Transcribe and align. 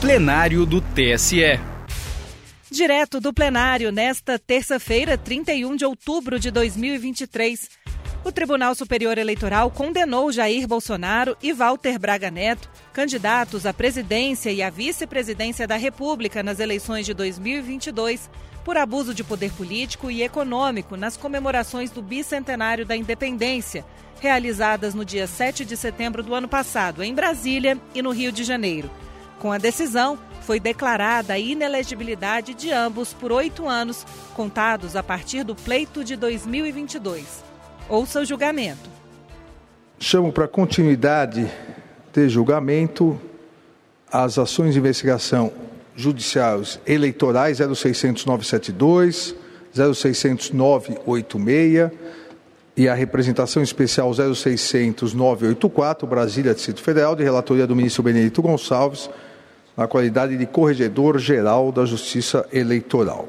plenário 0.00 0.64
do 0.64 0.80
TSE. 0.80 1.60
Direto 2.70 3.20
do 3.20 3.34
plenário, 3.34 3.92
nesta 3.92 4.38
terça-feira, 4.38 5.18
31 5.18 5.76
de 5.76 5.84
outubro 5.84 6.40
de 6.40 6.50
2023, 6.50 7.68
o 8.24 8.32
Tribunal 8.32 8.74
Superior 8.74 9.18
Eleitoral 9.18 9.70
condenou 9.70 10.32
Jair 10.32 10.66
Bolsonaro 10.66 11.36
e 11.42 11.52
Walter 11.52 11.98
Braga 11.98 12.30
Neto, 12.30 12.70
candidatos 12.94 13.66
à 13.66 13.74
presidência 13.74 14.50
e 14.50 14.62
à 14.62 14.70
vice-presidência 14.70 15.66
da 15.66 15.76
República 15.76 16.42
nas 16.42 16.60
eleições 16.60 17.04
de 17.04 17.12
2022, 17.12 18.30
por 18.64 18.78
abuso 18.78 19.12
de 19.12 19.22
poder 19.22 19.52
político 19.52 20.10
e 20.10 20.22
econômico 20.22 20.96
nas 20.96 21.18
comemorações 21.18 21.90
do 21.90 22.00
bicentenário 22.00 22.86
da 22.86 22.96
independência, 22.96 23.84
realizadas 24.18 24.94
no 24.94 25.04
dia 25.04 25.26
7 25.26 25.62
de 25.62 25.76
setembro 25.76 26.22
do 26.22 26.34
ano 26.34 26.48
passado, 26.48 27.02
em 27.02 27.14
Brasília 27.14 27.76
e 27.94 28.00
no 28.00 28.12
Rio 28.12 28.32
de 28.32 28.44
Janeiro. 28.44 28.90
Com 29.40 29.50
a 29.50 29.58
decisão, 29.58 30.16
foi 30.42 30.60
declarada 30.60 31.32
a 31.32 31.38
inelegibilidade 31.38 32.54
de 32.54 32.70
ambos 32.70 33.14
por 33.14 33.32
oito 33.32 33.66
anos, 33.66 34.06
contados 34.34 34.94
a 34.94 35.02
partir 35.02 35.42
do 35.44 35.54
pleito 35.54 36.04
de 36.04 36.14
2022. 36.14 37.42
Ouça 37.88 38.20
o 38.20 38.24
julgamento. 38.24 38.90
Chamo 39.98 40.30
para 40.30 40.46
continuidade 40.46 41.50
de 42.12 42.28
julgamento 42.28 43.18
as 44.12 44.38
ações 44.38 44.74
de 44.74 44.78
investigação 44.78 45.50
judiciais 45.96 46.78
eleitorais 46.86 47.60
0600972, 47.60 49.34
0600986 49.74 51.90
e 52.76 52.88
a 52.88 52.94
representação 52.94 53.62
especial 53.62 54.10
0600984, 54.10 56.06
Brasília, 56.06 56.52
Distrito 56.54 56.82
Federal, 56.82 57.16
de 57.16 57.22
relatoria 57.22 57.66
do 57.66 57.74
ministro 57.74 58.02
Benedito 58.02 58.42
Gonçalves, 58.42 59.08
na 59.80 59.88
qualidade 59.88 60.36
de 60.36 60.44
Corregedor-Geral 60.44 61.72
da 61.72 61.86
Justiça 61.86 62.46
Eleitoral. 62.52 63.26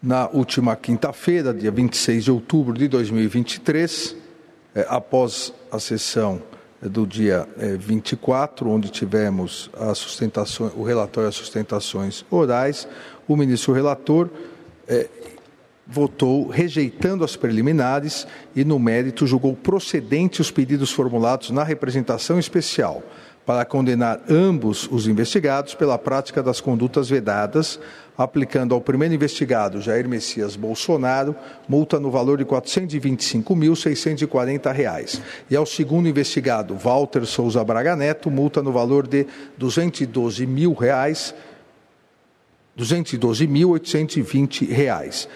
Na 0.00 0.28
última 0.28 0.76
quinta-feira, 0.76 1.52
dia 1.52 1.72
26 1.72 2.22
de 2.22 2.30
outubro 2.30 2.72
de 2.72 2.86
2023, 2.86 4.14
eh, 4.76 4.86
após 4.88 5.52
a 5.68 5.80
sessão 5.80 6.40
eh, 6.80 6.88
do 6.88 7.04
dia 7.04 7.48
eh, 7.58 7.76
24, 7.76 8.70
onde 8.70 8.90
tivemos 8.90 9.68
o 10.76 10.84
relatório 10.84 11.26
das 11.28 11.34
sustentações 11.34 12.24
orais, 12.30 12.86
o 13.26 13.34
ministro 13.34 13.72
relator 13.72 14.30
eh, 14.86 15.08
votou 15.84 16.46
rejeitando 16.46 17.24
as 17.24 17.34
preliminares 17.34 18.24
e, 18.54 18.64
no 18.64 18.78
mérito, 18.78 19.26
julgou 19.26 19.56
procedente 19.56 20.40
os 20.40 20.48
pedidos 20.48 20.92
formulados 20.92 21.50
na 21.50 21.64
representação 21.64 22.38
especial 22.38 23.02
para 23.46 23.64
condenar 23.64 24.20
ambos 24.28 24.86
os 24.90 25.06
investigados 25.06 25.72
pela 25.72 25.96
prática 25.96 26.42
das 26.42 26.60
condutas 26.60 27.08
vedadas, 27.08 27.78
aplicando 28.18 28.74
ao 28.74 28.80
primeiro 28.80 29.14
investigado, 29.14 29.80
Jair 29.80 30.08
Messias 30.08 30.56
Bolsonaro, 30.56 31.36
multa 31.68 32.00
no 32.00 32.10
valor 32.10 32.38
de 32.38 32.44
R$ 32.44 32.50
425.640, 32.50 35.20
e 35.48 35.54
ao 35.54 35.64
segundo 35.64 36.08
investigado, 36.08 36.74
Walter 36.74 37.24
Souza 37.24 37.62
Braga 37.62 37.94
Neto, 37.94 38.32
multa 38.32 38.60
no 38.60 38.72
valor 38.72 39.06
de 39.06 39.24
212 39.56 40.44
mil 40.44 40.72
reais, 40.72 41.32
212.820 42.76 44.68
reais, 44.68 45.28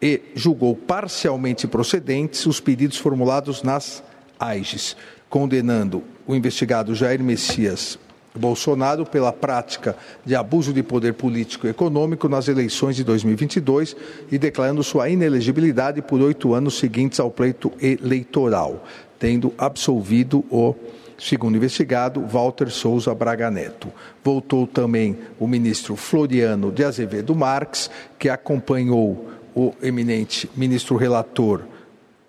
e 0.00 0.22
julgou 0.36 0.76
parcialmente 0.76 1.66
procedentes 1.66 2.46
os 2.46 2.60
pedidos 2.60 2.98
formulados 2.98 3.64
nas 3.64 4.04
AIGES 4.38 4.96
condenando 5.28 6.04
o 6.26 6.34
investigado 6.34 6.94
Jair 6.94 7.22
Messias 7.22 7.98
Bolsonaro 8.36 9.04
pela 9.06 9.32
prática 9.32 9.96
de 10.24 10.34
abuso 10.34 10.72
de 10.72 10.82
poder 10.82 11.14
político 11.14 11.66
e 11.66 11.70
econômico 11.70 12.28
nas 12.28 12.48
eleições 12.48 12.96
de 12.96 13.04
2022 13.04 13.96
e 14.30 14.38
declarando 14.38 14.82
sua 14.84 15.08
inelegibilidade 15.08 16.02
por 16.02 16.20
oito 16.20 16.54
anos 16.54 16.78
seguintes 16.78 17.18
ao 17.18 17.30
pleito 17.30 17.72
eleitoral, 17.80 18.84
tendo 19.18 19.52
absolvido 19.56 20.44
o 20.50 20.74
segundo 21.18 21.56
investigado, 21.56 22.20
Walter 22.20 22.70
Souza 22.70 23.14
Braga 23.14 23.50
Neto. 23.50 23.88
Voltou 24.22 24.66
também 24.66 25.16
o 25.40 25.46
ministro 25.46 25.96
Floriano 25.96 26.70
de 26.70 26.84
Azevedo 26.84 27.34
Marques, 27.34 27.90
que 28.18 28.28
acompanhou 28.28 29.30
o 29.54 29.72
eminente 29.80 30.50
ministro 30.54 30.96
relator 30.96 31.62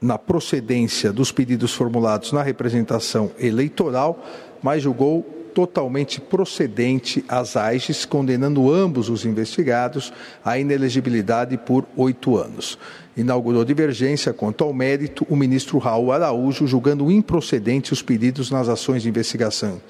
na 0.02 0.18
procedência 0.18 1.12
dos 1.12 1.32
pedidos 1.32 1.74
formulados 1.74 2.32
na 2.32 2.44
representação 2.44 3.32
eleitoral, 3.40 4.24
mas 4.62 4.84
julgou 4.84 5.24
totalmente 5.54 6.22
procedente 6.22 7.26
as 7.28 7.58
AIGES, 7.58 8.06
condenando 8.06 8.72
ambos 8.72 9.10
os 9.10 9.26
investigados 9.26 10.14
à 10.46 10.60
inelegibilidade 10.60 11.58
por 11.58 11.84
oito 11.96 12.38
anos. 12.38 12.78
Inaugurou 13.16 13.66
divergência 13.66 14.32
quanto 14.32 14.64
ao 14.64 14.72
mérito 14.72 15.26
o 15.28 15.36
ministro 15.36 15.80
Raul 15.80 16.12
Araújo, 16.12 16.68
julgando 16.68 17.12
improcedente 17.12 17.92
os 17.92 18.04
pedidos 18.04 18.52
nas 18.52 18.70
ações 18.70 19.02
de 19.02 19.10
investigação 19.10 19.82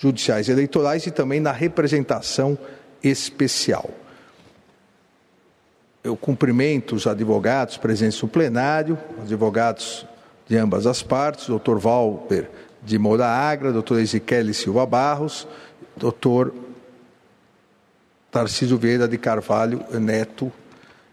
judiciais 0.00 0.48
eleitorais 0.48 1.06
e 1.06 1.10
também 1.10 1.40
na 1.40 1.52
representação 1.52 2.56
especial. 3.02 3.90
Eu 6.02 6.16
cumprimento 6.16 6.94
os 6.94 7.06
advogados 7.06 7.76
presentes 7.76 8.20
no 8.22 8.28
plenário, 8.28 8.98
advogados 9.20 10.06
de 10.48 10.56
ambas 10.56 10.86
as 10.86 11.02
partes, 11.02 11.46
doutor 11.46 11.78
Valber 11.78 12.50
de 12.82 12.98
Moura 12.98 13.26
Agra, 13.26 13.70
doutor 13.70 14.00
Ezequiel 14.00 14.52
Silva 14.54 14.86
Barros, 14.86 15.46
doutor 15.94 16.54
Tarcísio 18.30 18.78
Vieira 18.78 19.06
de 19.06 19.18
Carvalho 19.18 19.84
Neto, 20.00 20.50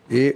e 0.09 0.33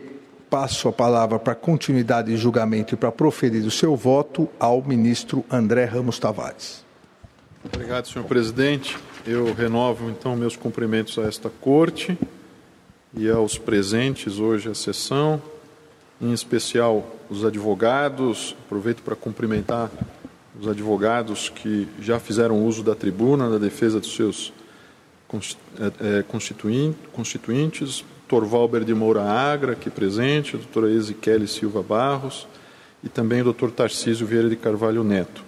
passo 0.50 0.90
a 0.90 0.92
palavra 0.92 1.40
para 1.40 1.56
continuidade 1.56 2.30
de 2.30 2.36
julgamento 2.36 2.94
e 2.94 2.98
para 2.98 3.12
proferir 3.12 3.66
o 3.66 3.72
seu 3.72 3.96
voto 3.96 4.50
ao 4.60 4.82
ministro 4.82 5.46
André 5.50 5.86
Ramos 5.86 6.20
Tavares. 6.20 6.84
Obrigado, 7.64 8.10
senhor 8.10 8.26
presidente. 8.26 8.98
Eu 9.26 9.54
renovo 9.54 10.10
então 10.10 10.36
meus 10.36 10.58
cumprimentos 10.58 11.18
a 11.18 11.22
esta 11.22 11.50
corte 11.50 12.18
e 13.14 13.30
aos 13.30 13.58
presentes 13.58 14.40
hoje 14.40 14.70
à 14.70 14.74
sessão, 14.74 15.42
em 16.22 16.32
especial 16.34 17.16
os 17.30 17.44
advogados. 17.44 18.56
Aproveito 18.66 19.02
para 19.02 19.16
cumprimentar 19.16 19.90
os 20.60 20.68
advogados 20.68 21.50
que 21.50 21.88
já 22.00 22.20
fizeram 22.20 22.66
uso 22.66 22.84
da 22.84 22.96
tribuna 22.96 23.50
na 23.50 23.58
defesa 23.58 24.00
dos 24.00 24.16
seus 24.16 24.54
é, 25.34 26.20
é, 26.20 26.24
constituintes, 27.12 28.04
doutor 28.28 28.48
Valber 28.48 28.84
de 28.84 28.94
Moura 28.94 29.24
Agra, 29.24 29.74
aqui 29.74 29.90
presente, 29.90 30.58
doutora 30.58 30.92
Ezequiel 30.92 31.48
Silva 31.48 31.82
Barros 31.82 32.48
e 33.04 33.10
também 33.10 33.42
o 33.42 33.46
doutor 33.46 33.72
Tarcísio 33.72 34.28
Vieira 34.28 34.50
de 34.50 34.56
Carvalho 34.56 35.04
Neto. 35.04 35.44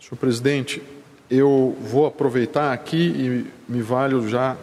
Senhor 0.00 0.18
presidente, 0.18 0.82
eu 1.30 1.76
vou 1.80 2.06
aproveitar 2.06 2.72
aqui 2.72 2.96
e 2.96 3.72
me 3.72 3.82
valho 3.82 4.28
já 4.28 4.56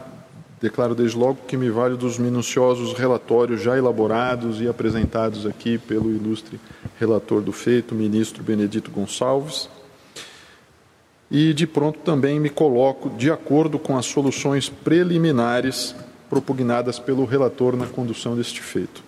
Declaro 0.63 0.95
desde 0.95 1.17
logo 1.17 1.39
que 1.45 1.57
me 1.57 1.69
valho 1.69 1.97
dos 1.97 2.17
minuciosos 2.17 2.93
relatórios 2.93 3.61
já 3.61 3.77
elaborados 3.77 4.61
e 4.61 4.67
apresentados 4.69 5.45
aqui 5.45 5.77
pelo 5.77 6.09
ilustre 6.09 6.57
relator 6.97 7.41
do 7.41 7.51
feito, 7.51 7.93
ministro 7.93 8.41
Benedito 8.41 8.89
Gonçalves. 8.89 9.67
E 11.29 11.53
de 11.53 11.67
pronto 11.67 11.99
também 11.99 12.39
me 12.39 12.49
coloco 12.49 13.09
de 13.09 13.29
acordo 13.29 13.77
com 13.77 13.97
as 13.97 14.05
soluções 14.05 14.69
preliminares 14.69 15.93
propugnadas 16.29 16.97
pelo 16.97 17.25
relator 17.25 17.75
na 17.75 17.85
condução 17.85 18.33
deste 18.33 18.61
feito. 18.61 19.03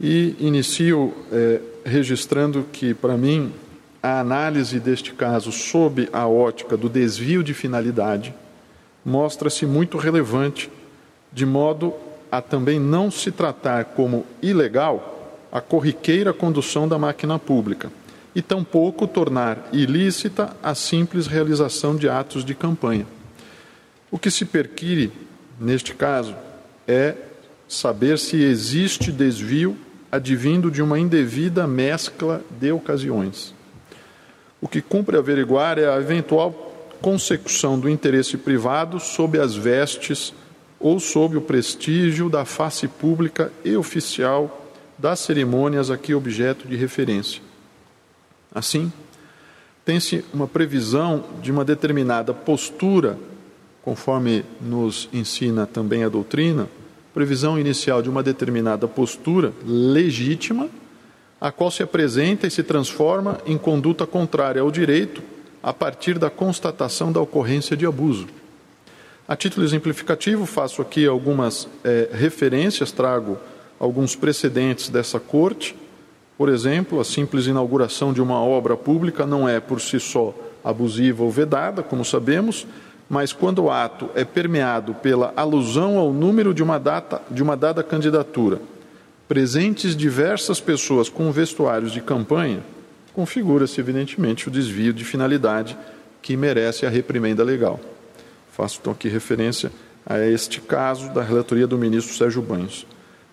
E 0.00 0.36
inicio 0.38 1.12
é, 1.32 1.60
registrando 1.84 2.64
que, 2.72 2.94
para 2.94 3.16
mim, 3.16 3.52
a 4.00 4.20
análise 4.20 4.78
deste 4.78 5.12
caso 5.12 5.50
sob 5.50 6.08
a 6.12 6.28
ótica 6.28 6.76
do 6.76 6.88
desvio 6.88 7.42
de 7.42 7.52
finalidade 7.52 8.32
mostra-se 9.04 9.66
muito 9.66 9.98
relevante, 9.98 10.70
de 11.32 11.44
modo 11.44 11.94
a 12.30 12.40
também 12.40 12.80
não 12.80 13.10
se 13.10 13.30
tratar 13.30 13.84
como 13.86 14.24
ilegal 14.40 15.38
a 15.50 15.60
corriqueira 15.60 16.32
condução 16.32 16.88
da 16.88 16.98
máquina 16.98 17.38
pública 17.38 17.90
e 18.34 18.40
tampouco 18.40 19.06
tornar 19.06 19.68
ilícita 19.72 20.56
a 20.62 20.74
simples 20.74 21.26
realização 21.26 21.94
de 21.94 22.08
atos 22.08 22.44
de 22.44 22.54
campanha. 22.54 23.06
O 24.10 24.18
que 24.18 24.30
se 24.30 24.44
perquire, 24.44 25.12
neste 25.60 25.94
caso, 25.94 26.34
é 26.88 27.14
saber 27.68 28.18
se 28.18 28.42
existe 28.42 29.12
desvio 29.12 29.76
advindo 30.10 30.70
de 30.70 30.82
uma 30.82 30.98
indevida 30.98 31.66
mescla 31.66 32.42
de 32.60 32.70
ocasiões. 32.72 33.54
O 34.60 34.68
que 34.68 34.80
cumpre 34.80 35.16
averiguar 35.16 35.78
é 35.78 35.88
a 35.88 35.98
eventual 35.98 36.71
consecução 37.02 37.78
do 37.78 37.90
interesse 37.90 38.38
privado 38.38 39.00
sob 39.00 39.38
as 39.38 39.54
vestes 39.56 40.32
ou 40.78 41.00
sob 41.00 41.36
o 41.36 41.40
prestígio 41.40 42.30
da 42.30 42.44
face 42.44 42.86
pública 42.86 43.52
e 43.64 43.76
oficial 43.76 44.70
das 44.96 45.18
cerimônias 45.20 45.90
aqui 45.90 46.14
objeto 46.14 46.66
de 46.66 46.76
referência. 46.76 47.42
Assim, 48.54 48.92
tem-se 49.84 50.24
uma 50.32 50.46
previsão 50.46 51.24
de 51.42 51.50
uma 51.50 51.64
determinada 51.64 52.32
postura 52.32 53.18
conforme 53.82 54.44
nos 54.60 55.08
ensina 55.12 55.66
também 55.66 56.04
a 56.04 56.08
doutrina, 56.08 56.68
previsão 57.12 57.58
inicial 57.58 58.00
de 58.00 58.08
uma 58.08 58.22
determinada 58.22 58.86
postura 58.86 59.52
legítima, 59.66 60.68
a 61.40 61.50
qual 61.50 61.68
se 61.68 61.82
apresenta 61.82 62.46
e 62.46 62.50
se 62.50 62.62
transforma 62.62 63.38
em 63.44 63.58
conduta 63.58 64.06
contrária 64.06 64.62
ao 64.62 64.70
direito 64.70 65.20
a 65.62 65.72
partir 65.72 66.18
da 66.18 66.28
constatação 66.28 67.12
da 67.12 67.20
ocorrência 67.20 67.76
de 67.76 67.86
abuso. 67.86 68.26
A 69.28 69.36
título 69.36 69.64
exemplificativo, 69.64 70.44
faço 70.44 70.82
aqui 70.82 71.06
algumas 71.06 71.68
é, 71.84 72.08
referências, 72.12 72.90
trago 72.90 73.38
alguns 73.78 74.16
precedentes 74.16 74.88
dessa 74.88 75.20
corte. 75.20 75.76
Por 76.36 76.48
exemplo, 76.48 77.00
a 77.00 77.04
simples 77.04 77.46
inauguração 77.46 78.12
de 78.12 78.20
uma 78.20 78.42
obra 78.42 78.76
pública 78.76 79.24
não 79.24 79.48
é 79.48 79.60
por 79.60 79.80
si 79.80 80.00
só 80.00 80.34
abusiva 80.64 81.22
ou 81.22 81.30
vedada, 81.30 81.82
como 81.82 82.04
sabemos, 82.04 82.66
mas 83.08 83.32
quando 83.32 83.64
o 83.64 83.70
ato 83.70 84.08
é 84.14 84.24
permeado 84.24 84.94
pela 84.94 85.32
alusão 85.36 85.98
ao 85.98 86.12
número 86.12 86.52
de 86.52 86.62
uma, 86.62 86.78
data, 86.78 87.20
de 87.30 87.42
uma 87.42 87.56
dada 87.56 87.82
candidatura, 87.82 88.60
presentes 89.28 89.94
diversas 89.96 90.60
pessoas 90.60 91.08
com 91.08 91.30
vestuários 91.30 91.92
de 91.92 92.00
campanha, 92.00 92.62
configura-se 93.14 93.80
evidentemente 93.80 94.48
o 94.48 94.50
desvio 94.50 94.92
de 94.92 95.04
finalidade 95.04 95.76
que 96.20 96.36
merece 96.36 96.86
a 96.86 96.90
reprimenda 96.90 97.42
legal. 97.42 97.80
Faço 98.52 98.78
então 98.80 98.92
aqui 98.92 99.08
referência 99.08 99.72
a 100.06 100.18
este 100.18 100.60
caso 100.60 101.12
da 101.12 101.22
relatoria 101.22 101.66
do 101.66 101.78
ministro 101.78 102.14
Sérgio 102.14 102.42
Banhos. 102.42 102.86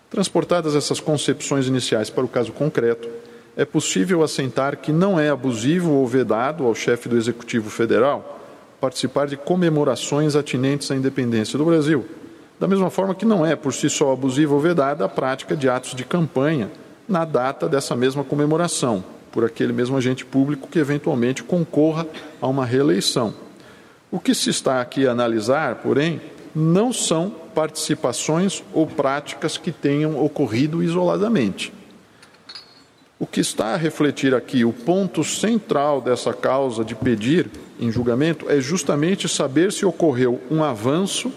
Transportadas 0.08 0.74
essas 0.74 1.00
concepções 1.00 1.66
iniciais 1.66 2.10
para 2.10 2.24
o 2.24 2.28
caso 2.28 2.52
concreto, 2.52 3.08
é 3.56 3.64
possível 3.64 4.22
assentar 4.22 4.76
que 4.76 4.92
não 4.92 5.18
é 5.18 5.28
abusivo 5.28 5.90
ou 5.90 6.06
vedado 6.06 6.64
ao 6.64 6.74
chefe 6.74 7.08
do 7.08 7.16
Executivo 7.16 7.68
Federal 7.68 8.38
participar 8.80 9.26
de 9.26 9.36
comemorações 9.36 10.34
atinentes 10.34 10.90
à 10.90 10.96
independência 10.96 11.58
do 11.58 11.64
Brasil. 11.64 12.06
Da 12.58 12.66
mesma 12.66 12.90
forma 12.90 13.14
que 13.14 13.26
não 13.26 13.44
é 13.44 13.54
por 13.54 13.74
si 13.74 13.90
só 13.90 14.12
abusiva 14.12 14.54
ou 14.54 14.60
vedada 14.60 15.04
a 15.04 15.08
prática 15.08 15.54
de 15.54 15.68
atos 15.68 15.94
de 15.94 16.04
campanha 16.04 16.70
na 17.06 17.24
data 17.24 17.68
dessa 17.68 17.94
mesma 17.94 18.24
comemoração, 18.24 19.04
por 19.32 19.44
aquele 19.44 19.72
mesmo 19.72 19.96
agente 19.96 20.24
público 20.24 20.68
que 20.68 20.78
eventualmente 20.78 21.42
concorra 21.42 22.06
a 22.40 22.46
uma 22.46 22.64
reeleição. 22.64 23.34
O 24.10 24.18
que 24.18 24.34
se 24.34 24.50
está 24.50 24.80
aqui 24.80 25.06
a 25.06 25.12
analisar, 25.12 25.76
porém, 25.76 26.20
não 26.54 26.92
são 26.92 27.30
participações 27.54 28.62
ou 28.72 28.86
práticas 28.86 29.56
que 29.56 29.70
tenham 29.70 30.22
ocorrido 30.22 30.82
isoladamente. 30.82 31.72
O 33.18 33.26
que 33.26 33.40
está 33.40 33.74
a 33.74 33.76
refletir 33.76 34.34
aqui, 34.34 34.64
o 34.64 34.72
ponto 34.72 35.22
central 35.22 36.00
dessa 36.00 36.32
causa 36.32 36.84
de 36.84 36.94
pedir 36.94 37.50
em 37.78 37.90
julgamento, 37.92 38.48
é 38.48 38.60
justamente 38.60 39.28
saber 39.28 39.72
se 39.72 39.84
ocorreu 39.84 40.40
um 40.50 40.64
avanço 40.64 41.30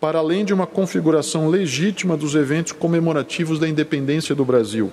para 0.00 0.18
além 0.18 0.44
de 0.44 0.54
uma 0.54 0.66
configuração 0.66 1.48
legítima 1.48 2.16
dos 2.16 2.34
eventos 2.34 2.72
comemorativos 2.72 3.58
da 3.58 3.68
independência 3.68 4.34
do 4.34 4.44
Brasil, 4.44 4.92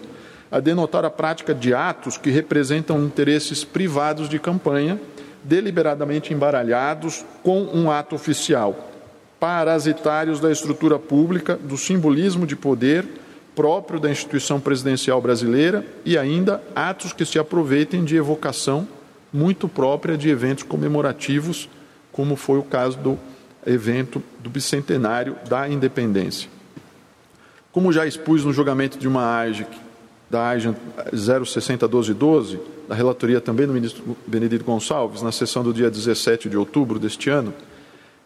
a 0.51 0.59
denotar 0.59 1.03
a 1.05 1.09
prática 1.09 1.53
de 1.53 1.73
atos 1.73 2.17
que 2.17 2.29
representam 2.29 3.03
interesses 3.03 3.63
privados 3.63 4.29
de 4.29 4.39
campanha, 4.39 4.99
deliberadamente 5.43 6.33
embaralhados 6.33 7.25
com 7.43 7.63
um 7.63 7.91
ato 7.91 8.15
oficial, 8.15 8.91
parasitários 9.39 10.39
da 10.39 10.51
estrutura 10.51 10.97
pública, 10.97 11.55
do 11.55 11.77
simbolismo 11.77 12.47
de 12.47 12.55
poder 12.55 13.05
próprio 13.55 13.99
da 13.99 14.11
instituição 14.11 14.59
presidencial 14.59 15.21
brasileira 15.21 15.85
e 16.03 16.17
ainda 16.17 16.61
atos 16.75 17.13
que 17.13 17.25
se 17.25 17.39
aproveitem 17.39 18.03
de 18.03 18.15
evocação 18.15 18.87
muito 19.31 19.67
própria 19.67 20.17
de 20.17 20.29
eventos 20.29 20.63
comemorativos, 20.63 21.69
como 22.11 22.35
foi 22.35 22.59
o 22.59 22.63
caso 22.63 22.97
do 22.97 23.17
evento 23.65 24.21
do 24.39 24.49
bicentenário 24.49 25.35
da 25.47 25.67
independência. 25.67 26.49
Como 27.71 27.91
já 27.91 28.05
expus 28.05 28.45
no 28.45 28.53
julgamento 28.53 28.97
de 28.97 29.07
uma 29.07 29.37
AIG, 29.37 29.65
da 30.29 30.49
AIG 30.49 30.75
0601212, 31.13 32.59
da 32.87 32.95
relatoria 32.95 33.39
também 33.39 33.67
do 33.67 33.73
ministro 33.73 34.17
Benedito 34.25 34.65
Gonçalves, 34.65 35.21
na 35.21 35.31
sessão 35.31 35.63
do 35.63 35.73
dia 35.73 35.89
17 35.89 36.49
de 36.49 36.57
outubro 36.57 36.99
deste 36.99 37.29
ano, 37.29 37.53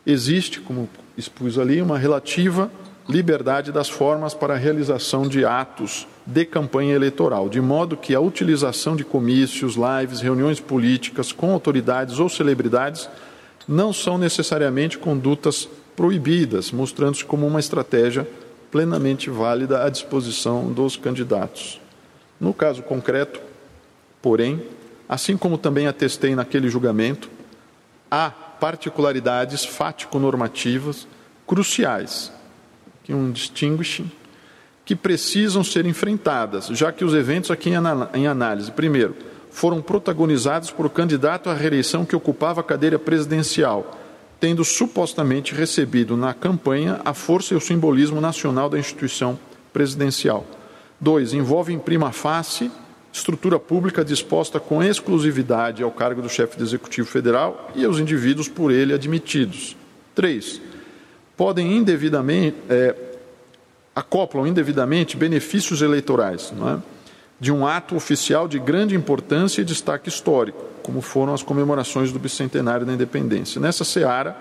existe, 0.05 0.59
como 0.59 0.89
expus 1.17 1.57
ali, 1.57 1.81
uma 1.81 1.97
relativa 1.97 2.71
liberdade 3.07 3.71
das 3.71 3.89
formas 3.89 4.35
para 4.35 4.53
a 4.53 4.57
realização 4.57 5.27
de 5.27 5.43
atos 5.43 6.07
de 6.25 6.45
campanha 6.45 6.93
eleitoral, 6.93 7.49
de 7.49 7.59
modo 7.59 7.97
que 7.97 8.13
a 8.13 8.19
utilização 8.19 8.95
de 8.95 9.03
comícios, 9.03 9.75
lives, 9.75 10.21
reuniões 10.21 10.59
políticas 10.59 11.31
com 11.31 11.51
autoridades 11.51 12.19
ou 12.19 12.29
celebridades 12.29 13.09
não 13.67 13.91
são 13.91 14.17
necessariamente 14.17 14.97
condutas 14.97 15.67
proibidas, 15.95 16.71
mostrando-se 16.71 17.25
como 17.25 17.47
uma 17.47 17.59
estratégia 17.59 18.27
plenamente 18.71 19.29
válida 19.29 19.83
à 19.83 19.89
disposição 19.89 20.71
dos 20.71 20.95
candidatos. 20.95 21.81
No 22.39 22.53
caso 22.53 22.81
concreto, 22.83 23.41
porém, 24.21 24.63
assim 25.07 25.35
como 25.35 25.57
também 25.57 25.87
atestei 25.87 26.35
naquele 26.35 26.69
julgamento, 26.69 27.29
há 28.09 28.29
particularidades 28.29 29.65
fático-normativas 29.65 31.07
cruciais 31.45 32.31
que 33.03 33.13
um 33.13 33.31
distinguishing, 33.31 34.11
que 34.85 34.95
precisam 34.95 35.63
ser 35.63 35.85
enfrentadas, 35.85 36.67
já 36.67 36.91
que 36.91 37.03
os 37.03 37.13
eventos 37.13 37.51
aqui 37.51 37.71
em 38.13 38.27
análise, 38.27 38.71
primeiro, 38.71 39.15
foram 39.51 39.81
protagonizados 39.81 40.71
por 40.71 40.89
candidato 40.89 41.49
à 41.49 41.53
reeleição 41.53 42.05
que 42.05 42.15
ocupava 42.15 42.61
a 42.61 42.63
cadeira 42.63 42.99
presidencial, 42.99 43.97
tendo 44.39 44.63
supostamente 44.63 45.53
recebido 45.53 46.15
na 46.15 46.33
campanha 46.33 47.01
a 47.03 47.13
força 47.13 47.53
e 47.53 47.57
o 47.57 47.61
simbolismo 47.61 48.21
nacional 48.21 48.69
da 48.69 48.79
instituição 48.79 49.37
presidencial. 49.73 50.45
Dois, 50.99 51.33
envolve 51.33 51.73
em 51.73 51.79
prima 51.79 52.11
facie 52.11 52.71
estrutura 53.11 53.59
pública 53.59 54.05
disposta 54.05 54.59
com 54.59 54.83
exclusividade 54.83 55.83
ao 55.83 55.91
cargo 55.91 56.21
do 56.21 56.29
chefe 56.29 56.57
do 56.57 56.63
Executivo 56.63 57.07
Federal 57.07 57.71
e 57.75 57.83
aos 57.83 57.99
indivíduos 57.99 58.47
por 58.47 58.71
ele 58.71 58.93
admitidos. 58.93 59.75
Três, 60.13 60.61
podem 61.35 61.75
indevidamente, 61.75 62.57
é, 62.69 62.95
acoplam 63.95 64.47
indevidamente 64.47 65.17
benefícios 65.17 65.81
eleitorais 65.81 66.53
é? 66.53 66.77
de 67.39 67.51
um 67.51 67.65
ato 67.65 67.95
oficial 67.95 68.47
de 68.47 68.59
grande 68.59 68.95
importância 68.95 69.61
e 69.61 69.65
destaque 69.65 70.09
histórico, 70.09 70.63
como 70.83 71.01
foram 71.01 71.33
as 71.33 71.41
comemorações 71.41 72.11
do 72.11 72.19
bicentenário 72.19 72.85
da 72.85 72.93
independência. 72.93 73.59
Nessa 73.59 73.83
seara, 73.83 74.35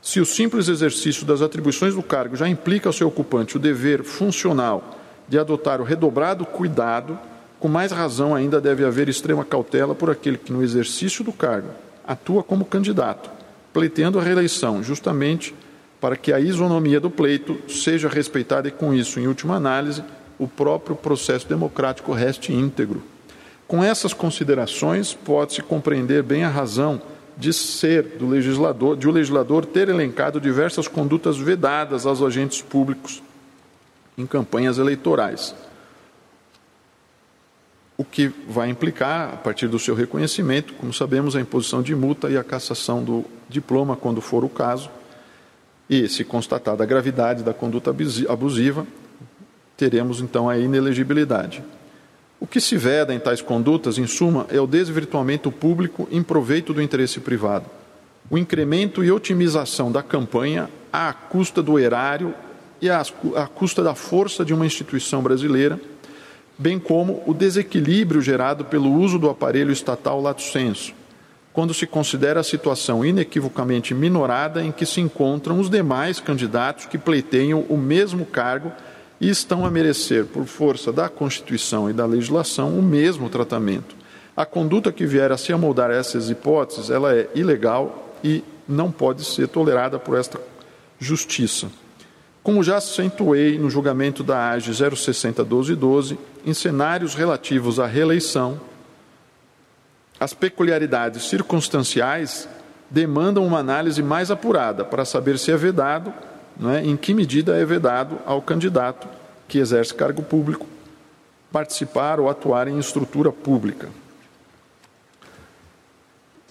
se 0.00 0.18
o 0.18 0.26
simples 0.26 0.68
exercício 0.68 1.24
das 1.24 1.40
atribuições 1.40 1.94
do 1.94 2.02
cargo 2.02 2.34
já 2.34 2.48
implica 2.48 2.88
ao 2.88 2.92
seu 2.92 3.06
ocupante 3.06 3.56
o 3.56 3.60
dever 3.60 4.02
funcional 4.02 5.01
de 5.32 5.38
adotar 5.38 5.80
o 5.80 5.84
redobrado 5.84 6.44
cuidado, 6.44 7.18
com 7.58 7.66
mais 7.66 7.90
razão 7.90 8.34
ainda 8.34 8.60
deve 8.60 8.84
haver 8.84 9.08
extrema 9.08 9.46
cautela 9.46 9.94
por 9.94 10.10
aquele 10.10 10.36
que, 10.36 10.52
no 10.52 10.62
exercício 10.62 11.24
do 11.24 11.32
cargo, 11.32 11.70
atua 12.06 12.42
como 12.42 12.66
candidato, 12.66 13.30
pleiteando 13.72 14.18
a 14.20 14.22
reeleição, 14.22 14.82
justamente 14.82 15.54
para 15.98 16.18
que 16.18 16.34
a 16.34 16.38
isonomia 16.38 17.00
do 17.00 17.08
pleito 17.08 17.58
seja 17.66 18.10
respeitada 18.10 18.68
e, 18.68 18.70
com 18.70 18.92
isso, 18.92 19.18
em 19.18 19.26
última 19.26 19.56
análise, 19.56 20.04
o 20.38 20.46
próprio 20.46 20.94
processo 20.94 21.48
democrático 21.48 22.12
reste 22.12 22.52
íntegro. 22.52 23.02
Com 23.66 23.82
essas 23.82 24.12
considerações, 24.12 25.14
pode-se 25.14 25.62
compreender 25.62 26.22
bem 26.22 26.44
a 26.44 26.50
razão 26.50 27.00
de 27.38 27.54
ser 27.54 28.18
do 28.18 28.28
legislador, 28.28 28.98
de 28.98 29.08
o 29.08 29.10
legislador 29.10 29.64
ter 29.64 29.88
elencado 29.88 30.38
diversas 30.38 30.86
condutas 30.86 31.38
vedadas 31.38 32.04
aos 32.04 32.20
agentes 32.20 32.60
públicos 32.60 33.22
em 34.22 34.26
campanhas 34.26 34.78
eleitorais. 34.78 35.54
O 37.96 38.04
que 38.04 38.32
vai 38.48 38.70
implicar, 38.70 39.34
a 39.34 39.36
partir 39.36 39.68
do 39.68 39.78
seu 39.78 39.94
reconhecimento, 39.94 40.72
como 40.74 40.92
sabemos, 40.92 41.36
a 41.36 41.40
imposição 41.40 41.82
de 41.82 41.94
multa 41.94 42.30
e 42.30 42.36
a 42.36 42.44
cassação 42.44 43.04
do 43.04 43.24
diploma, 43.48 43.96
quando 43.96 44.20
for 44.20 44.44
o 44.44 44.48
caso, 44.48 44.90
e, 45.88 46.08
se 46.08 46.24
constatada 46.24 46.82
a 46.82 46.86
gravidade 46.86 47.42
da 47.42 47.52
conduta 47.52 47.94
abusiva, 48.28 48.86
teremos 49.76 50.20
então 50.20 50.48
a 50.48 50.56
inelegibilidade. 50.56 51.62
O 52.40 52.46
que 52.46 52.60
se 52.60 52.76
veda 52.76 53.14
em 53.14 53.20
tais 53.20 53.42
condutas, 53.42 53.98
em 53.98 54.06
suma, 54.06 54.46
é 54.48 54.60
o 54.60 54.66
desvirtuamento 54.66 55.52
público 55.52 56.08
em 56.10 56.22
proveito 56.22 56.72
do 56.72 56.82
interesse 56.82 57.20
privado, 57.20 57.66
o 58.30 58.38
incremento 58.38 59.04
e 59.04 59.12
otimização 59.12 59.92
da 59.92 60.02
campanha 60.02 60.68
à 60.92 61.12
custa 61.12 61.62
do 61.62 61.78
erário 61.78 62.34
e 62.82 62.90
à 62.90 63.46
custa 63.46 63.80
da 63.80 63.94
força 63.94 64.44
de 64.44 64.52
uma 64.52 64.66
instituição 64.66 65.22
brasileira, 65.22 65.80
bem 66.58 66.80
como 66.80 67.22
o 67.24 67.32
desequilíbrio 67.32 68.20
gerado 68.20 68.64
pelo 68.64 68.92
uso 68.92 69.20
do 69.20 69.30
aparelho 69.30 69.70
estatal 69.70 70.20
lato 70.20 70.42
sensu, 70.42 70.92
quando 71.52 71.72
se 71.72 71.86
considera 71.86 72.40
a 72.40 72.44
situação 72.44 73.04
inequivocamente 73.04 73.94
minorada 73.94 74.64
em 74.64 74.72
que 74.72 74.84
se 74.84 75.00
encontram 75.00 75.60
os 75.60 75.70
demais 75.70 76.18
candidatos 76.18 76.86
que 76.86 76.98
pleiteiam 76.98 77.64
o 77.68 77.76
mesmo 77.76 78.26
cargo 78.26 78.72
e 79.20 79.28
estão 79.30 79.64
a 79.64 79.70
merecer, 79.70 80.24
por 80.26 80.44
força 80.46 80.92
da 80.92 81.08
Constituição 81.08 81.88
e 81.88 81.92
da 81.92 82.04
legislação, 82.04 82.76
o 82.76 82.82
mesmo 82.82 83.28
tratamento. 83.28 83.94
A 84.36 84.44
conduta 84.44 84.90
que 84.90 85.06
vier 85.06 85.30
a 85.30 85.36
se 85.36 85.52
amoldar 85.52 85.90
a 85.90 85.94
essas 85.94 86.28
hipóteses, 86.28 86.90
ela 86.90 87.14
é 87.14 87.28
ilegal 87.32 88.16
e 88.24 88.42
não 88.68 88.90
pode 88.90 89.24
ser 89.24 89.46
tolerada 89.46 90.00
por 90.00 90.18
esta 90.18 90.40
justiça. 90.98 91.68
Como 92.42 92.62
já 92.62 92.78
acentuei 92.78 93.58
no 93.58 93.70
julgamento 93.70 94.24
da 94.24 94.50
AGE 94.50 94.72
0601212, 94.72 96.18
em 96.44 96.52
cenários 96.52 97.14
relativos 97.14 97.78
à 97.78 97.86
reeleição, 97.86 98.60
as 100.18 100.34
peculiaridades 100.34 101.24
circunstanciais 101.24 102.48
demandam 102.90 103.46
uma 103.46 103.58
análise 103.58 104.02
mais 104.02 104.30
apurada 104.30 104.84
para 104.84 105.04
saber 105.04 105.38
se 105.38 105.50
é 105.50 105.56
vedado, 105.56 106.12
é, 106.64 106.84
em 106.84 106.96
que 106.96 107.14
medida 107.14 107.56
é 107.56 107.64
vedado 107.64 108.18
ao 108.26 108.42
candidato 108.42 109.08
que 109.48 109.58
exerce 109.58 109.94
cargo 109.94 110.22
público 110.22 110.66
participar 111.50 112.20
ou 112.20 112.28
atuar 112.28 112.68
em 112.68 112.78
estrutura 112.78 113.30
pública. 113.30 113.88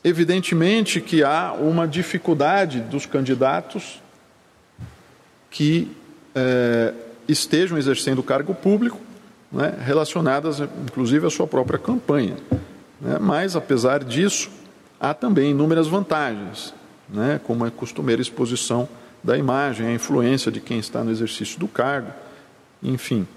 Evidentemente 0.03 0.99
que 0.99 1.23
há 1.23 1.53
uma 1.53 1.87
dificuldade 1.87 2.79
dos 2.79 3.05
candidatos 3.05 4.00
que 5.51 5.91
eh, 6.33 6.93
estejam 7.27 7.77
exercendo 7.77 8.23
cargo 8.23 8.55
público, 8.55 8.99
né, 9.51 9.77
relacionadas 9.85 10.61
inclusive 10.61 11.27
à 11.27 11.29
sua 11.29 11.45
própria 11.45 11.77
campanha. 11.77 12.37
Né, 12.99 13.17
mas, 13.19 13.55
apesar 13.55 14.03
disso, 14.03 14.49
há 14.99 15.13
também 15.13 15.51
inúmeras 15.51 15.87
vantagens, 15.87 16.73
né, 17.09 17.39
como 17.43 17.65
a 17.65 17.69
costumeira 17.69 18.21
exposição 18.21 18.87
da 19.23 19.37
imagem, 19.37 19.87
a 19.87 19.93
influência 19.93 20.51
de 20.51 20.61
quem 20.61 20.79
está 20.79 21.03
no 21.03 21.11
exercício 21.11 21.59
do 21.59 21.67
cargo, 21.67 22.11
enfim. 22.81 23.27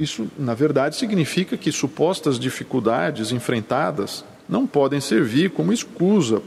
Isso, 0.00 0.28
na 0.38 0.54
verdade, 0.54 0.96
significa 0.96 1.56
que 1.56 1.70
supostas 1.70 2.38
dificuldades 2.38 3.32
enfrentadas 3.32 4.24
não 4.48 4.66
podem 4.66 5.00
servir 5.00 5.50
como 5.50 5.72
escusa, 5.72 6.40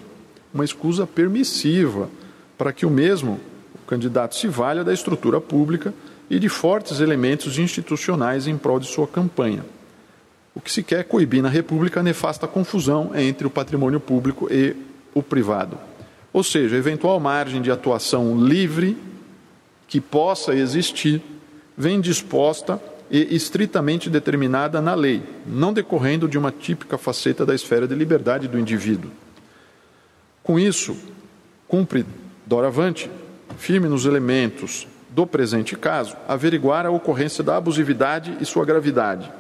uma 0.54 0.66
escusa 0.66 1.06
permissiva, 1.06 2.10
para 2.58 2.74
que 2.74 2.86
o 2.86 2.90
mesmo 2.90 3.40
candidato 3.92 4.38
se 4.38 4.48
valha 4.48 4.86
da 4.86 4.94
estrutura 4.94 5.42
pública 5.42 5.94
e 6.30 6.40
de 6.40 6.48
fortes 6.48 7.02
elementos 7.02 7.60
institucionais 7.60 8.48
em 8.48 8.58
prol 8.58 8.80
de 8.80 8.88
sua 8.88 9.06
campanha. 9.06 9.66
O 10.56 10.62
que 10.62 10.72
se 10.72 10.82
quer 10.82 11.04
coibir 11.04 11.44
na 11.44 11.50
República 11.50 12.00
a 12.00 12.04
nefasta 12.04 12.48
confusão 12.48 13.12
entre 13.14 13.46
o 13.46 13.50
patrimônio 13.50 14.00
público 14.00 14.48
e 14.50 14.78
o 15.14 15.22
privado. 15.22 15.78
Ou 16.32 16.42
seja, 16.42 16.78
eventual 16.78 17.20
margem 17.20 17.62
de 17.62 17.70
atuação 17.70 18.42
livre 18.42 18.98
que 19.90 20.00
possa 20.00 20.56
existir 20.56 21.22
vem 21.78 22.00
disposta 22.00 22.82
e 23.10 23.36
estritamente 23.36 24.10
determinada 24.10 24.80
na 24.80 24.96
lei, 24.96 25.22
não 25.46 25.74
decorrendo 25.74 26.30
de 26.30 26.38
uma 26.38 26.50
típica 26.50 26.98
faceta 26.98 27.46
da 27.46 27.54
esfera 27.54 27.86
de 27.86 27.94
liberdade 27.94 28.48
do 28.48 28.58
indivíduo. 28.58 29.12
Com 30.42 30.58
isso, 30.58 30.96
cumpre 31.68 32.06
doravante, 32.46 33.10
firme 33.58 33.88
nos 33.88 34.06
elementos 34.06 34.88
do 35.10 35.28
presente 35.28 35.76
caso, 35.76 36.16
averiguar 36.28 36.86
a 36.86 36.92
ocorrência 36.92 37.44
da 37.44 37.58
abusividade 37.58 38.38
e 38.40 38.46
sua 38.46 38.66
gravidade. 38.66 39.32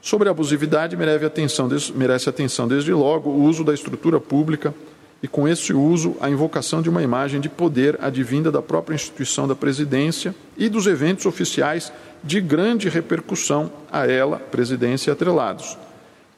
Sobre 0.00 0.28
a 0.28 0.30
abusividade, 0.30 0.96
merece 0.96 1.24
atenção, 1.24 1.68
merece 1.94 2.28
atenção 2.28 2.66
desde 2.66 2.92
logo 2.92 3.28
o 3.28 3.42
uso 3.42 3.62
da 3.62 3.74
estrutura 3.74 4.18
pública 4.18 4.74
e, 5.22 5.28
com 5.28 5.46
esse 5.46 5.74
uso, 5.74 6.16
a 6.20 6.30
invocação 6.30 6.80
de 6.80 6.88
uma 6.88 7.02
imagem 7.02 7.38
de 7.38 7.50
poder 7.50 7.98
advinda 8.00 8.50
da 8.50 8.62
própria 8.62 8.94
instituição 8.94 9.46
da 9.46 9.54
presidência 9.54 10.34
e 10.56 10.70
dos 10.70 10.86
eventos 10.86 11.26
oficiais 11.26 11.92
de 12.24 12.40
grande 12.40 12.88
repercussão 12.88 13.70
a 13.92 14.06
ela, 14.06 14.38
presidência 14.38 15.10
e 15.10 15.12
atrelados, 15.12 15.76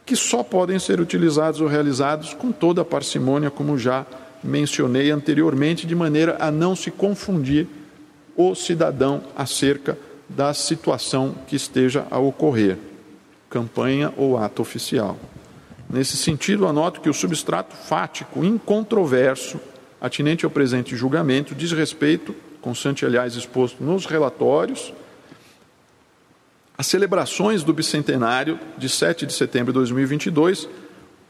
que 0.04 0.16
só 0.16 0.42
podem 0.42 0.80
ser 0.80 1.00
utilizados 1.00 1.60
ou 1.60 1.68
realizados 1.68 2.34
com 2.34 2.50
toda 2.50 2.82
a 2.82 2.84
parcimônia, 2.84 3.50
como 3.50 3.78
já 3.78 4.04
mencionei 4.42 5.10
anteriormente, 5.10 5.86
de 5.86 5.94
maneira 5.94 6.36
a 6.40 6.50
não 6.50 6.74
se 6.74 6.90
confundir 6.90 7.66
o 8.36 8.54
cidadão 8.54 9.22
acerca 9.36 9.96
da 10.28 10.54
situação 10.54 11.34
que 11.46 11.54
esteja 11.54 12.06
a 12.10 12.18
ocorrer, 12.18 12.78
campanha 13.50 14.12
ou 14.16 14.38
ato 14.38 14.62
oficial. 14.62 15.18
Nesse 15.88 16.16
sentido, 16.16 16.66
anoto 16.66 17.00
que 17.00 17.10
o 17.10 17.14
substrato 17.14 17.76
fático 17.76 18.42
incontroverso 18.42 19.60
atinente 20.00 20.44
ao 20.44 20.50
presente 20.50 20.96
julgamento 20.96 21.54
diz 21.54 21.70
respeito, 21.72 22.34
constante 22.60 23.04
aliás 23.04 23.36
exposto 23.36 23.84
nos 23.84 24.06
relatórios, 24.06 24.92
as 26.76 26.86
celebrações 26.86 27.62
do 27.62 27.72
bicentenário 27.72 28.58
de 28.78 28.88
7 28.88 29.26
de 29.26 29.32
setembro 29.34 29.72
de 29.72 29.78
2022, 29.78 30.68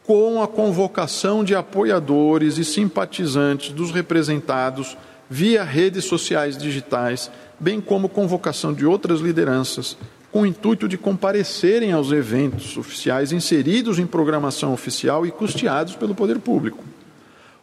com 0.05 0.43
a 0.43 0.49
convocação 0.49 1.45
de 1.45 1.55
apoiadores 1.55 2.59
e 2.59 2.65
simpatizantes 2.65 3.71
dos 3.71 3.91
representados 3.91 4.97
via 5.31 5.63
redes 5.63 6.05
sociais 6.05 6.59
digitais, 6.59 7.31
bem 7.59 7.81
como 7.81 8.09
convocação 8.09 8.73
de 8.73 8.85
outras 8.85 9.21
lideranças, 9.21 9.97
com 10.31 10.43
o 10.43 10.47
intuito 10.47 10.89
de 10.89 10.99
comparecerem 10.99 11.93
aos 11.93 12.11
eventos 12.11 12.77
oficiais 12.77 13.33
inseridos 13.33 13.99
em 13.99 14.07
programação 14.07 14.73
oficial 14.73 15.27
e 15.27 15.31
custeados 15.31 15.95
pelo 15.95 16.15
poder 16.15 16.39
público. 16.39 16.83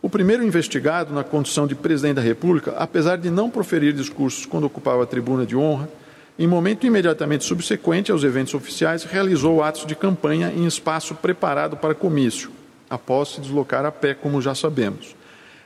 O 0.01 0.09
primeiro 0.09 0.43
investigado, 0.43 1.13
na 1.13 1.25
condição 1.25 1.67
de 1.67 1.75
presidente 1.75 2.15
da 2.15 2.21
República, 2.21 2.73
apesar 2.77 3.17
de 3.17 3.29
não 3.29 3.49
proferir 3.49 3.91
discursos 3.91 4.45
quando 4.45 4.63
ocupava 4.63 5.03
a 5.03 5.05
tribuna 5.05 5.45
de 5.45 5.57
honra, 5.57 5.89
em 6.39 6.47
momento 6.47 6.87
imediatamente 6.87 7.43
subsequente 7.43 8.13
aos 8.13 8.23
eventos 8.23 8.53
oficiais, 8.53 9.03
realizou 9.03 9.61
atos 9.61 9.85
de 9.85 9.93
campanha 9.93 10.53
em 10.55 10.65
espaço 10.65 11.13
preparado 11.13 11.75
para 11.75 11.93
comício, 11.93 12.49
após 12.89 13.33
se 13.33 13.41
deslocar 13.41 13.85
a 13.85 13.91
pé, 13.91 14.13
como 14.13 14.41
já 14.41 14.55
sabemos. 14.55 15.17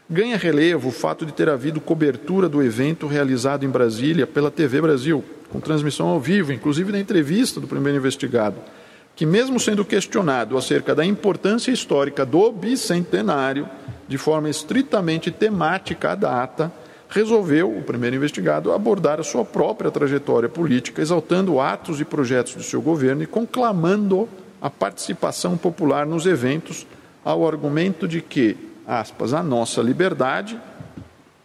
Ganha 0.10 0.36
relevo 0.36 0.89
o 0.89 0.92
fato 0.92 1.27
de 1.27 1.32
ter 1.32 1.48
havido 1.48 1.80
cobertura 1.80 2.50
do 2.50 2.62
evento 2.63 3.06
realizado 3.06 3.63
em 3.63 3.70
Brasília 3.70 4.25
pela 4.25 4.50
TV 4.50 4.82
Brasil, 4.82 5.24
com 5.51 5.60
transmissão 5.60 6.08
ao 6.08 6.20
vivo, 6.20 6.51
inclusive 6.51 6.92
na 6.92 7.00
entrevista 7.00 7.60
do 7.60 7.68
primeiro 7.68 8.00
investigado, 8.00 8.58
que, 9.15 9.27
mesmo 9.27 9.60
sendo 9.60 9.86
questionado 9.86 10.58
acerca 10.58 10.96
da 10.96 11.06
importância 11.06 11.72
histórica 11.72 12.25
do 12.25 12.51
bicentenário, 12.51 13.70
de 14.08 14.18
forma 14.18 14.50
estritamente 14.50 15.30
temática 15.30 16.13
à 16.13 16.15
data, 16.15 16.72
resolveu, 17.13 17.77
o 17.77 17.84
primeiro 17.84 18.15
investigado, 18.15 18.72
abordar 18.72 19.20
a 19.20 19.24
sua 19.24 19.46
própria 19.46 19.91
trajetória 19.91 20.50
política, 20.50 21.00
exaltando 21.00 21.60
atos 21.60 22.01
e 22.01 22.05
projetos 22.05 22.55
do 22.55 22.63
seu 22.63 22.82
governo 22.82 23.22
e 23.22 23.27
conclamando 23.27 24.27
a 24.60 24.67
participação 24.67 25.55
popular 25.55 26.08
nos 26.08 26.25
eventos, 26.25 26.88
ao 27.24 27.48
argumento 27.48 28.08
de 28.08 28.20
que, 28.20 28.58
aspas, 28.88 29.32
a 29.32 29.43
nossa 29.43 29.79
liberdade 29.79 30.60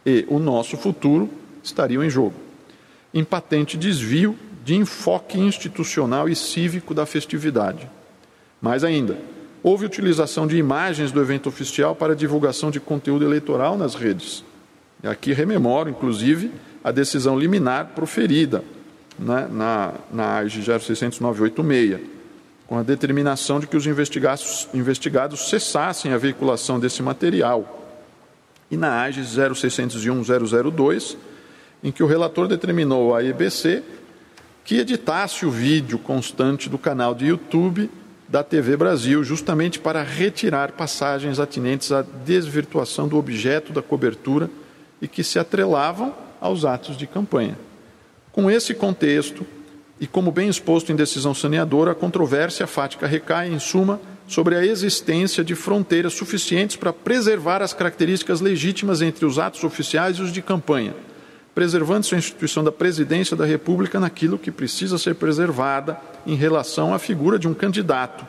e 0.06 0.25
o 0.28 0.38
nosso 0.38 0.78
futuro 0.78 1.28
estariam 1.62 2.02
em 2.02 2.08
jogo. 2.08 2.34
Em 3.12 3.22
patente 3.22 3.76
desvio 3.76 4.38
de 4.64 4.75
enfoque 4.75 5.38
institucional 5.38 6.30
e 6.30 6.34
cívico 6.34 6.94
da 6.94 7.04
festividade. 7.04 7.88
Mais 8.58 8.84
ainda, 8.84 9.18
houve 9.62 9.84
utilização 9.84 10.46
de 10.46 10.56
imagens 10.56 11.12
do 11.12 11.20
evento 11.20 11.46
oficial 11.46 11.94
para 11.94 12.16
divulgação 12.16 12.70
de 12.70 12.80
conteúdo 12.80 13.25
eleitoral 13.25 13.76
nas 13.76 13.94
redes 13.94 14.47
Aqui 15.02 15.32
rememoro, 15.32 15.88
inclusive, 15.88 16.50
a 16.82 16.90
decisão 16.90 17.38
liminar 17.38 17.92
proferida 17.94 18.64
né, 19.18 19.48
na, 19.50 19.94
na 20.12 20.36
AIG 20.38 20.62
060986, 20.62 22.00
com 22.66 22.78
a 22.78 22.82
determinação 22.82 23.60
de 23.60 23.66
que 23.66 23.76
os 23.76 23.86
investigados, 23.86 24.68
investigados 24.74 25.48
cessassem 25.48 26.12
a 26.12 26.18
veiculação 26.18 26.80
desse 26.80 27.02
material. 27.02 27.76
E 28.70 28.76
na 28.76 29.02
AIG 29.02 29.20
0601-002, 29.20 31.16
em 31.82 31.92
que 31.92 32.02
o 32.02 32.06
relator 32.06 32.48
determinou 32.48 33.14
à 33.14 33.22
EBC 33.22 33.82
que 34.64 34.78
editasse 34.78 35.46
o 35.46 35.50
vídeo 35.50 35.98
constante 35.98 36.68
do 36.68 36.76
canal 36.76 37.14
de 37.14 37.26
YouTube 37.26 37.90
da 38.28 38.42
TV 38.42 38.76
Brasil, 38.76 39.24
justamente 39.24 39.78
para 39.78 40.02
retirar 40.02 40.72
passagens 40.72 41.40
atinentes 41.40 41.90
à 41.90 42.02
desvirtuação 42.02 43.08
do 43.08 43.16
objeto 43.16 43.72
da 43.72 43.80
cobertura 43.80 44.50
e 45.00 45.08
que 45.08 45.22
se 45.22 45.38
atrelavam 45.38 46.14
aos 46.40 46.64
atos 46.64 46.96
de 46.96 47.06
campanha. 47.06 47.58
Com 48.32 48.50
esse 48.50 48.74
contexto, 48.74 49.46
e 50.00 50.06
como 50.06 50.30
bem 50.30 50.48
exposto 50.48 50.92
em 50.92 50.96
decisão 50.96 51.34
saneadora, 51.34 51.92
a 51.92 51.94
controvérsia 51.94 52.66
fática 52.66 53.06
recai, 53.06 53.48
em 53.48 53.58
suma, 53.58 54.00
sobre 54.28 54.54
a 54.54 54.64
existência 54.64 55.42
de 55.42 55.54
fronteiras 55.54 56.12
suficientes 56.12 56.76
para 56.76 56.92
preservar 56.92 57.62
as 57.62 57.72
características 57.72 58.40
legítimas 58.40 59.00
entre 59.00 59.24
os 59.24 59.38
atos 59.38 59.64
oficiais 59.64 60.18
e 60.18 60.22
os 60.22 60.32
de 60.32 60.42
campanha, 60.42 60.94
preservando-se 61.54 62.14
a 62.14 62.18
instituição 62.18 62.62
da 62.62 62.70
presidência 62.70 63.34
da 63.34 63.46
República 63.46 63.98
naquilo 63.98 64.38
que 64.38 64.50
precisa 64.50 64.98
ser 64.98 65.14
preservada 65.14 65.98
em 66.26 66.34
relação 66.34 66.92
à 66.92 66.98
figura 66.98 67.38
de 67.38 67.48
um 67.48 67.54
candidato 67.54 68.24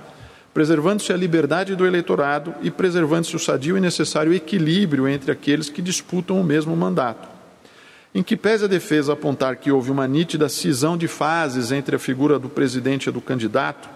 preservando-se 0.54 1.14
a 1.14 1.18
liberdade 1.18 1.76
do 1.76 1.86
eleitorado 1.86 2.54
e 2.62 2.72
preservando-se 2.72 3.36
o 3.36 3.40
sadio 3.40 3.78
e 3.78 3.82
necessário 3.82 4.34
equilíbrio 4.34 5.08
entre 5.08 5.32
aqueles 5.32 5.70
que 5.70 5.82
disputam 5.82 6.40
o 6.40 6.44
mesmo 6.44 6.76
mandato. 6.76 7.28
Em 8.14 8.24
que 8.24 8.36
pese 8.36 8.66
a 8.66 8.68
defesa 8.68 9.14
apontar 9.14 9.58
que 9.58 9.72
houve 9.72 9.92
uma 9.92 10.08
nítida 10.08 10.50
cisão 10.50 10.98
de 10.98 11.08
fases 11.08 11.72
entre 11.72 11.96
a 11.96 12.00
figura 12.00 12.40
do 12.40 12.50
presidente 12.50 13.08
e 13.08 13.12
do 13.12 13.22
candidato, 13.22 13.88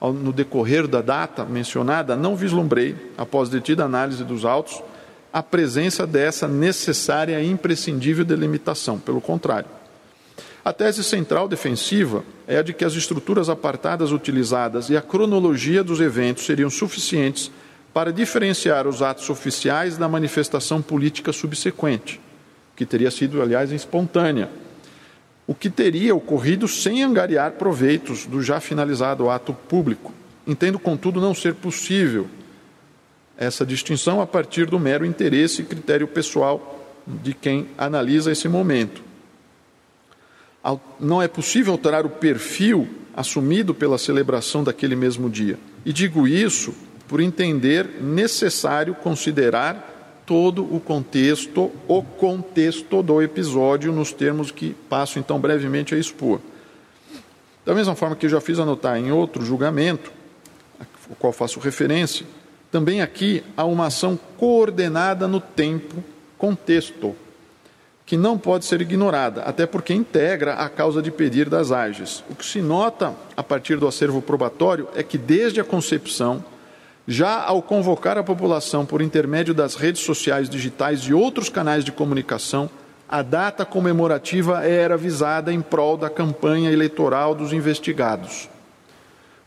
no 0.00 0.32
decorrer 0.32 0.86
da 0.88 1.00
data 1.00 1.44
mencionada, 1.44 2.16
não 2.16 2.34
vislumbrei, 2.34 2.96
após 3.16 3.48
detida 3.48 3.84
análise 3.84 4.24
dos 4.24 4.44
autos, 4.44 4.82
a 5.32 5.42
presença 5.42 6.06
dessa 6.06 6.46
necessária 6.46 7.40
e 7.40 7.50
imprescindível 7.50 8.24
delimitação. 8.24 8.98
Pelo 8.98 9.20
contrário. 9.20 9.81
A 10.64 10.72
tese 10.72 11.02
central 11.02 11.48
defensiva 11.48 12.24
é 12.46 12.58
a 12.58 12.62
de 12.62 12.72
que 12.72 12.84
as 12.84 12.94
estruturas 12.94 13.48
apartadas 13.48 14.12
utilizadas 14.12 14.90
e 14.90 14.96
a 14.96 15.02
cronologia 15.02 15.82
dos 15.82 16.00
eventos 16.00 16.46
seriam 16.46 16.70
suficientes 16.70 17.50
para 17.92 18.12
diferenciar 18.12 18.86
os 18.86 19.02
atos 19.02 19.28
oficiais 19.28 19.98
da 19.98 20.08
manifestação 20.08 20.80
política 20.80 21.32
subsequente, 21.32 22.20
que 22.76 22.86
teria 22.86 23.10
sido, 23.10 23.42
aliás, 23.42 23.72
espontânea, 23.72 24.48
o 25.48 25.54
que 25.54 25.68
teria 25.68 26.14
ocorrido 26.14 26.68
sem 26.68 27.02
angariar 27.02 27.52
proveitos 27.52 28.24
do 28.24 28.40
já 28.40 28.60
finalizado 28.60 29.28
ato 29.28 29.52
público. 29.52 30.14
Entendo, 30.46 30.78
contudo, 30.78 31.20
não 31.20 31.34
ser 31.34 31.54
possível 31.54 32.28
essa 33.36 33.66
distinção 33.66 34.20
a 34.20 34.26
partir 34.26 34.66
do 34.66 34.78
mero 34.78 35.04
interesse 35.04 35.62
e 35.62 35.64
critério 35.64 36.06
pessoal 36.06 36.86
de 37.04 37.34
quem 37.34 37.66
analisa 37.76 38.30
esse 38.30 38.48
momento. 38.48 39.02
Não 41.00 41.20
é 41.20 41.28
possível 41.28 41.72
alterar 41.72 42.06
o 42.06 42.10
perfil 42.10 42.88
assumido 43.14 43.74
pela 43.74 43.98
celebração 43.98 44.64
daquele 44.64 44.96
mesmo 44.96 45.28
dia. 45.28 45.58
E 45.84 45.92
digo 45.92 46.26
isso 46.26 46.74
por 47.08 47.20
entender 47.20 48.00
necessário 48.00 48.94
considerar 48.94 50.22
todo 50.24 50.62
o 50.64 50.80
contexto, 50.80 51.70
o 51.86 52.02
contexto 52.02 53.02
do 53.02 53.20
episódio, 53.20 53.92
nos 53.92 54.12
termos 54.12 54.50
que 54.50 54.74
passo 54.88 55.18
então 55.18 55.38
brevemente 55.38 55.94
a 55.94 55.98
expor. 55.98 56.40
Da 57.66 57.74
mesma 57.74 57.94
forma 57.94 58.16
que 58.16 58.28
já 58.28 58.40
fiz 58.40 58.58
anotar 58.58 58.96
em 58.96 59.12
outro 59.12 59.44
julgamento, 59.44 60.10
ao 60.80 61.16
qual 61.16 61.32
faço 61.32 61.60
referência, 61.60 62.24
também 62.70 63.02
aqui 63.02 63.44
há 63.56 63.64
uma 63.64 63.86
ação 63.86 64.18
coordenada 64.38 65.28
no 65.28 65.40
tempo, 65.40 66.02
contexto, 66.38 67.14
que 68.04 68.16
não 68.16 68.36
pode 68.36 68.64
ser 68.64 68.80
ignorada, 68.80 69.42
até 69.42 69.64
porque 69.66 69.94
integra 69.94 70.54
a 70.54 70.68
causa 70.68 71.00
de 71.00 71.10
pedir 71.10 71.48
das 71.48 71.70
AGES. 71.70 72.24
O 72.28 72.34
que 72.34 72.44
se 72.44 72.60
nota 72.60 73.14
a 73.36 73.42
partir 73.42 73.76
do 73.76 73.86
acervo 73.86 74.20
probatório 74.20 74.88
é 74.94 75.02
que 75.02 75.16
desde 75.16 75.60
a 75.60 75.64
concepção, 75.64 76.44
já 77.06 77.42
ao 77.42 77.62
convocar 77.62 78.18
a 78.18 78.22
população 78.22 78.84
por 78.84 79.00
intermédio 79.00 79.54
das 79.54 79.74
redes 79.74 80.02
sociais 80.02 80.48
digitais 80.48 81.00
e 81.00 81.14
outros 81.14 81.48
canais 81.48 81.84
de 81.84 81.92
comunicação, 81.92 82.68
a 83.08 83.22
data 83.22 83.64
comemorativa 83.64 84.64
era 84.64 84.96
visada 84.96 85.52
em 85.52 85.60
prol 85.60 85.96
da 85.96 86.10
campanha 86.10 86.70
eleitoral 86.70 87.34
dos 87.34 87.52
investigados 87.52 88.48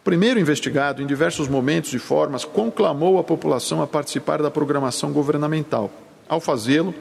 primeiro 0.05 0.39
investigado, 0.39 1.01
em 1.01 1.07
diversos 1.07 1.47
momentos 1.47 1.91
e 1.91 1.97
formas, 1.97 2.45
conclamou 2.45 3.17
a 3.17 3.23
população 3.23 3.81
a 3.81 3.87
participar 3.87 4.39
da 4.39 4.51
programação 4.51 5.11
governamental. 5.11 5.89
Ao 6.29 6.39
fazê-lo, 6.39 6.93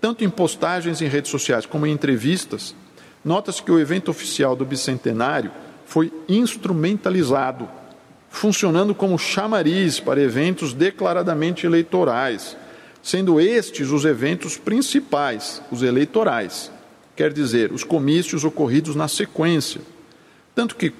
tanto 0.00 0.24
em 0.24 0.30
postagens 0.30 1.00
em 1.00 1.08
redes 1.08 1.30
sociais 1.30 1.66
como 1.66 1.86
em 1.86 1.92
entrevistas, 1.92 2.74
nota-se 3.24 3.62
que 3.62 3.72
o 3.72 3.78
evento 3.78 4.10
oficial 4.10 4.54
do 4.54 4.64
bicentenário 4.64 5.50
foi 5.84 6.12
instrumentalizado, 6.28 7.68
funcionando 8.30 8.94
como 8.94 9.18
chamariz 9.18 9.98
para 9.98 10.20
eventos 10.20 10.72
declaradamente 10.72 11.66
eleitorais, 11.66 12.56
sendo 13.02 13.40
estes 13.40 13.90
os 13.90 14.04
eventos 14.04 14.56
principais, 14.56 15.62
os 15.70 15.82
eleitorais, 15.82 16.70
quer 17.16 17.32
dizer, 17.32 17.72
os 17.72 17.82
comícios 17.84 18.44
ocorridos 18.44 18.94
na 18.94 19.08
sequência. 19.08 19.80
Tanto 20.54 20.76
que 20.76 20.92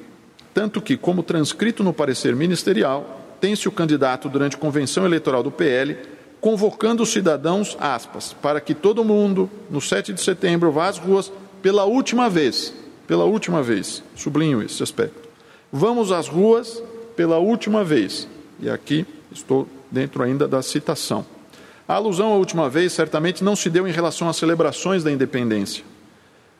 tanto 0.59 0.83
que, 0.83 0.97
como 0.97 1.23
transcrito 1.23 1.85
no 1.85 1.93
parecer 1.93 2.35
ministerial, 2.35 3.37
tem-se 3.41 3.69
o 3.69 3.71
candidato 3.71 4.29
durante 4.29 4.57
convenção 4.57 5.05
eleitoral 5.05 5.41
do 5.41 5.53
PL 5.53 5.97
convocando 6.41 7.03
os 7.03 7.13
cidadãos, 7.13 7.77
aspas, 7.81 8.33
para 8.33 8.61
que 8.61 8.75
todo 8.75 9.05
mundo, 9.05 9.51
no 9.71 9.81
7 9.81 10.13
de 10.13 10.21
setembro, 10.21 10.71
vá 10.71 10.89
às 10.89 10.99
ruas 10.99 11.33
pela 11.63 11.85
última 11.85 12.29
vez, 12.29 12.73
pela 13.07 13.25
última 13.25 13.63
vez, 13.63 14.03
sublinho 14.15 14.63
esse 14.63 14.83
aspecto. 14.83 15.29
Vamos 15.73 16.13
às 16.13 16.29
ruas 16.29 16.83
pela 17.17 17.39
última 17.39 17.83
vez. 17.85 18.29
E 18.61 18.71
aqui 18.71 19.07
estou 19.33 19.69
dentro 19.91 20.23
ainda 20.23 20.47
da 20.47 20.63
citação. 20.63 21.25
A 21.87 21.95
alusão 21.95 22.33
à 22.33 22.37
última 22.37 22.69
vez 22.69 22.93
certamente 22.93 23.43
não 23.43 23.57
se 23.57 23.71
deu 23.71 23.89
em 23.89 23.93
relação 23.93 24.29
às 24.29 24.37
celebrações 24.37 25.03
da 25.03 25.11
independência. 25.11 25.85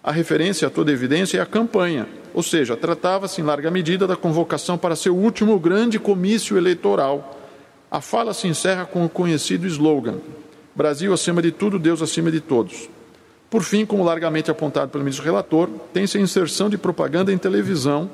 A 0.03 0.11
referência 0.11 0.69
a 0.69 0.71
toda 0.71 0.91
evidência 0.91 1.39
é 1.39 1.41
a 1.41 1.47
campanha, 1.47 2.09
ou 2.33 2.43
seja, 2.43 2.77
tratava-se 2.77 3.41
em 3.41 3.45
larga 3.45 3.71
medida 3.71 4.07
da 4.07 4.17
convocação 4.17 4.79
para 4.79 4.97
seu 4.97 5.15
último 5.15 5.59
grande 5.59 5.99
comício 5.99 6.57
eleitoral. 6.57 7.38
A 7.91 8.01
fala 8.01 8.35
se 8.35 8.47
encerra 8.47 8.85
com 8.85 9.05
o 9.05 9.09
conhecido 9.09 9.67
slogan: 9.67 10.19
Brasil 10.75 11.13
acima 11.13 11.41
de 11.41 11.51
tudo, 11.51 11.79
Deus 11.79 12.03
acima 12.03 12.31
de 12.31 12.41
todos. 12.41 12.89
Por 13.51 13.63
fim, 13.63 13.87
como 13.87 14.05
largamente 14.05 14.51
apontado 14.51 14.91
pelo 14.91 15.05
ministro 15.05 15.25
relator, 15.25 15.71
tem-se 15.93 16.19
a 16.19 16.21
inserção 16.21 16.69
de 16.69 16.77
propaganda 16.77 17.33
em 17.33 17.39
televisão 17.39 18.11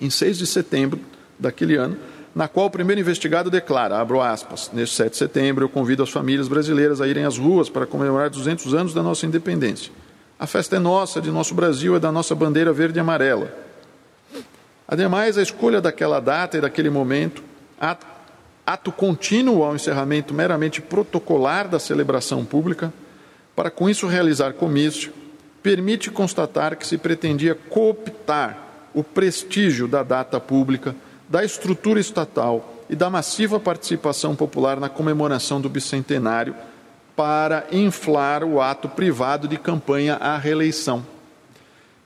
em 0.00 0.08
6 0.08 0.38
de 0.38 0.46
setembro 0.46 1.00
daquele 1.38 1.76
ano, 1.76 1.96
na 2.34 2.46
qual 2.46 2.66
o 2.66 2.70
primeiro 2.70 3.00
investigado 3.00 3.50
declara, 3.50 3.98
abro 3.98 4.20
aspas, 4.20 4.70
neste 4.72 4.96
7 4.96 5.12
de 5.12 5.16
setembro 5.16 5.64
eu 5.64 5.68
convido 5.68 6.02
as 6.02 6.10
famílias 6.10 6.46
brasileiras 6.46 7.00
a 7.00 7.08
irem 7.08 7.24
às 7.24 7.36
ruas 7.38 7.68
para 7.68 7.86
comemorar 7.86 8.30
200 8.30 8.74
anos 8.74 8.94
da 8.94 9.02
nossa 9.02 9.26
independência. 9.26 9.92
A 10.38 10.46
festa 10.46 10.76
é 10.76 10.78
nossa, 10.78 11.20
de 11.20 11.30
nosso 11.30 11.54
Brasil, 11.54 11.96
é 11.96 12.00
da 12.00 12.10
nossa 12.12 12.34
bandeira 12.34 12.72
verde 12.72 12.98
e 12.98 13.00
amarela. 13.00 13.52
Ademais, 14.86 15.38
a 15.38 15.42
escolha 15.42 15.80
daquela 15.80 16.20
data 16.20 16.58
e 16.58 16.60
daquele 16.60 16.90
momento, 16.90 17.42
ato, 18.66 18.90
contínuo 18.90 19.62
ao 19.62 19.74
encerramento 19.74 20.32
meramente 20.32 20.80
protocolar 20.80 21.68
da 21.68 21.78
celebração 21.78 22.44
pública, 22.44 22.92
para 23.54 23.70
com 23.70 23.88
isso 23.88 24.06
realizar 24.06 24.54
comício, 24.54 25.12
permite 25.62 26.10
constatar 26.10 26.76
que 26.76 26.86
se 26.86 26.98
pretendia 26.98 27.54
cooptar 27.54 28.58
o 28.92 29.02
prestígio 29.02 29.88
da 29.88 30.02
data 30.02 30.38
pública, 30.38 30.94
da 31.28 31.44
estrutura 31.44 31.98
estatal 31.98 32.84
e 32.88 32.94
da 32.94 33.08
massiva 33.08 33.58
participação 33.58 34.36
popular 34.36 34.78
na 34.78 34.88
comemoração 34.88 35.60
do 35.60 35.68
bicentenário 35.68 36.54
para 37.16 37.66
inflar 37.72 38.44
o 38.44 38.60
ato 38.60 38.88
privado 38.88 39.48
de 39.48 39.56
campanha 39.56 40.14
à 40.16 40.36
reeleição. 40.36 41.04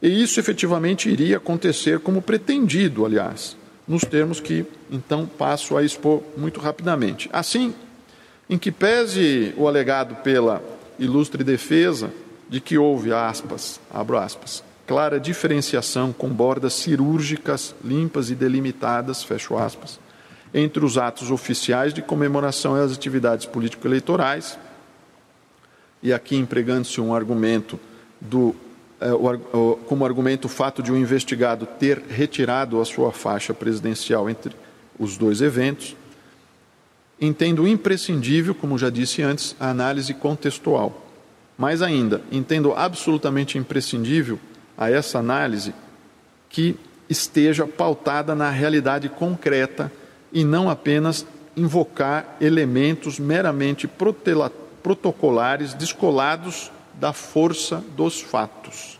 E 0.00 0.22
isso 0.22 0.38
efetivamente 0.38 1.10
iria 1.10 1.38
acontecer 1.38 1.98
como 1.98 2.22
pretendido, 2.22 3.04
aliás, 3.04 3.56
nos 3.88 4.03
termos 4.03 4.38
que 4.38 4.66
então 4.90 5.27
passo 5.27 5.77
a 5.77 5.83
expor 5.83 6.22
muito 6.37 6.61
rapidamente. 6.61 7.29
Assim, 7.33 7.74
em 8.48 8.59
que 8.59 8.70
pese 8.70 9.55
o 9.57 9.66
alegado 9.66 10.16
pela 10.16 10.62
ilustre 10.98 11.42
defesa 11.42 12.11
de 12.48 12.61
que 12.61 12.77
houve 12.77 13.12
aspas, 13.12 13.81
abro 13.90 14.18
aspas, 14.18 14.62
clara 14.87 15.18
diferenciação 15.18 16.12
com 16.12 16.29
bordas 16.29 16.74
cirúrgicas, 16.74 17.74
limpas 17.85 18.31
e 18.31 18.35
delimitadas, 18.35 19.22
fecho 19.22 19.57
aspas, 19.57 19.98
entre 20.53 20.85
os 20.85 20.96
atos 20.96 21.31
oficiais 21.31 21.92
de 21.92 22.01
comemoração 22.01 22.77
e 22.77 22.81
as 22.81 22.92
atividades 22.92 23.46
político-eleitorais, 23.46 24.59
e 26.03 26.12
aqui 26.12 26.37
empregando-se 26.37 27.01
um 27.01 27.14
argumento 27.14 27.79
do 28.20 28.55
como 29.87 30.04
argumento 30.04 30.46
o 30.46 30.48
fato 30.48 30.82
de 30.82 30.90
um 30.92 30.96
investigado 30.96 31.66
ter 31.66 32.02
retirado 32.08 32.80
a 32.80 32.84
sua 32.84 33.12
faixa 33.12 33.54
presidencial 33.54 34.28
entre 34.28 34.54
os 34.98 35.16
dois 35.16 35.40
eventos, 35.40 35.96
entendo 37.20 37.66
imprescindível, 37.66 38.54
como 38.54 38.76
já 38.76 38.90
disse 38.90 39.22
antes, 39.22 39.54
a 39.61 39.70
análise 39.70 40.12
contextual. 40.14 41.06
Mais 41.56 41.82
ainda, 41.82 42.22
entendo 42.30 42.72
absolutamente 42.72 43.58
imprescindível 43.58 44.38
a 44.76 44.90
essa 44.90 45.18
análise 45.18 45.74
que 46.48 46.76
esteja 47.08 47.66
pautada 47.66 48.34
na 48.34 48.50
realidade 48.50 49.08
concreta 49.08 49.90
e 50.32 50.44
não 50.44 50.68
apenas 50.68 51.26
invocar 51.56 52.37
elementos 52.40 53.18
meramente 53.18 53.88
protocolares 54.82 55.74
descolados 55.74 56.70
da 56.98 57.12
força 57.12 57.82
dos 57.96 58.20
fatos. 58.20 58.98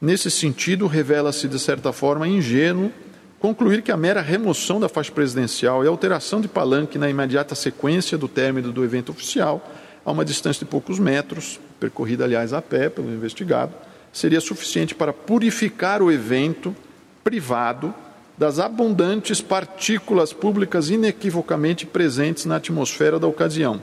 Nesse 0.00 0.30
sentido, 0.30 0.86
revela-se, 0.86 1.48
de 1.48 1.58
certa 1.58 1.92
forma, 1.92 2.28
ingênuo 2.28 2.92
concluir 3.38 3.82
que 3.82 3.92
a 3.92 3.96
mera 3.96 4.20
remoção 4.20 4.80
da 4.80 4.88
faixa 4.88 5.12
presidencial 5.12 5.84
e 5.84 5.88
alteração 5.88 6.40
de 6.40 6.48
palanque 6.48 6.98
na 6.98 7.08
imediata 7.08 7.54
sequência 7.54 8.16
do 8.16 8.28
término 8.28 8.72
do 8.72 8.84
evento 8.84 9.10
oficial, 9.10 9.68
a 10.04 10.10
uma 10.10 10.24
distância 10.24 10.64
de 10.64 10.70
poucos 10.70 10.98
metros, 10.98 11.60
percorrida, 11.78 12.24
aliás, 12.24 12.52
a 12.52 12.62
pé 12.62 12.88
pelo 12.88 13.12
investigado, 13.12 13.74
seria 14.12 14.40
suficiente 14.40 14.94
para 14.94 15.12
purificar 15.12 16.02
o 16.02 16.10
evento 16.10 16.74
privado 17.22 17.94
das 18.38 18.58
abundantes 18.58 19.40
partículas 19.40 20.32
públicas 20.32 20.90
inequivocamente 20.90 21.86
presentes 21.86 22.44
na 22.44 22.56
atmosfera 22.56 23.18
da 23.18 23.26
ocasião 23.26 23.80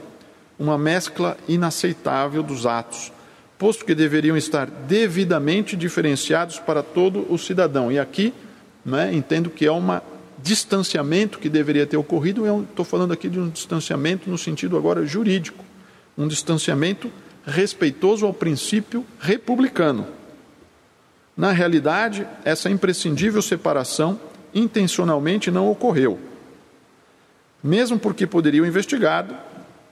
uma 0.58 0.78
mescla 0.78 1.36
inaceitável 1.48 2.42
dos 2.42 2.66
atos, 2.66 3.12
posto 3.64 3.86
que 3.86 3.94
deveriam 3.94 4.36
estar 4.36 4.66
devidamente 4.66 5.74
diferenciados 5.74 6.58
para 6.58 6.82
todo 6.82 7.26
o 7.32 7.38
cidadão. 7.38 7.90
E 7.90 7.98
aqui 7.98 8.34
né, 8.84 9.10
entendo 9.14 9.48
que 9.48 9.64
é 9.64 9.72
um 9.72 9.80
distanciamento 10.42 11.38
que 11.38 11.48
deveria 11.48 11.86
ter 11.86 11.96
ocorrido, 11.96 12.44
eu 12.44 12.66
estou 12.68 12.84
falando 12.84 13.14
aqui 13.14 13.26
de 13.26 13.40
um 13.40 13.48
distanciamento 13.48 14.28
no 14.28 14.36
sentido 14.36 14.76
agora 14.76 15.06
jurídico, 15.06 15.64
um 16.18 16.28
distanciamento 16.28 17.10
respeitoso 17.46 18.26
ao 18.26 18.34
princípio 18.34 19.02
republicano. 19.18 20.08
Na 21.34 21.50
realidade, 21.50 22.26
essa 22.44 22.68
imprescindível 22.68 23.40
separação 23.40 24.20
intencionalmente 24.54 25.50
não 25.50 25.70
ocorreu. 25.70 26.18
Mesmo 27.62 27.98
porque 27.98 28.26
poderia 28.26 28.62
o 28.62 28.66
investigado, 28.66 29.34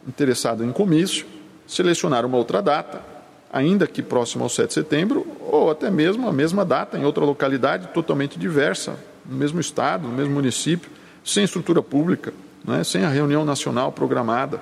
interessado 0.06 0.62
em 0.62 0.70
comício, 0.70 1.24
selecionar 1.66 2.26
uma 2.26 2.36
outra 2.36 2.60
data, 2.60 3.11
ainda 3.52 3.86
que 3.86 4.02
próxima 4.02 4.44
ao 4.44 4.48
7 4.48 4.68
de 4.68 4.74
setembro, 4.74 5.26
ou 5.40 5.70
até 5.70 5.90
mesmo 5.90 6.26
a 6.26 6.32
mesma 6.32 6.64
data 6.64 6.96
em 6.96 7.04
outra 7.04 7.24
localidade 7.24 7.88
totalmente 7.88 8.38
diversa, 8.38 8.96
no 9.26 9.36
mesmo 9.36 9.60
estado, 9.60 10.08
no 10.08 10.14
mesmo 10.14 10.32
município, 10.32 10.90
sem 11.22 11.44
estrutura 11.44 11.82
pública, 11.82 12.32
né, 12.64 12.82
sem 12.82 13.04
a 13.04 13.08
reunião 13.08 13.44
nacional 13.44 13.92
programada. 13.92 14.60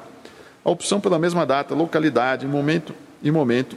A 0.64 0.70
opção 0.70 1.00
pela 1.00 1.18
mesma 1.18 1.46
data, 1.46 1.74
localidade, 1.74 2.46
momento 2.46 2.92
e 3.22 3.30
momento, 3.30 3.76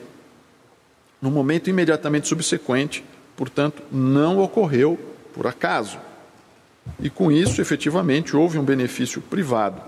no 1.21 1.29
momento 1.29 1.69
imediatamente 1.69 2.27
subsequente, 2.27 3.05
portanto, 3.37 3.83
não 3.91 4.39
ocorreu 4.39 4.99
por 5.33 5.47
acaso. 5.47 5.97
E 6.99 7.09
com 7.09 7.31
isso, 7.31 7.61
efetivamente, 7.61 8.35
houve 8.35 8.57
um 8.57 8.63
benefício 8.63 9.21
privado, 9.21 9.81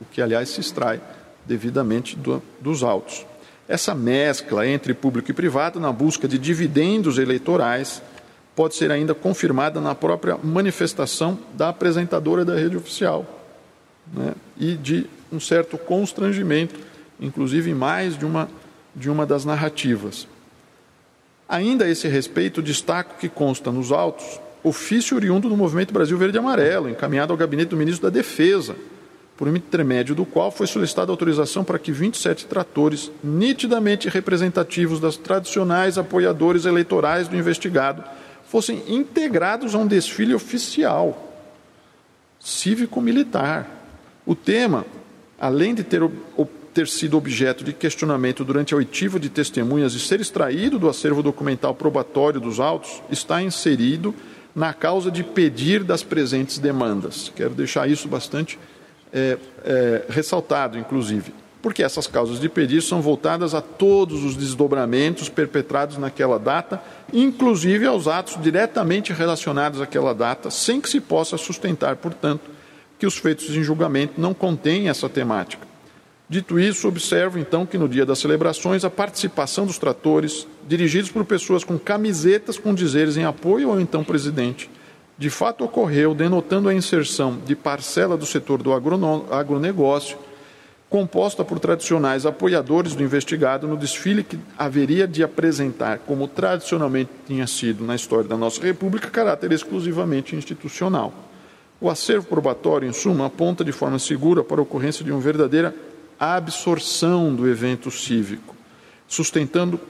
o 0.00 0.04
que, 0.04 0.20
aliás, 0.20 0.50
se 0.50 0.60
extrai 0.60 1.00
devidamente 1.46 2.16
do, 2.16 2.42
dos 2.60 2.82
autos. 2.82 3.24
Essa 3.68 3.94
mescla 3.94 4.66
entre 4.66 4.92
público 4.92 5.30
e 5.30 5.34
privado 5.34 5.80
na 5.80 5.90
busca 5.90 6.28
de 6.28 6.38
dividendos 6.38 7.18
eleitorais 7.18 8.02
pode 8.54 8.74
ser 8.74 8.90
ainda 8.90 9.14
confirmada 9.14 9.80
na 9.80 9.94
própria 9.94 10.36
manifestação 10.42 11.38
da 11.54 11.70
apresentadora 11.70 12.44
da 12.44 12.54
rede 12.54 12.76
oficial 12.76 13.26
né, 14.12 14.34
e 14.58 14.74
de 14.74 15.06
um 15.32 15.40
certo 15.40 15.76
constrangimento, 15.76 16.78
inclusive 17.18 17.70
em 17.70 17.74
mais 17.74 18.16
de 18.16 18.24
uma, 18.24 18.48
de 18.94 19.10
uma 19.10 19.26
das 19.26 19.44
narrativas. 19.44 20.28
Ainda 21.48 21.86
a 21.86 21.88
esse 21.88 22.06
respeito, 22.06 22.62
destaco 22.62 23.18
que 23.18 23.28
consta 23.28 23.72
nos 23.72 23.90
autos 23.90 24.40
ofício 24.64 25.14
oriundo 25.14 25.48
do 25.48 25.56
Movimento 25.56 25.92
Brasil 25.92 26.16
Verde 26.16 26.38
e 26.38 26.40
Amarelo, 26.40 26.88
encaminhado 26.88 27.32
ao 27.32 27.36
gabinete 27.36 27.68
do 27.68 27.76
ministro 27.76 28.08
da 28.08 28.10
Defesa, 28.10 28.74
por 29.36 29.48
intermédio 29.48 30.14
do 30.14 30.24
qual 30.24 30.50
foi 30.50 30.66
solicitada 30.66 31.10
autorização 31.10 31.64
para 31.64 31.78
que 31.78 31.90
27 31.90 32.46
tratores, 32.46 33.10
nitidamente 33.22 34.08
representativos 34.08 35.00
das 35.00 35.16
tradicionais 35.16 35.98
apoiadores 35.98 36.64
eleitorais 36.64 37.26
do 37.26 37.36
investigado, 37.36 38.04
fossem 38.48 38.82
integrados 38.86 39.74
a 39.74 39.78
um 39.78 39.86
desfile 39.86 40.34
oficial 40.34 41.32
cívico-militar. 42.38 43.68
O 44.24 44.34
tema, 44.34 44.86
além 45.40 45.74
de 45.74 45.82
ter, 45.82 46.00
ter 46.72 46.86
sido 46.86 47.16
objeto 47.16 47.64
de 47.64 47.72
questionamento 47.72 48.44
durante 48.44 48.72
a 48.72 48.76
oitiva 48.76 49.18
de 49.18 49.28
testemunhas 49.28 49.94
e 49.94 50.00
ser 50.00 50.20
extraído 50.20 50.78
do 50.78 50.88
acervo 50.88 51.22
documental 51.22 51.74
probatório 51.74 52.40
dos 52.40 52.60
autos, 52.60 53.02
está 53.10 53.42
inserido 53.42 54.14
na 54.54 54.72
causa 54.72 55.10
de 55.10 55.24
pedir 55.24 55.82
das 55.82 56.04
presentes 56.04 56.58
demandas. 56.58 57.32
Quero 57.34 57.54
deixar 57.54 57.88
isso 57.88 58.06
bastante 58.06 58.58
é, 59.14 59.38
é, 59.64 60.04
ressaltado, 60.08 60.76
inclusive 60.76 61.32
porque 61.64 61.82
essas 61.82 62.06
causas 62.06 62.38
de 62.38 62.46
pedir 62.46 62.82
são 62.82 63.00
voltadas 63.00 63.54
a 63.54 63.62
todos 63.62 64.22
os 64.22 64.36
desdobramentos 64.36 65.30
perpetrados 65.30 65.96
naquela 65.96 66.38
data, 66.38 66.78
inclusive 67.10 67.86
aos 67.86 68.06
atos 68.06 68.36
diretamente 68.38 69.14
relacionados 69.14 69.80
àquela 69.80 70.12
data, 70.14 70.50
sem 70.50 70.78
que 70.78 70.90
se 70.90 71.00
possa 71.00 71.38
sustentar, 71.38 71.96
portanto, 71.96 72.50
que 72.98 73.06
os 73.06 73.16
feitos 73.16 73.48
em 73.48 73.62
julgamento 73.62 74.20
não 74.20 74.34
contêm 74.34 74.90
essa 74.90 75.08
temática. 75.08 75.66
Dito 76.28 76.60
isso, 76.60 76.86
observo 76.86 77.38
então 77.38 77.64
que 77.64 77.78
no 77.78 77.88
dia 77.88 78.04
das 78.04 78.18
celebrações 78.18 78.84
a 78.84 78.90
participação 78.90 79.64
dos 79.64 79.78
tratores, 79.78 80.46
dirigidos 80.68 81.10
por 81.10 81.24
pessoas 81.24 81.64
com 81.64 81.78
camisetas 81.78 82.58
com 82.58 82.74
dizeres 82.74 83.16
em 83.16 83.24
apoio 83.24 83.70
ao 83.70 83.80
então 83.80 84.04
presidente, 84.04 84.68
de 85.16 85.30
fato 85.30 85.64
ocorreu, 85.64 86.14
denotando 86.14 86.68
a 86.68 86.74
inserção 86.74 87.38
de 87.44 87.54
parcela 87.54 88.16
do 88.16 88.26
setor 88.26 88.62
do 88.62 88.72
agronegócio 88.72 90.18
composta 90.94 91.44
por 91.44 91.58
tradicionais 91.58 92.24
apoiadores 92.24 92.94
do 92.94 93.02
investigado 93.02 93.66
no 93.66 93.76
desfile 93.76 94.22
que 94.22 94.38
haveria 94.56 95.08
de 95.08 95.24
apresentar, 95.24 95.98
como 95.98 96.28
tradicionalmente 96.28 97.10
tinha 97.26 97.48
sido 97.48 97.84
na 97.84 97.96
história 97.96 98.28
da 98.28 98.36
nossa 98.36 98.62
República, 98.62 99.10
caráter 99.10 99.50
exclusivamente 99.50 100.36
institucional. 100.36 101.12
O 101.80 101.90
acervo 101.90 102.28
probatório, 102.28 102.88
em 102.88 102.92
suma, 102.92 103.26
aponta 103.26 103.64
de 103.64 103.72
forma 103.72 103.98
segura 103.98 104.44
para 104.44 104.60
a 104.60 104.62
ocorrência 104.62 105.04
de 105.04 105.10
uma 105.10 105.20
verdadeira 105.20 105.74
absorção 106.16 107.34
do 107.34 107.48
evento 107.48 107.90
cívico, 107.90 108.54
sustentando 109.08 109.80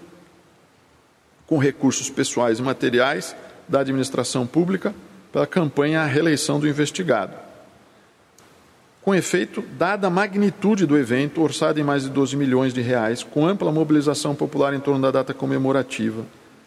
com 1.46 1.58
recursos 1.58 2.08
pessoais 2.08 2.60
e 2.60 2.62
materiais 2.62 3.36
da 3.68 3.80
administração 3.80 4.46
pública 4.46 4.94
pela 5.34 5.48
campanha 5.48 6.00
à 6.00 6.06
reeleição 6.06 6.60
do 6.60 6.68
investigado. 6.68 7.34
Com 9.02 9.12
efeito, 9.12 9.64
dada 9.76 10.06
a 10.06 10.10
magnitude 10.10 10.86
do 10.86 10.96
evento, 10.96 11.42
orçado 11.42 11.80
em 11.80 11.82
mais 11.82 12.04
de 12.04 12.10
12 12.10 12.36
milhões 12.36 12.72
de 12.72 12.80
reais, 12.80 13.24
com 13.24 13.44
ampla 13.44 13.72
mobilização 13.72 14.32
popular 14.32 14.72
em 14.72 14.78
torno 14.78 15.02
da 15.02 15.10
data 15.10 15.34
comemorativa, 15.34 16.24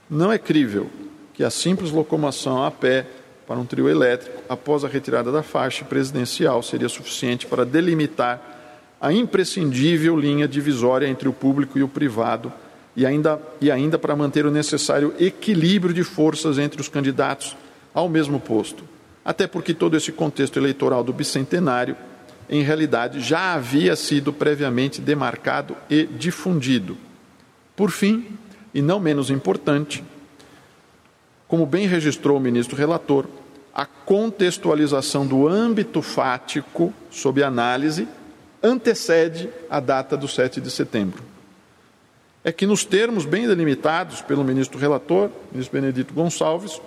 não 0.10 0.34
é 0.34 0.38
crível 0.38 0.90
que 1.34 1.46
a 1.46 1.50
simples 1.50 1.92
locomoção 1.92 2.62
a 2.62 2.70
pé 2.70 3.06
para 3.48 3.56
um 3.56 3.66
trio 3.66 3.88
elétrico, 3.88 4.44
após 4.50 4.84
a 4.84 4.90
retirada 4.90 5.32
da 5.32 5.42
faixa 5.42 5.86
presidencial, 5.86 6.62
seria 6.62 6.90
suficiente 6.90 7.46
para 7.46 7.64
delimitar 7.64 8.42
a 9.00 9.14
imprescindível 9.14 10.20
linha 10.20 10.46
divisória 10.46 11.08
entre 11.08 11.30
o 11.30 11.34
público 11.34 11.80
e 11.80 11.84
o 11.84 11.88
privado 11.88 12.52
e 12.98 13.06
ainda, 13.06 13.40
e 13.62 13.72
ainda 13.72 13.98
para 13.98 14.14
manter 14.14 14.46
o 14.46 14.52
necessário 14.52 15.14
equilíbrio 15.18 15.94
de 15.94 16.04
forças 16.04 16.58
entre 16.58 16.82
os 16.82 16.90
candidatos 16.90 17.56
ao 17.98 18.08
mesmo 18.08 18.40
posto. 18.40 18.84
Até 19.26 19.48
porque 19.48 19.74
todo 19.74 19.98
esse 19.98 20.12
contexto 20.12 20.60
eleitoral 20.60 21.04
do 21.04 21.12
bicentenário 21.12 21.98
em 22.48 22.62
realidade 22.62 23.20
já 23.20 23.56
havia 23.56 23.96
sido 23.96 24.32
previamente 24.32 25.02
demarcado 25.02 25.76
e 25.90 26.06
difundido. 26.06 26.96
Por 27.76 27.90
fim, 27.90 28.38
e 28.72 28.84
não 28.84 29.00
menos 29.00 29.32
importante, 29.32 30.04
como 31.48 31.66
bem 31.66 31.88
registrou 31.88 32.38
o 32.38 32.40
ministro 32.40 32.78
relator, 32.78 33.26
a 33.74 33.88
contextualização 33.88 35.26
do 35.26 35.48
âmbito 35.48 36.04
fático 36.04 36.94
sob 37.10 37.42
análise 37.42 38.08
antecede 38.62 39.50
a 39.72 39.80
data 39.80 40.16
do 40.16 40.28
7 40.28 40.62
de 40.62 40.70
setembro. 40.70 41.24
É 42.44 42.52
que, 42.52 42.68
nos 42.68 42.86
termos 42.86 43.26
bem 43.26 43.48
delimitados 43.48 44.22
pelo 44.22 44.44
ministro 44.44 44.78
relator, 44.78 45.32
ministro 45.52 45.82
Benedito 45.82 46.14
Gonçalves, 46.14 46.80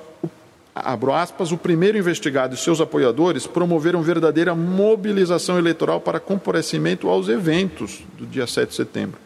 abro 0.74 1.12
aspas, 1.12 1.52
o 1.52 1.58
primeiro 1.58 1.98
investigado 1.98 2.54
e 2.54 2.58
seus 2.58 2.80
apoiadores 2.80 3.46
promoveram 3.46 4.02
verdadeira 4.02 4.54
mobilização 4.54 5.58
eleitoral 5.58 6.00
para 6.00 6.20
comparecimento 6.20 7.08
aos 7.08 7.28
eventos 7.28 8.02
do 8.16 8.26
dia 8.26 8.46
7 8.46 8.70
de 8.70 8.74
setembro. 8.74 9.18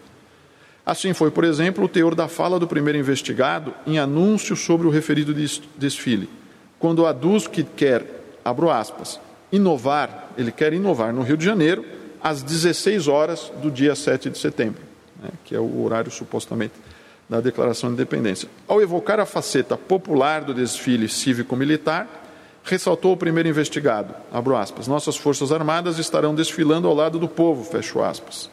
Assim 0.86 1.14
foi, 1.14 1.30
por 1.30 1.44
exemplo, 1.44 1.84
o 1.84 1.88
teor 1.88 2.14
da 2.14 2.28
fala 2.28 2.58
do 2.58 2.66
primeiro 2.66 2.98
investigado 2.98 3.72
em 3.86 3.98
anúncio 3.98 4.54
sobre 4.54 4.86
o 4.86 4.90
referido 4.90 5.34
desfile, 5.76 6.28
quando 6.78 7.06
aduz 7.06 7.46
que 7.46 7.62
quer, 7.62 8.04
abro 8.44 8.70
aspas, 8.70 9.18
inovar, 9.50 10.30
ele 10.36 10.52
quer 10.52 10.72
inovar 10.72 11.12
no 11.12 11.22
Rio 11.22 11.36
de 11.36 11.44
Janeiro 11.44 11.84
às 12.22 12.42
16 12.42 13.08
horas 13.08 13.50
do 13.62 13.70
dia 13.70 13.94
7 13.94 14.28
de 14.28 14.38
setembro, 14.38 14.82
né, 15.22 15.30
que 15.44 15.54
é 15.54 15.60
o 15.60 15.82
horário 15.82 16.10
supostamente 16.10 16.74
da 17.28 17.40
Declaração 17.40 17.88
de 17.90 17.94
Independência. 17.94 18.48
Ao 18.68 18.80
evocar 18.80 19.18
a 19.18 19.26
faceta 19.26 19.76
popular 19.76 20.42
do 20.42 20.54
desfile 20.54 21.08
cívico-militar, 21.08 22.08
ressaltou 22.64 23.12
o 23.12 23.16
primeiro 23.16 23.48
investigado, 23.48 24.14
abro 24.32 24.56
aspas, 24.56 24.88
nossas 24.88 25.16
Forças 25.16 25.52
Armadas 25.52 25.98
estarão 25.98 26.34
desfilando 26.34 26.88
ao 26.88 26.94
lado 26.94 27.18
do 27.18 27.28
povo, 27.28 27.62
fecho 27.64 28.02
aspas. 28.02 28.50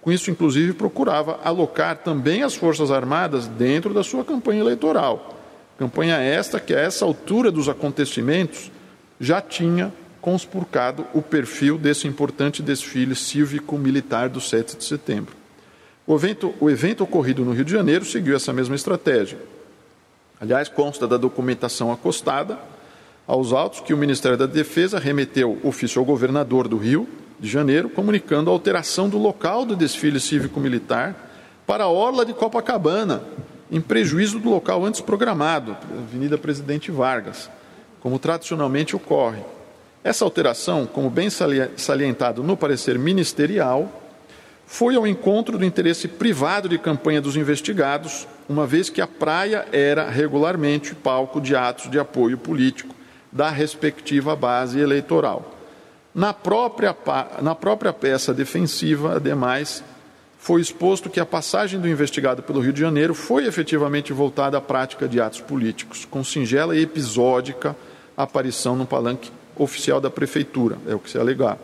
Com 0.00 0.10
isso, 0.10 0.30
inclusive, 0.30 0.72
procurava 0.72 1.38
alocar 1.44 1.98
também 1.98 2.42
as 2.42 2.54
Forças 2.54 2.90
Armadas 2.90 3.46
dentro 3.46 3.92
da 3.92 4.02
sua 4.02 4.24
campanha 4.24 4.60
eleitoral. 4.60 5.36
Campanha 5.78 6.16
esta 6.16 6.60
que, 6.60 6.74
a 6.74 6.80
essa 6.80 7.04
altura 7.04 7.50
dos 7.50 7.68
acontecimentos, 7.68 8.70
já 9.18 9.40
tinha 9.40 9.92
conspurcado 10.20 11.06
o 11.12 11.20
perfil 11.20 11.76
desse 11.76 12.06
importante 12.06 12.62
desfile 12.62 13.14
cívico-militar 13.14 14.28
do 14.28 14.40
7 14.40 14.76
de 14.76 14.84
setembro. 14.84 15.39
O 16.10 16.16
evento, 16.16 16.52
o 16.58 16.68
evento 16.68 17.04
ocorrido 17.04 17.44
no 17.44 17.52
Rio 17.52 17.64
de 17.64 17.70
Janeiro 17.70 18.04
seguiu 18.04 18.34
essa 18.34 18.52
mesma 18.52 18.74
estratégia. 18.74 19.38
Aliás, 20.40 20.68
consta 20.68 21.06
da 21.06 21.16
documentação 21.16 21.92
acostada 21.92 22.58
aos 23.28 23.52
autos 23.52 23.78
que 23.78 23.94
o 23.94 23.96
Ministério 23.96 24.36
da 24.36 24.46
Defesa 24.46 24.98
remeteu 24.98 25.60
ofício 25.62 26.00
ao 26.00 26.04
governador 26.04 26.66
do 26.66 26.76
Rio 26.76 27.08
de 27.38 27.48
Janeiro, 27.48 27.88
comunicando 27.88 28.50
a 28.50 28.52
alteração 28.52 29.08
do 29.08 29.18
local 29.18 29.64
do 29.64 29.76
desfile 29.76 30.18
cívico-militar 30.18 31.14
para 31.64 31.84
a 31.84 31.88
Orla 31.88 32.26
de 32.26 32.34
Copacabana, 32.34 33.22
em 33.70 33.80
prejuízo 33.80 34.40
do 34.40 34.50
local 34.50 34.84
antes 34.84 35.00
programado, 35.00 35.76
Avenida 35.96 36.36
Presidente 36.36 36.90
Vargas, 36.90 37.48
como 38.00 38.18
tradicionalmente 38.18 38.96
ocorre. 38.96 39.44
Essa 40.02 40.24
alteração, 40.24 40.86
como 40.86 41.08
bem 41.08 41.28
salientado 41.76 42.42
no 42.42 42.56
parecer 42.56 42.98
ministerial, 42.98 44.08
foi 44.70 44.94
ao 44.94 45.04
encontro 45.04 45.58
do 45.58 45.64
interesse 45.64 46.06
privado 46.06 46.68
de 46.68 46.78
campanha 46.78 47.20
dos 47.20 47.34
investigados, 47.34 48.28
uma 48.48 48.68
vez 48.68 48.88
que 48.88 49.00
a 49.00 49.06
praia 49.06 49.66
era 49.72 50.08
regularmente 50.08 50.94
palco 50.94 51.40
de 51.40 51.56
atos 51.56 51.90
de 51.90 51.98
apoio 51.98 52.38
político 52.38 52.94
da 53.32 53.50
respectiva 53.50 54.36
base 54.36 54.78
eleitoral. 54.78 55.56
Na 56.14 56.32
própria, 56.32 56.96
na 57.42 57.52
própria 57.52 57.92
peça 57.92 58.32
defensiva, 58.32 59.16
ademais, 59.16 59.82
foi 60.38 60.60
exposto 60.60 61.10
que 61.10 61.18
a 61.18 61.26
passagem 61.26 61.80
do 61.80 61.88
investigado 61.88 62.40
pelo 62.40 62.60
Rio 62.60 62.72
de 62.72 62.80
Janeiro 62.80 63.12
foi 63.12 63.46
efetivamente 63.46 64.12
voltada 64.12 64.56
à 64.56 64.60
prática 64.60 65.08
de 65.08 65.20
atos 65.20 65.40
políticos, 65.40 66.06
com 66.08 66.22
singela 66.22 66.76
e 66.76 66.82
episódica 66.82 67.76
aparição 68.16 68.76
no 68.76 68.86
palanque 68.86 69.32
oficial 69.56 70.00
da 70.00 70.10
prefeitura, 70.10 70.78
é 70.86 70.94
o 70.94 71.00
que 71.00 71.10
se 71.10 71.18
alega. 71.18 71.58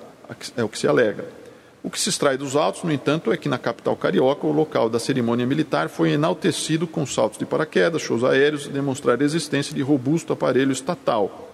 É 0.57 0.65
o 0.65 0.69
que 0.69 0.77
se 0.77 0.89
alega. 0.89 1.46
O 1.87 1.91
que 1.91 2.01
se 2.01 2.09
extrai 2.09 2.37
dos 2.37 2.57
autos, 2.57 2.83
no 2.83 2.91
entanto, 2.91 3.31
é 3.31 3.37
que 3.37 3.49
na 3.49 3.59
capital 3.59 3.95
carioca 3.95 4.45
o 4.45 4.51
local 4.51 4.91
da 4.91 4.99
cerimônia 4.99 5.47
militar 5.47 5.89
foi 5.89 6.11
enaltecido 6.11 6.85
com 6.85 7.07
saltos 7.07 7.39
de 7.39 7.47
paraquedas, 7.47 8.03
shows 8.03 8.25
aéreos, 8.25 8.67
demonstrar 8.67 9.23
a 9.23 9.25
existência 9.25 9.73
de 9.73 9.83
robusto 9.83 10.33
aparelho 10.33 10.73
estatal. 10.73 11.49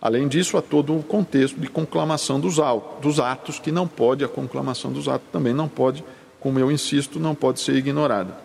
Além 0.00 0.26
disso, 0.26 0.56
há 0.56 0.62
todo 0.62 0.98
o 0.98 1.00
contexto 1.00 1.60
de 1.60 1.68
conclamação 1.68 2.40
dos, 2.40 2.56
dos 3.00 3.20
atos, 3.20 3.60
que 3.60 3.70
não 3.70 3.86
pode, 3.86 4.24
a 4.24 4.28
conclamação 4.28 4.92
dos 4.92 5.06
atos 5.06 5.28
também 5.30 5.54
não 5.54 5.68
pode, 5.68 6.02
como 6.40 6.58
eu 6.58 6.68
insisto, 6.68 7.20
não 7.20 7.36
pode 7.36 7.60
ser 7.60 7.76
ignorada. 7.76 8.36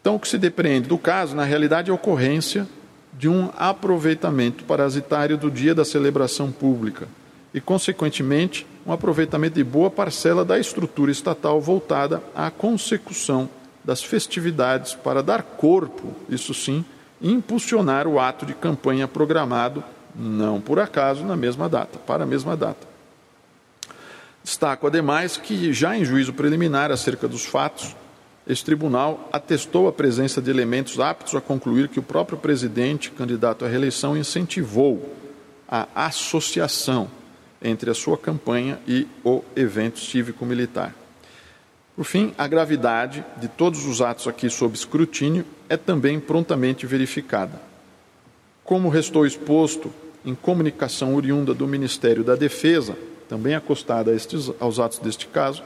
Então, 0.00 0.14
o 0.14 0.18
que 0.18 0.28
se 0.28 0.38
depreende 0.38 0.88
do 0.88 0.96
caso, 0.96 1.36
na 1.36 1.44
realidade, 1.44 1.90
é 1.90 1.92
a 1.92 1.94
ocorrência 1.94 2.66
de 3.12 3.28
um 3.28 3.50
aproveitamento 3.54 4.64
parasitário 4.64 5.36
do 5.36 5.50
dia 5.50 5.74
da 5.74 5.84
celebração 5.84 6.50
pública 6.50 7.06
e, 7.52 7.60
consequentemente, 7.60 8.66
um 8.86 8.92
aproveitamento 8.92 9.56
de 9.56 9.64
boa 9.64 9.90
parcela 9.90 10.44
da 10.44 10.58
estrutura 10.58 11.10
estatal 11.10 11.60
voltada 11.60 12.22
à 12.34 12.50
consecução 12.50 13.48
das 13.84 14.02
festividades 14.02 14.94
para 14.94 15.22
dar 15.22 15.42
corpo, 15.42 16.14
isso 16.28 16.54
sim, 16.54 16.84
e 17.20 17.32
impulsionar 17.32 18.06
o 18.06 18.20
ato 18.20 18.46
de 18.46 18.54
campanha 18.54 19.08
programado, 19.08 19.82
não 20.14 20.60
por 20.60 20.78
acaso, 20.78 21.24
na 21.24 21.36
mesma 21.36 21.68
data, 21.68 21.98
para 21.98 22.22
a 22.22 22.26
mesma 22.26 22.56
data. 22.56 22.86
Destaco, 24.44 24.86
ademais, 24.86 25.36
que 25.36 25.72
já 25.72 25.96
em 25.96 26.04
juízo 26.04 26.32
preliminar 26.32 26.92
acerca 26.92 27.26
dos 27.26 27.44
fatos, 27.44 27.96
este 28.46 28.64
tribunal 28.64 29.28
atestou 29.32 29.88
a 29.88 29.92
presença 29.92 30.40
de 30.40 30.48
elementos 30.48 31.00
aptos 31.00 31.34
a 31.34 31.40
concluir 31.40 31.88
que 31.88 31.98
o 31.98 32.02
próprio 32.02 32.38
presidente, 32.38 33.10
candidato 33.10 33.64
à 33.64 33.68
reeleição, 33.68 34.16
incentivou 34.16 35.12
a 35.68 35.88
associação 36.06 37.10
entre 37.62 37.90
a 37.90 37.94
sua 37.94 38.16
campanha 38.16 38.78
e 38.86 39.06
o 39.24 39.42
evento 39.54 39.98
cívico-militar. 39.98 40.94
Por 41.94 42.04
fim, 42.04 42.34
a 42.36 42.46
gravidade 42.46 43.24
de 43.38 43.48
todos 43.48 43.86
os 43.86 44.02
atos 44.02 44.28
aqui 44.28 44.50
sob 44.50 44.74
escrutínio 44.74 45.46
é 45.68 45.76
também 45.76 46.20
prontamente 46.20 46.86
verificada. 46.86 47.60
Como 48.62 48.88
restou 48.88 49.24
exposto 49.24 49.90
em 50.24 50.34
comunicação 50.34 51.14
oriunda 51.14 51.54
do 51.54 51.66
Ministério 51.66 52.22
da 52.22 52.34
Defesa, 52.34 52.96
também 53.28 53.54
acostada 53.54 54.14
estes, 54.14 54.50
aos 54.60 54.78
atos 54.78 54.98
deste 54.98 55.26
caso, 55.26 55.62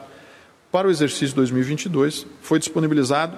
para 0.71 0.87
o 0.87 0.91
exercício 0.91 1.35
2022 1.35 2.25
foi 2.41 2.59
disponibilizado 2.59 3.37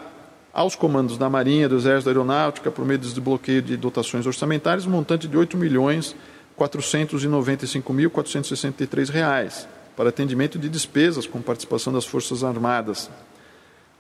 aos 0.54 0.76
comandos 0.76 1.18
da 1.18 1.28
Marinha, 1.30 1.68
do 1.68 1.78
Exército 1.78 2.06
da 2.06 2.12
Aeronáutica, 2.12 2.70
por 2.70 2.86
meio 2.86 3.00
de 3.00 3.08
desbloqueio 3.08 3.62
de 3.62 3.76
dotações 3.76 4.28
orçamentárias, 4.28 4.86
um 4.86 4.92
montante 4.92 5.28
de 5.28 5.36
8 5.36 5.58
milhões 5.58 6.16
495.463 6.58 9.10
reais 9.10 9.68
para 9.96 10.10
atendimento 10.10 10.60
de 10.60 10.68
despesas 10.70 11.28
com 11.28 11.42
participação 11.42 11.94
das 11.94 12.06
Forças 12.06 12.44
Armadas. 12.44 13.10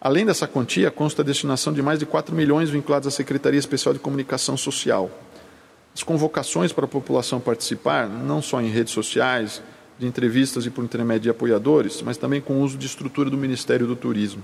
Além 0.01 0.25
dessa 0.25 0.47
quantia, 0.47 0.91
consta 0.91 1.21
a 1.21 1.25
destinação 1.25 1.71
de 1.71 1.81
mais 1.81 1.99
de 1.99 2.05
4 2.05 2.35
milhões 2.35 2.69
vinculados 2.69 3.07
à 3.07 3.11
Secretaria 3.11 3.59
Especial 3.59 3.93
de 3.93 3.99
Comunicação 3.99 4.57
Social. 4.57 5.09
As 5.95 6.03
convocações 6.03 6.73
para 6.73 6.85
a 6.85 6.89
população 6.89 7.39
participar, 7.39 8.09
não 8.09 8.41
só 8.41 8.59
em 8.59 8.69
redes 8.69 8.91
sociais, 8.91 9.61
de 9.97 10.07
entrevistas 10.07 10.65
e 10.65 10.69
por 10.69 10.83
intermédio 10.83 11.21
de 11.21 11.29
apoiadores, 11.29 12.01
mas 12.01 12.17
também 12.17 12.41
com 12.41 12.55
o 12.55 12.61
uso 12.61 12.77
de 12.77 12.87
estrutura 12.87 13.29
do 13.29 13.37
Ministério 13.37 13.85
do 13.85 13.95
Turismo. 13.95 14.43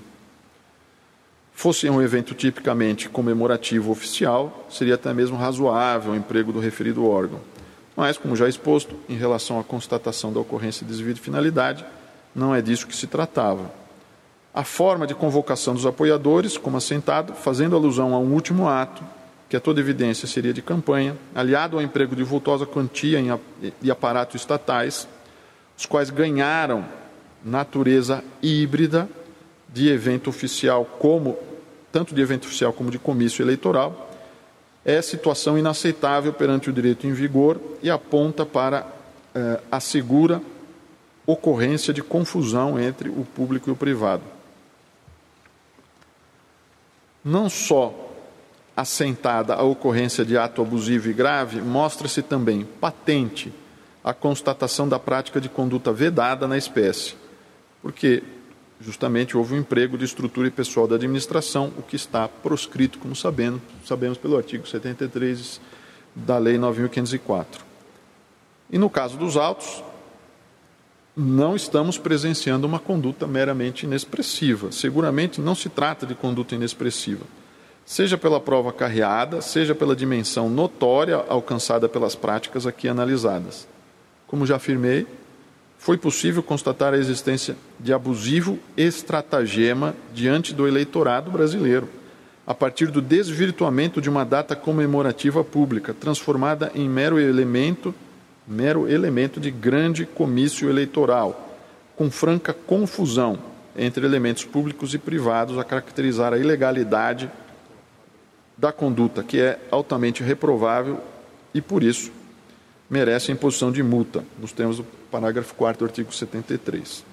Fosse 1.51 1.89
um 1.89 2.01
evento 2.01 2.33
tipicamente 2.33 3.09
comemorativo 3.09 3.91
oficial, 3.91 4.65
seria 4.69 4.95
até 4.95 5.13
mesmo 5.13 5.35
razoável 5.35 6.13
o 6.13 6.15
emprego 6.15 6.53
do 6.53 6.59
referido 6.59 7.05
órgão. 7.05 7.41
Mas, 7.99 8.17
como 8.17 8.33
já 8.33 8.47
exposto, 8.47 8.95
em 9.09 9.17
relação 9.17 9.59
à 9.59 9.63
constatação 9.63 10.31
da 10.31 10.39
ocorrência 10.39 10.85
de 10.85 10.93
desvio 10.93 11.13
de 11.13 11.19
finalidade, 11.19 11.83
não 12.33 12.55
é 12.55 12.61
disso 12.61 12.87
que 12.87 12.95
se 12.95 13.07
tratava. 13.07 13.69
A 14.53 14.63
forma 14.63 15.05
de 15.05 15.13
convocação 15.13 15.73
dos 15.73 15.85
apoiadores, 15.85 16.57
como 16.57 16.77
assentado, 16.77 17.33
fazendo 17.33 17.75
alusão 17.75 18.15
a 18.15 18.17
um 18.17 18.31
último 18.31 18.69
ato, 18.69 19.03
que 19.49 19.57
a 19.57 19.59
toda 19.59 19.81
evidência 19.81 20.29
seria 20.29 20.53
de 20.53 20.61
campanha, 20.61 21.17
aliado 21.35 21.75
ao 21.75 21.83
emprego 21.83 22.15
de 22.15 22.23
vultosa 22.23 22.65
quantia 22.65 23.19
em 23.19 23.37
e 23.81 23.91
aparato 23.91 24.37
estatais, 24.37 25.05
os 25.77 25.85
quais 25.85 26.09
ganharam 26.09 26.85
natureza 27.43 28.23
híbrida 28.41 29.09
de 29.67 29.89
evento 29.89 30.29
oficial 30.29 30.85
como 30.85 31.37
tanto 31.91 32.15
de 32.15 32.21
evento 32.21 32.45
oficial 32.45 32.71
como 32.71 32.91
de 32.91 32.97
comício 32.97 33.43
eleitoral, 33.43 34.08
é 34.85 35.01
situação 35.01 35.57
inaceitável 35.57 36.33
perante 36.33 36.69
o 36.69 36.73
direito 36.73 37.05
em 37.05 37.13
vigor 37.13 37.59
e 37.81 37.89
aponta 37.89 38.45
para 38.45 38.87
eh, 39.35 39.59
a 39.71 39.79
segura 39.79 40.41
ocorrência 41.25 41.93
de 41.93 42.01
confusão 42.01 42.79
entre 42.79 43.09
o 43.09 43.23
público 43.23 43.69
e 43.69 43.73
o 43.73 43.75
privado. 43.75 44.23
Não 47.23 47.49
só 47.49 48.09
assentada 48.75 49.53
a 49.53 49.61
ocorrência 49.61 50.23
de 50.23 50.37
ato 50.37 50.61
abusivo 50.61 51.09
e 51.09 51.13
grave, 51.13 51.61
mostra-se 51.61 52.21
também 52.21 52.65
patente 52.79 53.53
a 54.03 54.13
constatação 54.13 54.87
da 54.87 54.97
prática 54.97 55.41
de 55.41 55.49
conduta 55.49 55.91
vedada 55.91 56.47
na 56.47 56.57
espécie, 56.57 57.15
porque 57.81 58.23
justamente 58.79 59.35
houve 59.35 59.53
um 59.53 59.57
emprego 59.57 59.97
de 59.97 60.05
estrutura 60.05 60.47
e 60.47 60.51
pessoal 60.51 60.87
da 60.87 60.95
administração, 60.95 61.71
o 61.77 61.81
que 61.81 61.95
está 61.95 62.27
proscrito, 62.27 62.97
como 62.99 63.15
sabemos, 63.15 63.61
sabemos 63.85 64.17
pelo 64.17 64.37
artigo 64.37 64.67
73 64.67 65.59
da 66.15 66.37
Lei 66.37 66.57
9.504. 66.57 67.45
E 68.71 68.77
no 68.77 68.89
caso 68.89 69.17
dos 69.17 69.35
autos, 69.35 69.83
não 71.15 71.55
estamos 71.55 71.97
presenciando 71.97 72.65
uma 72.65 72.79
conduta 72.79 73.27
meramente 73.27 73.85
inexpressiva. 73.85 74.71
Seguramente 74.71 75.41
não 75.41 75.55
se 75.55 75.67
trata 75.67 76.05
de 76.05 76.15
conduta 76.15 76.55
inexpressiva, 76.55 77.25
seja 77.85 78.17
pela 78.17 78.39
prova 78.39 78.71
carreada, 78.71 79.41
seja 79.41 79.75
pela 79.75 79.95
dimensão 79.95 80.49
notória 80.49 81.17
alcançada 81.27 81.89
pelas 81.89 82.15
práticas 82.15 82.65
aqui 82.65 82.87
analisadas. 82.87 83.67
Como 84.27 84.45
já 84.45 84.55
afirmei, 84.55 85.05
foi 85.79 85.97
possível 85.97 86.43
constatar 86.43 86.93
a 86.93 86.97
existência 86.97 87.55
de 87.79 87.93
abusivo 87.93 88.59
estratagema 88.75 89.95
diante 90.13 90.53
do 90.53 90.67
eleitorado 90.67 91.31
brasileiro, 91.31 91.87
a 92.45 92.53
partir 92.53 92.87
do 92.87 93.01
desvirtuamento 93.01 94.01
de 94.01 94.09
uma 94.09 94.25
data 94.25 94.57
comemorativa 94.57 95.41
pública, 95.41 95.93
transformada 95.93 96.69
em 96.75 96.87
mero 96.89 97.17
elemento, 97.17 97.95
mero 98.45 98.89
elemento 98.89 99.39
de 99.39 99.49
grande 99.49 100.05
comício 100.05 100.69
eleitoral, 100.69 101.57
com 101.95 102.11
franca 102.11 102.53
confusão 102.53 103.39
entre 103.77 104.05
elementos 104.05 104.43
públicos 104.43 104.93
e 104.93 104.97
privados 104.97 105.57
a 105.57 105.63
caracterizar 105.63 106.33
a 106.33 106.37
ilegalidade 106.37 107.31
da 108.57 108.73
conduta, 108.73 109.23
que 109.23 109.39
é 109.39 109.57
altamente 109.71 110.23
reprovável 110.23 110.99
e, 111.53 111.61
por 111.61 111.83
isso, 111.83 112.11
merece 112.89 113.31
a 113.31 113.33
imposição 113.33 113.71
de 113.71 113.83
multa, 113.83 114.23
nos 114.39 114.51
termos 114.51 114.77
do 114.77 114.83
parágrafo 115.11 115.53
4 115.53 115.79
do 115.79 115.85
artigo 115.85 116.13
73. 116.13 117.03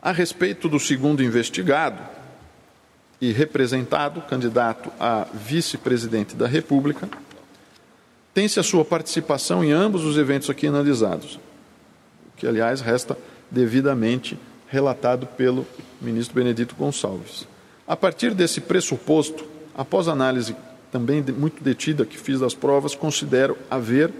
A 0.00 0.12
respeito 0.12 0.68
do 0.68 0.78
segundo 0.78 1.22
investigado 1.22 2.02
e 3.20 3.32
representado, 3.32 4.20
candidato 4.22 4.90
a 4.98 5.26
vice-presidente 5.32 6.34
da 6.34 6.46
República, 6.46 7.08
tem-se 8.32 8.58
a 8.58 8.62
sua 8.62 8.84
participação 8.84 9.62
em 9.62 9.72
ambos 9.72 10.04
os 10.04 10.18
eventos 10.18 10.50
aqui 10.50 10.66
analisados, 10.66 11.36
o 11.36 12.36
que, 12.36 12.46
aliás, 12.46 12.80
resta 12.80 13.16
devidamente 13.50 14.38
relatado 14.68 15.26
pelo 15.26 15.66
ministro 16.00 16.34
Benedito 16.34 16.74
Gonçalves. 16.74 17.46
A 17.86 17.96
partir 17.96 18.34
desse 18.34 18.60
pressuposto, 18.60 19.46
após 19.74 20.08
análise 20.08 20.56
também 20.94 21.20
muito 21.36 21.60
detida 21.60 22.06
que 22.06 22.16
fiz 22.16 22.38
das 22.38 22.54
provas, 22.54 22.94
considero 22.94 23.58
haver 23.68 24.12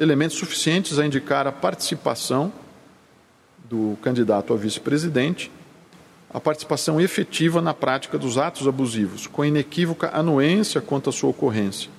elementos 0.00 0.38
suficientes 0.38 0.98
a 0.98 1.04
indicar 1.04 1.46
a 1.46 1.52
participação 1.52 2.50
do 3.68 3.98
candidato 4.00 4.54
a 4.54 4.56
vice-presidente, 4.56 5.52
a 6.32 6.40
participação 6.40 6.98
efetiva 6.98 7.60
na 7.60 7.74
prática 7.74 8.16
dos 8.16 8.38
atos 8.38 8.66
abusivos, 8.66 9.26
com 9.26 9.44
inequívoca 9.44 10.16
anuência 10.18 10.80
quanto 10.80 11.10
à 11.10 11.12
sua 11.12 11.28
ocorrência, 11.28 11.90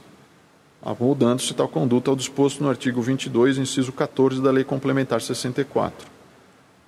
amoldando-se 0.81 1.53
tal 1.53 1.67
conduta 1.67 2.09
ao 2.09 2.15
disposto 2.15 2.63
no 2.63 2.69
artigo 2.69 3.03
22, 3.03 3.59
inciso 3.59 3.91
14 3.91 4.41
da 4.41 4.49
Lei 4.49 4.63
Complementar 4.63 5.21
64. 5.21 6.07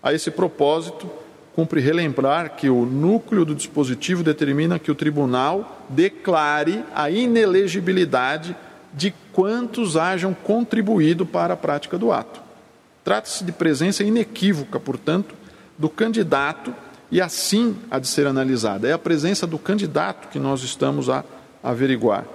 A 0.01 0.11
esse 0.11 0.31
propósito, 0.31 1.07
cumpre 1.57 1.81
relembrar 1.81 2.51
que 2.55 2.69
o 2.69 2.85
núcleo 2.85 3.43
do 3.43 3.55
dispositivo 3.55 4.21
determina 4.21 4.77
que 4.77 4.91
o 4.91 4.95
tribunal 4.95 5.87
declare 5.89 6.85
a 6.93 7.09
inelegibilidade 7.09 8.55
de 8.93 9.11
quantos 9.33 9.97
hajam 9.97 10.35
contribuído 10.35 11.25
para 11.25 11.55
a 11.55 11.57
prática 11.57 11.97
do 11.97 12.11
ato. 12.11 12.39
Trata-se 13.03 13.43
de 13.43 13.51
presença 13.51 14.03
inequívoca, 14.03 14.79
portanto, 14.79 15.33
do 15.75 15.89
candidato 15.89 16.71
e 17.09 17.19
assim 17.19 17.75
há 17.89 17.97
de 17.97 18.07
ser 18.07 18.27
analisada. 18.27 18.87
É 18.87 18.93
a 18.93 18.99
presença 18.99 19.47
do 19.47 19.57
candidato 19.57 20.27
que 20.27 20.37
nós 20.37 20.61
estamos 20.61 21.09
a 21.09 21.25
averiguar. 21.63 22.25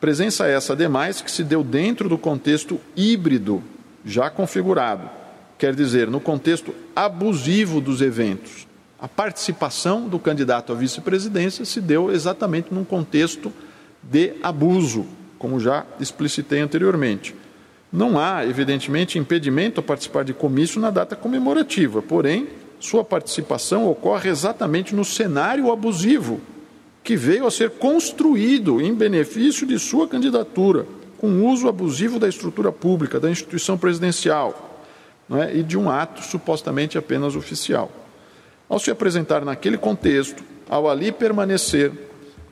Presença 0.00 0.46
essa, 0.46 0.72
ademais, 0.72 1.20
que 1.20 1.30
se 1.30 1.44
deu 1.44 1.62
dentro 1.62 2.08
do 2.08 2.16
contexto 2.16 2.80
híbrido 2.96 3.62
já 4.06 4.30
configurado, 4.30 5.10
quer 5.58 5.74
dizer, 5.74 6.08
no 6.08 6.18
contexto 6.18 6.74
abusivo 6.96 7.78
dos 7.78 8.00
eventos. 8.00 8.69
A 9.00 9.08
participação 9.08 10.08
do 10.08 10.18
candidato 10.18 10.72
à 10.72 10.76
vice-presidência 10.76 11.64
se 11.64 11.80
deu 11.80 12.12
exatamente 12.12 12.72
num 12.72 12.84
contexto 12.84 13.50
de 14.02 14.34
abuso, 14.42 15.06
como 15.38 15.58
já 15.58 15.86
explicitei 15.98 16.60
anteriormente. 16.60 17.34
Não 17.90 18.18
há, 18.18 18.44
evidentemente, 18.44 19.18
impedimento 19.18 19.80
a 19.80 19.82
participar 19.82 20.22
de 20.22 20.34
comício 20.34 20.78
na 20.78 20.90
data 20.90 21.16
comemorativa, 21.16 22.02
porém, 22.02 22.48
sua 22.78 23.02
participação 23.02 23.88
ocorre 23.88 24.28
exatamente 24.28 24.94
no 24.94 25.04
cenário 25.04 25.72
abusivo 25.72 26.40
que 27.02 27.16
veio 27.16 27.46
a 27.46 27.50
ser 27.50 27.70
construído 27.70 28.82
em 28.82 28.94
benefício 28.94 29.66
de 29.66 29.78
sua 29.78 30.06
candidatura, 30.06 30.86
com 31.16 31.46
uso 31.46 31.68
abusivo 31.68 32.18
da 32.18 32.28
estrutura 32.28 32.70
pública, 32.70 33.18
da 33.18 33.30
instituição 33.30 33.78
presidencial 33.78 34.84
é? 35.30 35.56
e 35.56 35.62
de 35.62 35.78
um 35.78 35.90
ato 35.90 36.22
supostamente 36.22 36.98
apenas 36.98 37.34
oficial. 37.34 37.90
Ao 38.70 38.78
se 38.78 38.88
apresentar 38.88 39.44
naquele 39.44 39.76
contexto, 39.76 40.44
ao 40.68 40.88
ali 40.88 41.10
permanecer, 41.10 41.90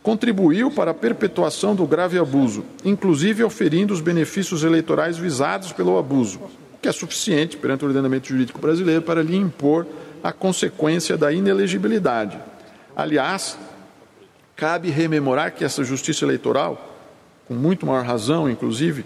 contribuiu 0.02 0.68
para 0.68 0.90
a 0.90 0.94
perpetuação 0.94 1.76
do 1.76 1.86
grave 1.86 2.18
abuso, 2.18 2.64
inclusive 2.84 3.44
oferindo 3.44 3.94
os 3.94 4.00
benefícios 4.00 4.64
eleitorais 4.64 5.16
visados 5.16 5.70
pelo 5.70 5.96
abuso, 5.96 6.40
o 6.74 6.78
que 6.82 6.88
é 6.88 6.92
suficiente 6.92 7.56
perante 7.56 7.84
o 7.84 7.86
ordenamento 7.86 8.26
jurídico 8.26 8.60
brasileiro 8.60 9.02
para 9.02 9.22
lhe 9.22 9.36
impor 9.36 9.86
a 10.20 10.32
consequência 10.32 11.16
da 11.16 11.32
inelegibilidade. 11.32 12.36
Aliás, 12.96 13.56
cabe 14.56 14.90
rememorar 14.90 15.54
que 15.54 15.64
essa 15.64 15.84
justiça 15.84 16.24
eleitoral, 16.24 16.98
com 17.46 17.54
muito 17.54 17.86
maior 17.86 18.04
razão, 18.04 18.50
inclusive, 18.50 19.04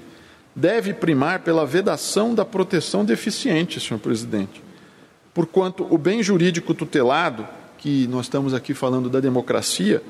deve 0.56 0.94
primar 0.94 1.40
pela 1.40 1.66
vedação 1.66 2.34
da 2.34 2.46
proteção 2.46 3.04
deficiente, 3.04 3.78
senhor 3.78 4.00
presidente. 4.00 4.61
Porquanto 5.34 5.86
o 5.90 5.96
bem 5.96 6.22
jurídico 6.22 6.74
tutelado, 6.74 7.46
que 7.78 8.06
nós 8.08 8.26
estamos 8.26 8.54
aqui 8.54 8.74
falando 8.74 9.08
da 9.08 9.18
democracia, 9.20 10.02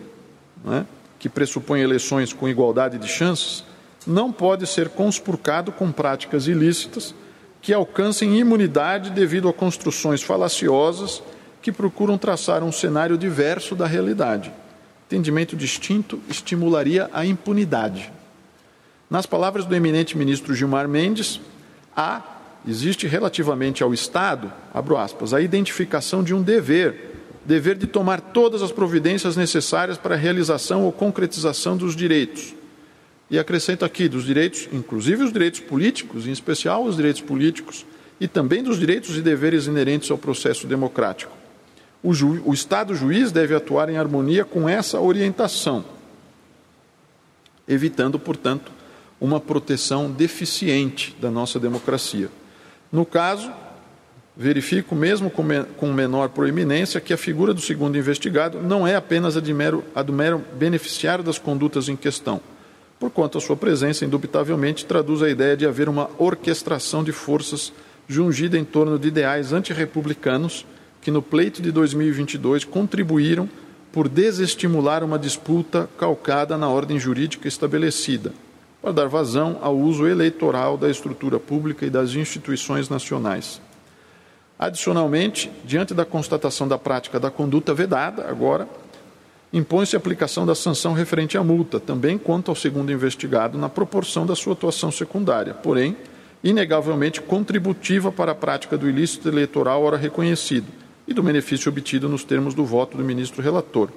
né, 0.64 0.86
que 1.18 1.28
pressupõe 1.28 1.80
eleições 1.80 2.32
com 2.32 2.48
igualdade 2.48 2.98
de 2.98 3.08
chances, 3.08 3.64
não 4.06 4.32
pode 4.32 4.66
ser 4.66 4.88
conspurcado 4.88 5.70
com 5.70 5.92
práticas 5.92 6.46
ilícitas 6.46 7.14
que 7.60 7.72
alcancem 7.72 8.38
imunidade 8.38 9.10
devido 9.10 9.48
a 9.48 9.52
construções 9.52 10.20
falaciosas 10.20 11.22
que 11.62 11.70
procuram 11.70 12.18
traçar 12.18 12.64
um 12.64 12.72
cenário 12.72 13.16
diverso 13.16 13.76
da 13.76 13.86
realidade. 13.86 14.52
Entendimento 15.06 15.54
distinto 15.54 16.20
estimularia 16.28 17.08
a 17.12 17.24
impunidade. 17.24 18.12
Nas 19.08 19.26
palavras 19.26 19.64
do 19.64 19.74
eminente 19.76 20.18
ministro 20.18 20.54
Gilmar 20.54 20.88
Mendes, 20.88 21.40
há, 21.96 22.20
existe 22.66 23.06
relativamente 23.06 23.82
ao 23.82 23.92
Estado, 23.92 24.52
abro 24.72 24.96
aspas, 24.96 25.34
a 25.34 25.40
identificação 25.40 26.22
de 26.22 26.34
um 26.34 26.42
dever, 26.42 27.12
dever 27.44 27.76
de 27.76 27.86
tomar 27.86 28.20
todas 28.20 28.62
as 28.62 28.72
providências 28.72 29.36
necessárias 29.36 29.98
para 29.98 30.14
a 30.14 30.18
realização 30.18 30.84
ou 30.84 30.92
concretização 30.92 31.76
dos 31.76 31.96
direitos 31.96 32.54
e 33.32 33.38
acrescento 33.38 33.82
aqui 33.82 34.10
dos 34.10 34.24
direitos, 34.24 34.68
inclusive 34.70 35.24
os 35.24 35.32
direitos 35.32 35.58
políticos, 35.60 36.26
em 36.26 36.30
especial 36.30 36.84
os 36.84 36.96
direitos 36.96 37.22
políticos, 37.22 37.86
e 38.20 38.28
também 38.28 38.62
dos 38.62 38.78
direitos 38.78 39.16
e 39.16 39.22
deveres 39.22 39.66
inerentes 39.66 40.10
ao 40.10 40.18
processo 40.18 40.66
democrático. 40.66 41.32
O, 42.02 42.12
ju, 42.12 42.42
o 42.44 42.52
Estado 42.52 42.94
juiz 42.94 43.32
deve 43.32 43.54
atuar 43.54 43.88
em 43.88 43.96
harmonia 43.96 44.44
com 44.44 44.68
essa 44.68 45.00
orientação, 45.00 45.82
evitando, 47.66 48.18
portanto, 48.18 48.70
uma 49.18 49.40
proteção 49.40 50.10
deficiente 50.10 51.16
da 51.18 51.30
nossa 51.30 51.58
democracia. 51.58 52.28
No 52.92 53.06
caso, 53.06 53.50
verifico, 54.36 54.94
mesmo 54.94 55.30
com, 55.30 55.42
me, 55.42 55.64
com 55.78 55.90
menor 55.92 56.28
proeminência, 56.28 57.00
que 57.00 57.14
a 57.14 57.16
figura 57.16 57.54
do 57.54 57.60
segundo 57.60 57.96
investigado 57.96 58.60
não 58.60 58.86
é 58.86 58.94
apenas 58.94 59.36
a, 59.36 59.40
mero, 59.40 59.82
a 59.94 60.02
do 60.02 60.12
mero 60.12 60.44
beneficiário 60.58 61.24
das 61.24 61.38
condutas 61.38 61.88
em 61.88 61.96
questão. 61.96 62.40
Porquanto 63.00 63.38
a 63.38 63.40
sua 63.40 63.56
presença, 63.56 64.04
indubitavelmente, 64.04 64.84
traduz 64.84 65.22
a 65.22 65.28
ideia 65.28 65.56
de 65.56 65.66
haver 65.66 65.88
uma 65.88 66.10
orquestração 66.18 67.02
de 67.02 67.12
forças 67.12 67.72
jungida 68.06 68.58
em 68.58 68.64
torno 68.64 68.98
de 68.98 69.08
ideais 69.08 69.52
antirrepublicanos 69.52 70.66
que, 71.00 71.10
no 71.10 71.22
pleito 71.22 71.62
de 71.62 71.72
2022, 71.72 72.64
contribuíram 72.64 73.48
por 73.90 74.08
desestimular 74.08 75.02
uma 75.02 75.18
disputa 75.18 75.88
calcada 75.98 76.56
na 76.56 76.68
ordem 76.68 76.98
jurídica 76.98 77.48
estabelecida, 77.48 78.32
para 78.82 78.90
dar 78.90 79.06
vazão 79.06 79.58
ao 79.62 79.76
uso 79.76 80.08
eleitoral 80.08 80.76
da 80.76 80.90
estrutura 80.90 81.38
pública 81.38 81.86
e 81.86 81.90
das 81.90 82.14
instituições 82.14 82.88
nacionais. 82.88 83.60
Adicionalmente, 84.58 85.50
diante 85.64 85.94
da 85.94 86.04
constatação 86.04 86.66
da 86.66 86.76
prática 86.76 87.20
da 87.20 87.30
conduta 87.30 87.72
vedada, 87.72 88.28
agora, 88.28 88.68
impõe-se 89.52 89.94
a 89.94 89.98
aplicação 89.98 90.44
da 90.44 90.54
sanção 90.54 90.92
referente 90.92 91.38
à 91.38 91.44
multa, 91.44 91.78
também 91.78 92.18
quanto 92.18 92.50
ao 92.50 92.56
segundo 92.56 92.90
investigado, 92.90 93.56
na 93.56 93.68
proporção 93.68 94.26
da 94.26 94.34
sua 94.34 94.54
atuação 94.54 94.90
secundária, 94.90 95.54
porém, 95.54 95.96
inegavelmente 96.42 97.20
contributiva 97.20 98.10
para 98.10 98.32
a 98.32 98.34
prática 98.34 98.76
do 98.76 98.88
ilícito 98.88 99.28
eleitoral 99.28 99.82
ora 99.82 99.96
reconhecido 99.96 100.66
e 101.06 101.14
do 101.14 101.22
benefício 101.22 101.70
obtido 101.70 102.08
nos 102.08 102.24
termos 102.24 102.52
do 102.52 102.64
voto 102.64 102.96
do 102.96 103.04
ministro 103.04 103.40
relator. 103.40 103.90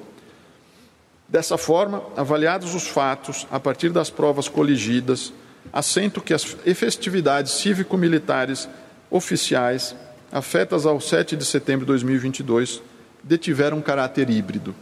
Dessa 1.27 1.57
forma, 1.57 2.03
avaliados 2.15 2.75
os 2.75 2.87
fatos, 2.87 3.47
a 3.51 3.59
partir 3.59 3.89
das 3.89 4.09
provas 4.09 4.47
coligidas, 4.47 5.33
assento 5.73 6.21
que 6.21 6.33
as 6.33 6.55
efetividades 6.65 7.53
cívico-militares 7.53 8.69
oficiais 9.09 9.95
afetas 10.31 10.85
ao 10.85 10.99
7 10.99 11.35
de 11.35 11.45
setembro 11.45 11.85
de 11.85 11.91
2022 11.91 12.81
detiveram 13.23 13.81
caráter 13.81 14.29
híbrido 14.29 14.75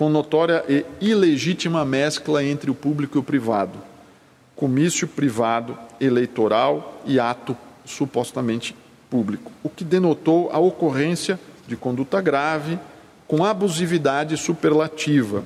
com 0.00 0.08
notória 0.08 0.64
e 0.66 0.82
ilegítima 0.98 1.84
mescla 1.84 2.42
entre 2.42 2.70
o 2.70 2.74
público 2.74 3.18
e 3.18 3.20
o 3.20 3.22
privado, 3.22 3.78
comício 4.56 5.06
privado 5.06 5.76
eleitoral 6.00 7.02
e 7.04 7.20
ato 7.20 7.54
supostamente 7.84 8.74
público, 9.10 9.52
o 9.62 9.68
que 9.68 9.84
denotou 9.84 10.48
a 10.54 10.58
ocorrência 10.58 11.38
de 11.66 11.76
conduta 11.76 12.18
grave 12.18 12.78
com 13.28 13.44
abusividade 13.44 14.38
superlativa, 14.38 15.44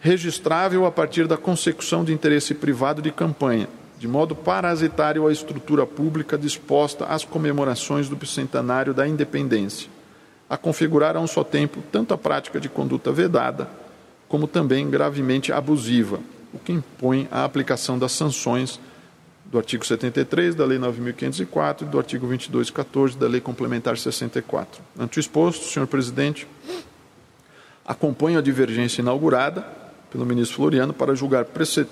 registrável 0.00 0.86
a 0.86 0.90
partir 0.90 1.26
da 1.26 1.36
consecução 1.36 2.02
de 2.04 2.12
interesse 2.12 2.54
privado 2.54 3.02
de 3.02 3.12
campanha, 3.12 3.68
de 3.98 4.08
modo 4.08 4.34
parasitário 4.34 5.26
à 5.26 5.32
estrutura 5.32 5.86
pública 5.86 6.38
disposta 6.38 7.04
às 7.04 7.24
comemorações 7.24 8.08
do 8.08 8.16
bicentenário 8.16 8.94
da 8.94 9.06
independência 9.06 9.90
a 10.50 10.56
configurar 10.56 11.16
a 11.16 11.20
um 11.20 11.28
só 11.28 11.44
tempo 11.44 11.80
tanto 11.92 12.12
a 12.12 12.18
prática 12.18 12.58
de 12.58 12.68
conduta 12.68 13.12
vedada, 13.12 13.70
como 14.28 14.48
também 14.48 14.90
gravemente 14.90 15.52
abusiva, 15.52 16.18
o 16.52 16.58
que 16.58 16.72
impõe 16.72 17.28
a 17.30 17.44
aplicação 17.44 17.96
das 17.96 18.10
sanções 18.10 18.80
do 19.44 19.58
artigo 19.58 19.86
73 19.86 20.56
da 20.56 20.64
Lei 20.64 20.78
9.504 20.78 21.82
e 21.82 21.84
do 21.84 21.98
artigo 21.98 22.26
2214 22.26 23.16
da 23.16 23.28
Lei 23.28 23.40
Complementar 23.40 23.96
64. 23.96 24.82
Ante 24.98 25.18
o 25.18 25.20
exposto, 25.20 25.66
senhor 25.66 25.86
presidente, 25.86 26.48
acompanho 27.86 28.40
a 28.40 28.42
divergência 28.42 29.02
inaugurada 29.02 29.79
pelo 30.10 30.26
ministro 30.26 30.56
Floriano 30.56 30.92
para 30.92 31.14
julgar 31.14 31.46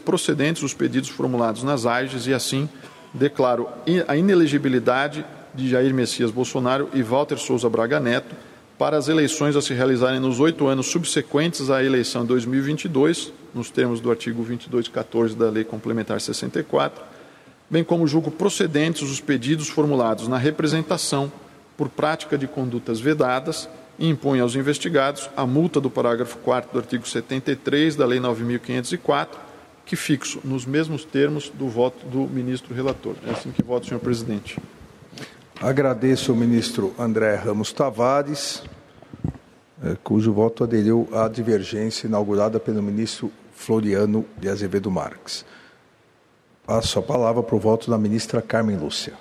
procedentes 0.05 0.63
os 0.63 0.75
pedidos 0.75 1.09
formulados 1.09 1.63
nas 1.63 1.87
AIGES 1.87 2.27
e, 2.27 2.35
assim, 2.35 2.69
declaro 3.15 3.69
a 4.07 4.17
inelegibilidade 4.17 5.25
de 5.55 5.69
Jair 5.69 5.95
Messias 5.95 6.31
Bolsonaro 6.31 6.89
e 6.93 7.03
Walter 7.03 7.39
Souza 7.39 7.69
Braga 7.69 7.99
Neto 8.01 8.35
para 8.79 8.97
as 8.97 9.09
eleições 9.09 9.57
a 9.57 9.63
se 9.63 9.75
realizarem 9.75 10.21
nos 10.21 10.39
oito 10.39 10.67
anos 10.69 10.87
subsequentes 10.87 11.69
à 11.69 11.83
eleição 11.83 12.23
de 12.23 12.29
2022, 12.29 13.33
nos 13.53 13.71
termos 13.71 14.01
do 14.01 14.11
artigo 14.11 14.37
2214 14.37 15.37
da 15.37 15.51
Lei 15.51 15.65
Complementar 15.65 16.21
64, 16.21 17.03
bem 17.69 17.83
como 17.83 18.07
julgo 18.07 18.31
procedentes 18.31 19.03
os 19.03 19.21
pedidos 19.21 19.69
formulados 19.69 20.29
na 20.29 20.39
representação 20.39 21.31
por 21.77 21.89
prática 21.89 22.39
de 22.39 22.47
condutas 22.47 23.01
vedadas 23.01 23.69
e 23.99 24.09
impõe 24.09 24.41
aos 24.41 24.55
investigados 24.55 25.29
a 25.37 25.45
multa 25.45 25.81
do 25.81 25.91
parágrafo 25.91 26.39
4 26.39 26.73
do 26.73 26.79
artigo 26.79 27.07
73 27.07 27.97
da 27.97 28.07
Lei 28.07 28.21
9.504, 28.21 29.29
que 29.85 29.97
fixo 29.97 30.41
nos 30.45 30.65
mesmos 30.65 31.05
termos 31.05 31.49
do 31.49 31.69
voto 31.69 32.07
do 32.07 32.21
ministro 32.27 32.75
relator. 32.75 33.17
É 33.27 33.31
assim 33.31 33.51
que 33.51 33.63
voto, 33.63 33.87
senhor 33.87 34.01
presidente. 34.01 34.59
Agradeço 35.61 36.31
ao 36.31 36.37
ministro 36.37 36.95
André 36.99 37.35
Ramos 37.35 37.73
Tavares, 37.73 38.63
eh, 39.83 39.97
cujo 40.05 40.33
voto 40.33 40.63
aderiu 40.63 41.09
à 41.13 41.27
divergência 41.27 42.07
inaugurada 42.07 42.61
pelo 42.61 42.83
ministro 42.83 43.33
Floriano 43.53 44.25
de 44.39 44.49
Azevedo 44.49 44.91
Marques. 44.91 45.45
Passo 46.65 46.99
a 46.99 47.03
palavra 47.03 47.43
para 47.43 47.57
o 47.57 47.59
voto 47.59 47.91
da 47.91 47.99
ministra 47.99 48.41
Carmen 48.41 48.77
Lúcia. 48.77 49.15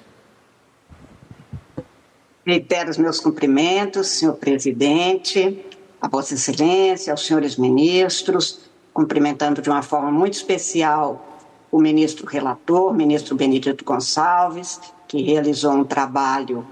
Reitero 2.47 2.89
os 2.89 2.97
meus 2.97 3.19
cumprimentos, 3.19 4.07
senhor 4.07 4.35
presidente, 4.35 5.65
a 5.99 6.07
Vossa 6.07 6.33
Excelência, 6.33 7.11
aos 7.11 7.25
senhores 7.25 7.57
ministros, 7.57 8.61
cumprimentando 8.93 9.61
de 9.61 9.69
uma 9.69 9.81
forma 9.81 10.09
muito 10.09 10.35
especial 10.35 11.43
o 11.69 11.77
ministro 11.77 12.25
relator, 12.25 12.93
ministro 12.93 13.35
Benedito 13.35 13.83
Gonçalves, 13.83 14.79
que 15.09 15.21
realizou 15.21 15.73
um 15.73 15.83
trabalho 15.83 16.65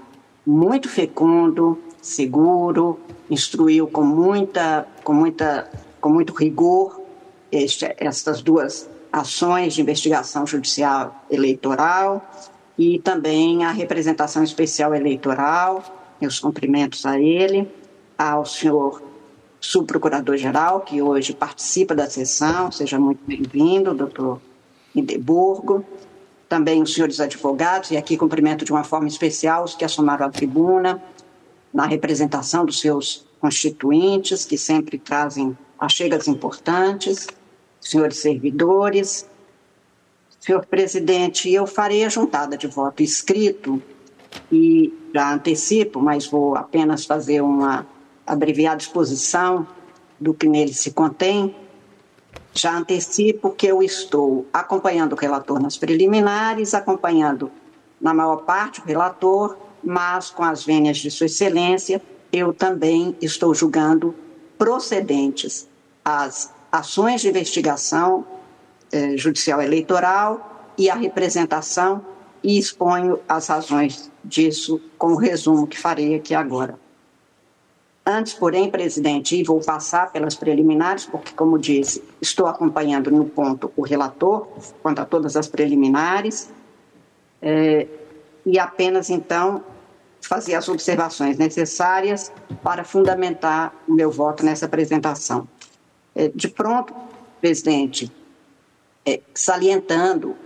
muito 0.46 0.88
fecundo, 0.88 1.78
seguro, 2.00 2.98
instruiu 3.28 3.86
com 3.86 4.02
muita, 4.02 4.88
com 5.04 5.12
muita, 5.12 5.70
com 6.00 6.08
muito 6.08 6.32
rigor 6.32 6.98
este, 7.52 7.94
estas 7.98 8.40
duas 8.40 8.88
ações 9.12 9.74
de 9.74 9.82
investigação 9.82 10.46
judicial 10.46 11.22
eleitoral 11.30 12.26
e 12.78 12.98
também 12.98 13.64
a 13.64 13.70
representação 13.70 14.42
especial 14.42 14.94
eleitoral. 14.94 16.14
Meus 16.20 16.38
cumprimentos 16.38 17.04
a 17.04 17.18
ele, 17.18 17.68
ao 18.16 18.44
senhor 18.44 19.02
subprocurador-geral, 19.60 20.80
que 20.80 21.02
hoje 21.02 21.32
participa 21.34 21.94
da 21.94 22.08
sessão, 22.08 22.70
seja 22.70 22.98
muito 22.98 23.20
bem-vindo, 23.26 23.94
doutor 23.94 24.40
Indeburgo, 24.94 25.84
também 26.48 26.80
os 26.82 26.94
senhores 26.94 27.20
advogados, 27.20 27.90
e 27.90 27.96
aqui 27.96 28.16
cumprimento 28.16 28.64
de 28.64 28.72
uma 28.72 28.84
forma 28.84 29.08
especial 29.08 29.64
os 29.64 29.74
que 29.74 29.84
assumaram 29.84 30.26
a 30.26 30.30
tribuna, 30.30 31.02
na 31.72 31.84
representação 31.84 32.64
dos 32.64 32.80
seus 32.80 33.26
constituintes, 33.40 34.44
que 34.44 34.56
sempre 34.56 34.98
trazem 34.98 35.56
achegas 35.78 36.26
importantes, 36.26 37.26
senhores 37.80 38.18
servidores. 38.18 39.28
Senhor 40.46 40.64
presidente, 40.64 41.52
eu 41.52 41.66
farei 41.66 42.04
a 42.04 42.08
juntada 42.08 42.56
de 42.56 42.68
voto 42.68 43.02
escrito 43.02 43.82
e 44.52 44.94
já 45.12 45.34
antecipo, 45.34 45.98
mas 45.98 46.24
vou 46.24 46.54
apenas 46.54 47.04
fazer 47.04 47.40
uma 47.40 47.84
abreviada 48.24 48.80
exposição 48.80 49.66
do 50.20 50.32
que 50.32 50.48
nele 50.48 50.72
se 50.72 50.92
contém. 50.92 51.52
Já 52.54 52.76
antecipo 52.76 53.50
que 53.50 53.66
eu 53.66 53.82
estou 53.82 54.46
acompanhando 54.52 55.14
o 55.14 55.16
relator 55.16 55.60
nas 55.60 55.76
preliminares, 55.76 56.74
acompanhando 56.74 57.50
na 58.00 58.14
maior 58.14 58.36
parte 58.36 58.80
o 58.80 58.84
relator, 58.84 59.56
mas 59.82 60.30
com 60.30 60.44
as 60.44 60.64
vênias 60.64 60.98
de 60.98 61.10
Sua 61.10 61.26
Excelência, 61.26 62.00
eu 62.32 62.52
também 62.54 63.16
estou 63.20 63.52
julgando 63.52 64.14
procedentes 64.56 65.68
as 66.04 66.54
ações 66.70 67.20
de 67.20 67.30
investigação 67.30 68.24
eh, 68.92 69.16
judicial 69.16 69.60
eleitoral 69.60 70.72
e 70.78 70.88
a 70.90 70.94
representação 70.94 72.04
e 72.42 72.58
exponho 72.58 73.18
as 73.28 73.48
razões 73.48 74.10
disso 74.24 74.80
com 74.96 75.08
o 75.08 75.16
resumo 75.16 75.66
que 75.66 75.78
farei 75.78 76.14
aqui 76.14 76.34
agora. 76.34 76.78
Antes, 78.08 78.34
porém, 78.34 78.70
presidente, 78.70 79.34
e 79.34 79.42
vou 79.42 79.60
passar 79.60 80.12
pelas 80.12 80.36
preliminares, 80.36 81.04
porque, 81.06 81.32
como 81.32 81.58
disse, 81.58 82.04
estou 82.22 82.46
acompanhando 82.46 83.10
no 83.10 83.24
ponto 83.24 83.72
o 83.76 83.82
relator 83.82 84.46
quanto 84.80 85.00
a 85.00 85.04
todas 85.04 85.36
as 85.36 85.48
preliminares, 85.48 86.48
é, 87.42 87.88
e 88.44 88.60
apenas 88.60 89.10
então 89.10 89.64
fazer 90.20 90.54
as 90.54 90.68
observações 90.68 91.36
necessárias 91.36 92.32
para 92.62 92.84
fundamentar 92.84 93.74
o 93.88 93.92
meu 93.92 94.10
voto 94.10 94.44
nessa 94.44 94.66
apresentação. 94.66 95.48
É, 96.14 96.28
de 96.28 96.46
pronto, 96.46 96.94
presidente, 97.40 98.10
é, 99.06 99.20
salientando, 99.32 100.36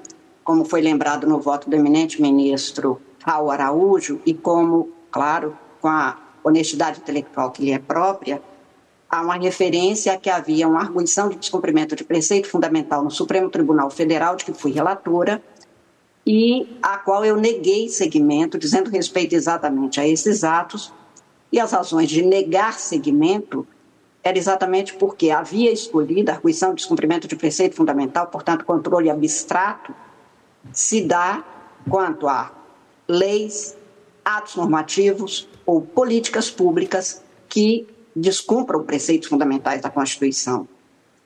como 0.44 0.64
foi 0.64 0.82
lembrado 0.82 1.26
no 1.26 1.40
voto 1.40 1.70
do 1.70 1.74
eminente 1.74 2.20
ministro 2.20 3.00
Raul 3.24 3.50
Araújo, 3.50 4.20
e 4.26 4.34
como, 4.34 4.90
claro, 5.10 5.56
com 5.80 5.88
a 5.88 6.18
honestidade 6.44 7.00
intelectual 7.00 7.50
que 7.50 7.64
lhe 7.64 7.72
é 7.72 7.78
própria, 7.78 8.42
há 9.08 9.22
uma 9.22 9.36
referência 9.36 10.12
a 10.12 10.18
que 10.18 10.30
havia 10.30 10.68
uma 10.68 10.80
arguição 10.80 11.28
de 11.28 11.36
descumprimento 11.36 11.96
de 11.96 12.04
preceito 12.04 12.48
fundamental 12.48 13.02
no 13.02 13.10
Supremo 13.10 13.50
Tribunal 13.50 13.90
Federal, 13.90 14.36
de 14.36 14.44
que 14.44 14.52
fui 14.52 14.72
relatora, 14.72 15.42
e 16.26 16.76
a 16.82 16.98
qual 16.98 17.24
eu 17.24 17.36
neguei 17.36 17.88
seguimento, 17.88 18.58
dizendo 18.58 18.90
respeito 18.90 19.34
exatamente 19.34 19.98
a 20.00 20.06
esses 20.06 20.44
atos, 20.44 20.92
e 21.52 21.58
as 21.58 21.72
razões 21.72 22.08
de 22.08 22.22
negar 22.22 22.74
seguimento 22.74 23.66
era 24.22 24.36
exatamente 24.36 24.94
porque 24.94 25.30
havia 25.30 25.72
escolhido 25.72 26.30
a 26.30 26.34
arguição 26.34 26.70
de 26.70 26.76
descumprimento 26.76 27.26
de 27.26 27.36
preceito 27.36 27.74
fundamental, 27.74 28.26
portanto, 28.26 28.64
controle 28.64 29.08
abstrato, 29.08 29.94
se 30.72 31.02
dá 31.02 31.42
quanto 31.88 32.28
a 32.28 32.52
leis, 33.08 33.76
atos 34.24 34.56
normativos, 34.56 35.48
ou 35.64 35.80
políticas 35.80 36.50
públicas 36.50 37.22
que 37.48 37.86
descumpram 38.14 38.82
preceitos 38.82 39.28
fundamentais 39.28 39.80
da 39.80 39.88
Constituição. 39.90 40.68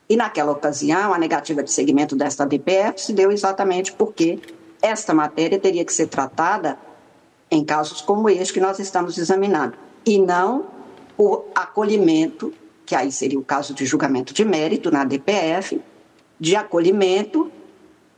E 0.07 0.15
naquela 0.15 0.51
ocasião, 0.51 1.13
a 1.13 1.17
negativa 1.17 1.63
de 1.63 1.71
seguimento 1.71 2.15
desta 2.15 2.45
DPF 2.45 3.01
se 3.01 3.11
deu 3.11 3.31
exatamente 3.31 3.91
porque 3.91 4.39
esta 4.81 5.13
matéria 5.13 5.59
teria 5.59 5.83
que 5.83 5.91
ser 5.91 6.07
tratada 6.07 6.77
em 7.49 7.63
casos 7.63 8.01
como 8.01 8.29
este 8.29 8.53
que 8.53 8.59
nós 8.59 8.79
estamos 8.79 9.17
examinando, 9.17 9.75
e 10.05 10.19
não 10.19 10.67
o 11.17 11.43
acolhimento, 11.55 12.53
que 12.85 12.95
aí 12.95 13.11
seria 13.11 13.39
o 13.39 13.43
caso 13.43 13.73
de 13.73 13.85
julgamento 13.85 14.33
de 14.33 14.45
mérito 14.45 14.91
na 14.91 15.03
DPF, 15.03 15.81
de 16.39 16.55
acolhimento 16.55 17.51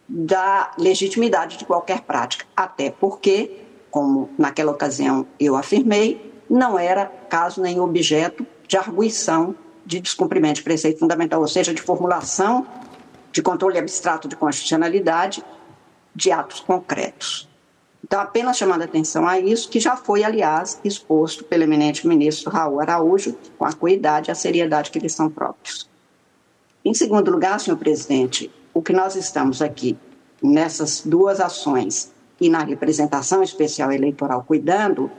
da 0.08 0.72
legitimidade 0.78 1.58
de 1.58 1.66
qualquer 1.66 2.02
prática, 2.02 2.46
até 2.56 2.90
porque 2.90 3.62
como 3.90 4.30
naquela 4.38 4.72
ocasião 4.72 5.26
eu 5.40 5.56
afirmei, 5.56 6.34
não 6.50 6.78
era 6.78 7.06
caso 7.06 7.62
nem 7.62 7.80
objeto 7.80 8.46
de 8.68 8.78
arguição 8.78 9.56
de 9.86 10.00
descumprimento 10.00 10.56
de 10.56 10.64
preceito 10.64 11.00
fundamental, 11.00 11.42
ou 11.42 11.48
seja, 11.48 11.74
de 11.74 11.82
formulação 11.82 12.68
de 13.32 13.42
controle 13.42 13.78
abstrato 13.78 14.28
de 14.28 14.36
constitucionalidade 14.36 15.44
de 16.14 16.32
atos 16.32 16.60
concretos. 16.60 17.47
Então, 18.08 18.22
apenas 18.22 18.58
chamando 18.58 18.84
a 18.84 18.86
atenção 18.86 19.28
a 19.28 19.38
isso, 19.38 19.68
que 19.68 19.82
já 19.82 19.98
foi, 19.98 20.24
aliás, 20.24 20.80
exposto 20.82 21.44
pelo 21.44 21.64
eminente 21.64 22.08
ministro 22.08 22.50
Raul 22.50 22.80
Araújo, 22.80 23.38
com 23.58 23.66
a 23.66 23.74
cuidade 23.74 24.30
e 24.30 24.32
a 24.32 24.36
seriedade 24.36 24.92
que 24.92 24.98
lhes 24.98 25.14
são 25.14 25.30
próprios. 25.30 25.90
Em 26.86 26.94
segundo 26.94 27.30
lugar, 27.30 27.60
senhor 27.60 27.76
presidente, 27.76 28.50
o 28.74 28.82
que 28.82 28.94
nós 28.94 29.18
estamos 29.18 29.62
aqui 29.62 29.98
nessas 30.42 31.02
duas 31.02 31.42
ações 31.42 32.14
e 32.40 32.48
na 32.48 32.64
representação 32.64 33.44
especial 33.44 33.92
eleitoral 33.92 34.42
cuidando, 34.48 35.12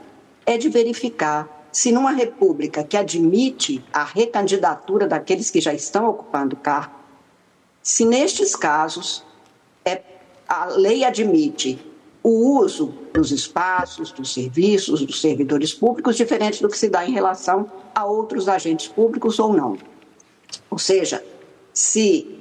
é 0.47 0.57
de 0.57 0.70
verificar 0.70 1.66
se 1.70 1.93
numa 1.93 2.12
república 2.12 2.82
que 2.82 2.97
admite 2.97 3.84
a 3.93 4.03
recandidatura 4.03 5.07
daqueles 5.07 5.51
que 5.51 5.61
já 5.61 5.74
estão 5.74 6.09
ocupando 6.09 6.57
o 6.57 6.59
cargo, 6.59 6.95
se 7.82 8.07
nestes 8.07 8.57
casos 8.57 9.22
é, 9.84 10.01
a 10.49 10.64
lei 10.66 11.05
admite 11.05 11.88
o 12.23 12.59
uso 12.59 12.95
dos 13.12 13.31
espaços, 13.31 14.12
dos 14.12 14.33
serviços, 14.33 15.05
dos 15.05 15.21
servidores 15.21 15.73
públicos, 15.73 16.16
diferente 16.16 16.62
do 16.62 16.69
que 16.69 16.79
se 16.79 16.89
dá 16.89 17.07
em 17.07 17.12
relação 17.12 17.71
a 17.95 18.05
outros 18.05 18.49
agentes 18.49 18.89
públicos 18.89 19.39
ou 19.39 19.53
não. 19.53 19.79
Ou 20.71 20.79
seja, 20.79 21.25
se 21.73 22.39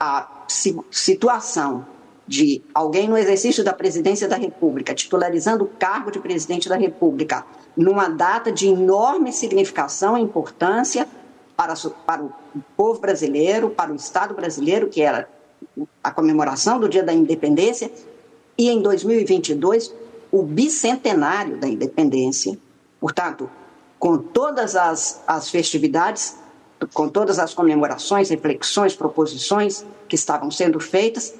a 0.00 0.46
situação 0.90 1.86
de 2.26 2.62
alguém 2.74 3.08
no 3.08 3.16
exercício 3.16 3.64
da 3.64 3.72
presidência 3.72 4.28
da 4.28 4.36
República, 4.36 4.94
titularizando 4.94 5.64
o 5.64 5.66
cargo 5.66 6.10
de 6.10 6.18
presidente 6.18 6.68
da 6.68 6.76
República, 6.76 7.44
numa 7.76 8.08
data 8.08 8.52
de 8.52 8.68
enorme 8.68 9.32
significação 9.32 10.16
e 10.16 10.20
importância 10.20 11.08
para, 11.56 11.74
para 12.06 12.22
o 12.22 12.32
povo 12.76 13.00
brasileiro, 13.00 13.70
para 13.70 13.90
o 13.90 13.96
Estado 13.96 14.34
brasileiro, 14.34 14.88
que 14.88 15.00
era 15.00 15.28
a 16.04 16.10
comemoração 16.10 16.78
do 16.78 16.88
Dia 16.88 17.02
da 17.02 17.12
Independência, 17.12 17.90
e 18.58 18.68
em 18.68 18.82
2022, 18.82 19.94
o 20.32 20.42
bicentenário 20.42 21.56
da 21.56 21.68
independência. 21.68 22.58
Portanto, 23.00 23.48
com 23.98 24.18
todas 24.18 24.74
as, 24.74 25.22
as 25.26 25.48
festividades, 25.48 26.36
com 26.92 27.08
todas 27.08 27.38
as 27.38 27.54
comemorações, 27.54 28.28
reflexões, 28.30 28.94
proposições 28.94 29.84
que 30.08 30.16
estavam 30.16 30.50
sendo 30.50 30.80
feitas, 30.80 31.34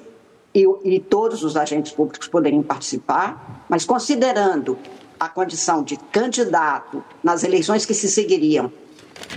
e, 0.53 0.65
e 0.83 0.99
todos 0.99 1.43
os 1.43 1.55
agentes 1.55 1.91
públicos 1.91 2.27
poderiam 2.27 2.63
participar, 2.63 3.65
mas 3.69 3.85
considerando 3.85 4.77
a 5.19 5.29
condição 5.29 5.83
de 5.83 5.97
candidato 5.97 7.03
nas 7.21 7.43
eleições 7.43 7.85
que 7.85 7.93
se 7.93 8.09
seguiriam 8.09 8.71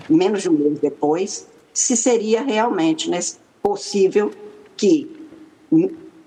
menos 0.08 0.42
de 0.42 0.48
um 0.48 0.52
mês 0.52 0.78
depois, 0.78 1.46
se 1.72 1.96
seria 1.96 2.42
realmente 2.42 3.10
né, 3.10 3.18
possível 3.62 4.30
que, 4.76 5.28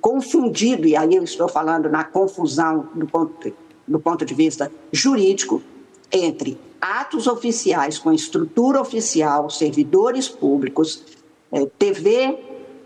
confundido, 0.05 0.87
e 0.87 0.95
aí 0.95 1.15
eu 1.15 1.23
estou 1.23 1.47
falando 1.47 1.89
na 1.89 2.03
confusão 2.03 2.87
do 2.93 3.07
ponto, 3.07 3.51
do 3.87 3.99
ponto 3.99 4.23
de 4.23 4.35
vista 4.35 4.71
jurídico, 4.91 5.63
entre 6.11 6.59
atos 6.79 7.25
oficiais 7.25 7.97
com 7.97 8.13
estrutura 8.13 8.79
oficial, 8.79 9.49
servidores 9.49 10.29
públicos, 10.29 11.03
eh, 11.51 11.65
TV 11.79 12.37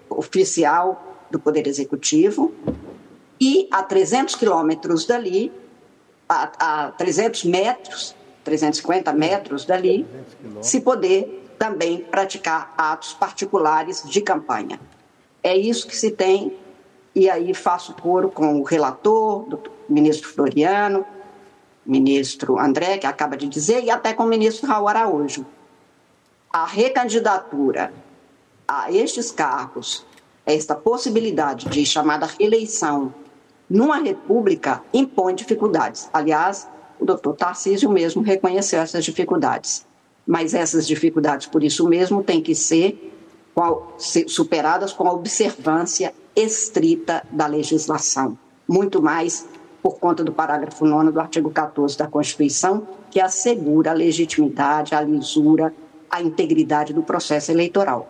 oficial 0.09 1.27
do 1.29 1.37
Poder 1.37 1.67
Executivo 1.67 2.53
e 3.37 3.67
a 3.69 3.83
300 3.83 4.35
quilômetros 4.35 5.05
dali, 5.05 5.51
a, 6.29 6.85
a 6.85 6.91
300 6.91 7.43
metros, 7.43 8.15
350 8.45 9.11
metros 9.11 9.65
dali, 9.65 10.07
se 10.61 10.79
poder 10.79 11.51
também 11.59 11.97
praticar 11.97 12.73
atos 12.77 13.11
particulares 13.11 14.03
de 14.09 14.21
campanha. 14.21 14.79
É 15.43 15.57
isso 15.57 15.85
que 15.85 15.97
se 15.97 16.11
tem, 16.11 16.53
e 17.15 17.29
aí 17.29 17.53
faço 17.53 17.93
coro 17.93 18.29
com 18.29 18.59
o 18.59 18.63
relator, 18.63 19.45
o 19.53 19.59
ministro 19.93 20.29
Floriano, 20.29 21.05
ministro 21.85 22.59
André, 22.59 22.97
que 22.97 23.07
acaba 23.07 23.35
de 23.35 23.47
dizer, 23.47 23.83
e 23.83 23.89
até 23.89 24.13
com 24.13 24.23
o 24.23 24.27
ministro 24.27 24.67
Raul 24.67 24.87
Araújo. 24.87 25.45
A 26.51 26.65
recandidatura 26.65 27.91
a 28.67 28.91
estes 28.91 29.31
cargos, 29.31 30.05
esta 30.45 30.75
possibilidade 30.75 31.67
de 31.67 31.85
chamada 31.85 32.27
reeleição 32.27 33.13
numa 33.69 33.97
república 33.97 34.83
impõe 34.93 35.35
dificuldades. 35.35 36.09
Aliás, 36.11 36.67
o 36.99 37.05
doutor 37.05 37.35
Tarcísio 37.35 37.89
mesmo 37.89 38.21
reconheceu 38.21 38.81
essas 38.81 39.05
dificuldades. 39.05 39.85
Mas 40.25 40.53
essas 40.53 40.85
dificuldades, 40.85 41.47
por 41.47 41.63
isso 41.63 41.87
mesmo, 41.87 42.23
têm 42.23 42.41
que 42.41 42.53
ser 42.53 43.13
superadas 44.27 44.93
com 44.93 45.07
a 45.07 45.11
observância 45.11 46.13
estrita 46.39 47.23
da 47.31 47.47
legislação. 47.47 48.37
Muito 48.67 49.01
mais 49.01 49.47
por 49.81 49.99
conta 49.99 50.23
do 50.23 50.31
parágrafo 50.31 50.85
9 50.85 51.11
do 51.11 51.19
artigo 51.19 51.49
14 51.49 51.97
da 51.97 52.07
Constituição, 52.07 52.87
que 53.09 53.19
assegura 53.19 53.91
a 53.91 53.93
legitimidade, 53.93 54.93
a 54.93 55.01
lisura, 55.01 55.73
a 56.09 56.21
integridade 56.21 56.93
do 56.93 57.03
processo 57.03 57.51
eleitoral. 57.51 58.07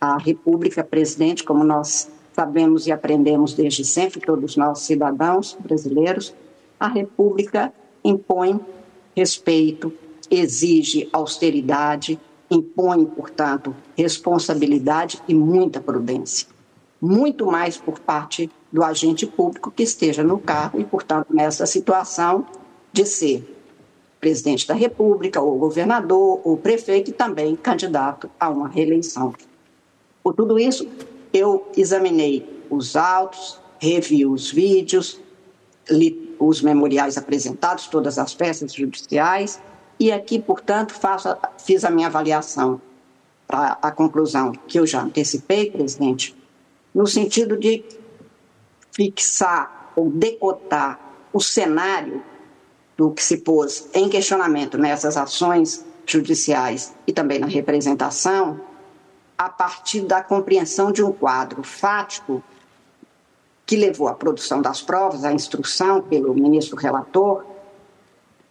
A 0.00 0.16
República, 0.18 0.84
presidente, 0.84 1.44
como 1.44 1.64
nós 1.64 2.10
sabemos 2.32 2.86
e 2.86 2.92
aprendemos 2.92 3.54
desde 3.54 3.84
sempre, 3.84 4.20
todos 4.20 4.56
nós 4.56 4.80
cidadãos 4.80 5.56
brasileiros, 5.58 6.34
a 6.78 6.88
República 6.88 7.72
impõe 8.04 8.60
respeito, 9.16 9.92
exige 10.30 11.08
austeridade, 11.12 12.20
impõe, 12.50 13.04
portanto, 13.06 13.74
responsabilidade 13.96 15.22
e 15.26 15.34
muita 15.34 15.80
prudência. 15.80 16.55
Muito 17.00 17.46
mais 17.46 17.76
por 17.76 18.00
parte 18.00 18.50
do 18.72 18.82
agente 18.82 19.26
público 19.26 19.70
que 19.70 19.82
esteja 19.82 20.22
no 20.22 20.38
cargo 20.38 20.80
e, 20.80 20.84
portanto, 20.84 21.28
nessa 21.30 21.66
situação 21.66 22.46
de 22.92 23.04
ser 23.04 23.56
presidente 24.20 24.66
da 24.66 24.74
República, 24.74 25.40
ou 25.40 25.58
governador, 25.58 26.40
ou 26.42 26.56
prefeito 26.56 27.10
e 27.10 27.12
também 27.12 27.54
candidato 27.54 28.30
a 28.40 28.48
uma 28.48 28.68
reeleição. 28.68 29.34
Por 30.22 30.34
tudo 30.34 30.58
isso, 30.58 30.88
eu 31.32 31.68
examinei 31.76 32.64
os 32.70 32.96
autos, 32.96 33.60
revi 33.78 34.26
os 34.26 34.50
vídeos, 34.50 35.20
li 35.88 36.34
os 36.38 36.60
memoriais 36.60 37.16
apresentados, 37.16 37.86
todas 37.86 38.18
as 38.18 38.34
peças 38.34 38.72
judiciais, 38.72 39.60
e 39.98 40.10
aqui, 40.10 40.38
portanto, 40.38 40.92
faço, 40.92 41.34
fiz 41.58 41.84
a 41.84 41.90
minha 41.90 42.08
avaliação 42.08 42.80
para 43.46 43.78
a 43.80 43.90
conclusão 43.90 44.52
que 44.66 44.78
eu 44.78 44.86
já 44.86 45.02
antecipei, 45.02 45.70
presidente, 45.70 46.34
no 46.96 47.06
sentido 47.06 47.58
de 47.58 47.84
fixar 48.90 49.92
ou 49.94 50.08
decotar 50.08 50.98
o 51.30 51.38
cenário 51.38 52.22
do 52.96 53.10
que 53.10 53.22
se 53.22 53.36
pôs 53.36 53.86
em 53.92 54.08
questionamento 54.08 54.78
nessas 54.78 55.14
ações 55.18 55.84
judiciais 56.06 56.94
e 57.06 57.12
também 57.12 57.38
na 57.38 57.46
representação, 57.46 58.58
a 59.36 59.50
partir 59.50 60.00
da 60.06 60.22
compreensão 60.22 60.90
de 60.90 61.04
um 61.04 61.12
quadro 61.12 61.62
fático 61.62 62.42
que 63.66 63.76
levou 63.76 64.08
à 64.08 64.14
produção 64.14 64.62
das 64.62 64.80
provas, 64.80 65.22
à 65.22 65.34
instrução 65.34 66.00
pelo 66.00 66.32
ministro 66.32 66.78
relator, 66.78 67.44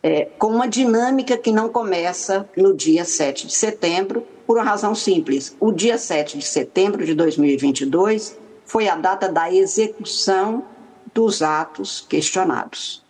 é, 0.08 0.26
com 0.38 0.50
uma 0.50 0.68
dinâmica 0.68 1.36
que 1.36 1.52
não 1.52 1.68
começa 1.68 2.48
no 2.56 2.76
dia 2.76 3.04
7 3.04 3.48
de 3.48 3.54
setembro, 3.56 4.24
por 4.46 4.56
uma 4.56 4.64
razão 4.64 4.94
simples. 4.94 5.58
O 5.60 5.72
dia 5.72 5.98
7 5.98 6.38
de 6.38 6.46
setembro 6.46 7.04
de 7.04 7.16
2022 7.16 8.38
foi 8.68 8.88
a 8.88 8.96
data 8.96 9.28
da 9.28 9.52
execução 9.52 10.64
dos 11.12 11.42
atos 11.42 12.06
questionados. 12.08 13.04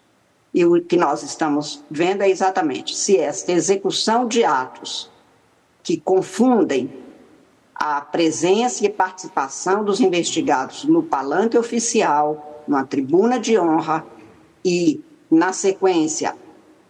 E 0.53 0.65
o 0.65 0.81
que 0.81 0.95
nós 0.95 1.21
estamos 1.21 1.83
vendo 1.91 2.21
é 2.21 2.29
exatamente 2.29 2.95
se 2.95 3.17
esta 3.17 3.51
execução 3.51 4.25
de 4.25 4.45
atos 4.45 5.11
que 5.83 5.97
confundem 5.97 6.89
a 7.75 7.99
presença 7.99 8.85
e 8.85 8.89
participação 8.89 9.83
dos 9.83 9.99
investigados 9.99 10.85
no 10.85 11.03
palanque 11.03 11.57
oficial, 11.57 12.63
numa 12.65 12.85
tribuna 12.85 13.37
de 13.37 13.59
honra 13.59 14.05
e, 14.63 15.01
na 15.29 15.51
sequência, 15.51 16.33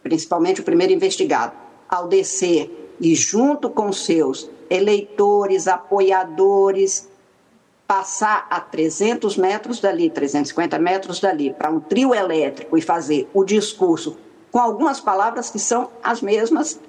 principalmente 0.06 0.60
o 0.60 0.64
primeiro 0.64 0.92
investigado, 0.92 1.52
ao 1.88 2.06
descer 2.06 2.94
e, 3.00 3.12
junto 3.16 3.68
com 3.68 3.92
seus 3.92 4.48
eleitores, 4.70 5.66
apoiadores, 5.66 7.08
passar 7.88 8.46
a 8.48 8.60
300 8.60 9.36
metros 9.36 9.80
dali, 9.80 10.08
350 10.08 10.78
metros 10.78 11.18
dali, 11.18 11.52
para 11.52 11.70
um 11.70 11.80
trio 11.80 12.14
elétrico 12.14 12.78
e 12.78 12.80
fazer 12.80 13.28
o 13.34 13.44
discurso 13.44 14.16
com 14.52 14.60
algumas 14.60 15.00
palavras 15.00 15.50
que 15.50 15.58
são 15.58 15.90
as 16.02 16.22
mesmas 16.22 16.80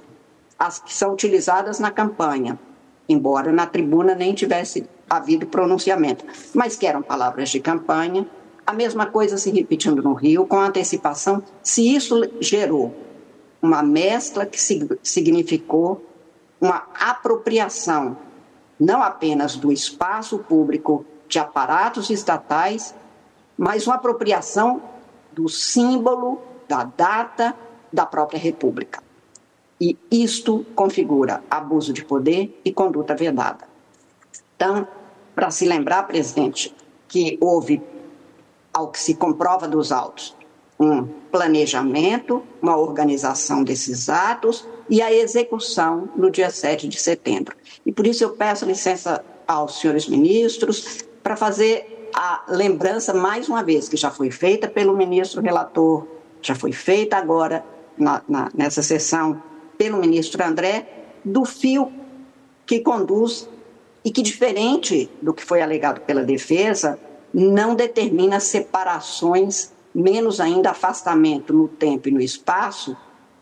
as 0.60 0.80
que 0.80 0.94
são 0.94 1.14
utilizadas 1.14 1.80
na 1.80 1.90
campanha, 1.90 2.60
embora 3.10 3.52
na 3.52 3.66
tribuna 3.66 4.14
nem 4.16 4.34
tivesse 4.34 4.88
havido 5.10 5.48
pronunciamento, 5.48 6.24
mas 6.54 6.76
que 6.76 6.86
eram 6.86 7.02
palavras 7.02 7.50
de 7.50 7.60
campanha. 7.60 8.28
A 8.66 8.74
mesma 8.74 9.06
coisa 9.06 9.38
se 9.38 9.52
repetindo 9.52 10.02
no 10.02 10.14
Rio, 10.14 10.48
com 10.48 10.60
antecipação, 10.60 11.44
se 11.64 11.96
isso 11.96 12.28
gerou 12.42 13.07
uma 13.62 13.82
mescla 13.82 14.46
que 14.46 14.60
significou 15.04 16.04
uma 16.60 16.88
apropriação 17.00 18.18
não 18.80 19.02
apenas 19.02 19.56
do 19.56 19.72
espaço 19.72 20.40
público 20.40 21.06
de 21.28 21.40
aparatos 21.40 22.10
estatais, 22.10 22.94
mas 23.58 23.88
uma 23.88 23.96
apropriação 23.96 24.82
do 25.32 25.50
símbolo, 25.50 26.42
da 26.68 26.84
data 26.84 27.56
da 27.92 28.06
própria 28.06 28.40
República. 28.40 29.02
E 29.80 29.98
isto 30.12 30.66
configura 30.76 31.44
abuso 31.50 31.94
de 31.94 32.04
poder 32.04 32.60
e 32.64 32.72
conduta 32.72 33.16
vedada. 33.16 33.68
Então, 34.56 34.88
para 35.36 35.52
se 35.52 35.66
lembrar, 35.66 36.04
presidente, 36.04 36.76
que 37.08 37.38
houve, 37.40 37.82
ao 38.74 38.90
que 38.90 39.00
se 39.00 39.16
comprova 39.16 39.68
dos 39.68 39.92
autos, 39.92 40.36
um 40.80 41.06
planejamento, 41.32 42.44
uma 42.62 42.78
organização 42.78 43.64
desses 43.64 44.10
atos 44.10 44.68
e 44.90 45.02
a 45.02 45.12
execução 45.12 46.10
no 46.16 46.30
dia 46.30 46.50
7 46.50 46.88
de 46.88 47.00
setembro. 47.00 47.56
E 47.86 47.92
por 47.92 48.06
isso 48.06 48.24
eu 48.24 48.32
peço 48.32 48.66
licença 48.66 49.24
aos 49.48 49.80
senhores 49.80 50.08
ministros 50.08 51.06
para 51.24 51.36
fazer 51.36 52.10
a 52.14 52.44
lembrança, 52.48 53.14
mais 53.14 53.50
uma 53.50 53.64
vez, 53.64 53.90
que 53.90 53.98
já 53.98 54.10
foi 54.10 54.32
feita 54.32 54.68
pelo 54.68 54.96
ministro 54.96 55.42
relator, 55.42 56.08
já 56.42 56.56
foi 56.56 56.72
feita 56.72 57.18
agora 57.18 57.66
na, 57.98 58.22
na, 58.28 58.50
nessa 58.56 58.82
sessão 58.82 59.42
pelo 59.78 59.98
ministro 59.98 60.44
André, 60.44 60.88
do 61.24 61.46
fio 61.46 61.92
que 62.66 62.80
conduz 62.80 63.48
e 64.04 64.12
que, 64.12 64.22
diferente 64.22 65.10
do 65.22 65.34
que 65.34 65.44
foi 65.44 65.62
alegado 65.62 66.02
pela 66.02 66.24
defesa, 66.24 67.00
não 67.34 67.76
determina 67.76 68.40
separações 68.40 69.72
menos 69.94 70.40
ainda 70.40 70.72
afastamento 70.72 71.54
no 71.54 71.68
tempo 71.68 72.08
e 72.08 72.12
no 72.12 72.22
espaço, 72.22 72.96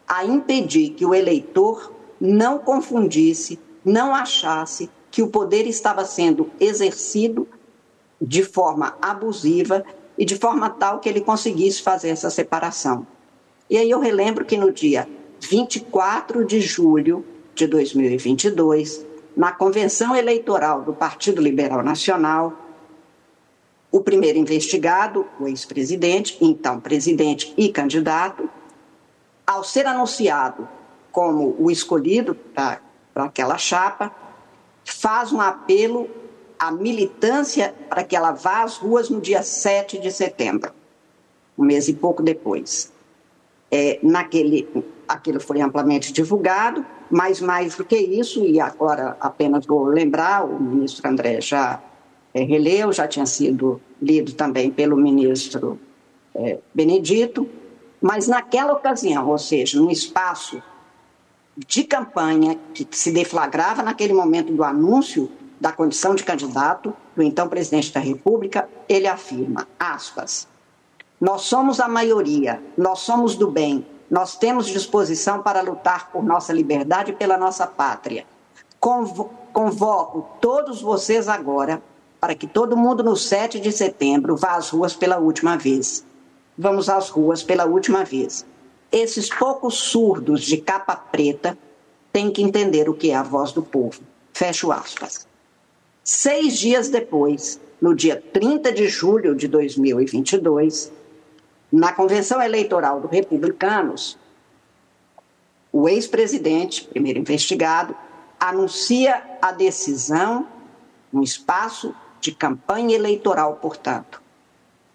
a 0.07 0.23
impedir 0.25 0.91
que 0.91 1.05
o 1.05 1.13
eleitor 1.13 1.91
não 2.19 2.59
confundisse, 2.59 3.59
não 3.83 4.13
achasse 4.13 4.89
que 5.11 5.21
o 5.21 5.27
poder 5.27 5.67
estava 5.67 6.05
sendo 6.05 6.49
exercido 6.59 7.47
de 8.21 8.43
forma 8.43 8.97
abusiva 9.01 9.83
e 10.17 10.25
de 10.25 10.35
forma 10.35 10.69
tal 10.69 10.99
que 10.99 11.09
ele 11.09 11.21
conseguisse 11.21 11.81
fazer 11.81 12.09
essa 12.09 12.29
separação. 12.29 13.05
E 13.69 13.77
aí 13.77 13.89
eu 13.89 13.99
relembro 13.99 14.45
que 14.45 14.57
no 14.57 14.71
dia 14.71 15.07
24 15.39 16.45
de 16.45 16.61
julho 16.61 17.25
de 17.53 17.67
2022, 17.67 19.05
na 19.35 19.51
convenção 19.51 20.15
eleitoral 20.15 20.81
do 20.81 20.93
Partido 20.93 21.41
Liberal 21.41 21.83
Nacional, 21.83 22.53
o 23.95 24.01
primeiro 24.01 24.37
investigado, 24.37 25.25
o 25.39 25.47
ex-presidente, 25.47 26.37
então 26.41 26.81
presidente 26.81 27.53
e 27.55 27.69
candidato, 27.69 28.49
ao 29.47 29.63
ser 29.63 29.87
anunciado 29.87 30.67
como 31.13 31.55
o 31.57 31.71
escolhido 31.71 32.35
para 32.35 32.81
aquela 33.15 33.57
chapa, 33.57 34.13
faz 34.83 35.31
um 35.31 35.39
apelo 35.39 36.09
à 36.59 36.73
militância 36.73 37.73
para 37.87 38.03
que 38.03 38.17
ela 38.17 38.33
vá 38.33 38.63
às 38.63 38.75
ruas 38.75 39.09
no 39.09 39.21
dia 39.21 39.41
7 39.41 39.97
de 39.97 40.11
setembro, 40.11 40.73
um 41.57 41.63
mês 41.63 41.87
e 41.87 41.93
pouco 41.93 42.21
depois. 42.21 42.91
É, 43.71 43.97
naquele, 44.03 44.67
aquilo 45.07 45.39
foi 45.39 45.61
amplamente 45.61 46.11
divulgado, 46.11 46.85
mas 47.09 47.39
mais 47.39 47.77
do 47.77 47.85
que 47.85 47.95
isso, 47.95 48.43
e 48.43 48.59
agora 48.59 49.15
apenas 49.21 49.65
vou 49.65 49.85
lembrar, 49.85 50.43
o 50.43 50.61
ministro 50.61 51.09
André 51.09 51.39
já 51.39 51.81
releu, 52.43 52.91
já 52.91 53.07
tinha 53.07 53.25
sido 53.25 53.81
lido 54.01 54.33
também 54.33 54.69
pelo 54.69 54.97
ministro 54.97 55.79
é, 56.35 56.59
Benedito, 56.73 57.47
mas 58.01 58.27
naquela 58.27 58.73
ocasião, 58.73 59.29
ou 59.29 59.37
seja, 59.37 59.79
num 59.79 59.89
espaço 59.89 60.61
de 61.57 61.83
campanha 61.83 62.59
que 62.73 62.85
se 62.91 63.11
deflagrava 63.11 63.81
naquele 63.81 64.13
momento 64.13 64.51
do 64.51 64.63
anúncio 64.63 65.31
da 65.59 65.71
condição 65.71 66.13
de 66.13 66.23
candidato 66.23 66.93
do 67.15 67.23
então 67.23 67.47
presidente 67.47 67.93
da 67.93 68.01
República, 68.01 68.67
ele 68.89 69.07
afirma, 69.07 69.65
aspas, 69.79 70.47
nós 71.19 71.43
somos 71.43 71.79
a 71.79 71.87
maioria, 71.87 72.61
nós 72.77 72.99
somos 72.99 73.35
do 73.35 73.49
bem, 73.49 73.85
nós 74.11 74.37
temos 74.37 74.67
disposição 74.67 75.41
para 75.41 75.61
lutar 75.61 76.11
por 76.11 76.23
nossa 76.23 76.51
liberdade 76.51 77.11
e 77.11 77.15
pela 77.15 77.37
nossa 77.37 77.65
pátria. 77.65 78.25
Convo 78.79 79.31
convoco 79.53 80.27
todos 80.41 80.81
vocês 80.81 81.29
agora 81.29 81.81
para 82.19 82.35
que 82.35 82.47
todo 82.47 82.77
mundo 82.77 83.03
no 83.03 83.15
7 83.15 83.59
de 83.59 83.71
setembro 83.71 84.35
vá 84.35 84.55
às 84.55 84.69
ruas 84.69 84.95
pela 84.95 85.17
última 85.17 85.57
vez. 85.57 86.05
Vamos 86.57 86.89
às 86.89 87.09
ruas 87.09 87.43
pela 87.43 87.65
última 87.65 88.03
vez. 88.03 88.45
Esses 88.91 89.29
poucos 89.29 89.75
surdos 89.75 90.41
de 90.41 90.57
capa 90.57 90.95
preta 90.95 91.57
têm 92.11 92.31
que 92.31 92.41
entender 92.41 92.89
o 92.89 92.93
que 92.93 93.11
é 93.11 93.15
a 93.15 93.23
voz 93.23 93.51
do 93.51 93.61
povo. 93.61 94.01
Fecho 94.33 94.71
aspas. 94.71 95.27
Seis 96.03 96.57
dias 96.57 96.89
depois, 96.89 97.59
no 97.81 97.93
dia 97.93 98.23
30 98.31 98.71
de 98.71 98.87
julho 98.87 99.35
de 99.35 99.47
2022, 99.47 100.91
na 101.71 101.91
convenção 101.91 102.41
eleitoral 102.41 103.01
do 103.01 103.07
Republicanos, 103.07 104.17
o 105.71 105.89
ex-presidente, 105.89 106.85
primeiro 106.85 107.19
investigado, 107.19 107.93
anuncia 108.39 109.21
a 109.41 109.51
decisão, 109.51 110.47
um 111.13 111.21
espaço 111.21 111.93
de 112.25 112.31
campanha 112.31 112.95
eleitoral, 112.95 113.59
portanto, 113.61 114.19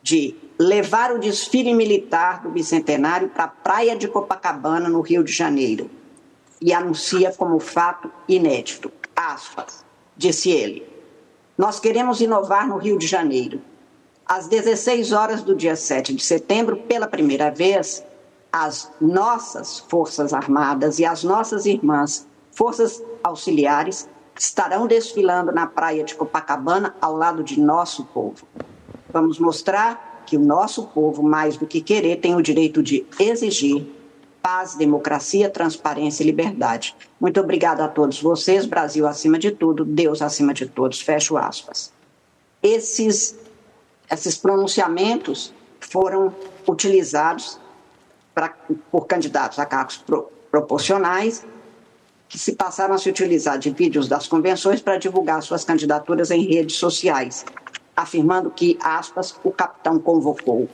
de 0.03 0.35
levar 0.59 1.13
o 1.13 1.19
desfile 1.21 1.73
militar 1.73 2.43
do 2.43 2.51
bicentenário 2.51 3.29
para 3.29 3.45
a 3.45 3.49
praia 3.49 3.95
de 3.95 4.09
Copacabana, 4.09 4.89
no 4.89 5.01
Rio 5.01 5.23
de 5.23 5.31
Janeiro, 5.31 5.89
e 6.61 6.73
anuncia 6.73 7.33
como 7.33 7.61
fato 7.61 8.11
inédito. 8.29 8.91
Aspas, 9.15 9.85
disse 10.17 10.51
ele. 10.51 10.85
Nós 11.57 11.79
queremos 11.79 12.21
inovar 12.21 12.67
no 12.67 12.79
Rio 12.79 12.99
de 12.99 13.07
Janeiro. 13.07 13.63
Às 14.27 14.49
16 14.49 15.13
horas 15.13 15.43
do 15.43 15.55
dia 15.55 15.77
7 15.77 16.13
de 16.13 16.25
setembro, 16.25 16.79
pela 16.79 17.07
primeira 17.07 17.49
vez, 17.49 18.03
as 18.53 18.91
nossas 19.01 19.79
Forças 19.79 20.33
Armadas 20.33 20.99
e 20.99 21.05
as 21.05 21.23
nossas 21.23 21.65
irmãs, 21.65 22.27
Forças 22.51 23.01
Auxiliares, 23.23 24.09
estarão 24.41 24.87
desfilando 24.87 25.53
na 25.53 25.67
praia 25.67 26.03
de 26.03 26.15
Copacabana 26.15 26.97
ao 26.99 27.15
lado 27.15 27.45
de 27.45 27.61
nosso 27.61 28.07
povo. 28.07 28.49
Vamos 29.13 29.39
mostrar 29.39 30.23
que 30.25 30.35
o 30.35 30.41
nosso 30.41 30.87
povo, 30.87 31.23
mais 31.23 31.59
do 31.59 31.67
que 31.67 31.83
querer, 31.83 32.17
tem 32.17 32.35
o 32.35 32.41
direito 32.41 32.83
de 32.83 33.05
exigir 33.19 33.87
paz, 34.41 34.75
democracia, 34.75 35.51
transparência 35.51 36.23
e 36.23 36.27
liberdade. 36.27 36.97
Muito 37.21 37.39
obrigado 37.39 37.83
a 37.83 37.89
todos 37.89 38.23
vocês, 38.23 38.65
Brasil 38.65 39.07
acima 39.07 39.39
de 39.39 39.51
tudo, 39.51 39.85
Deus 39.85 40.23
acima 40.23 40.55
de 40.55 40.65
todos. 40.67 41.03
Fecho 41.03 41.37
aspas. 41.37 41.93
Esses, 42.63 43.39
esses 44.11 44.39
pronunciamentos 44.39 45.53
foram 45.81 46.35
utilizados 46.67 47.61
pra, 48.35 48.55
por 48.91 49.07
candidatos 49.07 49.59
a 49.59 49.67
cargos 49.67 49.99
pro, 49.99 50.33
proporcionais 50.51 51.45
que 52.31 52.39
se 52.39 52.55
passaram 52.55 52.95
a 52.95 52.99
se 52.99 53.11
utilizar 53.11 53.59
de 53.59 53.71
vídeos 53.71 54.07
das 54.07 54.29
convenções 54.29 54.81
para 54.81 54.97
divulgar 54.97 55.43
suas 55.43 55.65
candidaturas 55.65 56.31
em 56.31 56.45
redes 56.45 56.77
sociais, 56.77 57.45
afirmando 57.95 58.53
que, 58.53 58.79
aspas, 58.81 59.35
o 59.43 59.51
capitão 59.51 59.99
convocou. 59.99 60.69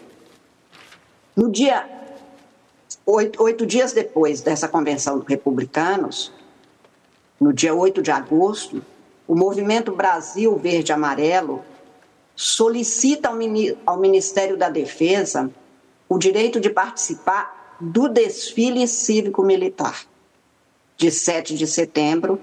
No 1.35 1.51
dia 1.51 1.89
Oito, 3.07 3.41
oito 3.43 3.65
dias 3.65 3.93
depois 3.93 4.43
dessa 4.43 4.67
convenção 4.67 5.19
dos 5.19 5.29
republicanos, 5.29 6.33
no 7.41 7.53
dia 7.53 7.73
8 7.73 8.03
de 8.03 8.11
agosto, 8.11 8.85
o 9.29 9.35
movimento 9.37 9.93
Brasil 9.93 10.57
Verde 10.57 10.93
Amarelo 10.93 11.65
solicita 12.35 13.31
ao 13.87 13.99
Ministério 13.99 14.57
da 14.57 14.69
Defesa 14.69 15.49
o 16.09 16.19
direito 16.19 16.61
de 16.61 16.69
participar 16.69 17.77
do 17.81 18.09
desfile 18.09 18.89
cívico-militar 18.89 20.05
de 20.97 21.11
7 21.11 21.55
de 21.55 21.67
setembro, 21.67 22.41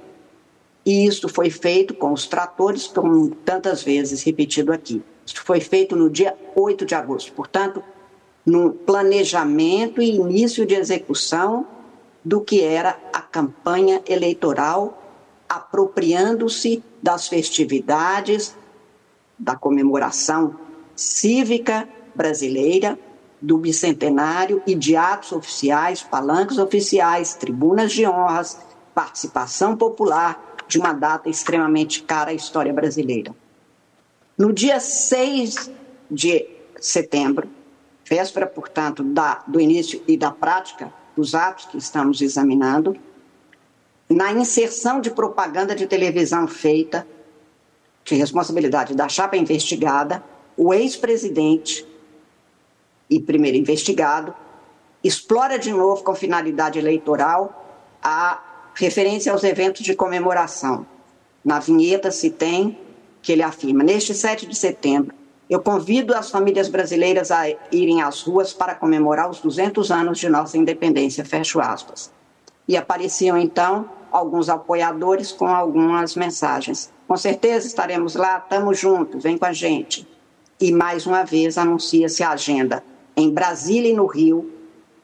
e 0.86 1.06
isto 1.06 1.30
foi 1.30 1.50
feito 1.50 1.94
com 1.94 2.12
os 2.12 2.28
tratores, 2.28 2.88
como 2.88 3.30
tantas 3.30 3.84
vezes 3.84 4.22
repetido 4.24 4.72
aqui. 4.74 5.02
Isto 5.26 5.44
foi 5.44 5.60
feito 5.62 5.96
no 5.96 6.10
dia 6.10 6.36
8 6.56 6.86
de 6.86 6.94
agosto, 6.94 7.32
portanto, 7.32 7.82
no 8.46 8.72
planejamento 8.72 10.02
e 10.02 10.16
início 10.16 10.66
de 10.66 10.76
execução 10.76 11.66
do 12.24 12.42
que 12.42 12.62
era 12.62 13.00
a 13.14 13.22
campanha 13.22 14.02
eleitoral, 14.06 15.02
apropriando-se 15.48 16.84
das 17.02 17.28
festividades, 17.28 18.56
da 19.38 19.56
comemoração 19.56 20.56
cívica 20.96 21.88
brasileira, 22.14 23.00
do 23.44 23.58
bicentenário 23.58 24.64
e 24.66 24.74
de 24.74 24.96
atos 24.96 25.34
oficiais, 25.34 26.02
palanques 26.02 26.58
oficiais, 26.58 27.36
tribunas 27.36 27.92
de 27.92 28.08
honras, 28.08 28.58
participação 28.96 29.76
popular 29.76 30.56
de 30.66 30.80
uma 30.80 30.94
data 30.94 31.30
extremamente 31.30 32.04
cara 32.04 32.32
à 32.32 32.34
história 32.34 32.72
brasileira. 32.72 33.36
No 34.38 34.54
dia 34.54 34.80
6 34.80 35.70
de 36.10 36.48
setembro, 36.80 37.50
véspera, 38.10 38.48
portanto, 38.48 39.04
da, 39.04 39.44
do 39.46 39.60
início 39.60 40.02
e 40.08 40.16
da 40.16 40.32
prática 40.32 40.94
dos 41.14 41.36
atos 41.36 41.66
que 41.66 41.78
estamos 41.78 42.22
examinando, 42.22 42.96
na 44.10 44.32
inserção 44.32 45.02
de 45.02 45.12
propaganda 45.12 45.76
de 45.76 45.86
televisão 45.86 46.48
feita, 46.48 47.06
de 48.06 48.16
responsabilidade 48.16 48.96
da 48.96 49.10
chapa 49.10 49.36
investigada, 49.36 50.24
o 50.56 50.74
ex-presidente 50.74 51.86
e 53.10 53.20
primeiro 53.20 53.58
investigado 53.58 54.34
explora 55.04 55.60
de 55.60 55.72
novo 55.72 56.04
com 56.04 56.16
finalidade 56.16 56.80
eleitoral 56.80 57.92
a 58.02 58.42
referência 58.74 59.32
aos 59.32 59.44
eventos 59.44 59.82
de 59.84 59.96
comemoração. 59.96 60.86
Na 61.44 61.60
vinheta 61.60 62.10
se 62.10 62.30
tem 62.30 62.78
que 63.22 63.32
ele 63.32 63.44
afirma: 63.44 63.84
neste 63.84 64.14
7 64.14 64.46
de 64.46 64.56
setembro, 64.56 65.14
eu 65.50 65.62
convido 65.62 66.16
as 66.16 66.32
famílias 66.32 66.70
brasileiras 66.70 67.30
a 67.32 67.50
irem 67.72 68.02
às 68.02 68.22
ruas 68.22 68.54
para 68.54 68.76
comemorar 68.76 69.30
os 69.30 69.42
200 69.42 69.92
anos 69.92 70.18
de 70.18 70.30
nossa 70.30 70.58
independência, 70.58 71.26
fecho 71.26 71.60
aspas. 71.60 72.12
E 72.66 72.78
apareciam 72.78 73.38
então 73.38 73.90
alguns 74.10 74.48
apoiadores 74.48 75.32
com 75.32 75.48
algumas 75.48 76.16
mensagens. 76.16 76.92
Com 77.08 77.18
certeza 77.18 77.68
estaremos 77.68 78.16
lá, 78.16 78.38
estamos 78.38 78.80
juntos, 78.80 79.22
vem 79.22 79.38
com 79.38 79.46
a 79.46 79.52
gente. 79.52 80.08
E 80.62 80.72
mais 80.72 81.06
uma 81.06 81.24
vez 81.24 81.58
anuncia-se 81.58 82.24
a 82.24 82.32
agenda 82.32 82.82
em 83.16 83.30
Brasília 83.30 83.92
e 83.92 83.96
no 83.96 84.06
Rio, 84.06 84.52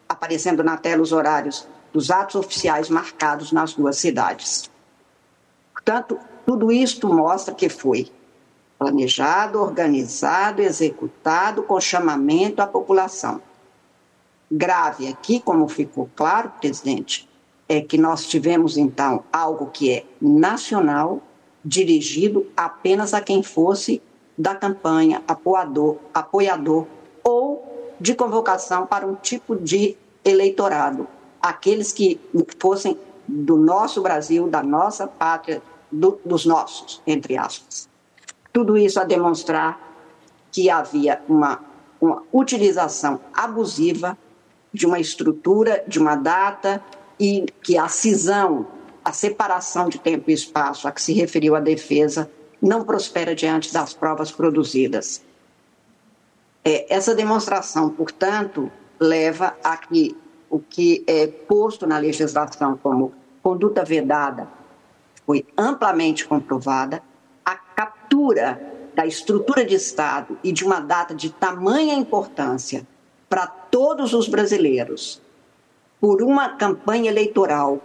aparecendo 0.08 0.64
na 0.64 0.78
tela 0.78 1.02
os 1.02 1.12
horários 1.12 1.68
dos 1.94 2.12
atos 2.12 2.36
oficiais 2.36 2.90
marcados 2.90 3.52
nas 3.52 3.74
duas 3.74 3.98
cidades. 3.98 4.70
Portanto, 5.74 6.20
tudo 6.46 6.72
isto 6.72 7.08
mostra 7.08 7.54
que 7.54 7.70
foi 7.70 8.12
planejado, 8.78 9.60
organizado, 9.60 10.62
executado 10.62 11.64
com 11.64 11.80
chamamento 11.80 12.62
à 12.62 12.68
população. 12.68 13.42
Grave 14.52 15.08
aqui, 15.08 15.40
como 15.40 15.68
ficou 15.68 16.10
claro, 16.16 16.52
presidente, 16.60 17.30
é 17.68 17.82
que 17.82 17.98
nós 17.98 18.26
tivemos 18.26 18.78
então 18.78 19.24
algo 19.32 19.68
que 19.68 19.92
é 19.92 20.06
nacional, 20.20 21.22
dirigido 21.64 22.48
apenas 22.58 23.14
a 23.14 23.22
quem 23.22 23.44
fosse 23.44 24.02
da 24.38 24.56
campanha, 24.56 25.22
apoiador, 25.28 25.98
apoiador 26.14 26.88
ou 27.24 27.69
de 28.00 28.16
convocação 28.16 28.86
para 28.86 29.06
um 29.06 29.16
tipo 29.16 29.56
de 29.56 29.98
eleitorado, 30.24 31.08
aqueles 31.42 31.92
que 31.92 32.20
fossem 32.60 32.98
do 33.28 33.58
nosso 33.58 34.02
Brasil, 34.02 34.48
da 34.48 34.64
nossa 34.64 35.08
pátria, 35.08 35.62
do, 35.92 36.20
dos 36.26 36.46
nossos, 36.46 37.02
entre 37.06 37.38
aspas. 37.38 37.88
Tudo 38.52 38.78
isso 38.78 39.00
a 39.00 39.04
demonstrar 39.04 39.80
que 40.52 40.70
havia 40.70 41.22
uma, 41.28 41.60
uma 42.02 42.24
utilização 42.34 43.20
abusiva 43.34 44.18
de 44.74 44.86
uma 44.86 45.00
estrutura, 45.00 45.84
de 45.88 46.00
uma 46.00 46.16
data, 46.16 46.84
e 47.20 47.46
que 47.62 47.78
a 47.78 47.88
cisão, 47.88 48.68
a 49.04 49.12
separação 49.12 49.90
de 49.90 50.00
tempo 50.00 50.30
e 50.30 50.34
espaço 50.34 50.88
a 50.88 50.92
que 50.92 51.02
se 51.02 51.14
referiu 51.14 51.56
a 51.56 51.60
defesa, 51.60 52.30
não 52.62 52.84
prospera 52.84 53.36
diante 53.36 53.74
das 53.74 53.94
provas 53.94 54.32
produzidas. 54.32 55.22
É, 56.64 56.94
essa 56.94 57.16
demonstração, 57.16 57.90
portanto, 57.90 58.72
leva 59.00 59.56
a 59.64 59.78
que 59.78 60.16
o 60.50 60.60
que 60.60 61.04
é 61.08 61.28
posto 61.28 61.86
na 61.86 61.98
legislação 61.98 62.78
como 62.82 63.14
conduta 63.42 63.84
vedada 63.86 64.48
foi 65.26 65.46
amplamente 65.58 66.26
comprovada, 66.26 67.02
a 67.46 67.56
captura 67.56 68.60
da 68.96 69.06
estrutura 69.06 69.64
de 69.64 69.76
Estado 69.76 70.38
e 70.44 70.52
de 70.52 70.66
uma 70.66 70.80
data 70.80 71.14
de 71.14 71.30
tamanha 71.30 71.94
importância 71.94 72.86
para 73.30 73.46
todos 73.46 74.14
os 74.14 74.28
brasileiros 74.28 75.22
por 76.02 76.22
uma 76.22 76.50
campanha 76.50 77.10
eleitoral, 77.10 77.80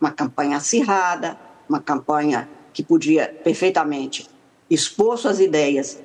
uma 0.00 0.10
campanha 0.10 0.56
acirrada, 0.56 1.38
uma 1.68 1.80
campanha 1.80 2.48
que 2.72 2.82
podia 2.82 3.28
perfeitamente 3.44 4.28
expor 4.70 5.18
suas 5.18 5.40
ideias, 5.40 6.00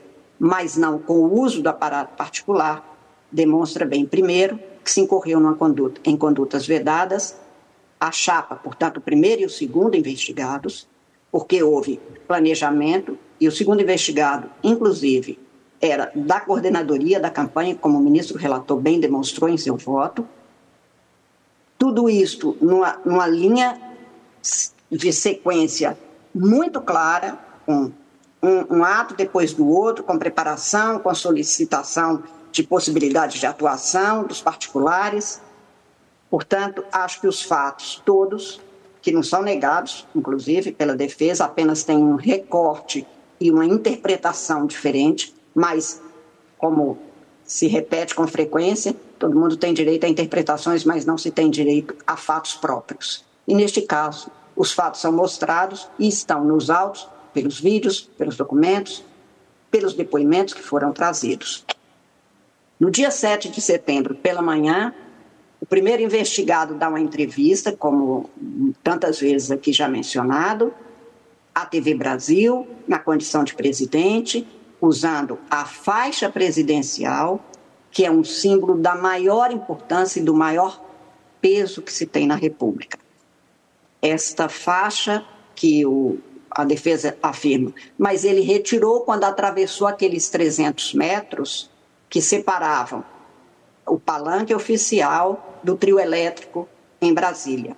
mas 0.46 0.76
não 0.76 1.00
com 1.00 1.20
o 1.20 1.40
uso 1.40 1.64
do 1.64 1.70
aparato 1.70 2.18
particular, 2.18 2.84
demonstra 3.32 3.86
bem, 3.86 4.06
primeiro, 4.06 4.60
que 4.84 4.92
se 4.92 5.00
incorreu 5.00 5.40
conduta, 5.56 6.02
em 6.04 6.18
condutas 6.18 6.68
vedadas, 6.68 7.40
a 7.98 8.12
chapa, 8.12 8.58
portanto, 8.58 8.98
o 8.98 9.02
primeiro 9.02 9.44
e 9.44 9.46
o 9.46 9.50
segundo 9.50 9.96
investigados, 9.96 10.86
porque 11.32 11.64
houve 11.64 11.98
planejamento, 12.28 13.18
e 13.40 13.48
o 13.48 13.54
segundo 13.54 13.82
investigado, 13.82 14.50
inclusive, 14.62 15.40
era 15.80 16.12
da 16.14 16.42
coordenadoria 16.42 17.22
da 17.22 17.30
campanha, 17.30 17.78
como 17.78 17.98
o 17.98 18.02
ministro 18.02 18.38
relator 18.38 18.78
bem 18.82 19.00
demonstrou 19.00 19.50
em 19.50 19.58
seu 19.58 19.78
voto. 19.78 20.28
Tudo 21.78 22.10
isto 22.10 22.58
numa, 22.60 23.00
numa 23.06 23.28
linha 23.28 23.80
de 24.92 25.14
sequência 25.14 25.98
muito 26.36 26.82
clara, 26.82 27.40
com 27.66 27.94
um, 28.44 28.78
um, 28.78 28.84
ato 28.84 29.16
depois 29.16 29.54
do 29.54 29.68
outro, 29.68 30.04
com 30.04 30.20
preparação, 30.20 31.00
com 31.00 31.16
solicitação 31.16 32.22
de 32.52 32.62
possibilidades 32.62 33.40
de 33.40 33.46
atuação 33.46 34.26
dos 34.26 34.42
particulares. 34.42 35.42
Portanto, 36.30 36.84
acho 36.92 37.22
que 37.22 37.28
os 37.28 37.42
fatos 37.42 38.02
todos, 38.06 38.60
que 39.02 39.12
não 39.12 39.24
são 39.24 39.42
negados, 39.42 40.06
inclusive 40.14 40.74
pela 40.74 40.96
defesa, 40.96 41.46
apenas 41.46 41.84
têm 41.84 41.98
um 41.98 42.16
recorte 42.16 43.08
e 43.40 43.50
uma 43.50 43.66
interpretação 43.66 44.66
diferente, 44.66 45.34
mas 45.56 46.02
como 46.58 46.98
se 47.44 47.68
repete 47.68 48.16
com 48.16 48.28
frequência, 48.28 48.96
todo 49.20 49.40
mundo 49.40 49.58
tem 49.58 49.74
direito 49.74 50.06
a 50.06 50.10
interpretações, 50.10 50.84
mas 50.84 51.06
não 51.06 51.18
se 51.18 51.32
tem 51.32 51.50
direito 51.50 51.96
a 52.06 52.18
fatos 52.18 52.56
próprios. 52.56 53.24
E 53.48 53.54
neste 53.54 53.82
caso, 53.82 54.30
os 54.56 54.72
fatos 54.72 55.02
são 55.02 55.12
mostrados 55.12 55.88
e 56.00 56.08
estão 56.08 56.44
nos 56.44 56.70
autos, 56.70 57.08
pelos 57.34 57.60
vídeos, 57.60 58.02
pelos 58.18 58.38
documentos, 58.38 59.04
pelos 59.72 59.94
depoimentos 59.94 60.54
que 60.54 60.62
foram 60.62 60.92
trazidos. 60.92 61.66
No 62.80 62.92
dia 62.92 63.10
7 63.10 63.50
de 63.50 63.62
setembro, 63.62 64.16
pela 64.16 64.42
manhã, 64.42 64.94
o 65.60 65.66
primeiro 65.66 66.04
investigado 66.04 66.76
dá 66.76 66.90
uma 66.90 67.00
entrevista, 67.00 67.72
como 67.72 68.30
tantas 68.84 69.20
vezes 69.20 69.50
aqui 69.50 69.72
já 69.72 69.88
mencionado, 69.88 70.74
à 71.56 71.66
TV 71.66 71.94
Brasil, 71.94 72.68
na 72.88 73.00
condição 73.00 73.44
de 73.44 73.56
presidente, 73.56 74.46
usando 74.82 75.40
a 75.50 75.66
faixa 75.66 76.30
presidencial, 76.30 77.40
que 77.90 78.06
é 78.06 78.12
um 78.12 78.24
símbolo 78.24 78.78
da 78.78 78.96
maior 78.96 79.52
importância 79.52 80.20
e 80.20 80.24
do 80.24 80.34
maior 80.34 80.84
peso 81.40 81.82
que 81.82 81.94
se 81.94 82.06
tem 82.06 82.28
na 82.28 82.36
República. 82.36 83.00
Esta 84.02 84.50
faixa 84.50 85.24
que 85.56 85.86
o, 85.86 86.20
a 86.56 86.64
defesa 86.64 87.18
afirma, 87.22 87.74
mas 87.98 88.24
ele 88.24 88.42
retirou 88.42 89.02
quando 89.02 89.24
atravessou 89.24 89.88
aqueles 89.88 90.30
300 90.30 90.94
metros 90.94 91.70
que 92.10 92.22
separavam 92.22 93.04
o 93.88 94.00
palanque 94.00 94.54
oficial 94.54 95.60
do 95.64 95.76
trio 95.76 96.00
elétrico 96.00 96.70
em 97.02 97.14
Brasília. 97.14 97.76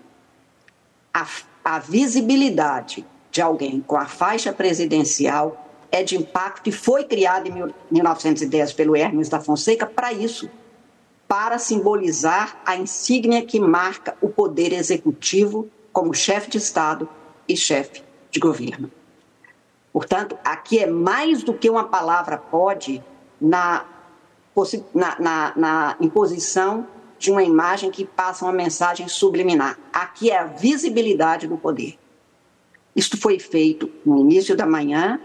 A, 1.13 1.25
a 1.63 1.79
visibilidade 1.79 3.05
de 3.31 3.41
alguém 3.41 3.81
com 3.81 3.97
a 3.97 4.05
faixa 4.05 4.51
presidencial 4.51 5.65
é 5.91 6.03
de 6.03 6.17
impacto 6.17 6.67
e 6.67 6.71
foi 6.71 7.05
criada 7.05 7.47
em 7.47 7.71
1910 7.89 8.73
pelo 8.73 8.95
Hermes 8.95 9.29
da 9.29 9.39
Fonseca 9.39 9.85
para 9.85 10.11
isso, 10.11 10.49
para 11.27 11.57
simbolizar 11.57 12.61
a 12.65 12.75
insígnia 12.75 13.43
que 13.45 13.59
marca 13.59 14.15
o 14.21 14.29
poder 14.29 14.73
executivo 14.73 15.69
como 15.93 16.13
chefe 16.13 16.49
de 16.49 16.57
Estado 16.57 17.07
e 17.47 17.55
chefe 17.55 18.03
de 18.35 18.39
governo. 18.39 18.91
Portanto, 19.93 20.37
aqui 20.43 20.79
é 20.79 20.85
mais 20.85 21.41
do 21.41 21.53
que 21.53 21.69
uma 21.69 21.85
palavra 21.85 22.37
pode 22.37 23.01
na, 23.39 23.85
na, 24.93 25.19
na, 25.19 25.53
na 25.55 25.95
imposição 26.01 26.85
de 27.17 27.31
uma 27.31 27.41
imagem 27.41 27.89
que 27.89 28.03
passa 28.03 28.43
uma 28.43 28.51
mensagem 28.51 29.07
subliminar. 29.07 29.79
Aqui 29.93 30.29
é 30.31 30.37
a 30.37 30.43
visibilidade 30.43 31.47
do 31.47 31.55
poder. 31.55 31.97
Isto 32.93 33.17
foi 33.17 33.39
feito 33.39 33.89
no 34.05 34.19
início 34.19 34.55
da 34.55 34.65
manhã, 34.65 35.19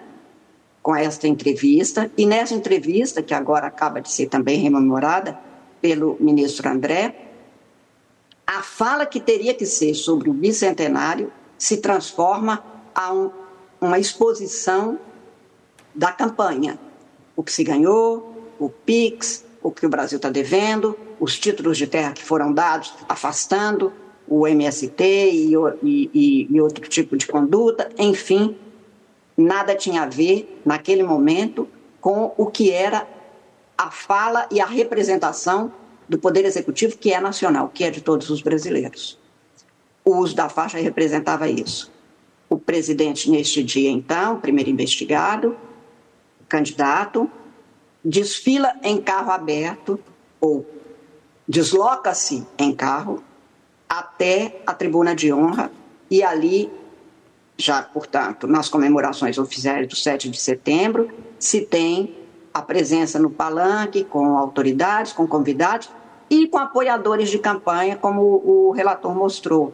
com 0.80 0.94
esta 0.94 1.26
entrevista, 1.26 2.11
e 2.16 2.24
nessa 2.24 2.54
entrevista, 2.54 3.22
que 3.22 3.34
agora 3.34 3.66
acaba 3.66 4.00
de 4.00 4.11
ser 4.11 4.28
também 4.28 4.61
rememorada 4.61 5.36
pelo 5.80 6.16
ministro 6.20 6.68
André, 6.68 7.26
a 8.46 8.62
fala 8.62 9.04
que 9.04 9.20
teria 9.20 9.52
que 9.52 9.66
ser 9.66 9.94
sobre 9.94 10.30
o 10.30 10.32
bicentenário 10.32 11.32
se 11.58 11.78
transforma 11.78 12.69
a 12.95 13.12
um, 13.12 13.30
uma 13.80 13.99
exposição 13.99 14.99
da 15.95 16.12
campanha. 16.12 16.78
O 17.36 17.43
que 17.43 17.53
se 17.53 17.64
ganhou, 17.64 18.53
o 18.59 18.68
PIX, 18.68 19.45
o 19.62 19.70
que 19.70 19.86
o 19.86 19.88
Brasil 19.88 20.16
está 20.16 20.30
devendo, 20.30 20.97
os 21.18 21.38
títulos 21.38 21.76
de 21.76 21.86
terra 21.86 22.12
que 22.12 22.22
foram 22.22 22.53
dados, 22.53 22.95
afastando 23.09 23.93
o 24.26 24.47
MST 24.47 25.03
e, 25.03 25.53
e, 25.82 26.47
e 26.51 26.61
outro 26.61 26.88
tipo 26.88 27.16
de 27.16 27.26
conduta, 27.26 27.91
enfim, 27.99 28.57
nada 29.36 29.74
tinha 29.74 30.03
a 30.03 30.07
ver, 30.07 30.61
naquele 30.64 31.03
momento, 31.03 31.68
com 32.01 32.32
o 32.36 32.47
que 32.47 32.70
era 32.70 33.07
a 33.76 33.91
fala 33.91 34.47
e 34.51 34.61
a 34.61 34.66
representação 34.66 35.72
do 36.09 36.18
Poder 36.18 36.45
Executivo, 36.45 36.97
que 36.97 37.12
é 37.12 37.20
nacional, 37.20 37.70
que 37.72 37.84
é 37.84 37.91
de 37.91 38.01
todos 38.01 38.30
os 38.30 38.43
brasileiros. 38.43 39.18
O 40.05 40.16
uso 40.16 40.34
da 40.34 40.49
faixa 40.49 40.78
representava 40.78 41.49
isso. 41.49 41.91
O 42.51 42.59
presidente, 42.59 43.30
neste 43.30 43.62
dia, 43.62 43.88
então, 43.88 44.40
primeiro 44.40 44.68
investigado, 44.68 45.57
candidato, 46.48 47.30
desfila 48.05 48.74
em 48.82 49.01
carro 49.01 49.30
aberto 49.30 50.01
ou 50.40 50.66
desloca-se 51.46 52.44
em 52.59 52.74
carro 52.74 53.22
até 53.88 54.61
a 54.66 54.74
tribuna 54.74 55.14
de 55.14 55.32
honra 55.32 55.70
e 56.11 56.24
ali 56.24 56.68
já, 57.57 57.82
portanto, 57.82 58.48
nas 58.48 58.68
comemorações 58.68 59.38
oficiais 59.38 59.86
do 59.86 59.94
7 59.94 60.28
de 60.28 60.40
setembro, 60.40 61.09
se 61.38 61.61
tem 61.61 62.16
a 62.53 62.61
presença 62.62 63.18
no 63.18 63.30
palanque 63.30 64.03
com 64.03 64.36
autoridades, 64.36 65.12
com 65.12 65.24
convidados 65.24 65.88
e 66.28 66.48
com 66.48 66.59
apoiadores 66.59 67.30
de 67.30 67.38
campanha, 67.38 67.96
como 67.96 68.22
o 68.22 68.72
relator 68.72 69.14
mostrou. 69.14 69.72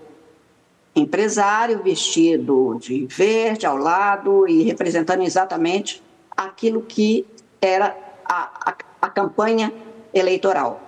Empresário 0.97 1.83
vestido 1.83 2.79
de 2.81 3.05
verde 3.05 3.67
ao 3.67 3.77
lado 3.77 4.49
e 4.49 4.63
representando 4.63 5.23
exatamente 5.23 6.03
aquilo 6.35 6.81
que 6.81 7.27
era 7.61 7.95
a, 8.25 8.71
a, 8.71 8.77
a 9.03 9.11
campanha 9.11 9.71
eleitoral. 10.15 10.81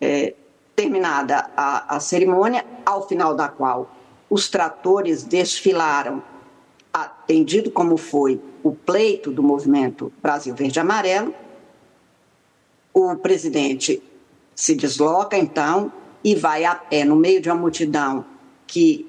É, 0.00 0.34
terminada 0.74 1.48
a, 1.56 1.94
a 1.94 2.00
cerimônia, 2.00 2.66
ao 2.84 3.06
final 3.06 3.36
da 3.36 3.48
qual 3.48 3.88
os 4.28 4.48
tratores 4.48 5.22
desfilaram, 5.22 6.20
atendido 6.92 7.70
como 7.70 7.96
foi 7.96 8.40
o 8.64 8.72
pleito 8.72 9.30
do 9.30 9.44
movimento 9.44 10.12
Brasil 10.20 10.56
Verde 10.56 10.80
Amarelo. 10.80 11.32
O 12.92 13.14
presidente 13.14 14.02
se 14.56 14.74
desloca, 14.74 15.38
então, 15.38 15.92
e 16.24 16.34
vai 16.34 16.64
a 16.64 16.74
pé 16.74 17.04
no 17.04 17.14
meio 17.14 17.40
de 17.40 17.48
uma 17.48 17.54
multidão 17.54 18.31
que 18.72 19.06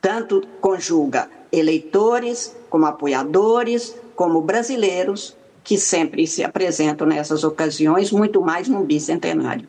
tanto 0.00 0.42
conjuga 0.60 1.30
eleitores, 1.52 2.54
como 2.68 2.86
apoiadores, 2.86 3.94
como 4.16 4.40
brasileiros, 4.40 5.36
que 5.62 5.78
sempre 5.78 6.26
se 6.26 6.42
apresentam 6.42 7.06
nessas 7.06 7.44
ocasiões, 7.44 8.10
muito 8.10 8.40
mais 8.40 8.68
num 8.68 8.84
bicentenário 8.84 9.68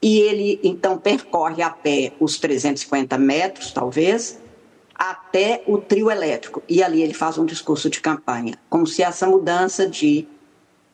e 0.00 0.18
ele 0.20 0.60
então 0.62 0.96
percorre 0.96 1.62
a 1.62 1.70
pé 1.70 2.12
os 2.20 2.38
350 2.38 3.18
metros, 3.18 3.72
talvez, 3.72 4.38
até 4.94 5.62
o 5.66 5.78
trio 5.78 6.10
elétrico. 6.10 6.62
E 6.68 6.82
ali 6.82 7.02
ele 7.02 7.14
faz 7.14 7.38
um 7.38 7.44
discurso 7.44 7.90
de 7.90 8.00
campanha, 8.00 8.54
como 8.70 8.86
se 8.86 9.02
essa 9.02 9.26
mudança 9.26 9.88
de 9.88 10.26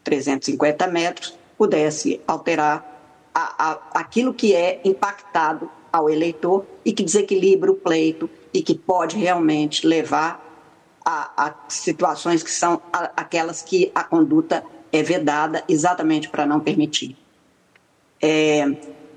350 0.02 0.86
metros 0.88 1.38
pudesse 1.56 2.20
alterar 2.26 2.92
a, 3.34 3.70
a, 3.70 4.00
aquilo 4.00 4.32
que 4.32 4.54
é 4.54 4.80
impactado 4.84 5.70
ao 5.94 6.10
eleitor 6.10 6.66
e 6.84 6.92
que 6.92 7.04
desequilibra 7.04 7.70
o 7.70 7.76
pleito 7.76 8.28
e 8.52 8.60
que 8.60 8.74
pode 8.74 9.16
realmente 9.16 9.86
levar 9.86 10.44
a, 11.04 11.46
a 11.46 11.54
situações 11.68 12.42
que 12.42 12.50
são 12.50 12.82
aquelas 12.92 13.62
que 13.62 13.92
a 13.94 14.02
conduta 14.02 14.64
é 14.90 15.04
vedada 15.04 15.62
exatamente 15.68 16.28
para 16.28 16.44
não 16.44 16.58
permitir. 16.58 17.16
É, 18.20 18.64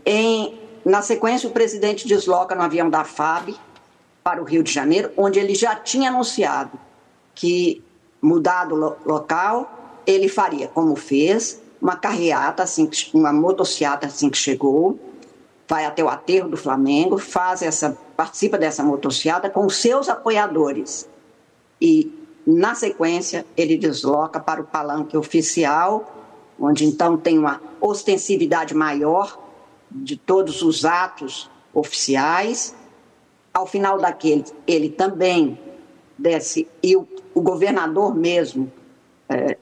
em, 0.06 0.54
na 0.86 1.02
sequência, 1.02 1.50
o 1.50 1.52
presidente 1.52 2.08
desloca 2.08 2.54
no 2.54 2.62
avião 2.62 2.92
da 2.92 3.04
FAB 3.04 3.56
para 4.24 4.40
o 4.40 4.46
Rio 4.46 4.62
de 4.62 4.72
Janeiro, 4.72 5.12
onde 5.18 5.40
ele 5.40 5.56
já 5.56 5.76
tinha 5.76 6.10
anunciado 6.10 6.80
que, 7.34 7.84
mudado 8.22 8.76
o 8.76 8.78
lo 8.78 8.98
local, 9.04 10.04
ele 10.06 10.30
faria, 10.30 10.68
como 10.68 10.96
fez, 10.96 11.60
uma 11.82 11.96
carreata, 11.96 12.62
assim, 12.62 12.88
uma 13.16 13.34
motociata 13.34 14.06
assim 14.06 14.30
que 14.30 14.38
chegou, 14.38 15.00
vai 15.68 15.86
até 15.86 16.04
o 16.04 16.10
aterro 16.10 16.50
do 16.50 16.58
Flamengo, 16.58 17.18
faz 17.18 17.62
essa, 17.62 17.98
participa 18.16 18.58
dessa 18.58 18.84
motociata 18.84 19.50
com 19.50 19.68
seus 19.70 20.08
apoiadores. 20.08 21.10
E, 21.82 22.12
na 22.46 22.74
sequência, 22.74 23.46
ele 23.56 23.78
desloca 23.78 24.40
para 24.40 24.62
o 24.62 24.64
palanque 24.64 25.18
oficial, 25.18 26.16
onde 26.60 26.86
então 26.86 27.18
tem 27.18 27.38
uma 27.38 27.62
ostensividade 27.82 28.74
maior 28.74 29.38
de 29.92 30.16
todos 30.16 30.62
os 30.62 30.86
atos 30.86 31.50
oficiais. 31.74 32.74
Ao 33.54 33.68
final 33.68 33.98
daquele, 33.98 34.46
ele 34.66 34.90
também 34.90 35.60
desce, 36.18 36.68
e 36.82 36.96
o, 36.96 37.06
o 37.34 37.42
governador 37.42 38.16
mesmo 38.16 38.72
é, 39.28 39.58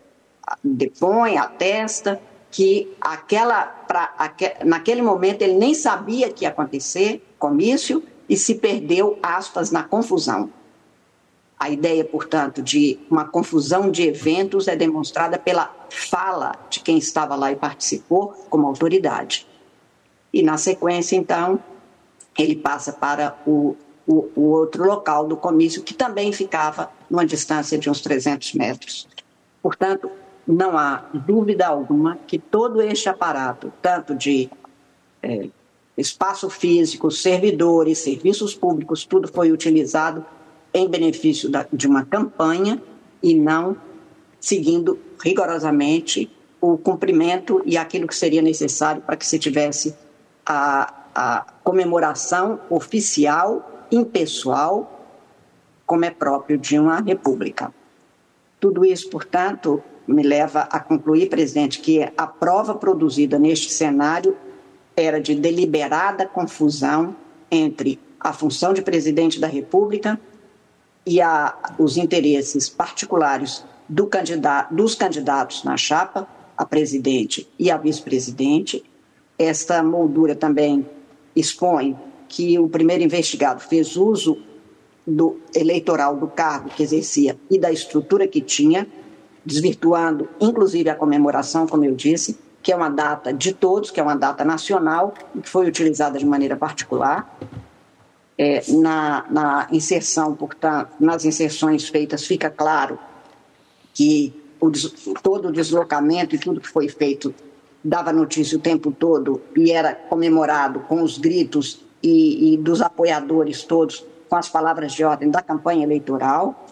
depõe, 0.63 1.37
atesta 1.37 2.21
que 2.55 2.95
aquela, 3.01 3.65
pra, 3.65 4.13
aqu, 4.17 4.45
naquele 4.63 5.01
momento 5.01 5.41
ele 5.41 5.55
nem 5.55 5.73
sabia 5.73 6.31
que 6.31 6.45
ia 6.45 6.49
acontecer 6.49 7.21
comício 7.37 8.01
e 8.29 8.37
se 8.37 8.55
perdeu, 8.55 9.19
aspas, 9.21 9.71
na 9.71 9.83
confusão. 9.83 10.49
A 11.59 11.69
ideia, 11.69 12.05
portanto, 12.05 12.61
de 12.61 12.97
uma 13.11 13.25
confusão 13.25 13.91
de 13.91 14.03
eventos 14.03 14.69
é 14.69 14.75
demonstrada 14.77 15.37
pela 15.37 15.69
fala 15.89 16.55
de 16.69 16.79
quem 16.79 16.97
estava 16.97 17.35
lá 17.35 17.51
e 17.51 17.57
participou 17.57 18.29
como 18.49 18.65
autoridade. 18.67 19.45
E, 20.31 20.41
na 20.41 20.57
sequência, 20.57 21.17
então, 21.17 21.59
ele 22.39 22.55
passa 22.55 22.93
para 22.93 23.37
o, 23.45 23.75
o, 24.07 24.29
o 24.33 24.41
outro 24.51 24.85
local 24.85 25.27
do 25.27 25.35
comício, 25.35 25.83
que 25.83 25.93
também 25.93 26.31
ficava 26.31 26.89
numa 27.09 27.25
distância 27.25 27.77
de 27.77 27.89
uns 27.89 27.99
300 27.99 28.53
metros. 28.53 29.09
Portanto, 29.61 30.09
não 30.47 30.77
há 30.77 31.05
dúvida 31.13 31.67
alguma 31.67 32.17
que 32.27 32.37
todo 32.37 32.81
este 32.81 33.09
aparato, 33.09 33.73
tanto 33.81 34.15
de 34.15 34.49
é, 35.21 35.49
espaço 35.97 36.49
físico, 36.49 37.09
servidores, 37.09 37.99
serviços 37.99 38.53
públicos, 38.53 39.05
tudo 39.05 39.27
foi 39.27 39.51
utilizado 39.51 40.25
em 40.73 40.87
benefício 40.87 41.49
da, 41.49 41.65
de 41.71 41.87
uma 41.87 42.05
campanha 42.05 42.81
e 43.23 43.33
não 43.33 43.77
seguindo 44.39 44.99
rigorosamente 45.23 46.29
o 46.61 46.77
cumprimento 46.77 47.61
e 47.65 47.77
aquilo 47.77 48.07
que 48.07 48.15
seria 48.15 48.41
necessário 48.41 49.01
para 49.01 49.15
que 49.15 49.25
se 49.25 49.39
tivesse 49.39 49.95
a, 50.45 50.93
a 51.15 51.45
comemoração 51.63 52.59
oficial, 52.69 53.87
impessoal, 53.91 54.91
como 55.85 56.05
é 56.05 56.11
próprio 56.11 56.57
de 56.57 56.77
uma 56.77 56.99
república. 56.99 57.73
Tudo 58.59 58.83
isso, 58.83 59.09
portanto, 59.09 59.83
me 60.07 60.23
leva 60.23 60.61
a 60.71 60.79
concluir, 60.79 61.29
presidente, 61.29 61.79
que 61.79 62.07
a 62.15 62.27
prova 62.27 62.75
produzida 62.75 63.39
neste 63.39 63.71
cenário 63.71 64.37
era 64.95 65.19
de 65.19 65.35
deliberada 65.35 66.25
confusão 66.25 67.15
entre 67.49 67.99
a 68.19 68.33
função 68.33 68.73
de 68.73 68.81
presidente 68.81 69.39
da 69.39 69.47
República 69.47 70.19
e 71.05 71.21
a, 71.21 71.55
os 71.77 71.97
interesses 71.97 72.69
particulares 72.69 73.63
do 73.87 74.07
candidato, 74.07 74.73
dos 74.73 74.95
candidatos 74.95 75.63
na 75.63 75.77
chapa, 75.77 76.27
a 76.57 76.65
presidente 76.65 77.47
e 77.59 77.69
a 77.69 77.77
vice-presidente. 77.77 78.83
Esta 79.37 79.83
moldura 79.83 80.35
também 80.35 80.85
expõe 81.35 81.95
que 82.27 82.57
o 82.57 82.67
primeiro 82.69 83.03
investigado 83.03 83.61
fez 83.61 83.95
uso 83.95 84.37
do 85.05 85.39
eleitoral 85.53 86.15
do 86.15 86.27
cargo 86.27 86.69
que 86.69 86.81
exercia 86.81 87.37
e 87.49 87.59
da 87.59 87.71
estrutura 87.71 88.27
que 88.27 88.41
tinha 88.41 88.87
desvirtuando 89.45 90.27
inclusive 90.39 90.89
a 90.89 90.95
comemoração, 90.95 91.67
como 91.67 91.85
eu 91.85 91.95
disse, 91.95 92.37
que 92.63 92.71
é 92.71 92.75
uma 92.75 92.89
data 92.89 93.31
de 93.31 93.53
todos, 93.53 93.91
que 93.91 93.99
é 93.99 94.03
uma 94.03 94.15
data 94.15 94.43
nacional 94.43 95.13
que 95.41 95.47
foi 95.47 95.67
utilizada 95.67 96.17
de 96.17 96.25
maneira 96.25 96.55
particular. 96.55 97.37
É, 98.37 98.63
na, 98.69 99.23
na 99.29 99.67
inserção, 99.71 100.35
portanto, 100.35 100.89
nas 100.99 101.23
inserções 101.23 101.87
feitas, 101.87 102.25
fica 102.25 102.49
claro 102.49 102.99
que 103.93 104.33
o, 104.59 104.71
todo 105.21 105.49
o 105.49 105.51
deslocamento 105.51 106.35
e 106.35 106.39
tudo 106.39 106.59
que 106.59 106.67
foi 106.67 106.89
feito 106.89 107.33
dava 107.83 108.11
notícia 108.11 108.57
o 108.57 108.61
tempo 108.61 108.91
todo 108.91 109.41
e 109.55 109.71
era 109.71 109.93
comemorado 109.93 110.79
com 110.81 111.03
os 111.03 111.19
gritos 111.19 111.81
e, 112.01 112.53
e 112.53 112.57
dos 112.57 112.81
apoiadores 112.81 113.63
todos 113.63 114.03
com 114.27 114.35
as 114.35 114.49
palavras 114.49 114.91
de 114.93 115.03
ordem 115.03 115.29
da 115.29 115.41
campanha 115.41 115.83
eleitoral. 115.83 116.64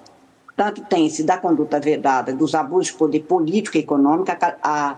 Tanto 0.55 0.83
tem-se 0.83 1.23
da 1.23 1.37
conduta 1.37 1.79
vedada 1.79 2.33
dos 2.33 2.53
abusos 2.53 2.87
de 2.87 2.93
poder 2.93 3.21
político 3.21 3.77
e 3.77 3.79
econômico 3.79 4.31
a 4.61 4.97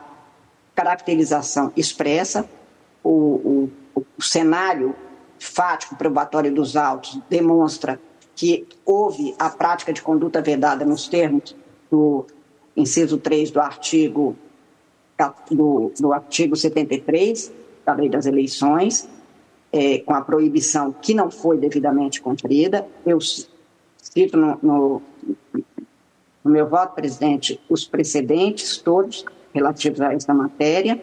caracterização 0.76 1.72
expressa, 1.78 2.48
o, 3.04 3.70
o, 3.96 4.04
o 4.18 4.22
cenário 4.22 4.94
fático 5.40 5.96
probatório 5.96 6.54
dos 6.54 6.76
autos 6.76 7.20
demonstra 7.30 8.00
que 8.36 8.68
houve 8.86 9.34
a 9.40 9.50
prática 9.50 9.94
de 9.94 10.02
conduta 10.02 10.42
vedada 10.42 10.84
nos 10.84 11.08
termos 11.08 11.56
do 11.90 12.26
inciso 12.76 13.18
3 13.18 13.52
do 13.52 13.62
artigo 13.62 14.36
do, 15.50 15.92
do 15.98 16.12
artigo 16.12 16.56
73 16.56 17.52
da 17.86 17.94
Lei 17.94 18.10
das 18.10 18.26
Eleições, 18.26 19.08
é, 19.72 20.00
com 20.00 20.14
a 20.14 20.22
proibição 20.22 20.92
que 20.92 21.14
não 21.14 21.32
foi 21.32 21.58
devidamente 21.58 22.22
cumprida. 22.22 22.86
Eu 23.06 23.20
cito 24.14 24.38
no, 24.38 24.60
no, 24.62 25.02
no 26.44 26.52
meu 26.52 26.68
voto, 26.68 26.96
presidente, 26.96 27.60
os 27.70 27.86
precedentes 27.86 28.78
todos 28.78 29.26
relativos 29.54 30.00
a 30.02 30.14
esta 30.14 30.34
matéria. 30.34 31.02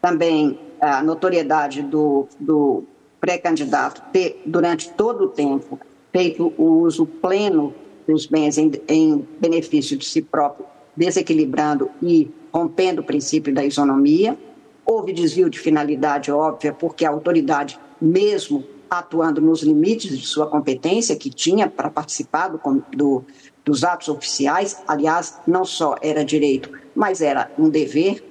Também 0.00 0.58
a 0.80 1.02
notoriedade 1.02 1.82
do, 1.82 2.28
do 2.38 2.84
pré-candidato 3.20 4.02
ter, 4.12 4.40
durante 4.46 4.90
todo 4.92 5.24
o 5.24 5.28
tempo, 5.28 5.78
feito 6.12 6.52
o 6.56 6.80
uso 6.82 7.04
pleno 7.04 7.74
dos 8.06 8.26
bens 8.26 8.56
em, 8.56 8.70
em 8.86 9.26
benefício 9.40 9.96
de 9.96 10.04
si 10.04 10.22
próprio, 10.22 10.64
desequilibrando 10.96 11.90
e 12.00 12.30
rompendo 12.52 13.02
o 13.02 13.04
princípio 13.04 13.52
da 13.52 13.64
isonomia. 13.64 14.38
Houve 14.86 15.12
desvio 15.12 15.50
de 15.50 15.58
finalidade 15.58 16.30
óbvia, 16.30 16.72
porque 16.72 17.04
a 17.04 17.10
autoridade, 17.10 17.78
mesmo 18.00 18.64
atuando 18.90 19.40
nos 19.40 19.62
limites 19.62 20.16
de 20.16 20.26
sua 20.26 20.46
competência 20.46 21.16
que 21.16 21.30
tinha 21.30 21.68
para 21.68 21.90
participar 21.90 22.48
do, 22.48 22.60
do, 22.94 23.24
dos 23.64 23.84
atos 23.84 24.08
oficiais, 24.08 24.82
aliás, 24.86 25.38
não 25.46 25.64
só 25.64 25.96
era 26.00 26.24
direito, 26.24 26.70
mas 26.94 27.20
era 27.20 27.50
um 27.58 27.68
dever 27.68 28.24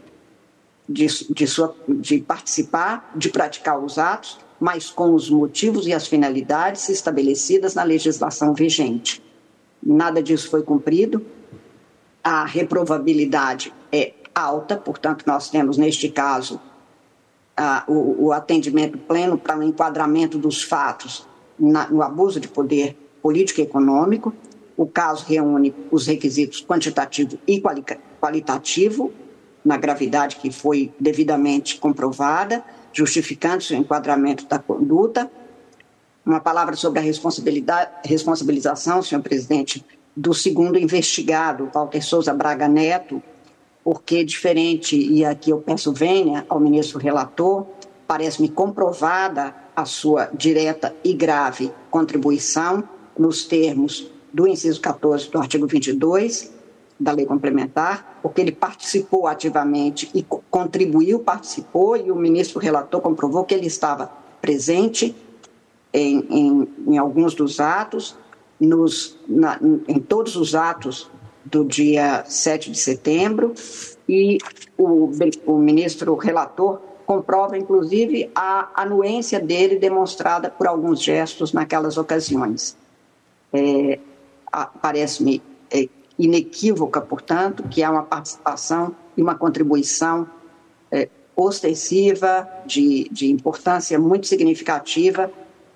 de, 0.87 1.07
de, 1.29 1.47
sua, 1.47 1.75
de 1.87 2.19
participar, 2.19 3.11
de 3.15 3.29
praticar 3.29 3.83
os 3.83 3.97
atos, 3.97 4.39
mas 4.59 4.89
com 4.89 5.13
os 5.13 5.29
motivos 5.29 5.85
e 5.85 5.93
as 5.93 6.07
finalidades 6.07 6.89
estabelecidas 6.89 7.75
na 7.75 7.83
legislação 7.83 8.53
vigente. 8.53 9.21
Nada 9.83 10.21
disso 10.21 10.49
foi 10.49 10.63
cumprido. 10.63 11.23
A 12.23 12.45
reprovabilidade 12.45 13.73
é 13.91 14.13
alta, 14.33 14.75
portanto, 14.75 15.23
nós 15.25 15.49
temos, 15.49 15.77
neste 15.77 16.09
caso, 16.09 16.59
o, 17.87 18.27
o, 18.27 18.31
atendimento 18.31 18.97
pleno 18.97 19.37
para 19.37 19.57
o 19.57 19.63
enquadramento 19.63 20.37
dos 20.37 20.61
fatos 20.61 21.27
na, 21.57 21.89
no 21.89 22.03
abuso 22.03 22.39
de 22.39 22.47
poder 22.47 22.95
político 23.21 23.59
e 23.59 23.63
econômico. 23.63 24.33
O 24.75 24.85
caso 24.85 25.25
reúne 25.25 25.73
os 25.89 26.05
requisitos 26.05 26.63
quantitativo 26.63 27.39
e 27.47 27.59
quali 27.59 27.83
qualitativo, 28.21 29.11
na 29.65 29.75
gravidade 29.75 30.35
que 30.35 30.51
foi 30.51 30.93
devidamente 30.99 31.77
comprovada, 31.77 32.63
justificando-se 32.93 33.73
o 33.73 33.77
enquadramento 33.77 34.45
da 34.45 34.59
conduta. 34.59 35.29
Uma 36.23 36.39
palavra 36.39 36.75
sobre 36.75 36.99
a 36.99 37.01
responsabilidade, 37.01 37.89
responsabilização, 38.05 39.01
senhor 39.01 39.21
presidente, 39.21 39.83
do 40.15 40.33
segundo 40.33 40.77
investigado, 40.77 41.69
Walter 41.73 42.03
Souza 42.03 42.33
Braga 42.33 42.67
Neto, 42.67 43.21
porque 43.87 44.21
diferente, 44.21 44.97
e 44.97 45.23
aqui 45.23 45.49
eu 45.49 45.59
peço 45.59 45.93
vênia 45.93 46.45
ao 46.49 46.59
ministro 46.59 46.99
relator, 46.99 47.65
parece-me 48.05 48.49
comprovada 48.49 49.55
a 49.73 49.85
sua 49.85 50.25
direta 50.25 50.93
e 51.05 51.13
grave 51.13 51.71
contribuição 51.89 52.83
nos 53.17 53.45
termos 53.45 54.11
do 54.33 54.45
inciso 54.45 54.81
14 54.81 55.29
do 55.29 55.37
artigo 55.37 55.65
22 55.65 56.51
da 56.99 57.13
lei 57.13 57.25
complementar, 57.25 58.19
porque 58.21 58.41
ele 58.41 58.51
participou 58.51 59.25
ativamente 59.25 60.11
e 60.13 60.21
contribuiu, 60.51 61.19
participou, 61.19 61.95
e 61.95 62.11
o 62.11 62.15
ministro 62.17 62.59
relator 62.59 62.99
comprovou 62.99 63.45
que 63.45 63.53
ele 63.53 63.67
estava 63.67 64.11
presente 64.41 65.15
em, 65.93 66.27
em, 66.29 66.67
em 66.87 66.97
alguns 66.97 67.33
dos 67.33 67.61
atos, 67.61 68.17
nos, 68.59 69.17
na, 69.25 69.57
em 69.87 69.97
todos 69.97 70.35
os 70.35 70.55
atos 70.55 71.09
do 71.51 71.65
dia 71.65 72.23
7 72.27 72.71
de 72.71 72.77
setembro, 72.77 73.53
e 74.07 74.37
o, 74.77 75.11
o 75.45 75.57
ministro 75.57 76.15
relator 76.15 76.79
comprova, 77.05 77.57
inclusive, 77.57 78.29
a 78.35 78.69
anuência 78.75 79.39
dele 79.39 79.77
demonstrada 79.77 80.49
por 80.49 80.67
alguns 80.67 81.01
gestos 81.01 81.53
naquelas 81.53 81.97
ocasiões. 81.97 82.75
É, 83.53 83.99
Parece-me 84.81 85.41
é, 85.71 85.87
inequívoca, 86.17 86.99
portanto, 86.99 87.63
que 87.69 87.83
há 87.83 87.91
uma 87.91 88.03
participação 88.03 88.95
e 89.15 89.21
uma 89.21 89.35
contribuição 89.35 90.27
é, 90.91 91.09
ostensiva, 91.35 92.47
de, 92.65 93.07
de 93.09 93.31
importância 93.31 93.97
muito 93.99 94.27
significativa, 94.27 95.31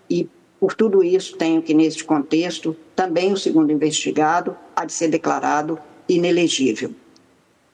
e 0.09 0.27
por 0.59 0.73
tudo 0.73 1.03
isso 1.03 1.37
tenho 1.37 1.61
que, 1.61 1.73
neste 1.73 2.03
contexto, 2.03 2.75
também 3.01 3.33
o 3.33 3.37
segundo 3.37 3.71
investigado 3.71 4.55
há 4.75 4.85
de 4.85 4.93
ser 4.93 5.07
declarado 5.07 5.79
inelegível. 6.07 6.91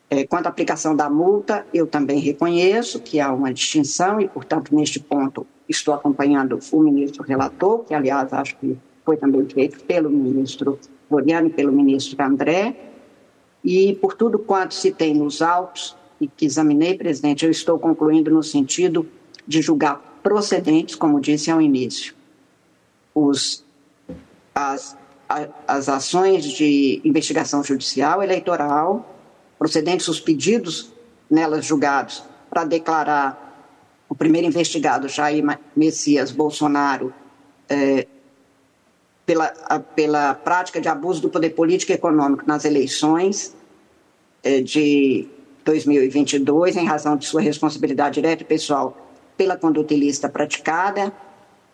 É, 0.10 0.26
quanto 0.26 0.46
à 0.46 0.50
aplicação 0.50 0.96
da 0.96 1.10
multa, 1.10 1.68
eu 1.74 1.86
também 1.86 2.18
reconheço 2.22 3.02
que 3.02 3.20
há 3.20 3.34
uma 3.34 3.54
distinção 3.54 4.22
e, 4.22 4.30
portanto, 4.30 4.74
neste 4.74 5.02
ponto 5.02 5.46
estou 5.68 5.94
acompanhando 5.94 6.58
o 6.72 6.80
ministro 6.80 7.24
relator, 7.24 7.84
que, 7.84 7.94
aliás, 7.94 8.32
acho 8.32 8.56
que 8.56 8.78
foi 9.04 9.18
também 9.18 9.46
feito 9.50 9.84
pelo 9.84 10.10
ministro 10.10 10.80
Floriano 11.10 11.48
e 11.48 11.50
pelo 11.50 11.74
ministro 11.74 12.24
André, 12.24 12.78
e 13.62 13.96
por 13.96 14.14
tudo 14.14 14.40
quanto 14.40 14.74
se 14.76 14.94
tem 14.94 15.14
nos 15.14 15.42
autos 15.42 15.94
e 16.22 16.28
que 16.30 16.46
examinei, 16.46 16.98
presidente, 16.98 17.44
eu 17.44 17.52
estou 17.52 17.78
concluindo 17.78 18.32
no 18.32 18.42
sentido 18.42 19.06
de 19.46 19.62
julgar 19.62 20.22
procedentes, 20.24 20.96
como 20.96 21.20
disse 21.20 21.52
ao 21.52 21.60
início, 21.62 22.16
os, 23.14 23.66
as, 24.56 24.96
as 25.68 25.90
ações 25.90 26.46
de 26.46 27.02
investigação 27.04 27.64
judicial 27.64 28.24
eleitoral 28.24 29.16
procedentes 29.60 30.08
os 30.08 30.20
pedidos 30.20 30.92
nelas 31.30 31.66
julgados 31.66 32.24
para 32.50 32.64
declarar 32.64 33.46
o 34.08 34.16
primeiro 34.16 34.48
investigado, 34.48 35.10
Jair 35.10 35.44
Messias 35.76 36.32
Bolsonaro, 36.32 37.14
é, 37.68 38.08
pela, 39.26 39.54
a, 39.66 39.80
pela 39.80 40.34
prática 40.34 40.80
de 40.80 40.88
abuso 40.88 41.22
do 41.22 41.30
poder 41.30 41.50
político 41.50 41.92
e 41.92 41.96
econômico 41.96 42.44
nas 42.48 42.64
eleições 42.64 43.54
é, 44.42 44.62
de 44.62 45.28
2022, 45.66 46.78
em 46.78 46.86
razão 46.86 47.18
de 47.18 47.26
sua 47.26 47.42
responsabilidade 47.42 48.16
direta 48.16 48.44
e 48.44 48.46
pessoal 48.46 48.98
pela 49.36 49.58
conduta 49.58 49.94
ilícita 49.94 50.30
praticada. 50.30 51.12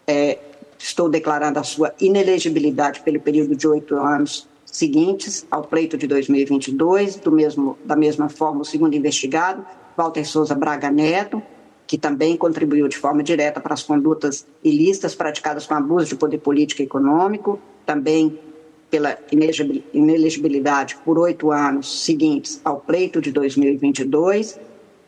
É, 0.08 0.39
estou 0.84 1.07
declarando 1.07 1.59
a 1.59 1.63
sua 1.63 1.93
inelegibilidade 1.99 2.99
pelo 2.99 3.19
período 3.19 3.55
de 3.55 3.65
oito 3.65 3.95
anos 3.95 4.49
seguintes 4.65 5.45
ao 5.49 5.63
pleito 5.63 5.97
de 5.97 6.07
2022, 6.07 7.15
do 7.15 7.31
mesmo, 7.31 7.77
da 7.86 7.95
mesma 7.95 8.27
forma 8.27 8.61
o 8.61 8.65
segundo 8.65 8.93
investigado, 8.93 9.65
Walter 9.95 10.25
Souza 10.25 10.53
Braga 10.53 10.91
Neto, 10.91 11.41
que 11.88 11.97
também 11.97 12.36
contribuiu 12.36 12.88
de 12.89 12.97
forma 12.97 13.23
direta 13.23 13.61
para 13.61 13.73
as 13.73 13.84
condutas 13.84 14.45
ilícitas 14.61 15.15
praticadas 15.15 15.65
com 15.65 15.73
abuso 15.73 16.07
de 16.07 16.15
poder 16.15 16.39
político 16.39 16.81
e 16.81 16.86
econômico, 16.86 17.59
também 17.86 18.38
pela 18.89 19.17
inelegibilidade 19.93 20.97
por 21.05 21.17
oito 21.17 21.49
anos 21.49 22.03
seguintes 22.03 22.59
ao 22.63 22.79
pleito 22.79 23.21
de 23.21 23.31
2022, 23.31 24.59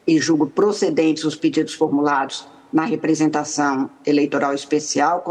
e 0.07 0.19
julgo 0.19 0.47
procedentes 0.47 1.25
os 1.25 1.35
pedidos 1.35 1.73
formulados 1.73 2.47
na 2.75 2.83
representação 2.83 3.89
eleitoral 4.05 4.53
especial, 4.53 5.23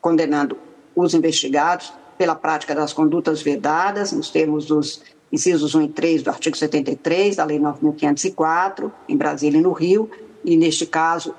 condenando 0.00 0.56
os 0.96 1.12
investigados 1.12 1.92
pela 2.16 2.34
prática 2.34 2.74
das 2.74 2.90
condutas 2.90 3.42
vedadas, 3.42 4.12
nos 4.12 4.30
termos 4.30 4.64
dos 4.64 5.02
incisos 5.30 5.74
1 5.74 5.82
e 5.82 5.88
3 5.88 6.22
do 6.22 6.30
artigo 6.30 6.56
73 6.56 7.36
da 7.36 7.44
Lei 7.44 7.60
9.504, 7.60 8.90
em 9.06 9.14
Brasília 9.14 9.58
e 9.58 9.60
no 9.60 9.72
Rio, 9.72 10.10
e 10.42 10.56
neste 10.56 10.86
caso 10.86 11.34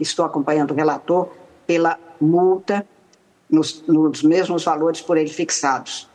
estou 0.00 0.24
acompanhando 0.24 0.72
o 0.72 0.74
relator 0.74 1.28
pela 1.64 1.96
multa 2.20 2.84
nos, 3.48 3.84
nos 3.86 4.24
mesmos 4.24 4.64
valores 4.64 5.00
por 5.00 5.16
ele 5.16 5.30
fixados. 5.30 6.10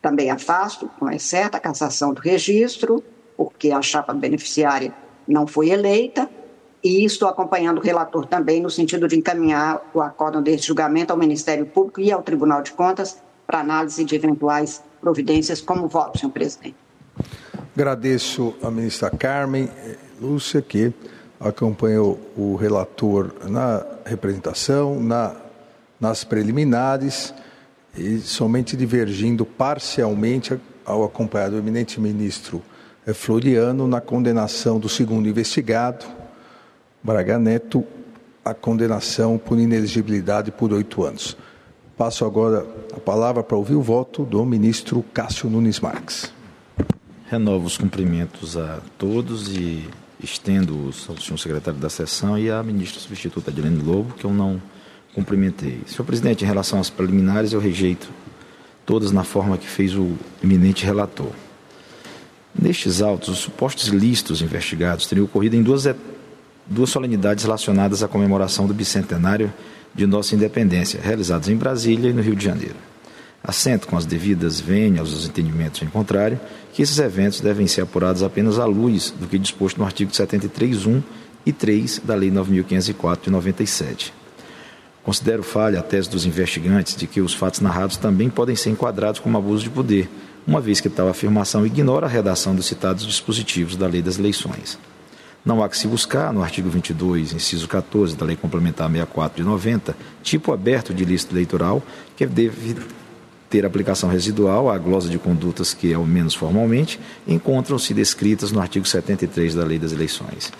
Também 0.00 0.30
afasto, 0.30 0.88
não 0.98 1.10
é 1.10 1.18
certa, 1.18 1.58
a 1.58 1.60
cassação 1.60 2.14
do 2.14 2.22
registro, 2.22 3.04
porque 3.36 3.70
a 3.70 3.82
chapa 3.82 4.14
beneficiária 4.14 4.94
não 5.28 5.46
foi 5.46 5.68
eleita, 5.68 6.26
e 6.82 7.04
estou 7.04 7.28
acompanhando 7.28 7.78
o 7.78 7.80
relator 7.80 8.26
também 8.26 8.60
no 8.60 8.70
sentido 8.70 9.08
de 9.08 9.16
encaminhar 9.16 9.80
o 9.92 10.00
acórdão 10.00 10.42
deste 10.42 10.68
julgamento 10.68 11.12
ao 11.12 11.18
Ministério 11.18 11.66
Público 11.66 12.00
e 12.00 12.12
ao 12.12 12.22
Tribunal 12.22 12.62
de 12.62 12.72
Contas 12.72 13.20
para 13.46 13.60
análise 13.60 14.04
de 14.04 14.14
eventuais 14.14 14.82
providências. 15.00 15.60
Como 15.60 15.88
voto, 15.88 16.18
senhor 16.18 16.32
presidente? 16.32 16.76
Agradeço 17.74 18.54
à 18.62 18.70
ministra 18.70 19.10
Carmen 19.10 19.68
Lúcia, 20.20 20.62
que 20.62 20.92
acompanhou 21.38 22.18
o 22.36 22.56
relator 22.56 23.32
na 23.44 23.84
representação, 24.04 25.00
na, 25.00 25.36
nas 26.00 26.24
preliminares, 26.24 27.34
e 27.96 28.18
somente 28.20 28.76
divergindo 28.76 29.44
parcialmente 29.44 30.58
ao 30.84 31.04
acompanhar 31.04 31.50
do 31.50 31.58
eminente 31.58 32.00
ministro 32.00 32.62
eh, 33.06 33.12
Floriano 33.12 33.86
na 33.86 34.00
condenação 34.00 34.78
do 34.78 34.88
segundo 34.88 35.28
investigado, 35.28 36.04
Braga 37.06 37.38
Neto, 37.38 37.84
a 38.44 38.52
condenação 38.52 39.38
por 39.38 39.60
inelegibilidade 39.60 40.50
por 40.50 40.72
oito 40.72 41.04
anos. 41.04 41.36
Passo 41.96 42.24
agora 42.24 42.66
a 42.92 42.98
palavra 42.98 43.44
para 43.44 43.56
ouvir 43.56 43.76
o 43.76 43.80
voto 43.80 44.24
do 44.24 44.44
ministro 44.44 45.04
Cássio 45.14 45.48
Nunes 45.48 45.78
Marques. 45.78 46.32
Renovo 47.30 47.64
os 47.64 47.78
cumprimentos 47.78 48.56
a 48.56 48.80
todos 48.98 49.56
e 49.56 49.88
estendo-os 50.20 51.08
ao 51.08 51.16
senhor 51.16 51.38
secretário 51.38 51.78
da 51.78 51.88
sessão 51.88 52.36
e 52.36 52.50
à 52.50 52.60
ministra 52.60 52.98
substituta 52.98 53.52
Adilene 53.52 53.84
Lobo, 53.84 54.12
que 54.14 54.24
eu 54.24 54.32
não 54.32 54.60
cumprimentei. 55.14 55.82
Senhor 55.86 56.04
presidente, 56.04 56.42
em 56.42 56.46
relação 56.48 56.80
às 56.80 56.90
preliminares, 56.90 57.52
eu 57.52 57.60
rejeito 57.60 58.10
todas 58.84 59.12
na 59.12 59.22
forma 59.22 59.56
que 59.56 59.68
fez 59.68 59.94
o 59.94 60.16
eminente 60.42 60.84
relator. 60.84 61.30
Nestes 62.52 63.00
autos, 63.00 63.28
os 63.28 63.38
supostos 63.38 63.86
ilícitos 63.86 64.42
investigados 64.42 65.06
teriam 65.06 65.26
ocorrido 65.26 65.54
em 65.54 65.62
duas, 65.62 65.86
duas 66.66 66.90
solenidades 66.90 67.44
relacionadas 67.44 68.02
à 68.02 68.08
comemoração 68.08 68.66
do 68.66 68.74
bicentenário 68.74 69.52
de 69.94 70.06
nossa 70.06 70.34
independência, 70.34 71.00
realizados 71.02 71.48
em 71.48 71.56
Brasília 71.56 72.10
e 72.10 72.12
no 72.12 72.22
Rio 72.22 72.36
de 72.36 72.44
Janeiro. 72.44 72.76
Assento 73.42 73.86
com 73.86 73.96
as 73.96 74.04
devidas 74.04 74.60
vênias 74.60 75.12
aos 75.12 75.26
entendimentos 75.26 75.80
em 75.80 75.86
contrário 75.86 76.40
que 76.72 76.82
esses 76.82 76.98
eventos 76.98 77.40
devem 77.40 77.66
ser 77.66 77.82
apurados 77.82 78.22
apenas 78.22 78.58
à 78.58 78.64
luz 78.64 79.14
do 79.18 79.26
que 79.26 79.38
disposto 79.38 79.78
no 79.78 79.84
artigo 79.84 80.10
73.1 80.10 81.02
e 81.46 81.52
3 81.52 82.00
da 82.04 82.14
Lei 82.14 82.30
9.504 82.30 83.22
de 83.22 83.30
97. 83.30 84.12
Considero 85.04 85.44
falha 85.44 85.78
a 85.78 85.82
tese 85.82 86.10
dos 86.10 86.26
investigantes 86.26 86.96
de 86.96 87.06
que 87.06 87.20
os 87.20 87.32
fatos 87.32 87.60
narrados 87.60 87.96
também 87.96 88.28
podem 88.28 88.56
ser 88.56 88.70
enquadrados 88.70 89.20
como 89.20 89.38
abuso 89.38 89.62
de 89.62 89.70
poder, 89.70 90.10
uma 90.44 90.60
vez 90.60 90.80
que 90.80 90.90
tal 90.90 91.08
afirmação 91.08 91.64
ignora 91.64 92.06
a 92.06 92.08
redação 92.08 92.56
dos 92.56 92.66
citados 92.66 93.06
dispositivos 93.06 93.76
da 93.76 93.86
Lei 93.86 94.02
das 94.02 94.18
Eleições. 94.18 94.76
Não 95.46 95.62
há 95.62 95.68
que 95.68 95.78
se 95.78 95.86
buscar, 95.86 96.32
no 96.32 96.42
artigo 96.42 96.68
22, 96.68 97.32
inciso 97.32 97.68
14 97.68 98.16
da 98.16 98.26
Lei 98.26 98.34
Complementar 98.34 98.90
64 98.90 99.36
de 99.36 99.48
90, 99.48 99.96
tipo 100.20 100.52
aberto 100.52 100.92
de 100.92 101.04
ilícito 101.04 101.32
eleitoral, 101.32 101.80
que 102.16 102.26
deve 102.26 102.76
ter 103.48 103.64
aplicação 103.64 104.10
residual 104.10 104.68
à 104.68 104.76
glosa 104.76 105.08
de 105.08 105.20
condutas 105.20 105.72
que, 105.72 105.94
ao 105.94 106.04
menos 106.04 106.34
formalmente, 106.34 106.98
encontram-se 107.28 107.94
descritas 107.94 108.50
no 108.50 108.60
artigo 108.60 108.88
73 108.88 109.54
da 109.54 109.64
Lei 109.64 109.78
das 109.78 109.92
Eleições. 109.92 110.52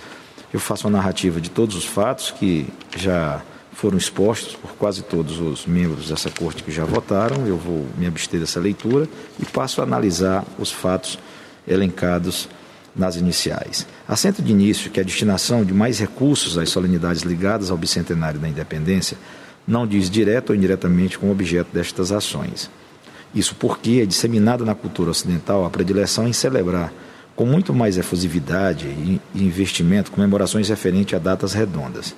Eu 0.53 0.61
faço 0.61 0.87
uma 0.87 0.97
narrativa 0.97 1.41
de 1.41 1.51
todos 1.51 1.75
os 1.75 1.85
fatos 1.85 2.31
que 2.31 2.69
já 2.97 3.43
foram 3.73 3.99
expostos 3.99 4.55
por 4.55 4.71
quase 4.77 5.03
todos 5.03 5.41
os 5.41 5.67
membros 5.67 6.11
dessa 6.11 6.31
corte 6.31 6.63
que 6.63 6.71
já 6.71 6.85
votaram. 6.85 7.45
Eu 7.45 7.57
vou 7.57 7.85
me 7.99 8.07
abster 8.07 8.39
dessa 8.39 8.61
leitura 8.61 9.09
e 9.41 9.45
passo 9.45 9.81
a 9.81 9.85
analisar 9.85 10.45
os 10.61 10.71
fatos 10.71 11.19
elencados 11.67 12.49
nas 12.97 13.17
iniciais. 13.17 13.87
Assento 14.09 14.43
de 14.43 14.51
início 14.51 14.91
que 14.91 15.01
a 15.01 15.05
destinação 15.05 15.65
de 15.65 15.75
mais 15.75 15.99
recursos 15.99 16.57
às 16.57 16.71
solenidades 16.71 17.23
ligadas 17.23 17.71
ao 17.71 17.77
bicentenário 17.77 18.41
da 18.41 18.49
independência 18.49 19.17
não 19.67 19.87
diz 19.87 20.09
direto 20.09 20.51
ou 20.51 20.57
indiretamente 20.57 21.19
com 21.19 21.27
o 21.27 21.33
objeto 21.33 21.69
destas 21.73 22.13
ações. 22.13 22.71
Isso 23.35 23.55
porque 23.57 24.01
é 24.03 24.07
disseminada 24.07 24.65
na 24.65 24.75
cultura 24.75 25.11
ocidental 25.11 25.65
a 25.65 25.71
predileção 25.71 26.27
em 26.27 26.33
celebrar 26.33 26.93
com 27.35 27.45
muito 27.45 27.75
mais 27.75 27.99
efusividade 27.99 28.87
e 28.87 29.21
investimento 29.35 30.11
comemorações 30.11 30.71
referentes 30.71 31.15
a 31.15 31.19
datas 31.19 31.53
redondas. 31.53 32.15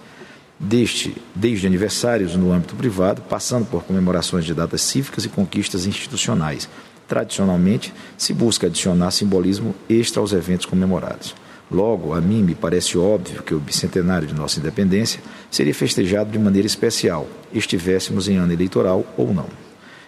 Deste, 0.60 1.16
desde 1.34 1.66
aniversários 1.66 2.36
no 2.36 2.52
âmbito 2.52 2.76
privado, 2.76 3.22
passando 3.22 3.66
por 3.66 3.82
comemorações 3.82 4.44
de 4.44 4.54
datas 4.54 4.80
cívicas 4.82 5.24
e 5.24 5.28
conquistas 5.28 5.86
institucionais, 5.86 6.68
Tradicionalmente, 7.08 7.92
se 8.18 8.34
busca 8.34 8.66
adicionar 8.66 9.10
simbolismo 9.10 9.74
extra 9.88 10.20
aos 10.20 10.34
eventos 10.34 10.66
comemorados. 10.66 11.34
Logo, 11.70 12.12
a 12.12 12.20
mim 12.20 12.42
me 12.42 12.54
parece 12.54 12.98
óbvio 12.98 13.42
que 13.42 13.54
o 13.54 13.58
bicentenário 13.58 14.28
de 14.28 14.34
nossa 14.34 14.60
independência 14.60 15.20
seria 15.50 15.74
festejado 15.74 16.30
de 16.30 16.38
maneira 16.38 16.66
especial, 16.66 17.26
estivéssemos 17.52 18.28
em 18.28 18.36
ano 18.36 18.52
eleitoral 18.52 19.06
ou 19.16 19.32
não. 19.32 19.46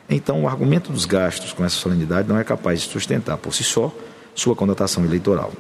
Então, 0.09 0.43
o 0.43 0.49
argumento 0.49 0.93
dos 0.93 1.07
gastos 1.07 1.53
com 1.53 1.65
essa 1.65 1.77
solenidade 1.77 2.29
não 2.29 2.39
é 2.39 2.45
capaz 2.45 2.81
de 2.83 2.89
sustentar 2.89 3.39
por 3.39 3.55
si 3.55 3.65
só 3.65 3.95
sua 4.35 4.55
conotação 4.55 5.05
eleitoral. 5.05 5.53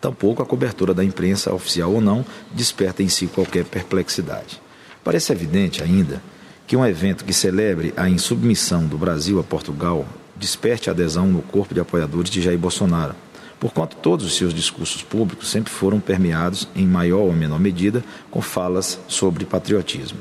Tampouco 0.00 0.42
a 0.42 0.46
cobertura 0.46 0.94
da 0.94 1.04
imprensa, 1.04 1.52
oficial 1.52 1.92
ou 1.92 2.00
não, 2.00 2.24
desperta 2.52 3.02
em 3.02 3.08
si 3.08 3.26
qualquer 3.26 3.64
perplexidade. 3.64 4.60
Parece 5.02 5.32
evidente 5.32 5.82
ainda 5.82 6.22
que 6.66 6.76
um 6.76 6.86
evento 6.86 7.24
que 7.24 7.32
celebre 7.32 7.92
a 7.96 8.08
insubmissão 8.08 8.86
do 8.86 8.96
Brasil 8.96 9.40
a 9.40 9.42
Portugal 9.42 10.06
desperte 10.38 10.88
adesão 10.88 11.26
no 11.26 11.42
corpo 11.42 11.74
de 11.74 11.80
apoiadores 11.80 12.30
de 12.30 12.40
Jair 12.40 12.58
Bolsonaro, 12.58 13.14
porquanto 13.58 13.96
todos 13.96 14.24
os 14.24 14.36
seus 14.36 14.54
discursos 14.54 15.02
públicos 15.02 15.50
sempre 15.50 15.72
foram 15.72 16.00
permeados, 16.00 16.68
em 16.74 16.86
maior 16.86 17.20
ou 17.20 17.32
menor 17.32 17.58
medida, 17.58 18.04
com 18.30 18.40
falas 18.40 18.98
sobre 19.08 19.44
patriotismo. 19.44 20.18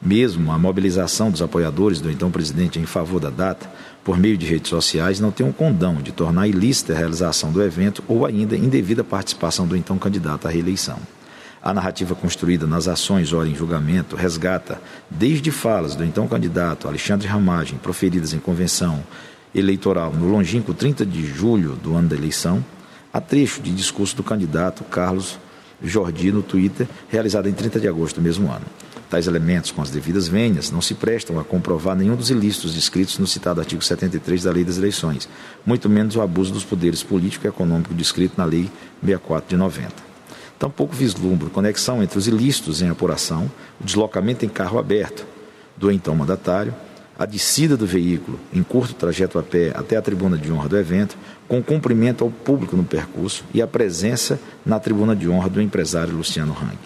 Mesmo 0.00 0.52
a 0.52 0.58
mobilização 0.58 1.28
dos 1.28 1.42
apoiadores 1.42 2.00
do 2.00 2.08
então 2.08 2.30
presidente 2.30 2.78
em 2.78 2.86
favor 2.86 3.18
da 3.18 3.30
data, 3.30 3.68
por 4.04 4.16
meio 4.16 4.38
de 4.38 4.46
redes 4.46 4.70
sociais, 4.70 5.18
não 5.18 5.32
tem 5.32 5.44
um 5.44 5.50
condão 5.50 5.96
de 5.96 6.12
tornar 6.12 6.46
ilícita 6.46 6.92
a 6.92 6.96
realização 6.96 7.50
do 7.50 7.60
evento 7.60 8.02
ou 8.06 8.24
ainda 8.24 8.56
indevida 8.56 9.02
participação 9.02 9.66
do 9.66 9.76
então 9.76 9.98
candidato 9.98 10.46
à 10.46 10.50
reeleição. 10.50 10.98
A 11.60 11.74
narrativa 11.74 12.14
construída 12.14 12.64
nas 12.64 12.86
ações 12.86 13.32
ora 13.32 13.48
em 13.48 13.54
julgamento 13.54 14.14
resgata, 14.14 14.80
desde 15.10 15.50
falas 15.50 15.96
do 15.96 16.04
então 16.04 16.28
candidato 16.28 16.86
Alexandre 16.86 17.26
Ramagem, 17.26 17.76
proferidas 17.78 18.32
em 18.32 18.38
convenção 18.38 19.02
eleitoral 19.54 20.12
no 20.12 20.28
longínquo 20.28 20.74
30 20.74 21.04
de 21.04 21.26
julho 21.26 21.76
do 21.76 21.94
ano 21.94 22.08
da 22.08 22.16
eleição, 22.16 22.64
a 23.12 23.20
trecho 23.20 23.60
de 23.60 23.70
discurso 23.72 24.16
do 24.16 24.22
candidato 24.22 24.84
Carlos 24.84 25.38
Jordi 25.82 26.32
no 26.32 26.42
Twitter, 26.42 26.88
realizado 27.08 27.48
em 27.48 27.52
30 27.52 27.80
de 27.80 27.88
agosto 27.88 28.16
do 28.16 28.22
mesmo 28.22 28.50
ano. 28.50 28.66
Tais 29.08 29.26
elementos, 29.26 29.70
com 29.70 29.80
as 29.80 29.90
devidas 29.90 30.28
vênias, 30.28 30.70
não 30.70 30.82
se 30.82 30.94
prestam 30.94 31.38
a 31.40 31.44
comprovar 31.44 31.96
nenhum 31.96 32.14
dos 32.14 32.28
ilícitos 32.28 32.74
descritos 32.74 33.18
no 33.18 33.26
citado 33.26 33.58
artigo 33.58 33.82
73 33.82 34.42
da 34.42 34.50
Lei 34.50 34.64
das 34.64 34.76
Eleições, 34.76 35.26
muito 35.64 35.88
menos 35.88 36.14
o 36.14 36.20
abuso 36.20 36.52
dos 36.52 36.64
poderes 36.64 37.02
político 37.02 37.46
e 37.46 37.48
econômico 37.48 37.94
descrito 37.94 38.34
na 38.36 38.44
Lei 38.44 38.70
64 39.00 39.48
de 39.48 39.56
90. 39.56 40.08
Tampouco 40.58 40.94
vislumbro 40.94 41.48
conexão 41.48 42.02
entre 42.02 42.18
os 42.18 42.26
ilícitos 42.26 42.82
em 42.82 42.90
apuração, 42.90 43.50
o 43.80 43.84
deslocamento 43.84 44.44
em 44.44 44.48
carro 44.48 44.78
aberto 44.78 45.24
do 45.76 45.90
então 45.90 46.14
mandatário, 46.14 46.74
a 47.18 47.26
descida 47.26 47.76
do 47.76 47.84
veículo 47.84 48.38
em 48.52 48.62
curto 48.62 48.94
trajeto 48.94 49.40
a 49.40 49.42
pé 49.42 49.72
até 49.74 49.96
a 49.96 50.02
tribuna 50.02 50.38
de 50.38 50.52
honra 50.52 50.68
do 50.68 50.78
evento, 50.78 51.18
com 51.48 51.60
cumprimento 51.60 52.22
ao 52.22 52.30
público 52.30 52.76
no 52.76 52.84
percurso 52.84 53.44
e 53.52 53.60
a 53.60 53.66
presença 53.66 54.38
na 54.64 54.78
tribuna 54.78 55.16
de 55.16 55.28
honra 55.28 55.48
do 55.48 55.60
empresário 55.60 56.14
Luciano 56.14 56.52
Hang. 56.52 56.78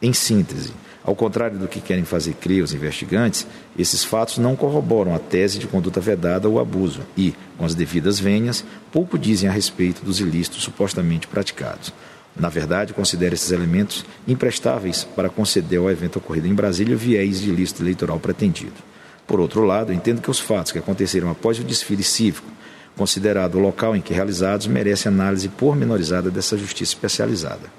Em 0.00 0.14
síntese, 0.14 0.72
ao 1.04 1.14
contrário 1.14 1.58
do 1.58 1.68
que 1.68 1.80
querem 1.80 2.04
fazer 2.04 2.32
crer 2.34 2.62
os 2.62 2.72
investigantes, 2.72 3.46
esses 3.78 4.02
fatos 4.02 4.38
não 4.38 4.56
corroboram 4.56 5.14
a 5.14 5.18
tese 5.18 5.58
de 5.58 5.66
conduta 5.66 6.00
vedada 6.00 6.48
ou 6.48 6.58
abuso 6.58 7.02
e, 7.16 7.34
com 7.58 7.64
as 7.64 7.74
devidas 7.74 8.18
venhas, 8.18 8.64
pouco 8.90 9.18
dizem 9.18 9.48
a 9.48 9.52
respeito 9.52 10.04
dos 10.04 10.20
ilícitos 10.20 10.62
supostamente 10.62 11.26
praticados. 11.26 11.92
Na 12.34 12.48
verdade, 12.48 12.92
considero 12.92 13.34
esses 13.34 13.52
elementos 13.52 14.04
imprestáveis 14.26 15.04
para 15.04 15.28
conceder 15.28 15.78
ao 15.78 15.90
evento 15.90 16.16
ocorrido 16.16 16.48
em 16.48 16.54
Brasília 16.54 16.94
o 16.94 16.98
viés 16.98 17.40
de 17.40 17.50
ilícito 17.50 17.82
eleitoral 17.82 18.18
pretendido. 18.18 18.95
Por 19.26 19.40
outro 19.40 19.64
lado, 19.64 19.92
entendo 19.92 20.22
que 20.22 20.30
os 20.30 20.38
fatos 20.38 20.70
que 20.70 20.78
aconteceram 20.78 21.30
após 21.30 21.58
o 21.58 21.64
desfile 21.64 22.02
cívico, 22.02 22.48
considerado 22.96 23.56
o 23.56 23.60
local 23.60 23.96
em 23.96 24.00
que 24.00 24.14
realizados, 24.14 24.66
merecem 24.66 25.10
análise 25.10 25.48
pormenorizada 25.48 26.30
dessa 26.30 26.56
justiça 26.56 26.92
especializada. 26.92 27.70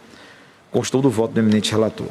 Constou 0.69 1.01
do 1.01 1.09
voto 1.09 1.33
do 1.33 1.39
eminente 1.39 1.71
relator. 1.71 2.09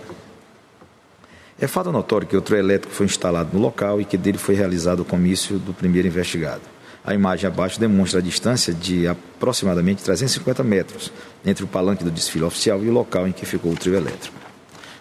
É 1.59 1.67
fato 1.67 1.93
notório 1.93 2.27
que 2.27 2.37
o 2.37 2.43
trio 2.43 2.59
elétrico 2.59 2.95
foi 2.95 3.07
instalado 3.07 3.51
no 3.53 3.61
local 3.61 4.01
e 4.01 4.05
que 4.05 4.17
dele 4.17 4.39
foi 4.39 4.55
realizado 4.55 5.01
o 5.01 5.05
comício 5.05 5.59
do 5.59 5.73
primeiro 5.73 6.09
investigado. 6.09 6.63
A 7.05 7.15
imagem 7.15 7.47
abaixo 7.47 7.79
demonstra 7.79 8.19
a 8.19 8.23
distância 8.23 8.75
de 8.75 9.07
aproximadamente 9.07 10.03
350 10.03 10.65
metros 10.65 11.13
entre 11.45 11.63
o 11.65 11.69
palanque 11.69 12.03
do 12.03 12.11
desfile 12.11 12.45
oficial 12.45 12.83
e 12.83 12.89
o 12.89 12.93
local 12.93 13.29
em 13.29 13.33
que 13.33 13.47
ficou 13.47 13.73
o 13.73 13.77
trio 13.77 13.95
elétrico. 13.95 14.46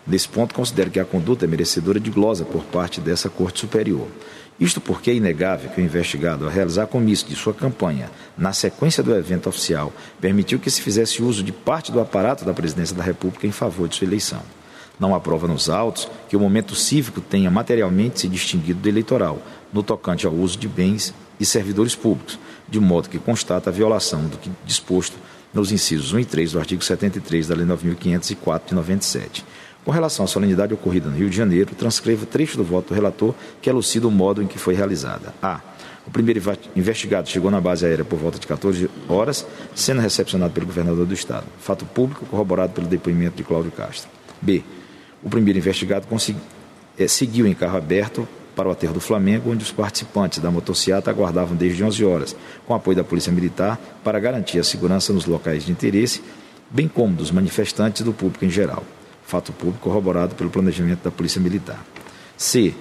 Nesse 0.08 0.30
ponto, 0.30 0.54
considero 0.54 0.92
que 0.92 1.00
a 1.00 1.06
conduta 1.06 1.46
é 1.46 1.48
merecedora 1.48 2.00
de 2.00 2.12
glosa 2.12 2.46
por 2.46 2.64
parte 2.64 3.02
dessa 3.02 3.28
Corte 3.28 3.60
Superior. 3.60 4.08
Isto 4.60 4.80
porque 4.80 5.10
é 5.10 5.16
inegável 5.16 5.70
que 5.72 5.82
o 5.82 5.84
investigado, 5.84 6.46
ao 6.46 6.52
realizar 6.52 6.88
comício 6.88 7.28
de 7.28 7.36
sua 7.36 7.54
campanha 7.54 8.10
na 8.38 8.54
sequência 8.54 9.04
do 9.04 9.14
evento 9.16 9.50
oficial, 9.50 9.92
permitiu 10.22 10.60
que 10.60 10.70
se 10.70 10.82
fizesse 10.82 11.22
uso 11.24 11.44
de 11.44 11.52
parte 11.52 11.92
do 11.92 12.00
aparato 12.00 12.46
da 12.46 12.54
Presidência 12.54 12.96
da 12.96 13.04
República 13.04 13.48
em 13.48 13.52
favor 13.52 13.90
de 13.90 13.96
sua 13.96 14.06
eleição. 14.06 14.42
Não 15.00 15.14
há 15.14 15.20
prova 15.20 15.48
nos 15.48 15.70
autos 15.70 16.08
que 16.30 16.38
o 16.38 16.40
momento 16.40 16.74
cívico 16.74 17.20
tenha 17.20 17.52
materialmente 17.52 18.22
se 18.22 18.28
distinguido 18.30 18.80
do 18.80 18.88
eleitoral, 18.88 19.42
no 19.74 19.84
tocante 19.84 20.26
ao 20.26 20.34
uso 20.34 20.58
de 20.58 20.70
bens 20.70 21.14
e 21.38 21.46
servidores 21.46 21.96
públicos, 21.96 22.40
de 22.70 22.80
modo 22.80 23.10
que 23.10 23.20
constata 23.20 23.70
a 23.70 23.74
violação 23.74 24.26
do 24.26 24.38
que 24.38 24.50
disposto 24.66 25.18
nos 25.54 25.72
incisos 25.72 26.14
1 26.14 26.20
e 26.20 26.26
3 26.26 26.52
do 26.54 26.60
artigo 26.60 26.84
73 26.84 27.48
da 27.48 27.56
Lei 27.56 27.66
9.504 27.66 28.68
de 28.68 28.76
97. 28.76 29.46
Com 29.86 29.92
relação 29.92 30.26
à 30.26 30.28
solenidade 30.28 30.74
ocorrida 30.74 31.10
no 31.10 31.16
Rio 31.16 31.30
de 31.30 31.38
Janeiro, 31.38 31.76
transcreva 31.76 32.26
trecho 32.26 32.58
do 32.58 32.64
voto 32.64 32.88
do 32.88 32.96
relator 32.96 33.36
que 33.62 33.70
elucida 33.70 34.08
o 34.08 34.12
modo 34.12 34.42
em 34.42 34.48
que 34.48 34.58
foi 34.58 34.74
realizada. 34.74 35.32
A. 35.40 35.62
O 36.08 36.12
primeiro 36.12 36.42
investigado 36.76 37.30
chegou 37.30 37.52
na 37.52 37.62
base 37.62 37.86
aérea 37.86 38.04
por 38.04 38.18
volta 38.18 38.40
de 38.40 38.48
14 38.48 38.90
horas, 39.08 39.46
sendo 39.76 40.02
recepcionado 40.02 40.52
pelo 40.54 40.66
governador 40.66 41.06
do 41.06 41.14
estado. 41.14 41.46
Fato 41.60 41.86
público 41.86 42.26
corroborado 42.26 42.74
pelo 42.74 42.88
depoimento 42.88 43.38
de 43.38 43.44
Cláudio 43.44 43.72
Castro. 43.72 44.10
B. 44.42 44.64
O 45.22 45.30
primeiro 45.30 45.60
investigado 45.60 46.08
consegui, 46.08 46.40
é, 46.98 47.08
seguiu 47.08 47.46
em 47.46 47.54
carro 47.54 47.78
aberto 47.78 48.28
para 48.56 48.68
o 48.68 48.72
aterro 48.72 48.94
do 48.96 49.00
Flamengo, 49.00 49.52
onde 49.52 49.64
os 49.64 49.72
participantes 49.72 50.40
da 50.40 50.50
motocicleta 50.50 51.12
aguardavam 51.12 51.56
desde 51.56 51.84
11 51.84 52.04
horas, 52.06 52.36
com 52.66 52.74
apoio 52.74 52.98
da 52.98 53.04
Polícia 53.04 53.32
Militar, 53.32 53.80
para 54.04 54.20
garantir 54.20 54.58
a 54.58 54.64
segurança 54.64 55.14
nos 55.14 55.28
locais 55.28 55.64
de 55.64 55.72
interesse, 55.72 56.24
bem 56.72 56.88
como 56.88 57.16
dos 57.16 57.30
manifestantes 57.30 58.02
e 58.02 58.04
do 58.04 58.14
público 58.14 58.46
em 58.46 58.50
geral. 58.50 58.84
Fato 59.26 59.52
público 59.52 59.80
corroborado 59.82 60.36
pelo 60.36 60.50
planejamento 60.50 61.04
da 61.04 61.12
Polícia 61.12 61.42
Militar. 61.42 61.84
C. 62.38 62.74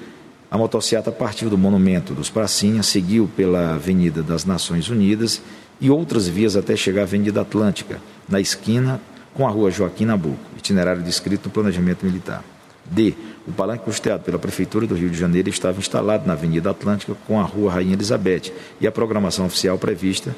A 0.51 0.59
motocicleta 0.59 1.11
partiu 1.11 1.51
do 1.51 1.59
Monumento 1.59 2.15
dos 2.15 2.31
Pracinhas, 2.31 2.87
seguiu 2.87 3.29
pela 3.37 3.75
Avenida 3.75 4.23
das 4.23 4.45
Nações 4.45 4.89
Unidas 4.89 5.41
e 5.81 5.91
outras 5.91 6.29
vias 6.29 6.57
até 6.57 6.77
chegar 6.77 7.03
à 7.03 7.05
Avenida 7.05 7.41
Atlântica, 7.41 8.01
na 8.29 8.41
esquina 8.41 9.01
com 9.33 9.47
a 9.47 9.51
rua 9.51 9.71
Joaquim 9.71 10.05
Nabuco, 10.05 10.39
itinerário 10.57 11.03
descrito 11.03 11.49
no 11.49 11.53
planejamento 11.53 12.07
militar. 12.07 12.45
D. 12.85 13.15
O 13.49 13.53
palanque 13.53 13.85
custeado 13.85 14.23
pela 14.23 14.39
Prefeitura 14.39 14.87
do 14.87 14.95
Rio 14.95 15.11
de 15.11 15.19
Janeiro 15.19 15.49
estava 15.49 15.79
instalado 15.79 16.27
na 16.27 16.35
Avenida 16.35 16.71
Atlântica 16.71 17.15
com 17.27 17.41
a 17.41 17.43
rua 17.43 17.73
Rainha 17.73 17.95
Elizabeth 17.95 18.53
e 18.81 18.87
a 18.87 18.93
programação 18.93 19.47
oficial 19.47 19.79
prevista 19.79 20.35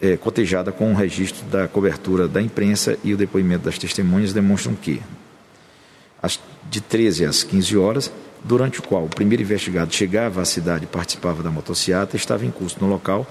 é, 0.00 0.16
cotejada 0.16 0.72
com 0.72 0.92
o 0.92 0.94
registro 0.94 1.44
da 1.46 1.66
cobertura 1.66 2.28
da 2.28 2.40
imprensa 2.40 2.98
e 3.02 3.14
o 3.14 3.16
depoimento 3.16 3.64
das 3.64 3.78
testemunhas 3.78 4.32
demonstram 4.32 4.74
que, 4.74 5.00
de 6.70 6.80
13 6.80 7.24
às 7.24 7.42
15 7.42 7.76
horas, 7.76 8.12
durante 8.44 8.80
o 8.80 8.82
qual 8.82 9.04
o 9.04 9.08
primeiro 9.08 9.42
investigado 9.42 9.92
chegava 9.94 10.42
à 10.42 10.44
cidade 10.44 10.84
e 10.84 10.86
participava 10.86 11.42
da 11.42 11.50
motocicleta, 11.50 12.16
estava 12.16 12.44
em 12.44 12.50
curso 12.50 12.76
no 12.80 12.86
local 12.86 13.26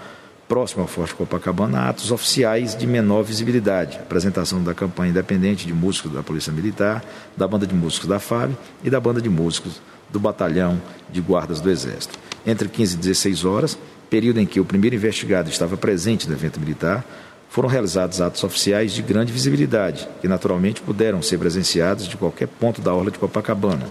próximo 0.47 0.83
ao 0.83 0.87
Forte 0.87 1.15
Copacabana, 1.15 1.89
atos 1.89 2.11
oficiais 2.11 2.75
de 2.75 2.85
menor 2.85 3.23
visibilidade. 3.23 3.97
Apresentação 3.97 4.63
da 4.63 4.73
campanha 4.73 5.09
independente 5.09 5.65
de 5.65 5.73
músicos 5.73 6.11
da 6.11 6.21
Polícia 6.21 6.53
Militar, 6.53 7.03
da 7.35 7.47
banda 7.47 7.65
de 7.65 7.73
músicos 7.73 8.07
da 8.07 8.19
FAB 8.19 8.55
e 8.83 8.89
da 8.89 8.99
banda 8.99 9.21
de 9.21 9.29
músicos 9.29 9.81
do 10.09 10.19
Batalhão 10.19 10.79
de 11.11 11.19
Guardas 11.19 11.59
do 11.59 11.69
Exército. 11.69 12.19
Entre 12.45 12.69
15 12.69 12.95
e 12.95 12.99
16 12.99 13.43
horas, 13.43 13.77
período 14.15 14.39
em 14.39 14.45
que 14.45 14.61
o 14.61 14.65
primeiro 14.65 14.95
investigado 14.95 15.49
estava 15.49 15.75
presente 15.75 16.25
no 16.25 16.33
evento 16.33 16.57
militar, 16.57 17.03
foram 17.49 17.67
realizados 17.67 18.21
atos 18.21 18.41
oficiais 18.45 18.93
de 18.93 19.01
grande 19.01 19.29
visibilidade, 19.29 20.07
que 20.21 20.27
naturalmente 20.29 20.79
puderam 20.79 21.21
ser 21.21 21.37
presenciados 21.37 22.07
de 22.07 22.15
qualquer 22.15 22.47
ponto 22.47 22.79
da 22.79 22.93
orla 22.93 23.11
de 23.11 23.19
Copacabana. 23.19 23.89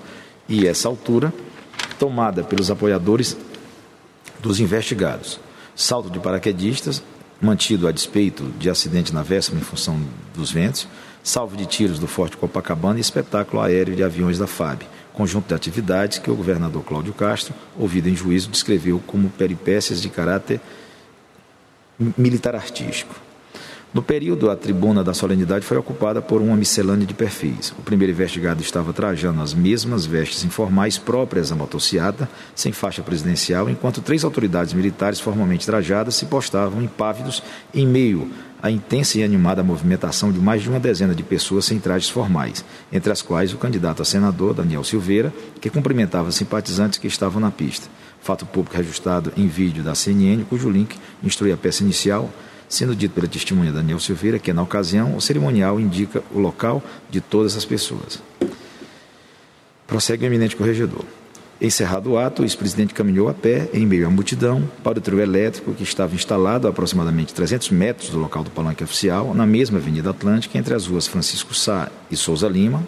E 0.48 0.66
essa 0.66 0.88
altura, 0.88 1.30
tomada 1.98 2.42
pelos 2.42 2.70
apoiadores 2.70 3.36
dos 4.40 4.60
investigados. 4.60 5.38
Salto 5.76 6.08
de 6.08 6.18
paraquedistas, 6.18 7.02
mantido 7.38 7.86
a 7.86 7.92
despeito 7.92 8.44
de 8.58 8.70
acidente 8.70 9.12
na 9.12 9.22
véspera 9.22 9.60
em 9.60 9.62
função 9.62 10.00
dos 10.34 10.50
ventos, 10.50 10.88
salvo 11.22 11.54
de 11.54 11.66
tiros 11.66 11.98
do 11.98 12.06
Forte 12.06 12.38
Copacabana 12.38 12.96
e 12.96 13.02
espetáculo 13.02 13.60
aéreo 13.60 13.94
de 13.94 14.02
aviões 14.02 14.38
da 14.38 14.46
FAB, 14.46 14.84
conjunto 15.14 15.48
de 15.48 15.54
atividades 15.54 16.18
que 16.18 16.30
o 16.30 16.34
governador 16.34 16.82
Cláudio 16.84 17.14
Castro, 17.14 17.54
ouvido 17.78 18.08
em 18.08 18.16
juízo, 18.16 18.50
descreveu 18.50 19.00
como 19.06 19.30
peripécias 19.30 20.02
de 20.02 20.10
caráter 20.10 20.60
militar 22.18 22.54
artístico. 22.54 23.14
No 23.94 24.02
período, 24.02 24.50
a 24.50 24.56
tribuna 24.56 25.04
da 25.04 25.14
solenidade 25.14 25.64
foi 25.64 25.76
ocupada 25.76 26.20
por 26.20 26.42
uma 26.42 26.56
miscelânea 26.56 27.06
de 27.06 27.14
perfis. 27.14 27.72
O 27.78 27.82
primeiro 27.82 28.12
investigado 28.12 28.60
estava 28.60 28.92
trajando 28.92 29.40
as 29.40 29.54
mesmas 29.54 30.04
vestes 30.04 30.42
informais 30.42 30.98
próprias 30.98 31.52
à 31.52 31.54
motociata, 31.54 32.28
sem 32.56 32.72
faixa 32.72 33.02
presidencial, 33.02 33.70
enquanto 33.70 34.02
três 34.02 34.24
autoridades 34.24 34.74
militares 34.74 35.20
formalmente 35.20 35.64
trajadas 35.64 36.16
se 36.16 36.26
postavam 36.26 36.82
impávidos 36.82 37.40
em 37.72 37.86
meio 37.86 38.28
à 38.64 38.70
intensa 38.70 39.18
e 39.18 39.22
animada 39.22 39.62
movimentação 39.62 40.32
de 40.32 40.38
mais 40.38 40.62
de 40.62 40.70
uma 40.70 40.80
dezena 40.80 41.14
de 41.14 41.22
pessoas 41.22 41.66
sem 41.66 41.78
trajes 41.78 42.08
formais, 42.08 42.64
entre 42.90 43.12
as 43.12 43.20
quais 43.20 43.52
o 43.52 43.58
candidato 43.58 44.00
a 44.00 44.06
senador, 44.06 44.54
Daniel 44.54 44.82
Silveira, 44.82 45.30
que 45.60 45.68
cumprimentava 45.68 46.32
simpatizantes 46.32 46.98
que 46.98 47.06
estavam 47.06 47.42
na 47.42 47.50
pista. 47.50 47.86
Fato 48.22 48.46
público 48.46 48.74
registrado 48.74 49.30
em 49.36 49.46
vídeo 49.46 49.84
da 49.84 49.94
CNN, 49.94 50.44
cujo 50.44 50.70
link 50.70 50.96
instrui 51.22 51.52
a 51.52 51.58
peça 51.58 51.82
inicial 51.82 52.32
sendo 52.66 52.96
dito 52.96 53.14
pela 53.14 53.28
testemunha 53.28 53.70
Daniel 53.70 54.00
Silveira 54.00 54.38
que, 54.38 54.50
na 54.50 54.62
ocasião, 54.62 55.14
o 55.14 55.20
cerimonial 55.20 55.78
indica 55.78 56.22
o 56.34 56.38
local 56.38 56.82
de 57.10 57.20
todas 57.20 57.58
as 57.58 57.66
pessoas. 57.66 58.22
Prossegue 59.86 60.24
o 60.24 60.26
eminente 60.26 60.56
corregedor. 60.56 61.04
Encerrado 61.60 62.10
o 62.10 62.18
ato, 62.18 62.42
o 62.42 62.44
ex-presidente 62.44 62.92
caminhou 62.92 63.28
a 63.28 63.34
pé, 63.34 63.68
em 63.72 63.86
meio 63.86 64.06
à 64.06 64.10
multidão, 64.10 64.68
para 64.82 64.98
o 64.98 65.00
trio 65.00 65.20
elétrico 65.20 65.72
que 65.72 65.84
estava 65.84 66.14
instalado 66.14 66.66
a 66.66 66.70
aproximadamente 66.70 67.32
300 67.32 67.70
metros 67.70 68.10
do 68.10 68.18
local 68.18 68.42
do 68.42 68.50
palanque 68.50 68.82
oficial, 68.82 69.32
na 69.34 69.46
mesma 69.46 69.78
Avenida 69.78 70.10
Atlântica, 70.10 70.58
entre 70.58 70.74
as 70.74 70.86
ruas 70.86 71.06
Francisco 71.06 71.54
Sá 71.54 71.88
e 72.10 72.16
Souza 72.16 72.48
Lima, 72.48 72.82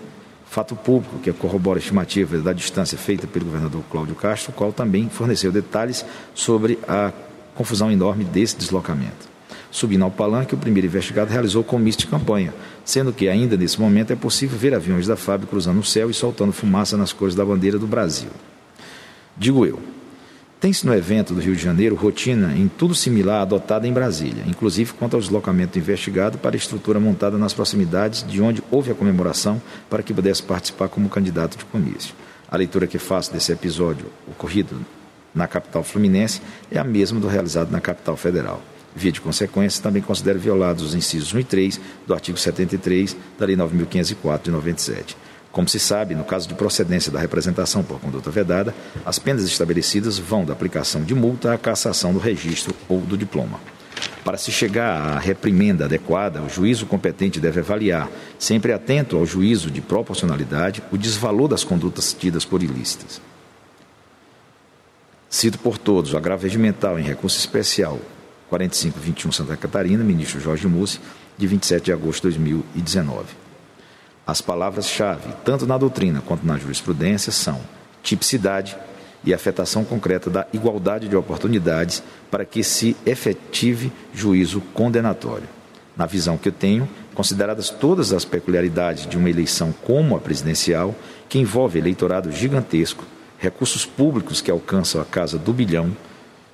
fato 0.50 0.74
público 0.74 1.18
que 1.20 1.32
corrobora 1.32 1.78
a 1.78 1.80
estimativa 1.80 2.38
da 2.38 2.52
distância 2.52 2.98
feita 2.98 3.26
pelo 3.26 3.44
governador 3.44 3.82
Cláudio 3.90 4.16
Castro, 4.16 4.50
o 4.50 4.54
qual 4.54 4.72
também 4.72 5.08
forneceu 5.08 5.52
detalhes 5.52 6.04
sobre 6.34 6.78
a 6.88 7.12
confusão 7.54 7.90
enorme 7.90 8.24
desse 8.24 8.56
deslocamento. 8.56 9.36
Subindo 9.70 10.04
ao 10.04 10.10
palanque, 10.10 10.54
o 10.54 10.58
primeiro 10.58 10.86
investigado 10.86 11.30
realizou 11.30 11.62
comício 11.62 12.00
de 12.00 12.06
campanha, 12.08 12.52
sendo 12.84 13.12
que 13.12 13.28
ainda 13.28 13.56
nesse 13.56 13.80
momento 13.80 14.12
é 14.12 14.16
possível 14.16 14.58
ver 14.58 14.74
aviões 14.74 15.06
da 15.06 15.16
FAB 15.16 15.44
cruzando 15.46 15.78
o 15.78 15.84
céu 15.84 16.10
e 16.10 16.14
soltando 16.14 16.52
fumaça 16.52 16.96
nas 16.96 17.12
cores 17.12 17.34
da 17.34 17.44
bandeira 17.44 17.78
do 17.78 17.86
Brasil. 17.86 18.30
Digo 19.38 19.66
eu, 19.66 19.78
tem-se 20.58 20.86
no 20.86 20.94
evento 20.94 21.34
do 21.34 21.40
Rio 21.40 21.54
de 21.54 21.62
Janeiro 21.62 21.94
rotina 21.94 22.54
em 22.56 22.66
tudo 22.66 22.94
similar 22.94 23.42
adotada 23.42 23.86
em 23.86 23.92
Brasília, 23.92 24.42
inclusive 24.46 24.94
quanto 24.94 25.14
ao 25.14 25.20
deslocamento 25.20 25.78
investigado 25.78 26.38
para 26.38 26.56
a 26.56 26.58
estrutura 26.58 26.98
montada 26.98 27.36
nas 27.36 27.52
proximidades 27.52 28.26
de 28.26 28.40
onde 28.40 28.62
houve 28.70 28.90
a 28.90 28.94
comemoração 28.94 29.60
para 29.90 30.02
que 30.02 30.14
pudesse 30.14 30.42
participar 30.42 30.88
como 30.88 31.10
candidato 31.10 31.58
de 31.58 31.66
comício. 31.66 32.14
A 32.50 32.56
leitura 32.56 32.86
que 32.86 32.98
faço 32.98 33.30
desse 33.30 33.52
episódio 33.52 34.06
ocorrido 34.26 34.80
na 35.34 35.46
capital 35.46 35.84
fluminense 35.84 36.40
é 36.70 36.78
a 36.78 36.84
mesma 36.84 37.20
do 37.20 37.28
realizado 37.28 37.70
na 37.70 37.80
capital 37.80 38.16
federal. 38.16 38.62
Via 38.94 39.12
de 39.12 39.20
consequência, 39.20 39.82
também 39.82 40.00
considero 40.00 40.38
violados 40.38 40.82
os 40.82 40.94
incisos 40.94 41.34
1 41.34 41.40
e 41.40 41.44
3 41.44 41.80
do 42.06 42.14
artigo 42.14 42.38
73 42.38 43.14
da 43.38 43.44
Lei 43.44 43.54
9.504 43.54 44.44
de 44.44 44.50
97. 44.50 45.16
Como 45.56 45.66
se 45.66 45.80
sabe, 45.80 46.14
no 46.14 46.22
caso 46.22 46.46
de 46.46 46.52
procedência 46.52 47.10
da 47.10 47.18
representação 47.18 47.82
por 47.82 47.98
conduta 47.98 48.30
vedada, 48.30 48.74
as 49.06 49.18
penas 49.18 49.42
estabelecidas 49.44 50.18
vão 50.18 50.44
da 50.44 50.52
aplicação 50.52 51.02
de 51.02 51.14
multa 51.14 51.54
à 51.54 51.56
cassação 51.56 52.12
do 52.12 52.18
registro 52.18 52.74
ou 52.86 53.00
do 53.00 53.16
diploma. 53.16 53.58
Para 54.22 54.36
se 54.36 54.52
chegar 54.52 55.16
à 55.16 55.18
reprimenda 55.18 55.86
adequada, 55.86 56.42
o 56.42 56.48
juízo 56.50 56.84
competente 56.84 57.40
deve 57.40 57.60
avaliar, 57.60 58.06
sempre 58.38 58.70
atento 58.70 59.16
ao 59.16 59.24
juízo 59.24 59.70
de 59.70 59.80
proporcionalidade, 59.80 60.82
o 60.92 60.98
desvalor 60.98 61.48
das 61.48 61.64
condutas 61.64 62.12
tidas 62.12 62.44
por 62.44 62.62
ilícitas. 62.62 63.22
Cito 65.30 65.58
por 65.58 65.78
todos 65.78 66.12
o 66.12 66.18
agravo 66.18 66.42
regimental 66.42 66.98
em 66.98 67.02
recurso 67.02 67.38
especial 67.38 67.98
4521 68.50 69.32
Santa 69.32 69.56
Catarina, 69.56 70.04
ministro 70.04 70.38
Jorge 70.38 70.68
Mussi, 70.68 71.00
de 71.38 71.46
27 71.46 71.86
de 71.86 71.92
agosto 71.94 72.28
de 72.28 72.36
2019. 72.36 73.45
As 74.26 74.40
palavras-chave, 74.40 75.32
tanto 75.44 75.66
na 75.66 75.78
doutrina 75.78 76.20
quanto 76.20 76.44
na 76.44 76.58
jurisprudência, 76.58 77.30
são 77.30 77.60
tipicidade 78.02 78.76
e 79.24 79.32
afetação 79.32 79.84
concreta 79.84 80.28
da 80.28 80.46
igualdade 80.52 81.08
de 81.08 81.14
oportunidades 81.16 82.02
para 82.30 82.44
que 82.44 82.64
se 82.64 82.96
efetive 83.06 83.92
juízo 84.12 84.60
condenatório. 84.74 85.48
Na 85.96 86.06
visão 86.06 86.36
que 86.36 86.48
eu 86.48 86.52
tenho, 86.52 86.88
consideradas 87.14 87.70
todas 87.70 88.12
as 88.12 88.24
peculiaridades 88.24 89.06
de 89.06 89.16
uma 89.16 89.30
eleição 89.30 89.72
como 89.84 90.16
a 90.16 90.20
presidencial, 90.20 90.94
que 91.28 91.38
envolve 91.38 91.78
eleitorado 91.78 92.30
gigantesco, 92.32 93.04
recursos 93.38 93.86
públicos 93.86 94.40
que 94.40 94.50
alcançam 94.50 95.00
a 95.00 95.04
casa 95.04 95.38
do 95.38 95.52
bilhão, 95.52 95.96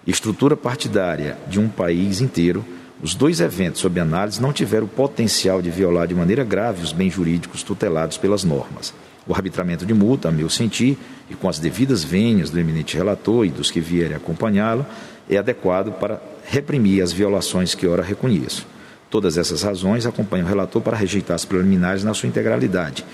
estrutura 0.07 0.57
partidária 0.57 1.39
de 1.49 1.59
um 1.59 1.69
país 1.69 2.21
inteiro, 2.21 2.65
os 3.03 3.17
dois 3.17 3.41
eventos 3.41 3.81
sob 3.81 3.99
análise 3.99 4.41
não 4.41 4.53
tiveram 4.53 4.87
o 4.87 4.89
potencial 4.89 5.61
de 5.61 5.71
violar 5.71 6.07
de 6.07 6.15
maneira 6.15 6.45
grave 6.45 6.85
os 6.85 6.93
bens 6.93 7.13
jurídicos 7.13 7.65
tutelados 7.65 8.17
pelas 8.17 8.45
normas. 8.45 8.95
O 9.27 9.35
arbitramento 9.35 9.85
de 9.85 9.93
multa, 9.93 10.29
a 10.29 10.33
meu 10.33 10.49
sentir, 10.49 10.97
e 11.29 11.35
com 11.35 11.49
as 11.49 11.59
devidas 11.59 12.05
vênias 12.05 12.49
do 12.49 12.61
eminente 12.61 12.97
relator 12.97 13.45
e 13.45 13.51
dos 13.51 13.73
que 13.73 13.81
vierem 13.81 14.17
acompanhá-lo, 14.17 14.87
é 15.29 15.37
adequado 15.37 15.93
para 15.93 16.23
reprimir 16.45 17.03
as 17.03 17.13
violações 17.13 17.75
que 17.75 17.89
ora 17.89 18.05
reconheço. 18.05 18.67
Todas 19.11 19.37
essas 19.37 19.63
razões 19.63 20.07
acompanham 20.07 20.47
o 20.47 20.49
relator 20.49 20.81
para 20.81 20.97
rejeitar 20.97 21.35
as 21.35 21.45
preliminares 21.45 22.05
na 22.05 22.15
sua 22.15 22.29
integralidade 22.29 23.05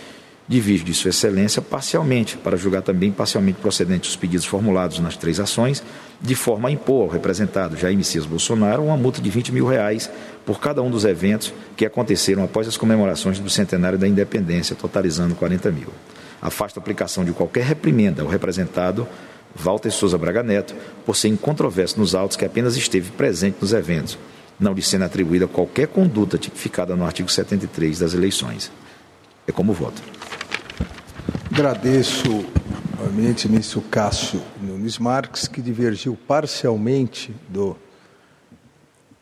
divide 0.48 0.82
de 0.82 0.94
Sua 0.94 1.10
Excelência 1.10 1.60
parcialmente, 1.60 2.38
para 2.38 2.56
julgar 2.56 2.80
também 2.80 3.12
parcialmente 3.12 3.60
procedentes 3.60 4.10
os 4.10 4.16
pedidos 4.16 4.46
formulados 4.46 4.98
nas 4.98 5.16
três 5.16 5.38
ações, 5.38 5.82
de 6.20 6.34
forma 6.34 6.68
a 6.68 6.72
impor 6.72 7.02
ao 7.02 7.08
representado 7.08 7.76
Jair 7.76 7.96
Messias 7.96 8.26
Bolsonaro 8.26 8.82
uma 8.82 8.96
multa 8.96 9.20
de 9.20 9.30
20 9.30 9.52
mil 9.52 9.66
reais 9.66 10.10
por 10.44 10.60
cada 10.60 10.82
um 10.82 10.90
dos 10.90 11.04
eventos 11.04 11.52
que 11.76 11.86
aconteceram 11.86 12.42
após 12.42 12.66
as 12.66 12.76
comemorações 12.76 13.38
do 13.38 13.48
centenário 13.48 13.98
da 13.98 14.08
independência, 14.08 14.74
totalizando 14.74 15.34
40 15.34 15.70
mil. 15.70 15.88
Afasta 16.40 16.80
a 16.80 16.82
aplicação 16.82 17.24
de 17.24 17.32
qualquer 17.32 17.64
reprimenda 17.64 18.22
ao 18.22 18.28
representado 18.28 19.06
Walter 19.54 19.90
Souza 19.90 20.18
Braga 20.18 20.42
Neto, 20.42 20.74
por 21.04 21.16
ser 21.16 21.28
incontroverso 21.28 21.98
nos 21.98 22.14
autos 22.14 22.36
que 22.36 22.44
apenas 22.44 22.76
esteve 22.76 23.10
presente 23.10 23.56
nos 23.60 23.72
eventos, 23.72 24.18
não 24.58 24.72
lhe 24.72 24.82
sendo 24.82 25.04
atribuída 25.04 25.46
qualquer 25.46 25.88
conduta 25.88 26.38
tipificada 26.38 26.94
no 26.94 27.04
artigo 27.04 27.30
73 27.30 27.98
das 27.98 28.14
eleições. 28.14 28.70
É 29.46 29.52
como 29.52 29.72
voto. 29.72 30.02
Agradeço 31.50 32.44
ao 32.98 33.06
eminente 33.06 33.48
ministro 33.48 33.80
Cássio 33.80 34.42
Nunes 34.60 34.98
Marques, 34.98 35.46
que 35.46 35.62
divergiu 35.62 36.18
parcialmente 36.26 37.32
do 37.48 37.76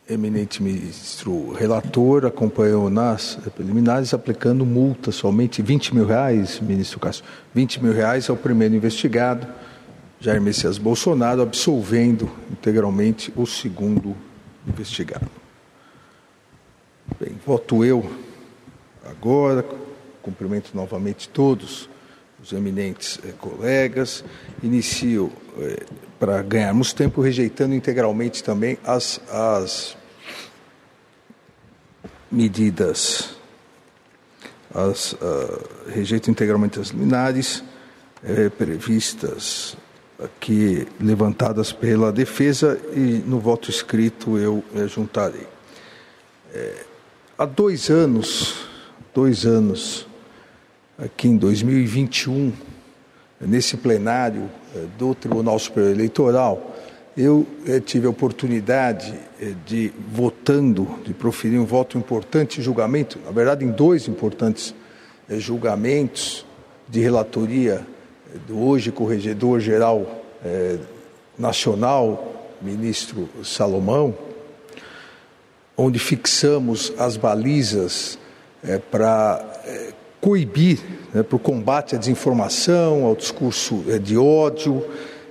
eminente 0.09 0.63
ministro 0.63 1.53
relator, 1.53 2.25
acompanhou 2.25 2.89
nas 2.89 3.37
preliminares, 3.55 4.15
aplicando 4.15 4.65
multa 4.65 5.11
somente 5.11 5.61
20 5.61 5.93
mil 5.93 6.07
reais, 6.07 6.59
ministro 6.59 6.99
Cássio, 6.99 7.23
20 7.53 7.83
mil 7.83 7.93
reais 7.93 8.27
ao 8.29 8.35
primeiro 8.35 8.73
investigado, 8.73 9.47
Jair 10.19 10.41
Messias 10.41 10.79
Bolsonaro, 10.79 11.43
absolvendo 11.43 12.31
integralmente 12.49 13.31
o 13.35 13.45
segundo 13.45 14.17
investigado. 14.67 15.27
Bem, 17.19 17.37
voto 17.45 17.85
eu 17.85 18.09
agora, 19.05 19.63
cumprimento 20.23 20.71
novamente 20.73 21.29
todos 21.29 21.87
os 22.47 22.53
eminentes 22.53 23.19
eh, 23.23 23.33
colegas. 23.37 24.23
Inicio, 24.63 25.31
eh, 25.59 25.83
para 26.19 26.41
ganharmos 26.41 26.93
tempo, 26.93 27.21
rejeitando 27.21 27.75
integralmente 27.75 28.43
também 28.43 28.77
as, 28.83 29.19
as 29.29 29.97
medidas, 32.31 33.35
as, 34.73 35.13
uh, 35.13 35.67
rejeito 35.87 36.29
integralmente 36.29 36.79
as 36.79 36.87
liminares 36.89 37.63
eh, 38.23 38.49
previstas 38.49 39.77
aqui, 40.19 40.87
levantadas 40.99 41.71
pela 41.71 42.11
defesa, 42.11 42.79
e 42.93 43.23
no 43.25 43.39
voto 43.39 43.69
escrito 43.69 44.37
eu 44.37 44.63
juntarei. 44.87 45.47
há 47.37 47.45
dois 47.45 47.89
anos, 47.91 48.67
dois 49.13 49.45
anos, 49.45 50.07
aqui 50.97 51.27
em 51.27 51.37
2021, 51.37 52.51
nesse 53.39 53.77
plenário 53.77 54.49
eh, 54.75 54.85
do 54.97 55.13
Tribunal 55.13 55.59
Superior 55.59 55.91
Eleitoral, 55.91 56.75
eu 57.15 57.45
eh, 57.67 57.79
tive 57.79 58.07
a 58.07 58.09
oportunidade 58.09 59.13
eh, 59.39 59.53
de, 59.63 59.93
votando, 60.11 60.87
de 61.05 61.13
proferir 61.13 61.59
um 61.59 61.65
voto 61.65 61.99
importante 61.99 62.63
julgamento, 62.63 63.19
na 63.23 63.31
verdade, 63.31 63.63
em 63.63 63.69
dois 63.69 64.07
importantes 64.07 64.73
julgamentos 65.29 66.45
de 66.87 66.99
relatoria 67.01 67.85
do 68.47 68.57
hoje 68.59 68.93
Corregedor-Geral 68.93 70.23
Nacional, 71.37 72.49
ministro 72.61 73.27
Salomão, 73.43 74.17
onde 75.75 75.99
fixamos 75.99 76.93
as 76.97 77.17
balizas 77.17 78.17
para 78.89 79.45
coibir 80.21 80.79
né, 81.13 81.23
para 81.23 81.35
o 81.35 81.39
combate 81.39 81.95
à 81.95 81.97
desinformação, 81.97 83.05
ao 83.05 83.15
discurso 83.15 83.83
é, 83.87 83.97
de 83.97 84.17
ódio, 84.17 84.83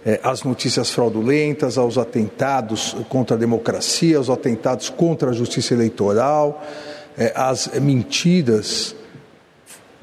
é, 0.05 0.21
às 0.23 0.43
notícias 0.45 0.91
fraudulentas, 0.91 1.77
aos 1.77 1.99
atentados 1.99 2.97
contra 3.09 3.37
a 3.37 3.39
democracia, 3.39 4.17
aos 4.19 4.31
atentados 4.31 4.89
contra 4.89 5.31
a 5.31 5.33
justiça 5.33 5.75
eleitoral, 5.75 6.63
é, 7.19 7.33
às 7.35 7.69
mentiras 7.81 8.95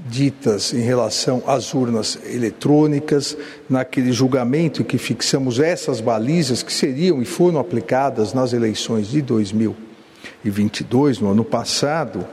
ditas 0.05 0.73
em 0.73 0.81
relação 0.81 1.41
às 1.47 1.73
urnas 1.73 2.19
eletrônicas, 2.25 3.37
naquele 3.69 4.11
julgamento 4.11 4.81
em 4.81 4.85
que 4.85 4.97
fixamos 4.97 5.59
essas 5.59 6.01
balizas 6.01 6.61
que 6.61 6.73
seriam 6.73 7.21
e 7.21 7.25
foram 7.25 7.59
aplicadas 7.59 8.33
nas 8.33 8.51
eleições 8.51 9.07
de 9.07 9.21
2022, 9.21 11.19
no 11.19 11.31
ano 11.31 11.45
passado, 11.45 12.27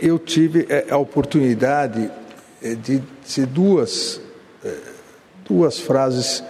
eu 0.00 0.18
tive 0.18 0.66
é, 0.68 0.86
a 0.90 0.96
oportunidade 0.96 2.10
é, 2.62 2.74
de 2.74 3.02
dizer 3.24 3.46
duas, 3.46 4.20
duas 5.44 5.78
frases 5.78 6.42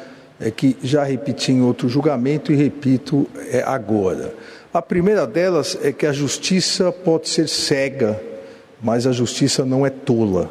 é, 0.43 0.51
que 0.51 0.77
já 0.83 1.05
repeti 1.05 1.53
em 1.53 1.63
outro 1.63 1.89
julgamento 1.89 2.53
e 2.53 2.57
repito 2.57 3.29
é, 3.51 3.63
agora. 3.63 4.35
A 4.75 4.83
primeira 4.83 5.27
delas 5.27 5.79
é 5.83 5.93
que 5.93 6.07
a 6.07 6.13
justiça 6.13 6.91
pode 6.91 7.29
ser 7.29 7.49
cega, 7.49 8.21
mas 8.83 9.07
a 9.07 9.13
justiça 9.13 9.65
não 9.65 9.87
é 9.87 9.91
tola. 9.91 10.51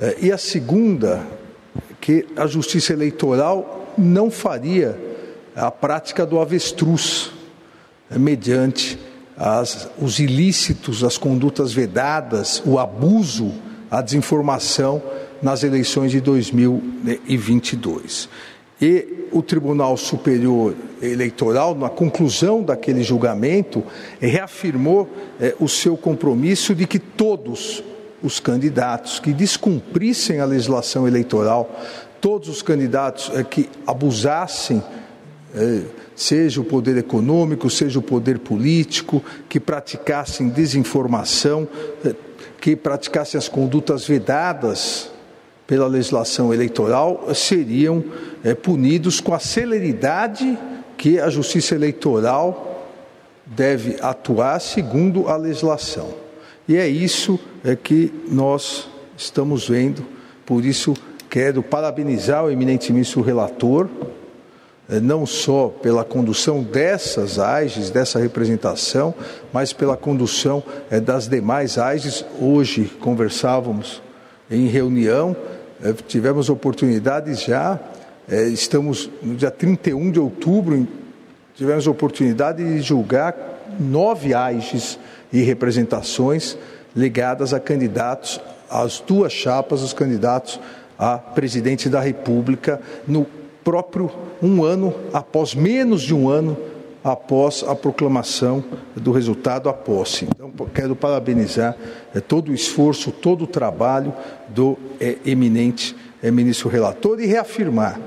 É, 0.00 0.16
e 0.20 0.32
a 0.32 0.38
segunda, 0.38 1.26
que 2.00 2.26
a 2.34 2.46
justiça 2.46 2.92
eleitoral 2.92 3.92
não 3.98 4.30
faria 4.30 4.98
a 5.54 5.70
prática 5.70 6.24
do 6.24 6.40
avestruz, 6.40 7.30
é, 8.10 8.18
mediante 8.18 8.98
as, 9.42 9.90
os 10.00 10.20
ilícitos, 10.20 11.02
as 11.02 11.18
condutas 11.18 11.72
vedadas, 11.72 12.62
o 12.64 12.78
abuso, 12.78 13.50
a 13.90 14.00
desinformação 14.00 15.02
nas 15.42 15.64
eleições 15.64 16.12
de 16.12 16.20
2022. 16.20 18.28
E 18.80 19.26
o 19.32 19.42
Tribunal 19.42 19.96
Superior 19.96 20.76
Eleitoral, 21.02 21.74
na 21.74 21.88
conclusão 21.88 22.62
daquele 22.62 23.02
julgamento, 23.02 23.82
reafirmou 24.20 25.10
é, 25.40 25.56
o 25.58 25.68
seu 25.68 25.96
compromisso 25.96 26.72
de 26.72 26.86
que 26.86 27.00
todos 27.00 27.82
os 28.22 28.38
candidatos 28.38 29.18
que 29.18 29.32
descumprissem 29.32 30.38
a 30.38 30.44
legislação 30.44 31.08
eleitoral, 31.08 31.68
todos 32.20 32.48
os 32.48 32.62
candidatos 32.62 33.28
é, 33.34 33.42
que 33.42 33.68
abusassem, 33.84 34.80
é, 35.52 35.82
seja 36.14 36.60
o 36.60 36.64
poder 36.64 36.96
econômico, 36.96 37.70
seja 37.70 37.98
o 37.98 38.02
poder 38.02 38.38
político, 38.38 39.22
que 39.48 39.58
praticassem 39.58 40.48
desinformação, 40.48 41.66
que 42.60 42.76
praticassem 42.76 43.38
as 43.38 43.48
condutas 43.48 44.06
vedadas 44.06 45.10
pela 45.66 45.86
legislação 45.86 46.52
eleitoral 46.52 47.34
seriam 47.34 48.04
é, 48.44 48.54
punidos 48.54 49.20
com 49.20 49.32
a 49.32 49.38
celeridade 49.38 50.58
que 50.98 51.18
a 51.18 51.30
Justiça 51.30 51.74
Eleitoral 51.74 52.90
deve 53.46 53.96
atuar 54.00 54.60
segundo 54.60 55.28
a 55.28 55.36
legislação. 55.36 56.14
E 56.68 56.76
é 56.76 56.86
isso 56.86 57.38
é 57.64 57.74
que 57.74 58.12
nós 58.28 58.88
estamos 59.16 59.68
vendo, 59.68 60.04
por 60.44 60.64
isso 60.64 60.94
quero 61.28 61.62
parabenizar 61.62 62.44
o 62.44 62.50
eminente 62.50 62.92
ministro 62.92 63.22
relator, 63.22 63.88
não 64.88 65.24
só 65.24 65.68
pela 65.68 66.04
condução 66.04 66.62
dessas 66.62 67.38
AIGES, 67.38 67.90
dessa 67.90 68.18
representação, 68.18 69.14
mas 69.52 69.72
pela 69.72 69.96
condução 69.96 70.62
é, 70.90 71.00
das 71.00 71.28
demais 71.28 71.78
AIGES. 71.78 72.24
Hoje 72.40 72.84
conversávamos 73.00 74.02
em 74.50 74.66
reunião 74.66 75.36
é, 75.82 75.92
tivemos 75.92 76.48
oportunidades 76.48 77.42
já, 77.42 77.78
estamos 78.52 79.10
no 79.20 79.34
dia 79.34 79.50
31 79.50 80.12
de 80.12 80.20
outubro, 80.20 80.86
tivemos 81.56 81.88
oportunidade 81.88 82.62
de 82.62 82.80
julgar 82.80 83.34
nove 83.80 84.32
AIGs 84.32 84.96
e 85.32 85.42
representações 85.42 86.56
ligadas 86.94 87.52
a 87.52 87.58
candidatos, 87.58 88.40
às 88.70 89.00
duas 89.00 89.32
chapas, 89.32 89.82
os 89.82 89.92
candidatos 89.92 90.60
a 90.96 91.18
presidente 91.18 91.88
da 91.88 92.00
República, 92.00 92.80
no 93.08 93.26
próprio 93.64 94.10
um 94.42 94.64
ano, 94.64 94.94
após 95.12 95.54
menos 95.54 96.02
de 96.02 96.14
um 96.14 96.28
ano 96.28 96.56
após 97.04 97.64
a 97.66 97.74
proclamação 97.74 98.62
do 98.94 99.10
resultado 99.10 99.68
à 99.68 99.72
posse. 99.72 100.24
Então, 100.24 100.50
quero 100.72 100.94
parabenizar 100.94 101.76
é, 102.14 102.20
todo 102.20 102.50
o 102.50 102.54
esforço, 102.54 103.10
todo 103.10 103.44
o 103.44 103.46
trabalho 103.46 104.12
do 104.48 104.78
é, 105.00 105.16
eminente 105.24 105.96
é, 106.22 106.30
ministro 106.30 106.68
relator 106.68 107.20
e 107.20 107.26
reafirmar, 107.26 107.98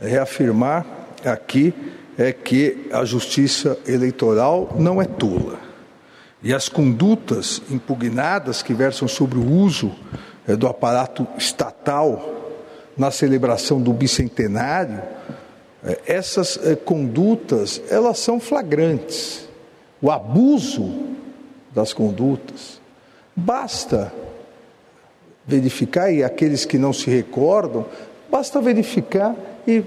reafirmar 0.00 0.86
aqui 1.24 1.74
é 2.16 2.32
que 2.32 2.88
a 2.92 3.04
justiça 3.04 3.76
eleitoral 3.86 4.74
não 4.78 5.02
é 5.02 5.04
tola. 5.04 5.58
E 6.40 6.54
as 6.54 6.68
condutas 6.68 7.60
impugnadas 7.68 8.62
que 8.62 8.72
versam 8.72 9.08
sobre 9.08 9.38
o 9.38 9.50
uso 9.50 9.92
do 10.56 10.68
aparato 10.68 11.26
estatal 11.36 12.37
na 12.98 13.10
celebração 13.10 13.80
do 13.80 13.92
bicentenário 13.92 15.00
é, 15.84 16.00
essas 16.06 16.58
é, 16.64 16.74
condutas, 16.74 17.80
elas 17.88 18.18
são 18.18 18.40
flagrantes. 18.40 19.48
O 20.02 20.10
abuso 20.10 20.92
das 21.72 21.92
condutas. 21.92 22.80
Basta 23.34 24.12
verificar, 25.46 26.12
e 26.12 26.24
aqueles 26.24 26.64
que 26.64 26.76
não 26.76 26.92
se 26.92 27.08
recordam, 27.08 27.86
basta 28.30 28.60
verificar 28.60 29.34
e 29.66 29.82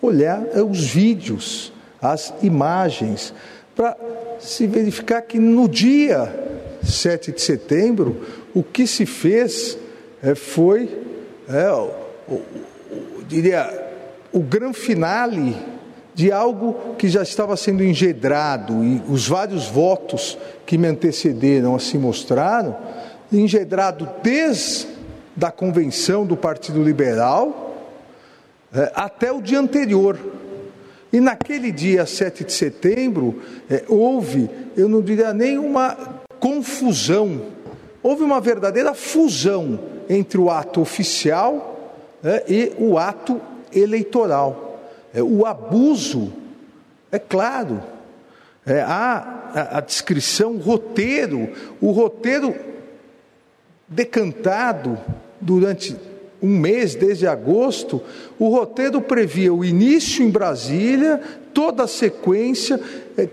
olhar 0.00 0.44
é, 0.54 0.62
os 0.62 0.86
vídeos, 0.86 1.72
as 2.00 2.32
imagens, 2.40 3.34
para 3.74 3.96
se 4.38 4.66
verificar 4.66 5.22
que 5.22 5.38
no 5.38 5.68
dia 5.68 6.32
7 6.82 7.32
de 7.32 7.42
setembro, 7.42 8.24
o 8.54 8.62
que 8.62 8.86
se 8.86 9.04
fez 9.04 9.76
foi, 10.36 10.88
é, 11.52 11.70
o, 11.72 11.90
o, 12.28 13.24
diria, 13.26 13.68
o 14.32 14.40
grande 14.40 14.78
finale 14.78 15.56
de 16.14 16.30
algo 16.30 16.94
que 16.96 17.08
já 17.08 17.22
estava 17.22 17.56
sendo 17.56 17.82
engedrado 17.82 18.84
e 18.84 19.02
os 19.08 19.26
vários 19.26 19.66
votos 19.66 20.38
que 20.66 20.76
me 20.76 20.86
antecederam 20.86 21.74
assim 21.74 21.98
mostraram, 21.98 22.76
engedrado 23.32 24.08
desde 24.22 24.86
da 25.36 25.50
convenção 25.50 26.26
do 26.26 26.36
Partido 26.36 26.82
Liberal 26.82 27.74
é, 28.72 28.92
até 28.94 29.32
o 29.32 29.40
dia 29.40 29.58
anterior. 29.58 30.18
E 31.12 31.20
naquele 31.20 31.72
dia 31.72 32.06
7 32.06 32.44
de 32.44 32.52
setembro, 32.52 33.40
é, 33.68 33.82
houve, 33.88 34.48
eu 34.76 34.88
não 34.88 35.02
diria 35.02 35.32
nem 35.32 35.58
uma 35.58 36.20
confusão, 36.38 37.42
houve 38.02 38.22
uma 38.22 38.40
verdadeira 38.40 38.94
fusão 38.94 39.78
entre 40.08 40.38
o 40.38 40.50
ato 40.50 40.80
oficial 40.80 41.94
é, 42.22 42.44
e 42.48 42.72
o 42.78 42.98
ato 42.98 43.40
eleitoral. 43.72 44.80
É, 45.14 45.22
o 45.22 45.46
abuso, 45.46 46.32
é 47.10 47.18
claro, 47.18 47.82
é, 48.66 48.80
há 48.80 49.52
a, 49.54 49.78
a 49.78 49.80
descrição, 49.80 50.52
o 50.52 50.58
roteiro, 50.58 51.52
o 51.80 51.90
roteiro 51.90 52.54
decantado 53.88 54.98
durante 55.40 55.96
um 56.42 56.58
mês, 56.58 56.94
desde 56.94 57.26
agosto, 57.26 58.00
o 58.38 58.48
roteiro 58.48 59.00
previa 59.00 59.52
o 59.52 59.64
início 59.64 60.24
em 60.24 60.30
Brasília, 60.30 61.20
toda 61.52 61.84
a 61.84 61.88
sequência, 61.88 62.80
é, 63.16 63.28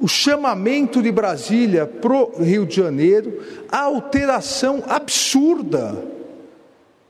o 0.00 0.06
chamamento 0.06 1.02
de 1.02 1.10
Brasília 1.10 1.86
para 1.86 2.12
o 2.12 2.42
Rio 2.42 2.64
de 2.64 2.76
Janeiro, 2.76 3.42
a 3.70 3.80
alteração 3.80 4.82
absurda. 4.86 6.04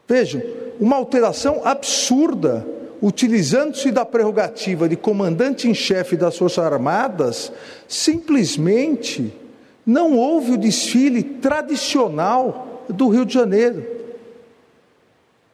Vejam, 0.06 0.42
uma 0.80 0.96
alteração 0.96 1.60
absurda, 1.64 2.66
utilizando-se 3.02 3.90
da 3.90 4.04
prerrogativa 4.04 4.88
de 4.88 4.96
comandante 4.96 5.68
em 5.68 5.74
chefe 5.74 6.16
das 6.16 6.36
Forças 6.36 6.64
Armadas, 6.64 7.52
simplesmente 7.86 9.32
não 9.84 10.16
houve 10.16 10.52
o 10.52 10.58
desfile 10.58 11.22
tradicional 11.22 12.84
do 12.88 13.08
Rio 13.08 13.24
de 13.24 13.34
Janeiro. 13.34 13.86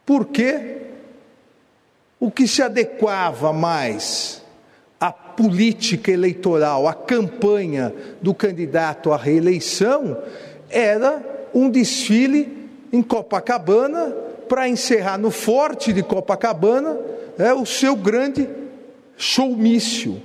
Por 0.05 0.25
quê? 0.25 0.77
O 2.19 2.31
que 2.31 2.47
se 2.47 2.61
adequava 2.61 3.51
mais 3.51 4.44
política 5.35 6.11
eleitoral, 6.11 6.87
à 6.87 6.93
campanha 6.93 7.93
do 8.21 8.33
candidato 8.33 9.11
à 9.11 9.17
reeleição, 9.17 10.17
era 10.69 11.21
um 11.53 11.69
desfile 11.69 12.69
em 12.91 13.01
Copacabana 13.01 14.13
para 14.47 14.69
encerrar 14.69 15.17
no 15.17 15.31
Forte 15.31 15.91
de 15.91 16.03
Copacabana 16.03 16.97
é 17.37 17.53
o 17.53 17.65
seu 17.65 17.95
grande 17.95 18.47
showmício. 19.17 20.21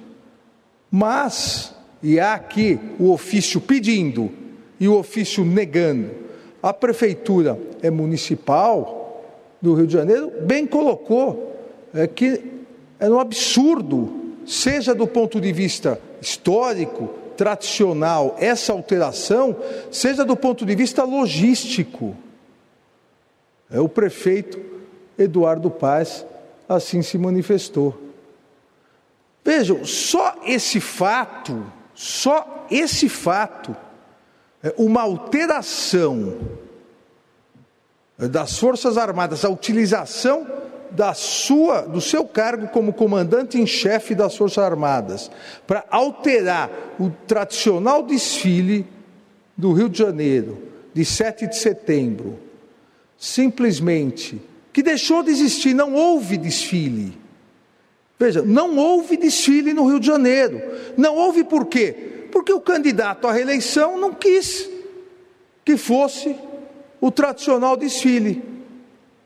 Mas, 0.90 1.74
e 2.02 2.18
há 2.18 2.34
aqui 2.34 2.78
o 2.98 3.10
ofício 3.10 3.60
pedindo 3.60 4.30
e 4.78 4.88
o 4.88 4.98
ofício 4.98 5.44
negando, 5.44 6.10
a 6.62 6.72
prefeitura 6.72 7.58
é 7.82 7.90
municipal 7.90 9.22
do 9.60 9.74
Rio 9.74 9.86
de 9.86 9.92
Janeiro 9.92 10.32
bem 10.42 10.66
colocou 10.66 11.56
é 11.92 12.06
que 12.06 12.40
é 12.98 13.08
um 13.08 13.18
absurdo, 13.18 14.19
seja 14.50 14.92
do 14.92 15.06
ponto 15.06 15.40
de 15.40 15.52
vista 15.52 16.00
histórico, 16.20 17.06
tradicional, 17.36 18.34
essa 18.36 18.72
alteração, 18.72 19.56
seja 19.92 20.24
do 20.24 20.36
ponto 20.36 20.66
de 20.66 20.74
vista 20.74 21.04
logístico. 21.04 22.16
É 23.70 23.78
o 23.78 23.88
prefeito 23.88 24.60
Eduardo 25.16 25.70
Paz 25.70 26.26
assim 26.68 27.00
se 27.00 27.16
manifestou. 27.16 27.96
Vejam, 29.44 29.84
só 29.84 30.34
esse 30.44 30.80
fato, 30.80 31.64
só 31.94 32.66
esse 32.68 33.08
fato, 33.08 33.74
é 34.64 34.74
uma 34.76 35.02
alteração 35.02 36.38
das 38.18 38.58
Forças 38.58 38.98
Armadas, 38.98 39.44
a 39.44 39.48
utilização 39.48 40.46
da 40.92 41.14
sua, 41.14 41.82
do 41.82 42.00
seu 42.00 42.24
cargo 42.24 42.68
como 42.68 42.92
comandante 42.92 43.58
em 43.58 43.66
chefe 43.66 44.14
das 44.14 44.36
Forças 44.36 44.64
Armadas 44.64 45.30
para 45.66 45.84
alterar 45.90 46.70
o 46.98 47.10
tradicional 47.26 48.02
desfile 48.02 48.86
do 49.56 49.72
Rio 49.72 49.88
de 49.88 49.98
Janeiro, 49.98 50.58
de 50.92 51.04
7 51.04 51.46
de 51.46 51.56
setembro, 51.56 52.38
simplesmente 53.18 54.40
que 54.72 54.82
deixou 54.82 55.22
de 55.22 55.30
existir, 55.30 55.74
não 55.74 55.94
houve 55.94 56.36
desfile. 56.36 57.18
Veja, 58.18 58.42
não 58.42 58.76
houve 58.76 59.16
desfile 59.16 59.72
no 59.72 59.88
Rio 59.88 59.98
de 59.98 60.06
Janeiro. 60.06 60.60
Não 60.96 61.16
houve 61.16 61.42
por 61.42 61.66
quê? 61.66 62.26
Porque 62.30 62.52
o 62.52 62.60
candidato 62.60 63.26
à 63.26 63.32
reeleição 63.32 63.98
não 63.98 64.12
quis 64.12 64.68
que 65.64 65.76
fosse 65.76 66.36
o 67.00 67.10
tradicional 67.10 67.76
desfile. 67.76 68.42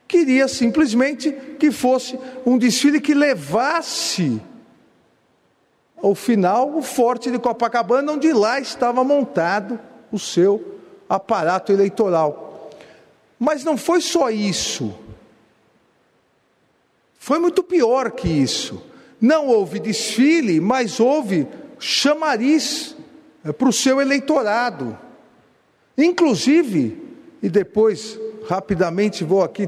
Queria 0.07 0.47
simplesmente 0.49 1.33
que 1.59 1.71
fosse 1.71 2.19
um 2.45 2.59
desfile 2.59 3.01
que 3.01 3.15
levasse 3.15 4.41
ao 5.97 6.15
final 6.15 6.77
o 6.77 6.83
forte 6.83 7.31
de 7.31 7.39
Copacabana, 7.39 8.13
onde 8.13 8.33
lá 8.33 8.61
estava 8.61 9.03
montado 9.03 9.81
o 10.13 10.19
seu 10.19 10.79
aparato 11.09 11.73
eleitoral. 11.73 12.71
Mas 13.39 13.65
não 13.65 13.77
foi 13.77 14.01
só 14.01 14.31
isso. 14.31 14.95
Foi 17.19 17.39
muito 17.39 17.63
pior 17.63 18.11
que 18.11 18.29
isso. 18.29 18.85
Não 19.19 19.49
houve 19.49 19.81
desfile, 19.81 20.61
mas 20.61 21.01
houve 21.01 21.49
chamariz 21.79 22.95
eh, 23.43 23.53
para 23.53 23.69
o 23.69 23.73
seu 23.73 23.99
eleitorado. 23.99 24.99
Inclusive, 25.97 27.03
e 27.43 27.49
depois 27.49 28.19
rapidamente 28.47 29.25
vou 29.25 29.43
aqui 29.43 29.67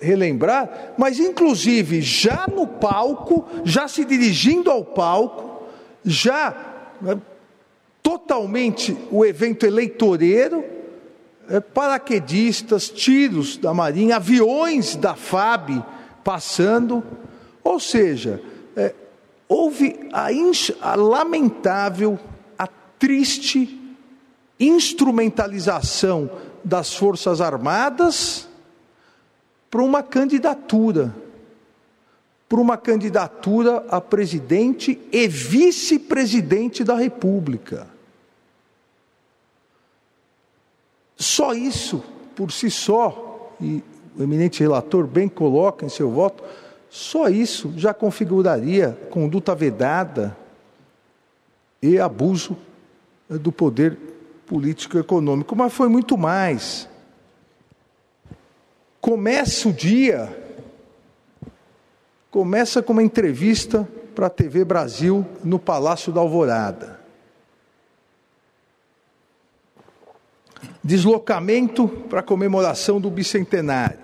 relembrar, 0.00 0.94
mas 0.96 1.18
inclusive 1.18 2.00
já 2.00 2.46
no 2.46 2.66
palco, 2.66 3.44
já 3.64 3.88
se 3.88 4.04
dirigindo 4.04 4.70
ao 4.70 4.84
palco, 4.84 5.64
já 6.04 6.54
né, 7.00 7.18
totalmente 8.02 8.96
o 9.10 9.24
evento 9.24 9.66
eleitoreiro, 9.66 10.64
é, 11.48 11.58
paraquedistas, 11.58 12.88
tiros 12.88 13.56
da 13.56 13.74
Marinha, 13.74 14.16
aviões 14.16 14.94
da 14.94 15.14
FAB 15.14 15.84
passando, 16.22 17.02
ou 17.64 17.80
seja, 17.80 18.40
é, 18.76 18.94
houve 19.48 20.08
a, 20.12 20.28
a 20.80 20.94
lamentável, 20.94 22.18
a 22.56 22.68
triste 22.98 23.80
instrumentalização 24.60 26.30
das 26.62 26.94
Forças 26.94 27.40
Armadas 27.40 28.48
para 29.72 29.82
uma 29.82 30.02
candidatura, 30.02 31.14
para 32.46 32.60
uma 32.60 32.76
candidatura 32.76 33.82
a 33.88 34.02
presidente 34.02 35.00
e 35.10 35.26
vice-presidente 35.26 36.84
da 36.84 36.94
República. 36.94 37.88
Só 41.16 41.54
isso, 41.54 42.04
por 42.36 42.52
si 42.52 42.70
só, 42.70 43.54
e 43.58 43.82
o 44.14 44.22
eminente 44.22 44.60
relator 44.60 45.06
bem 45.06 45.26
coloca 45.26 45.86
em 45.86 45.88
seu 45.88 46.10
voto, 46.10 46.44
só 46.90 47.30
isso 47.30 47.72
já 47.74 47.94
configuraria 47.94 48.98
conduta 49.08 49.54
vedada 49.54 50.36
e 51.80 51.98
abuso 51.98 52.58
do 53.26 53.50
poder 53.50 53.96
político 54.44 54.98
e 54.98 55.00
econômico, 55.00 55.56
mas 55.56 55.72
foi 55.72 55.88
muito 55.88 56.18
mais. 56.18 56.91
Começa 59.02 59.68
o 59.68 59.72
dia, 59.72 60.32
começa 62.30 62.80
com 62.80 62.92
uma 62.92 63.02
entrevista 63.02 63.86
para 64.14 64.28
a 64.28 64.30
TV 64.30 64.64
Brasil 64.64 65.26
no 65.42 65.58
Palácio 65.58 66.12
da 66.12 66.20
Alvorada. 66.20 67.00
Deslocamento 70.84 71.88
para 71.88 72.20
a 72.20 72.22
comemoração 72.22 73.00
do 73.00 73.10
bicentenário. 73.10 73.98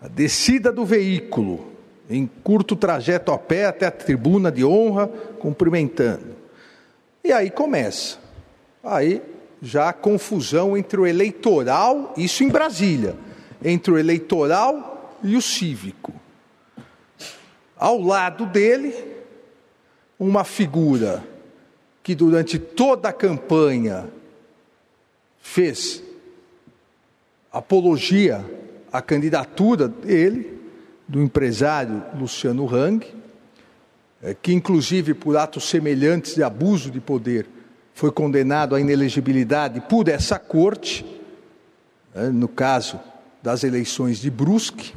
A 0.00 0.06
descida 0.06 0.70
do 0.70 0.84
veículo, 0.84 1.72
em 2.08 2.30
curto 2.44 2.76
trajeto 2.76 3.32
a 3.32 3.38
pé 3.38 3.66
até 3.66 3.86
a 3.86 3.90
tribuna 3.90 4.52
de 4.52 4.64
honra, 4.64 5.08
cumprimentando. 5.40 6.36
E 7.24 7.32
aí 7.32 7.50
começa. 7.50 8.18
Aí 8.84 9.20
já 9.60 9.88
a 9.88 9.92
confusão 9.92 10.76
entre 10.76 11.00
o 11.00 11.06
eleitoral, 11.08 12.14
isso 12.16 12.44
em 12.44 12.48
Brasília, 12.48 13.25
entre 13.66 13.92
o 13.92 13.98
eleitoral 13.98 15.18
e 15.24 15.36
o 15.36 15.42
cívico. 15.42 16.14
Ao 17.76 18.00
lado 18.00 18.46
dele, 18.46 18.94
uma 20.16 20.44
figura 20.44 21.24
que 22.00 22.14
durante 22.14 22.60
toda 22.60 23.08
a 23.08 23.12
campanha 23.12 24.08
fez 25.40 26.00
apologia 27.52 28.44
à 28.92 29.02
candidatura 29.02 29.88
dele, 29.88 30.56
do 31.08 31.20
empresário 31.20 32.04
Luciano 32.18 32.72
Hang, 32.72 33.04
eh, 34.22 34.36
que 34.40 34.52
inclusive 34.52 35.12
por 35.12 35.36
atos 35.36 35.68
semelhantes 35.68 36.36
de 36.36 36.42
abuso 36.42 36.88
de 36.88 37.00
poder 37.00 37.46
foi 37.94 38.12
condenado 38.12 38.76
à 38.76 38.80
inelegibilidade 38.80 39.80
por 39.88 40.08
essa 40.08 40.38
corte, 40.38 41.04
né, 42.14 42.28
no 42.28 42.46
caso 42.46 43.00
das 43.46 43.62
eleições 43.62 44.18
de 44.18 44.28
Brusque. 44.28 44.92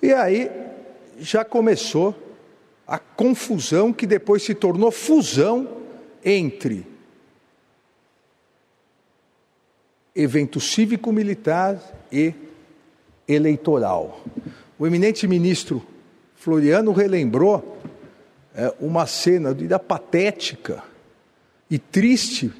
E 0.00 0.12
aí 0.12 0.48
já 1.18 1.44
começou 1.44 2.14
a 2.86 2.96
confusão 2.96 3.92
que 3.92 4.06
depois 4.06 4.44
se 4.44 4.54
tornou 4.54 4.92
fusão 4.92 5.68
entre 6.24 6.86
evento 10.14 10.60
cívico-militar 10.60 11.82
e 12.12 12.32
eleitoral. 13.26 14.22
O 14.78 14.86
eminente 14.86 15.26
ministro 15.26 15.84
Floriano 16.36 16.92
relembrou 16.92 17.80
é, 18.54 18.72
uma 18.78 19.08
cena, 19.08 19.52
de 19.52 19.66
patética 19.76 20.84
e 21.68 21.80
triste 21.80 22.52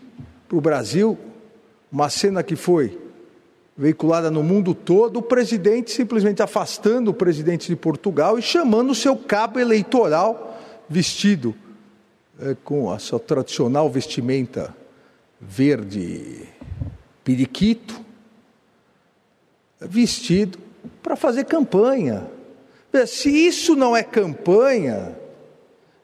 para 0.49 0.59
o 0.59 0.61
Brasil, 0.61 1.17
uma 1.93 2.11
cena 2.11 2.43
que 2.43 2.57
foi 2.57 3.06
veiculada 3.77 4.31
no 4.31 4.43
mundo 4.43 4.75
todo, 4.75 5.19
o 5.19 5.23
presidente 5.23 5.91
simplesmente 5.91 6.43
afastando 6.43 7.11
o 7.11 7.15
presidente 7.15 7.69
de 7.69 7.77
Portugal 7.77 8.39
e 8.39 8.43
chamando 8.43 8.91
o 8.91 8.95
seu 8.95 9.17
cabo 9.17 9.59
eleitoral 9.59 10.59
vestido 10.89 11.55
é, 12.41 12.57
com 12.65 12.91
a 12.91 12.99
sua 12.99 13.19
tradicional 13.19 13.91
vestimenta 13.91 14.75
verde 15.41 16.49
periquito, 17.23 18.01
vestido 19.81 20.59
para 21.03 21.17
fazer 21.17 21.45
campanha. 21.45 22.31
Se 23.07 23.29
isso 23.29 23.77
não 23.77 23.95
é 23.95 24.03
campanha, 24.03 25.15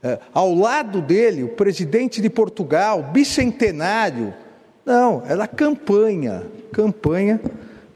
é, 0.03 0.19
ao 0.35 0.55
lado 0.55 1.01
dele, 1.01 1.45
o 1.45 1.51
presidente 1.51 2.21
de 2.21 2.29
Portugal, 2.29 3.03
bicentenário. 3.13 4.35
Não, 4.85 5.23
era 5.27 5.47
campanha, 5.47 6.43
campanha, 6.73 7.41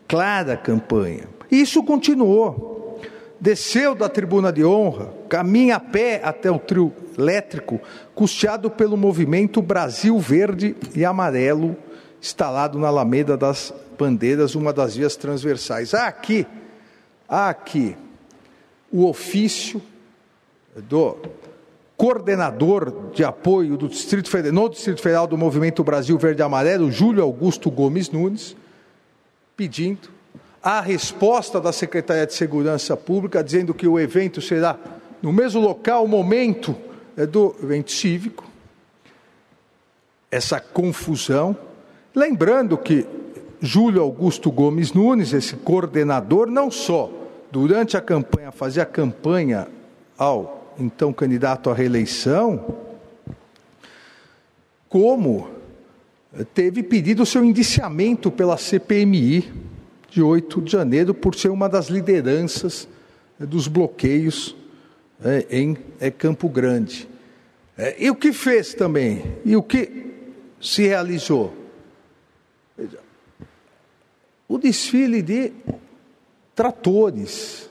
clara 0.06 0.56
campanha. 0.56 1.28
Isso 1.50 1.82
continuou. 1.82 3.00
Desceu 3.38 3.94
da 3.94 4.08
tribuna 4.08 4.50
de 4.50 4.64
honra, 4.64 5.12
caminha 5.28 5.76
a 5.76 5.80
pé 5.80 6.22
até 6.24 6.50
o 6.50 6.58
trio 6.58 6.92
elétrico, 7.18 7.78
custeado 8.14 8.70
pelo 8.70 8.96
movimento 8.96 9.60
Brasil 9.60 10.18
Verde 10.18 10.74
e 10.94 11.04
Amarelo, 11.04 11.76
instalado 12.20 12.78
na 12.78 12.88
Alameda 12.88 13.36
das 13.36 13.74
Bandeiras, 13.98 14.54
uma 14.54 14.72
das 14.72 14.96
vias 14.96 15.16
transversais. 15.16 15.92
Aqui, 15.92 16.46
há 17.28 17.50
aqui 17.50 17.94
o 18.90 19.06
ofício 19.06 19.82
do 20.74 21.16
coordenador 21.96 23.10
de 23.12 23.24
apoio 23.24 23.76
do 23.76 23.88
Distrito 23.88 24.28
Federal, 24.28 24.54
no 24.54 24.68
Distrito 24.68 25.00
Federal 25.00 25.26
do 25.26 25.36
Movimento 25.36 25.82
Brasil 25.82 26.18
Verde 26.18 26.42
e 26.42 26.44
Amarelo, 26.44 26.90
Júlio 26.90 27.22
Augusto 27.22 27.70
Gomes 27.70 28.10
Nunes, 28.10 28.54
pedindo 29.56 30.10
a 30.62 30.80
resposta 30.80 31.60
da 31.60 31.72
Secretaria 31.72 32.26
de 32.26 32.34
Segurança 32.34 32.96
Pública, 32.96 33.42
dizendo 33.42 33.72
que 33.72 33.86
o 33.86 33.98
evento 33.98 34.42
será 34.42 34.78
no 35.22 35.32
mesmo 35.32 35.60
local, 35.60 36.06
momento 36.06 36.76
é, 37.16 37.24
do 37.24 37.54
evento 37.62 37.90
cívico. 37.90 38.44
Essa 40.30 40.60
confusão. 40.60 41.56
Lembrando 42.14 42.76
que 42.76 43.06
Júlio 43.60 44.02
Augusto 44.02 44.50
Gomes 44.50 44.92
Nunes, 44.92 45.32
esse 45.32 45.56
coordenador, 45.56 46.48
não 46.48 46.70
só 46.70 47.10
durante 47.50 47.96
a 47.96 48.00
campanha, 48.00 48.52
fazia 48.52 48.84
campanha 48.84 49.66
ao 50.18 50.55
então 50.78 51.12
candidato 51.12 51.70
à 51.70 51.74
reeleição, 51.74 52.76
como 54.88 55.50
teve 56.54 56.82
pedido 56.82 57.22
o 57.22 57.26
seu 57.26 57.44
indiciamento 57.44 58.30
pela 58.30 58.56
CPMI, 58.56 59.66
de 60.16 60.22
8 60.22 60.62
de 60.62 60.72
janeiro, 60.72 61.12
por 61.12 61.34
ser 61.34 61.50
uma 61.50 61.68
das 61.68 61.88
lideranças 61.88 62.88
é, 63.38 63.44
dos 63.44 63.68
bloqueios 63.68 64.56
é, 65.22 65.46
em 65.50 65.76
é, 66.00 66.10
Campo 66.10 66.48
Grande. 66.48 67.06
E 67.98 68.08
o 68.08 68.14
que 68.14 68.32
fez 68.32 68.72
também? 68.72 69.36
E 69.44 69.54
o 69.54 69.62
que 69.62 70.06
se 70.58 70.86
realizou? 70.86 71.54
O 74.48 74.56
desfile 74.56 75.20
de 75.20 75.52
tratores. 76.54 77.68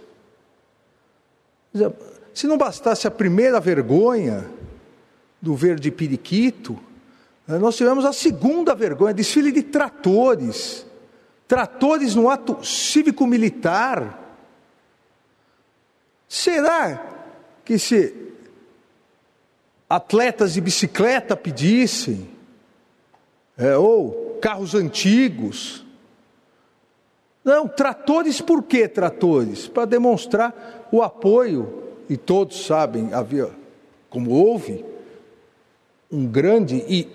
Se 2.36 2.48
não 2.48 2.58
bastasse 2.58 3.08
a 3.08 3.12
primeira 3.12 3.62
vergonha 3.62 4.46
do 5.42 5.56
verde 5.56 5.90
periquito, 5.90 6.78
né, 7.48 7.58
nós 7.58 7.78
tivemos 7.78 8.04
a 8.04 8.12
segunda 8.12 8.76
vergonha, 8.76 9.14
desfile 9.14 9.54
de 9.54 9.64
tratores. 9.64 10.86
Tratores 11.48 12.14
no 12.14 12.30
ato 12.30 12.62
cívico-militar. 12.62 14.20
Será 16.28 17.08
que 17.64 17.80
se 17.80 18.14
atletas 19.90 20.56
de 20.56 20.60
bicicleta 20.60 21.38
pedissem, 21.38 22.30
é, 23.58 23.78
ou 23.78 24.38
carros 24.42 24.76
antigos, 24.76 25.86
não, 27.46 27.66
tratores 27.66 28.42
por 28.42 28.64
que 28.64 28.90
tratores? 28.90 29.70
Para 29.70 29.86
demonstrar 29.86 30.90
o 30.92 31.02
apoio, 31.02 31.85
e 32.10 32.18
todos 32.18 32.66
sabem, 32.66 33.14
havia, 33.14 33.50
como 34.10 34.32
houve, 34.32 34.84
um 36.12 36.26
grande 36.26 36.84
e 36.88 37.08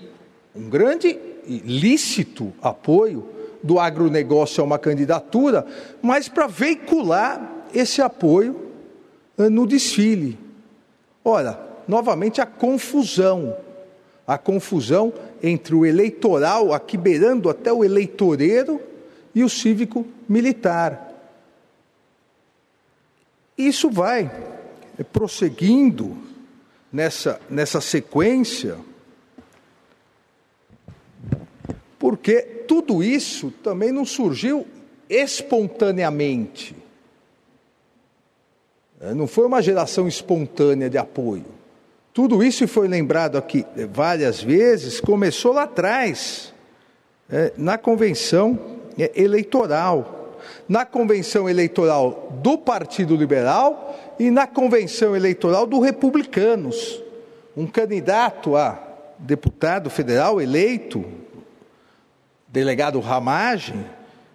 um 0.54 0.68
grande 0.68 1.18
e 1.46 1.58
lícito 1.58 2.52
apoio 2.60 3.26
do 3.62 3.78
agronegócio 3.78 4.62
a 4.62 4.66
uma 4.66 4.78
candidatura, 4.78 5.66
mas 6.02 6.28
para 6.28 6.46
veicular 6.46 7.64
esse 7.74 8.02
apoio 8.02 8.70
eh, 9.38 9.48
no 9.48 9.66
desfile. 9.66 10.38
Olha, 11.24 11.58
novamente 11.86 12.40
a 12.40 12.46
confusão, 12.46 13.56
a 14.26 14.38
confusão 14.38 15.12
entre 15.42 15.74
o 15.74 15.86
eleitoral, 15.86 16.72
aqui 16.72 16.96
beirando 16.96 17.48
até 17.48 17.72
o 17.72 17.84
eleitoreiro, 17.84 18.80
e 19.34 19.44
o 19.44 19.48
cívico 19.48 20.06
militar. 20.28 21.08
Isso 23.56 23.90
vai 23.90 24.30
prosseguindo 25.04 26.16
nessa, 26.92 27.40
nessa 27.48 27.80
sequência, 27.80 28.76
porque 31.98 32.40
tudo 32.66 33.02
isso 33.02 33.50
também 33.62 33.92
não 33.92 34.04
surgiu 34.04 34.66
espontaneamente. 35.08 36.74
É, 39.00 39.14
não 39.14 39.26
foi 39.26 39.46
uma 39.46 39.62
geração 39.62 40.06
espontânea 40.06 40.90
de 40.90 40.98
apoio. 40.98 41.46
Tudo 42.12 42.42
isso 42.42 42.66
foi 42.68 42.88
lembrado 42.88 43.38
aqui 43.38 43.64
várias 43.90 44.42
vezes, 44.42 45.00
começou 45.00 45.52
lá 45.52 45.62
atrás, 45.62 46.52
é, 47.30 47.52
na 47.56 47.78
convenção 47.78 48.58
é, 48.98 49.10
eleitoral, 49.14 50.38
na 50.68 50.84
convenção 50.84 51.48
eleitoral 51.48 52.28
do 52.42 52.58
Partido 52.58 53.14
Liberal 53.16 53.96
e 54.20 54.30
na 54.30 54.46
convenção 54.46 55.16
eleitoral 55.16 55.66
do 55.66 55.80
Republicanos. 55.80 57.02
Um 57.56 57.66
candidato 57.66 58.54
a 58.54 58.78
deputado 59.18 59.88
federal 59.88 60.42
eleito, 60.42 61.02
delegado 62.46 63.00
Ramagem, 63.00 63.82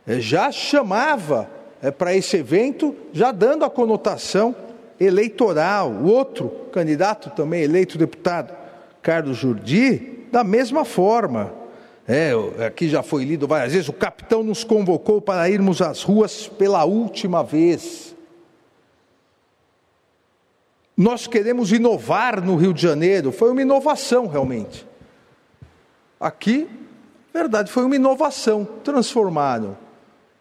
é, 0.07 0.19
já 0.19 0.51
chamava 0.51 1.47
é, 1.83 1.91
para 1.91 2.15
esse 2.15 2.35
evento, 2.35 2.95
já 3.13 3.31
dando 3.31 3.63
a 3.63 3.69
conotação 3.69 4.55
eleitoral. 4.99 5.91
O 5.91 6.07
outro 6.07 6.49
candidato 6.71 7.29
também 7.29 7.61
eleito 7.61 7.95
deputado, 7.95 8.55
Carlos 9.03 9.37
Jurdi, 9.37 10.25
da 10.31 10.43
mesma 10.43 10.83
forma. 10.83 11.53
É, 12.07 12.31
aqui 12.65 12.89
já 12.89 13.03
foi 13.03 13.23
lido 13.23 13.47
várias 13.47 13.73
vezes, 13.73 13.87
o 13.87 13.93
capitão 13.93 14.41
nos 14.41 14.63
convocou 14.63 15.21
para 15.21 15.47
irmos 15.47 15.79
às 15.79 16.01
ruas 16.01 16.47
pela 16.47 16.83
última 16.85 17.43
vez. 17.43 18.14
Nós 20.97 21.27
queremos 21.27 21.73
inovar 21.73 22.41
no 22.41 22.55
Rio 22.55 22.73
de 22.73 22.81
Janeiro, 22.81 23.31
foi 23.31 23.51
uma 23.51 23.61
inovação 23.61 24.27
realmente. 24.27 24.87
Aqui, 26.17 26.69
verdade, 27.33 27.69
foi 27.69 27.83
uma 27.83 27.97
inovação. 27.97 28.63
Transformaram 28.81 29.77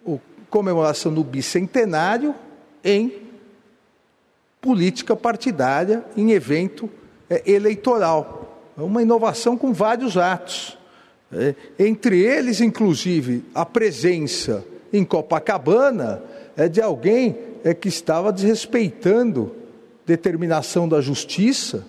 a 0.06 0.16
comemoração 0.48 1.12
do 1.12 1.24
bicentenário 1.24 2.35
em 2.85 3.12
política 4.60 5.16
partidária, 5.16 6.05
em 6.16 6.31
evento 6.31 6.89
é, 7.28 7.43
eleitoral. 7.51 8.72
É 8.78 8.82
uma 8.82 9.02
inovação 9.02 9.56
com 9.56 9.72
vários 9.72 10.16
atos. 10.16 10.78
É, 11.32 11.56
entre 11.81 12.20
eles, 12.20 12.60
inclusive, 12.60 13.44
a 13.52 13.66
presença 13.66 14.64
em 14.93 15.05
Copacabana 15.05 16.22
é 16.56 16.68
de 16.68 16.81
alguém 16.81 17.36
que 17.81 17.89
estava 17.89 18.32
desrespeitando 18.32 19.64
determinação 20.06 20.89
da 20.89 21.01
justiça, 21.01 21.86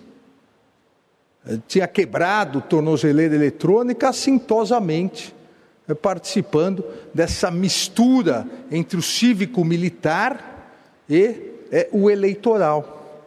é, 1.46 1.58
tinha 1.68 1.86
quebrado 1.86 2.60
tornozeleira 2.60 3.34
eletrônica 3.34 4.08
assintosamente, 4.08 5.34
é, 5.88 5.94
participando 5.94 6.84
dessa 7.14 7.50
mistura 7.50 8.46
entre 8.70 8.98
o 8.98 9.02
cívico-militar 9.02 10.72
e 11.08 11.52
é, 11.70 11.88
o 11.92 12.10
eleitoral. 12.10 13.22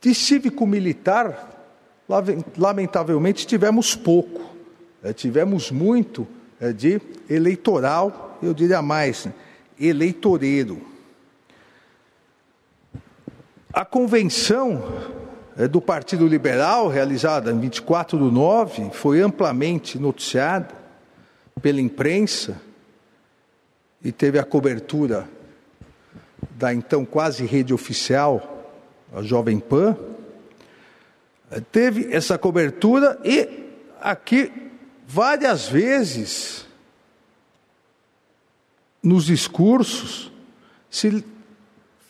De 0.00 0.14
cívico-militar, 0.14 1.48
lamentavelmente, 2.56 3.46
tivemos 3.46 3.94
pouco 3.94 4.50
é, 5.02 5.12
tivemos 5.12 5.70
muito 5.70 6.26
é, 6.60 6.72
de 6.72 7.00
eleitoral, 7.28 8.38
eu 8.42 8.52
diria 8.52 8.82
mais, 8.82 9.26
eleitoreiro. 9.80 10.89
A 13.72 13.84
convenção 13.84 14.82
é, 15.56 15.68
do 15.68 15.80
Partido 15.80 16.26
Liberal, 16.26 16.88
realizada 16.88 17.52
em 17.52 17.60
24 17.60 18.18
de 18.18 18.34
9, 18.34 18.90
foi 18.90 19.20
amplamente 19.20 19.96
noticiada 19.96 20.74
pela 21.62 21.80
imprensa 21.80 22.60
e 24.02 24.10
teve 24.10 24.40
a 24.40 24.44
cobertura 24.44 25.28
da 26.52 26.74
então 26.74 27.04
quase 27.04 27.46
rede 27.46 27.72
oficial, 27.72 28.72
a 29.14 29.22
Jovem 29.22 29.60
Pan. 29.60 29.96
É, 31.48 31.60
teve 31.60 32.12
essa 32.12 32.36
cobertura 32.36 33.20
e 33.24 33.68
aqui 34.00 34.52
várias 35.06 35.68
vezes 35.68 36.66
nos 39.00 39.26
discursos 39.26 40.32
se 40.90 41.24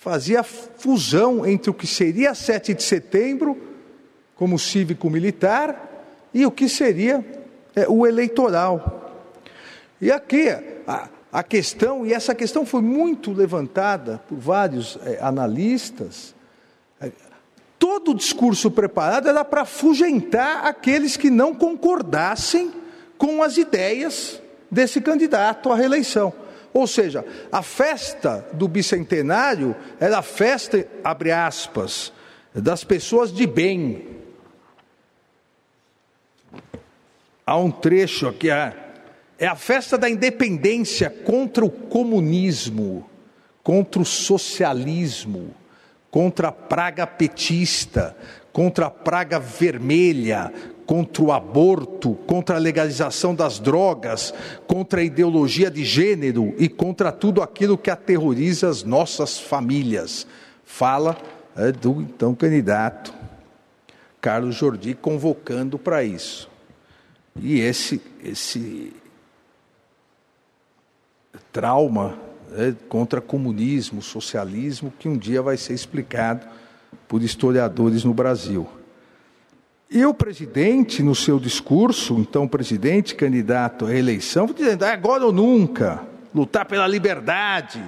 fazia 0.00 0.42
fusão 0.42 1.46
entre 1.46 1.68
o 1.68 1.74
que 1.74 1.86
seria 1.86 2.34
7 2.34 2.72
de 2.72 2.82
setembro 2.82 3.54
como 4.34 4.58
cívico-militar 4.58 6.06
e 6.32 6.46
o 6.46 6.50
que 6.50 6.70
seria 6.70 7.22
é, 7.76 7.86
o 7.86 8.06
eleitoral. 8.06 9.12
E 10.00 10.10
aqui 10.10 10.48
a, 10.86 11.10
a, 11.30 11.42
questão, 11.42 12.06
e 12.06 12.14
essa 12.14 12.34
questão 12.34 12.64
foi 12.64 12.80
muito 12.80 13.30
levantada 13.30 14.22
por 14.26 14.38
vários 14.38 14.98
é, 15.04 15.18
analistas, 15.20 16.34
é, 16.98 17.12
todo 17.78 18.12
o 18.12 18.14
discurso 18.14 18.70
preparado 18.70 19.28
era 19.28 19.44
para 19.44 19.62
afugentar 19.62 20.64
aqueles 20.64 21.14
que 21.18 21.28
não 21.28 21.54
concordassem 21.54 22.72
com 23.18 23.42
as 23.42 23.58
ideias 23.58 24.40
desse 24.70 24.98
candidato 24.98 25.70
à 25.70 25.76
reeleição. 25.76 26.32
Ou 26.72 26.86
seja, 26.86 27.24
a 27.50 27.62
festa 27.62 28.46
do 28.52 28.68
bicentenário 28.68 29.74
era 29.98 30.18
a 30.18 30.22
festa, 30.22 30.86
abre 31.02 31.32
aspas, 31.32 32.12
das 32.54 32.84
pessoas 32.84 33.32
de 33.32 33.46
bem. 33.46 34.06
Há 37.44 37.56
um 37.56 37.70
trecho 37.70 38.28
aqui, 38.28 38.48
é 38.50 39.46
a 39.46 39.56
festa 39.56 39.98
da 39.98 40.08
independência 40.08 41.10
contra 41.10 41.64
o 41.64 41.70
comunismo, 41.70 43.08
contra 43.62 44.00
o 44.00 44.04
socialismo, 44.04 45.54
contra 46.10 46.48
a 46.48 46.52
praga 46.52 47.06
petista, 47.06 48.16
contra 48.52 48.86
a 48.86 48.90
praga 48.90 49.40
vermelha, 49.40 50.52
contra 50.90 51.22
o 51.22 51.30
aborto, 51.30 52.16
contra 52.26 52.56
a 52.56 52.58
legalização 52.58 53.32
das 53.32 53.60
drogas, 53.60 54.34
contra 54.66 55.00
a 55.00 55.04
ideologia 55.04 55.70
de 55.70 55.84
gênero 55.84 56.52
e 56.58 56.68
contra 56.68 57.12
tudo 57.12 57.40
aquilo 57.40 57.78
que 57.78 57.92
aterroriza 57.92 58.68
as 58.68 58.82
nossas 58.82 59.38
famílias. 59.38 60.26
Fala 60.64 61.16
é, 61.54 61.70
do 61.70 62.02
então 62.02 62.34
candidato 62.34 63.14
Carlos 64.20 64.56
Jordi 64.56 64.94
convocando 64.94 65.78
para 65.78 66.02
isso. 66.02 66.50
E 67.36 67.60
esse, 67.60 68.02
esse 68.24 68.92
trauma 71.52 72.18
né, 72.50 72.74
contra 72.88 73.20
comunismo, 73.20 74.02
socialismo, 74.02 74.92
que 74.98 75.08
um 75.08 75.16
dia 75.16 75.40
vai 75.40 75.56
ser 75.56 75.72
explicado 75.72 76.48
por 77.06 77.22
historiadores 77.22 78.02
no 78.02 78.12
Brasil. 78.12 78.66
E 79.92 80.06
o 80.06 80.14
presidente, 80.14 81.02
no 81.02 81.16
seu 81.16 81.40
discurso, 81.40 82.14
então 82.14 82.46
presidente, 82.46 83.12
candidato 83.12 83.86
à 83.86 83.92
eleição, 83.92 84.46
dizendo 84.46 84.84
é 84.84 84.92
agora 84.92 85.26
ou 85.26 85.32
nunca, 85.32 86.06
lutar 86.32 86.64
pela 86.64 86.86
liberdade. 86.86 87.82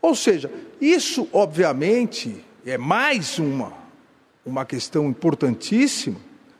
Ou 0.00 0.14
seja, 0.14 0.50
isso 0.80 1.28
obviamente 1.30 2.42
é 2.64 2.78
mais 2.78 3.38
uma, 3.38 3.74
uma 4.44 4.64
questão 4.64 5.06
importantíssima, 5.06 6.16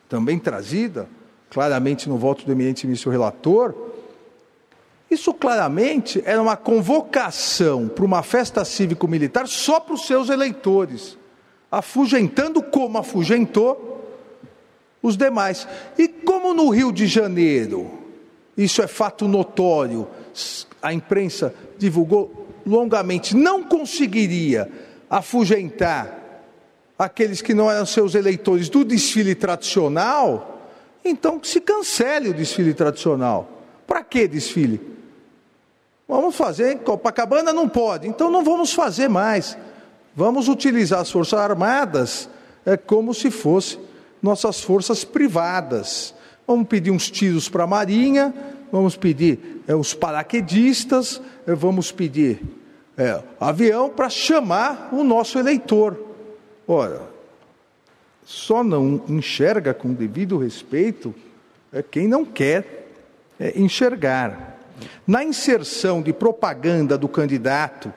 também 0.06 0.38
trazida 0.38 1.08
claramente 1.48 2.06
no 2.06 2.18
voto 2.18 2.44
do 2.44 2.52
eminente 2.52 2.86
ministro 2.86 3.10
relator. 3.10 3.74
Isso 5.10 5.32
claramente 5.32 6.22
era 6.26 6.42
uma 6.42 6.58
convocação 6.58 7.88
para 7.88 8.04
uma 8.04 8.22
festa 8.22 8.62
cívico-militar 8.66 9.48
só 9.48 9.80
para 9.80 9.94
os 9.94 10.06
seus 10.06 10.28
eleitores, 10.28 11.16
afugentando 11.70 12.62
como 12.62 12.98
afugentou 12.98 13.87
os 15.02 15.16
demais. 15.16 15.66
E 15.96 16.08
como 16.08 16.52
no 16.54 16.68
Rio 16.68 16.92
de 16.92 17.06
Janeiro, 17.06 17.90
isso 18.56 18.82
é 18.82 18.86
fato 18.86 19.28
notório, 19.28 20.08
a 20.82 20.92
imprensa 20.92 21.54
divulgou 21.78 22.48
longamente, 22.66 23.36
não 23.36 23.62
conseguiria 23.62 24.70
afugentar 25.08 26.18
aqueles 26.98 27.40
que 27.40 27.54
não 27.54 27.70
eram 27.70 27.86
seus 27.86 28.14
eleitores 28.14 28.68
do 28.68 28.84
desfile 28.84 29.34
tradicional, 29.34 30.68
então 31.04 31.40
se 31.42 31.60
cancele 31.60 32.30
o 32.30 32.34
desfile 32.34 32.74
tradicional. 32.74 33.48
Para 33.86 34.02
que 34.02 34.26
desfile? 34.28 34.80
Vamos 36.06 36.34
fazer, 36.34 36.78
Copacabana 36.80 37.52
não 37.52 37.68
pode, 37.68 38.08
então 38.08 38.30
não 38.30 38.42
vamos 38.42 38.72
fazer 38.72 39.08
mais. 39.08 39.56
Vamos 40.16 40.48
utilizar 40.48 41.00
as 41.00 41.10
Forças 41.10 41.38
Armadas 41.38 42.28
é, 42.66 42.76
como 42.76 43.14
se 43.14 43.30
fosse 43.30 43.78
nossas 44.22 44.60
forças 44.60 45.04
privadas. 45.04 46.14
Vamos 46.46 46.68
pedir 46.68 46.90
uns 46.90 47.10
tiros 47.10 47.48
para 47.48 47.64
a 47.64 47.66
Marinha, 47.66 48.34
vamos 48.72 48.96
pedir 48.96 49.62
é, 49.66 49.74
os 49.74 49.94
paraquedistas, 49.94 51.20
é, 51.46 51.54
vamos 51.54 51.92
pedir 51.92 52.42
é, 52.96 53.22
avião 53.40 53.90
para 53.90 54.08
chamar 54.08 54.88
o 54.92 55.04
nosso 55.04 55.38
eleitor. 55.38 55.96
Ora, 56.66 57.02
só 58.24 58.62
não 58.62 59.02
enxerga 59.08 59.72
com 59.72 59.94
devido 59.94 60.36
respeito 60.36 61.14
é 61.72 61.82
quem 61.82 62.08
não 62.08 62.24
quer 62.24 62.88
é, 63.38 63.58
enxergar. 63.58 64.58
Na 65.06 65.24
inserção 65.24 66.00
de 66.00 66.12
propaganda 66.12 66.96
do 66.96 67.08
candidato 67.08 67.92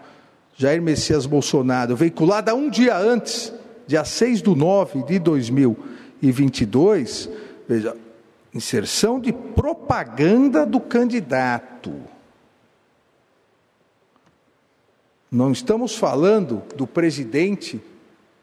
Jair 0.57 0.81
Messias 0.81 1.25
Bolsonaro, 1.25 1.95
veiculada 1.95 2.53
um 2.53 2.69
dia 2.69 2.97
antes, 2.97 3.53
dia 3.87 4.03
6 4.03 4.41
de 4.41 4.55
9 4.55 5.03
de 5.03 5.19
2000, 5.19 5.77
e 6.21 6.31
22, 6.31 7.29
veja, 7.67 7.95
inserção 8.53 9.19
de 9.19 9.33
propaganda 9.33 10.65
do 10.65 10.79
candidato. 10.79 11.93
Não 15.31 15.51
estamos 15.51 15.95
falando 15.95 16.61
do 16.75 16.85
presidente, 16.85 17.81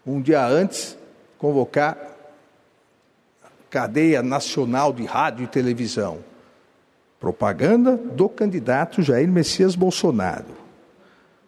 um 0.06 0.20
dia 0.20 0.44
antes, 0.46 0.96
convocar 1.36 2.08
cadeia 3.70 4.22
nacional 4.22 4.92
de 4.92 5.04
rádio 5.04 5.44
e 5.44 5.46
televisão. 5.46 6.18
Propaganda 7.20 7.96
do 7.96 8.28
candidato 8.28 9.02
Jair 9.02 9.28
Messias 9.28 9.74
Bolsonaro. 9.74 10.56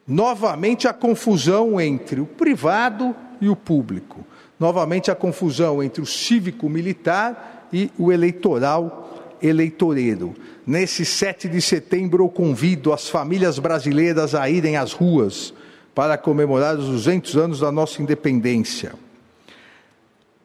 Novamente 0.07 0.87
a 0.87 0.93
confusão 0.93 1.81
entre 1.81 2.21
o 2.21 2.27
privado 2.27 3.17
e 3.41 3.49
o 3.49 3.57
público 3.57 4.27
novamente 4.61 5.11
a 5.11 5.15
confusão 5.15 5.83
entre 5.83 6.03
o 6.03 6.07
cívico-militar 6.07 7.67
e 7.73 7.91
o 7.99 8.13
eleitoral 8.13 9.39
eleitoreiro. 9.43 10.35
Nesse 10.67 11.07
7 11.07 11.49
de 11.49 11.63
setembro, 11.63 12.25
eu 12.25 12.29
convido 12.29 12.93
as 12.93 13.09
famílias 13.09 13.59
brasileiras 13.59 14.35
a 14.35 14.51
irem 14.51 14.77
às 14.77 14.93
ruas 14.93 15.55
para 15.95 16.19
comemorar 16.19 16.77
os 16.77 16.87
200 16.87 17.37
anos 17.37 17.61
da 17.61 17.73
nossa 17.73 18.03
independência. 18.03 18.93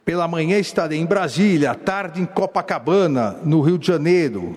Pela 0.06 0.28
manhã 0.28 0.58
estarei 0.60 1.00
em 1.00 1.06
Brasília, 1.06 1.72
à 1.72 1.76
tarde 1.76 2.22
em 2.22 2.26
Copacabana, 2.26 3.38
no 3.44 3.60
Rio 3.60 3.78
de 3.78 3.88
Janeiro. 3.88 4.56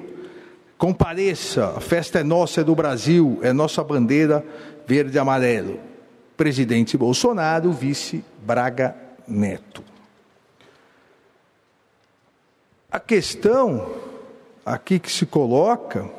Compareça, 0.77 1.75
a 1.77 1.81
festa 1.81 2.21
é 2.21 2.23
nossa, 2.23 2.61
é 2.61 2.65
do 2.65 2.77
Brasil, 2.77 3.41
é 3.43 3.53
nossa 3.53 3.83
bandeira 3.83 4.45
verde 4.87 5.17
e 5.17 5.19
amarelo. 5.19 5.81
Presidente 6.37 6.97
Bolsonaro, 6.97 7.73
vice 7.73 8.23
Braga 8.47 9.08
Neto. 9.29 9.85
A 12.91 12.99
questão 12.99 13.95
aqui 14.65 14.99
que 14.99 15.13
se 15.13 15.27
coloca 15.27 16.11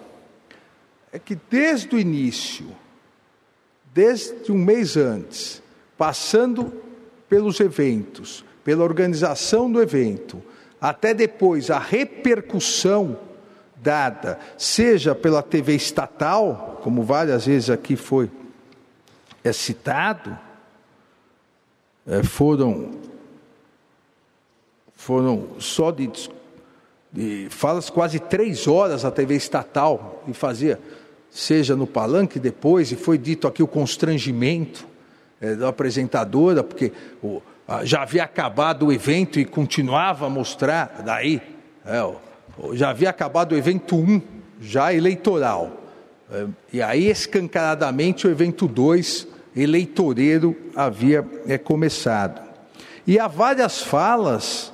é 1.12 1.18
que 1.18 1.36
desde 1.50 1.96
o 1.96 2.00
início, 2.00 2.68
desde 3.94 4.52
um 4.52 4.58
mês 4.58 4.96
antes, 4.96 5.64
passando 5.98 6.72
pelos 7.28 7.60
eventos, 7.60 8.46
pela 8.64 8.84
organização 8.84 9.72
do 9.72 9.82
evento, 9.82 10.42
até 10.80 11.14
depois 11.14 11.72
a 11.72 11.80
repercussão 11.80 13.18
dada, 13.76 14.40
seja 14.58 15.16
pela 15.16 15.42
TV 15.42 15.76
estatal, 15.76 16.80
como 16.84 17.04
várias 17.04 17.46
vezes 17.46 17.70
aqui 17.70 17.96
foi 17.96 18.30
é 19.44 19.54
citado, 19.54 20.38
foram, 22.24 22.92
foram 24.96 25.48
só 25.60 25.92
de, 25.92 26.10
de 27.12 27.48
falas 27.50 27.90
quase 27.90 28.20
três 28.20 28.68
horas 28.68 29.06
a 29.06 29.12
TV 29.12 29.36
estatal 29.36 30.24
e 30.28 30.34
fazia, 30.34 30.80
seja 31.30 31.76
no 31.76 31.88
palanque 31.88 32.40
depois, 32.40 32.92
e 32.92 32.96
foi 32.96 33.18
dito 33.18 33.48
aqui 33.48 33.62
o 33.62 33.68
constrangimento 33.68 34.88
é, 35.40 35.56
da 35.56 35.70
apresentadora, 35.70 36.64
porque 36.64 36.92
o, 37.24 37.42
já 37.84 38.02
havia 38.02 38.24
acabado 38.24 38.88
o 38.88 38.94
evento 38.94 39.40
e 39.40 39.46
continuava 39.46 40.26
a 40.26 40.30
mostrar, 40.30 41.02
daí, 41.06 41.42
é, 41.86 42.14
já 42.74 42.90
havia 42.90 43.10
acabado 43.10 43.54
o 43.54 43.58
evento 43.58 43.96
1, 43.96 44.22
já 44.60 44.94
eleitoral. 44.94 45.78
É, 46.32 46.46
e 46.74 46.82
aí, 46.82 47.10
escancaradamente, 47.10 48.28
o 48.28 48.32
evento 48.32 48.68
2 48.68 49.28
eleitoreiro 49.56 50.56
havia 50.76 51.26
é, 51.48 51.58
começado. 51.58 52.42
E 53.06 53.18
há 53.18 53.28
várias 53.28 53.82
falas, 53.82 54.72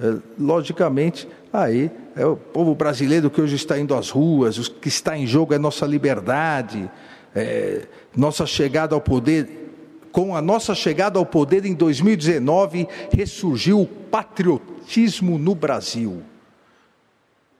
é, 0.00 0.16
logicamente, 0.38 1.28
aí 1.52 1.90
é 2.16 2.24
o 2.26 2.36
povo 2.36 2.74
brasileiro 2.74 3.30
que 3.30 3.40
hoje 3.40 3.56
está 3.56 3.78
indo 3.78 3.94
às 3.94 4.10
ruas, 4.10 4.58
o 4.58 4.70
que 4.70 4.88
está 4.88 5.16
em 5.16 5.26
jogo 5.26 5.54
é 5.54 5.58
nossa 5.58 5.86
liberdade, 5.86 6.90
é, 7.34 7.82
nossa 8.16 8.46
chegada 8.46 8.94
ao 8.94 9.00
poder. 9.00 9.64
Com 10.10 10.34
a 10.34 10.40
nossa 10.40 10.74
chegada 10.74 11.18
ao 11.18 11.26
poder 11.26 11.66
em 11.66 11.74
2019, 11.74 12.88
ressurgiu 13.12 13.82
o 13.82 13.86
patriotismo 13.86 15.38
no 15.38 15.54
Brasil. 15.54 16.22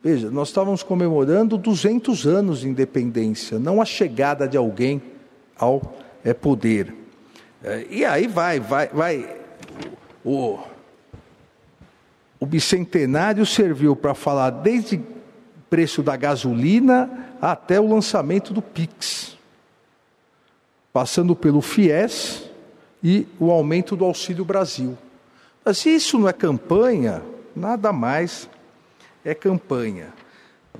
Veja, 0.02 0.30
nós 0.30 0.48
estávamos 0.48 0.82
comemorando 0.82 1.58
200 1.58 2.26
anos 2.26 2.60
de 2.60 2.68
independência, 2.68 3.58
não 3.58 3.82
a 3.82 3.84
chegada 3.84 4.48
de 4.48 4.56
alguém 4.56 5.02
ao 5.58 5.82
é 6.26 6.34
poder. 6.34 6.92
É, 7.62 7.86
e 7.88 8.04
aí 8.04 8.26
vai, 8.26 8.58
vai, 8.58 8.88
vai. 8.88 9.36
O, 10.24 10.58
o 12.40 12.44
bicentenário 12.44 13.46
serviu 13.46 13.94
para 13.94 14.12
falar 14.12 14.50
desde 14.50 15.00
preço 15.70 16.02
da 16.02 16.16
gasolina 16.16 17.32
até 17.40 17.80
o 17.80 17.88
lançamento 17.88 18.52
do 18.52 18.60
Pix, 18.60 19.38
passando 20.92 21.36
pelo 21.36 21.60
FIES 21.60 22.50
e 23.04 23.26
o 23.38 23.52
aumento 23.52 23.94
do 23.94 24.04
Auxílio 24.04 24.44
Brasil. 24.44 24.98
Mas 25.64 25.78
se 25.78 25.94
isso 25.94 26.18
não 26.18 26.28
é 26.28 26.32
campanha, 26.32 27.22
nada 27.54 27.92
mais 27.92 28.50
é 29.24 29.32
campanha. 29.32 30.12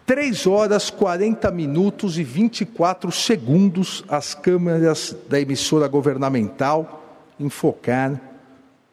3 0.07 0.47
horas 0.47 0.89
40 0.89 1.51
minutos 1.51 2.17
e 2.17 2.23
24 2.23 3.11
segundos 3.11 4.05
as 4.09 4.35
câmeras 4.35 5.17
da 5.29 5.41
emissora 5.41 5.89
governamental 5.89 7.25
enfocar 7.41 8.21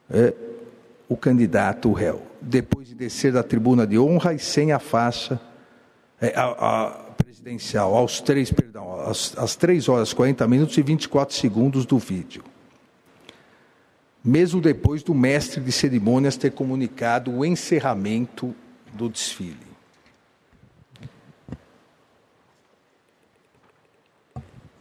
é, 0.09 0.33
o 1.07 1.15
candidato 1.15 1.89
o 1.89 1.93
réu. 1.93 2.19
Depois 2.41 2.87
de 2.87 2.95
descer 2.95 3.31
da 3.31 3.43
tribuna 3.43 3.85
de 3.85 3.99
honra 3.99 4.33
e 4.33 4.39
sem 4.39 4.71
a 4.71 4.79
faixa 4.79 5.39
é, 6.19 6.33
a, 6.35 6.45
a 6.45 6.89
presidencial, 7.15 7.95
aos 7.95 8.19
três, 8.19 8.51
perdão, 8.51 8.99
às, 9.01 9.37
às 9.37 9.55
3 9.55 9.87
horas 9.89 10.13
40 10.13 10.47
minutos 10.47 10.75
e 10.79 10.81
24 10.81 11.35
segundos 11.35 11.85
do 11.85 11.99
vídeo. 11.99 12.43
Mesmo 14.25 14.59
depois 14.59 15.03
do 15.03 15.13
mestre 15.13 15.61
de 15.61 15.71
cerimônias 15.71 16.37
ter 16.37 16.53
comunicado 16.53 17.31
o 17.31 17.45
encerramento 17.45 18.55
do 18.93 19.09
desfile. 19.09 19.72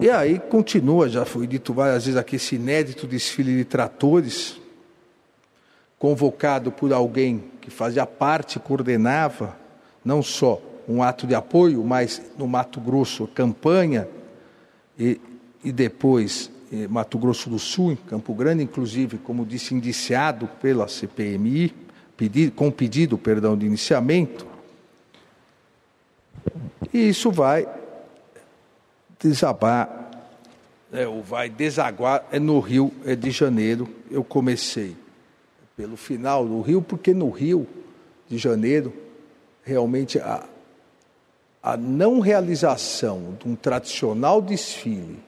E 0.02 0.10
aí 0.10 0.40
continua, 0.40 1.08
já 1.08 1.24
foi 1.24 1.46
dito 1.46 1.72
várias 1.72 2.06
vezes 2.06 2.18
aqui, 2.18 2.34
esse 2.34 2.56
inédito 2.56 3.06
desfile 3.06 3.56
de 3.56 3.64
tratores, 3.64 4.60
convocado 5.96 6.72
por 6.72 6.92
alguém 6.92 7.44
que 7.60 7.70
fazia 7.70 8.04
parte, 8.04 8.58
coordenava, 8.58 9.56
não 10.04 10.20
só 10.20 10.60
um 10.88 11.04
ato 11.04 11.24
de 11.24 11.36
apoio, 11.36 11.84
mas 11.84 12.20
no 12.36 12.48
Mato 12.48 12.80
Grosso, 12.80 13.28
campanha, 13.28 14.08
e, 14.98 15.20
e 15.62 15.70
depois 15.70 16.50
Mato 16.90 17.16
Grosso 17.16 17.48
do 17.48 17.60
Sul, 17.60 17.92
em 17.92 17.96
Campo 17.96 18.34
Grande, 18.34 18.64
inclusive, 18.64 19.18
como 19.18 19.46
disse, 19.46 19.72
indiciado 19.72 20.48
pela 20.60 20.88
CPMI, 20.88 21.72
pedido, 22.16 22.50
com 22.50 22.72
pedido 22.72 23.16
perdão, 23.16 23.56
de 23.56 23.66
iniciamento. 23.66 24.48
E 26.92 27.08
isso 27.08 27.30
vai 27.30 27.81
desabar, 29.22 30.10
é, 30.92 31.06
ou 31.06 31.22
vai 31.22 31.48
desaguar 31.48 32.24
é 32.30 32.38
no 32.38 32.58
Rio 32.58 32.92
é 33.04 33.14
de 33.14 33.30
Janeiro. 33.30 33.88
Eu 34.10 34.24
comecei 34.24 34.96
pelo 35.76 35.96
final 35.96 36.46
do 36.46 36.60
Rio, 36.60 36.82
porque 36.82 37.14
no 37.14 37.30
Rio 37.30 37.66
de 38.28 38.36
Janeiro, 38.36 38.92
realmente 39.62 40.18
a, 40.18 40.44
a 41.62 41.76
não 41.76 42.20
realização 42.20 43.36
de 43.40 43.48
um 43.48 43.54
tradicional 43.54 44.42
desfile, 44.42 45.18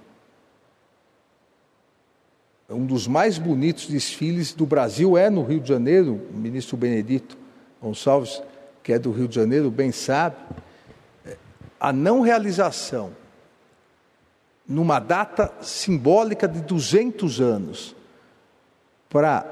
um 2.68 2.86
dos 2.86 3.06
mais 3.06 3.38
bonitos 3.38 3.86
desfiles 3.86 4.52
do 4.52 4.66
Brasil 4.66 5.16
é 5.16 5.30
no 5.30 5.44
Rio 5.44 5.60
de 5.60 5.68
Janeiro, 5.68 6.20
o 6.32 6.36
ministro 6.36 6.76
Benedito 6.76 7.36
Gonçalves, 7.80 8.42
que 8.82 8.92
é 8.92 8.98
do 8.98 9.12
Rio 9.12 9.28
de 9.28 9.34
Janeiro, 9.34 9.70
bem 9.70 9.92
sabe, 9.92 10.36
a 11.78 11.92
não 11.92 12.20
realização 12.20 13.12
numa 14.66 14.98
data 14.98 15.52
simbólica 15.60 16.48
de 16.48 16.60
200 16.60 17.40
anos 17.40 17.94
para 19.08 19.46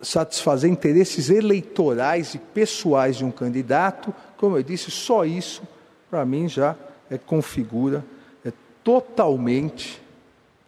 satisfazer 0.00 0.70
interesses 0.70 1.30
eleitorais 1.30 2.34
e 2.34 2.38
pessoais 2.38 3.16
de 3.16 3.24
um 3.24 3.30
candidato, 3.30 4.14
como 4.36 4.56
eu 4.56 4.62
disse, 4.62 4.90
só 4.90 5.24
isso 5.24 5.62
para 6.10 6.24
mim 6.24 6.48
já 6.48 6.76
é, 7.10 7.18
configura 7.18 8.04
é, 8.44 8.52
totalmente 8.84 10.00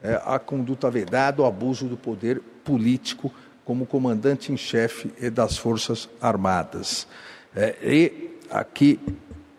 é, 0.03 0.21
a 0.25 0.39
conduta 0.39 0.91
vedada, 0.91 1.43
o 1.43 1.47
abuso 1.47 1.87
do 1.87 1.97
poder 1.97 2.41
político 2.65 3.33
como 3.65 3.87
comandante 3.87 4.51
em 4.51 4.57
chefe 4.57 5.09
das 5.31 5.59
Forças 5.59 6.09
Armadas. 6.21 7.07
É, 7.55 7.77
e 7.83 8.39
aqui 8.51 8.99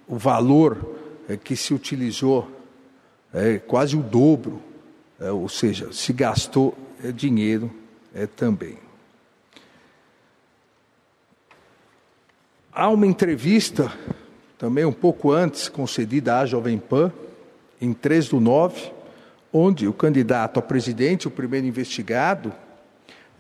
o 0.08 0.18
valor 0.18 0.96
é, 1.28 1.38
que 1.38 1.56
se 1.56 1.74
utilizou 1.74 2.59
é 3.34 3.60
quase 3.60 3.96
o 3.96 4.02
dobro, 4.02 4.62
é, 5.20 5.32
ou 5.32 5.50
seja, 5.50 5.92
se 5.94 6.14
gastou 6.14 6.78
é, 7.04 7.12
dinheiro 7.12 7.72
é, 8.14 8.26
também. 8.26 8.78
Há 12.72 12.90
uma 12.90 13.06
entrevista 13.06 13.92
também 14.58 14.86
um 14.86 14.94
pouco 14.94 15.32
antes, 15.32 15.70
concedida 15.70 16.40
à 16.40 16.46
Jovem 16.46 16.78
Pan, 16.78 17.12
em 17.82 17.94
3 17.94 18.30
do 18.30 18.40
9, 18.40 18.92
onde 19.52 19.88
o 19.88 19.94
candidato 19.94 20.60
a 20.60 20.62
presidente, 20.62 21.28
o 21.28 21.32
primeiro 21.32 21.66
investigado, 21.66 22.54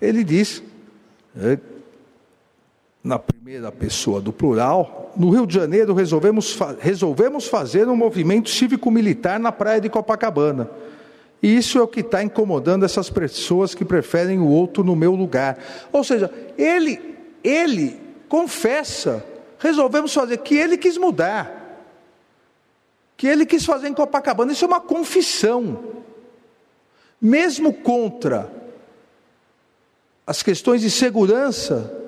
ele 0.01 0.23
diz, 0.23 0.63
é, 1.37 1.57
na 3.03 3.17
primeira 3.17 3.71
pessoa 3.71 4.19
do 4.19 4.33
plural, 4.33 5.13
no 5.15 5.29
Rio 5.29 5.47
de 5.47 5.55
Janeiro 5.55 5.93
resolvemos, 5.93 6.57
resolvemos 6.79 7.47
fazer 7.47 7.87
um 7.87 7.95
movimento 7.95 8.49
cívico-militar 8.49 9.39
na 9.39 9.51
praia 9.51 9.79
de 9.79 9.89
Copacabana. 9.89 10.69
E 11.41 11.55
isso 11.55 11.77
é 11.77 11.81
o 11.81 11.87
que 11.87 12.01
está 12.01 12.21
incomodando 12.21 12.83
essas 12.83 13.09
pessoas 13.09 13.73
que 13.73 13.85
preferem 13.85 14.39
o 14.39 14.47
outro 14.47 14.83
no 14.83 14.95
meu 14.95 15.15
lugar. 15.15 15.57
Ou 15.91 16.03
seja, 16.03 16.29
ele, 16.57 16.99
ele 17.43 17.97
confessa 18.27 19.23
resolvemos 19.59 20.13
fazer, 20.13 20.37
que 20.37 20.55
ele 20.55 20.77
quis 20.77 20.97
mudar, 20.97 21.85
que 23.15 23.27
ele 23.27 23.45
quis 23.45 23.65
fazer 23.65 23.89
em 23.89 23.93
Copacabana. 23.93 24.53
Isso 24.53 24.63
é 24.65 24.67
uma 24.67 24.79
confissão. 24.79 25.83
Mesmo 27.21 27.73
contra 27.73 28.49
as 30.25 30.41
questões 30.41 30.79
de 30.81 30.89
segurança 30.89 31.98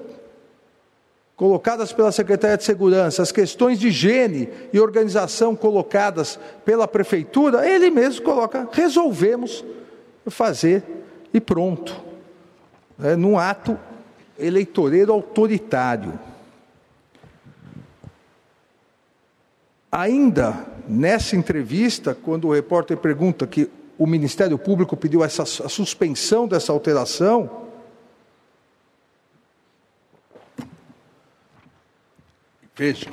colocadas 1.42 1.92
pela 1.92 2.12
Secretaria 2.12 2.56
de 2.56 2.64
Segurança, 2.64 3.24
as 3.24 3.32
questões 3.32 3.80
de 3.80 3.88
higiene 3.88 4.48
e 4.72 4.80
organização 4.80 5.56
colocadas 5.56 6.40
pela 6.64 6.88
prefeitura, 6.88 7.68
ele 7.68 7.90
mesmo 7.90 8.24
coloca, 8.24 8.70
resolvemos 8.72 9.66
fazer 10.28 10.84
e 11.34 11.42
pronto. 11.42 12.00
É, 13.04 13.16
num 13.16 13.40
ato 13.40 13.76
eleitoreiro 14.38 15.12
autoritário. 15.12 16.14
Ainda 19.92 20.64
nessa 20.88 21.36
entrevista, 21.36 22.14
quando 22.14 22.50
o 22.50 22.54
repórter 22.54 22.98
pergunta 22.98 23.48
que 23.48 23.68
o 23.98 24.06
Ministério 24.06 24.60
Público 24.60 24.96
pediu 24.96 25.24
essa, 25.24 25.42
a 25.42 25.70
suspensão 25.70 26.48
dessa 26.48 26.72
alteração, 26.72 27.61
veja, 32.82 33.12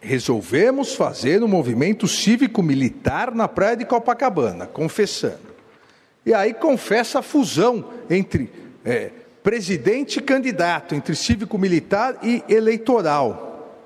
resolvemos 0.00 0.94
fazer 0.94 1.42
um 1.42 1.46
movimento 1.46 2.08
cívico-militar 2.08 3.34
na 3.34 3.46
praia 3.46 3.76
de 3.76 3.84
Copacabana, 3.84 4.66
confessando. 4.66 5.52
E 6.24 6.32
aí 6.32 6.54
confessa 6.54 7.18
a 7.18 7.22
fusão 7.22 7.92
entre 8.08 8.50
é, 8.82 9.10
presidente 9.42 10.20
e 10.20 10.22
candidato, 10.22 10.94
entre 10.94 11.14
cívico-militar 11.14 12.18
e 12.22 12.42
eleitoral. 12.48 13.76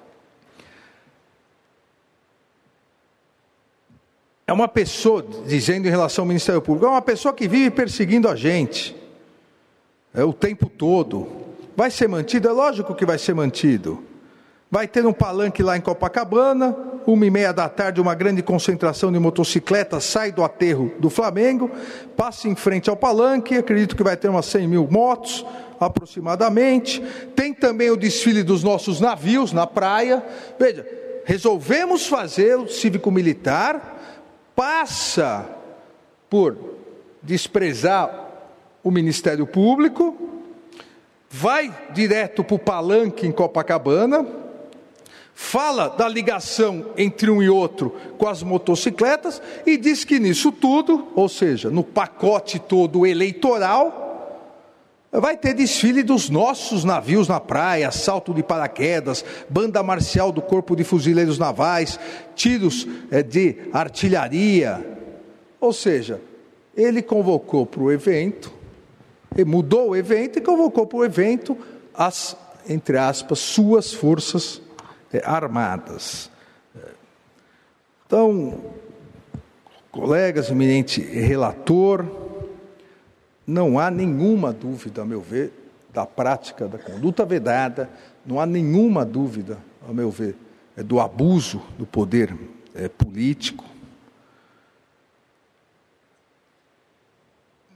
É 4.47 4.53
uma 4.53 4.69
pessoa, 4.69 5.27
dizendo 5.49 5.89
em 5.89 5.91
relação 5.91 6.23
ao 6.23 6.29
Ministério 6.29 6.63
Público, 6.63 6.87
é 6.87 6.91
uma 6.91 7.03
pessoa 7.03 7.35
que 7.35 7.49
vive 7.49 7.73
perseguindo 7.73 8.29
a 8.29 8.37
gente 8.37 8.95
é, 10.15 10.23
o 10.23 10.33
tempo 10.33 10.69
todo. 10.69 11.48
Vai 11.79 11.93
ser 11.93 12.09
mantido? 12.09 12.49
É 12.49 12.51
lógico 12.51 12.93
que 12.93 13.07
vai 13.07 13.17
ser 13.19 13.35
mantido. 13.35 14.03
Vai 14.69 14.89
ter 14.89 15.07
um 15.07 15.13
palanque 15.13 15.63
lá 15.63 15.77
em 15.77 15.81
Copacabana, 15.81 16.77
uma 17.07 17.25
e 17.25 17.31
meia 17.31 17.53
da 17.53 17.69
tarde, 17.69 18.01
uma 18.01 18.17
grande 18.17 18.43
concentração 18.43 19.13
de 19.13 19.19
motocicletas 19.21 20.03
sai 20.03 20.33
do 20.33 20.43
aterro 20.43 20.93
do 20.99 21.09
Flamengo, 21.09 21.71
passa 22.17 22.49
em 22.49 22.57
frente 22.57 22.91
ao 22.91 22.97
palanque, 22.97 23.55
acredito 23.55 23.95
que 23.95 24.03
vai 24.03 24.17
ter 24.17 24.29
umas 24.29 24.47
100 24.47 24.67
mil 24.67 24.89
motos, 24.91 25.47
aproximadamente. 25.79 27.01
Tem 27.37 27.55
também 27.55 27.93
o 27.93 27.97
desfile 27.97 28.43
dos 28.43 28.65
nossos 28.65 29.01
navios 29.01 29.53
na 29.53 29.65
praia. 29.65 30.21
Veja, 30.59 30.85
resolvemos 31.25 32.09
fazer 32.09 32.59
o 32.59 32.67
cívico-militar 32.67 34.01
passa 34.57 35.47
por 36.29 36.57
desprezar 37.23 38.27
o 38.83 38.91
Ministério 38.91 39.47
Público, 39.47 40.28
vai 41.31 41.75
direto 41.93 42.43
para 42.43 42.57
o 42.57 42.59
palanque 42.59 43.27
em 43.27 43.33
Copacabana, 43.33 44.27
fala 45.35 45.89
da 45.89 46.09
ligação 46.09 46.87
entre 46.97 47.31
um 47.31 47.43
e 47.43 47.49
outro 47.49 47.95
com 48.19 48.29
as 48.29 48.43
motocicletas 48.43 49.41
e 49.65 49.77
diz 49.77 50.05
que 50.05 50.19
nisso 50.19 50.51
tudo, 50.51 51.09
ou 51.15 51.29
seja, 51.29 51.71
no 51.71 51.85
pacote 51.85 52.59
todo 52.59 53.07
eleitoral, 53.07 54.07
Vai 55.11 55.39
ter 55.39 55.55
desfile 55.55 56.03
dos 56.03 56.29
nossos 56.29 56.85
navios 56.85 57.29
na 57.29 57.41
praia, 57.41 57.91
salto 57.91 58.35
de 58.35 58.43
paraquedas, 58.43 59.25
banda 59.49 59.83
marcial 59.83 60.31
do 60.31 60.43
Corpo 60.43 60.77
de 60.77 60.85
Fuzileiros 60.85 61.39
Navais, 61.39 61.99
tiros 62.35 62.87
é, 63.11 63.23
de 63.23 63.57
artilharia. 63.73 64.85
Ou 65.59 65.73
seja, 65.73 66.21
ele 66.77 67.01
convocou 67.01 67.65
para 67.65 67.83
o 67.83 67.91
evento, 67.91 68.53
mudou 69.47 69.91
o 69.91 69.97
evento 69.97 70.39
e 70.39 70.43
convocou 70.43 70.87
para 70.87 70.99
o 70.99 71.05
evento 71.05 71.57
as, 71.95 72.37
entre 72.69 72.97
aspas, 72.99 73.39
suas 73.39 73.93
forças 73.93 74.61
é, 75.13 75.23
armadas. 75.25 76.31
Então, 78.07 78.59
colegas, 79.91 80.51
eminente 80.51 81.01
relator, 81.01 82.07
não 83.47 83.79
há 83.79 83.91
nenhuma 83.91 84.53
dúvida, 84.53 85.03
a 85.03 85.05
meu 85.05 85.21
ver, 85.21 85.53
da 85.93 86.07
prática 86.07 86.69
da 86.69 86.79
conduta 86.79 87.25
vedada, 87.25 87.91
não 88.25 88.39
há 88.39 88.47
nenhuma 88.47 89.05
dúvida, 89.05 89.59
a 89.89 89.93
meu 89.93 90.11
ver, 90.11 90.37
é 90.77 90.83
do 90.83 91.01
abuso 91.01 91.63
do 91.79 91.85
poder 91.85 92.35
é, 92.75 92.89
político. 92.89 93.65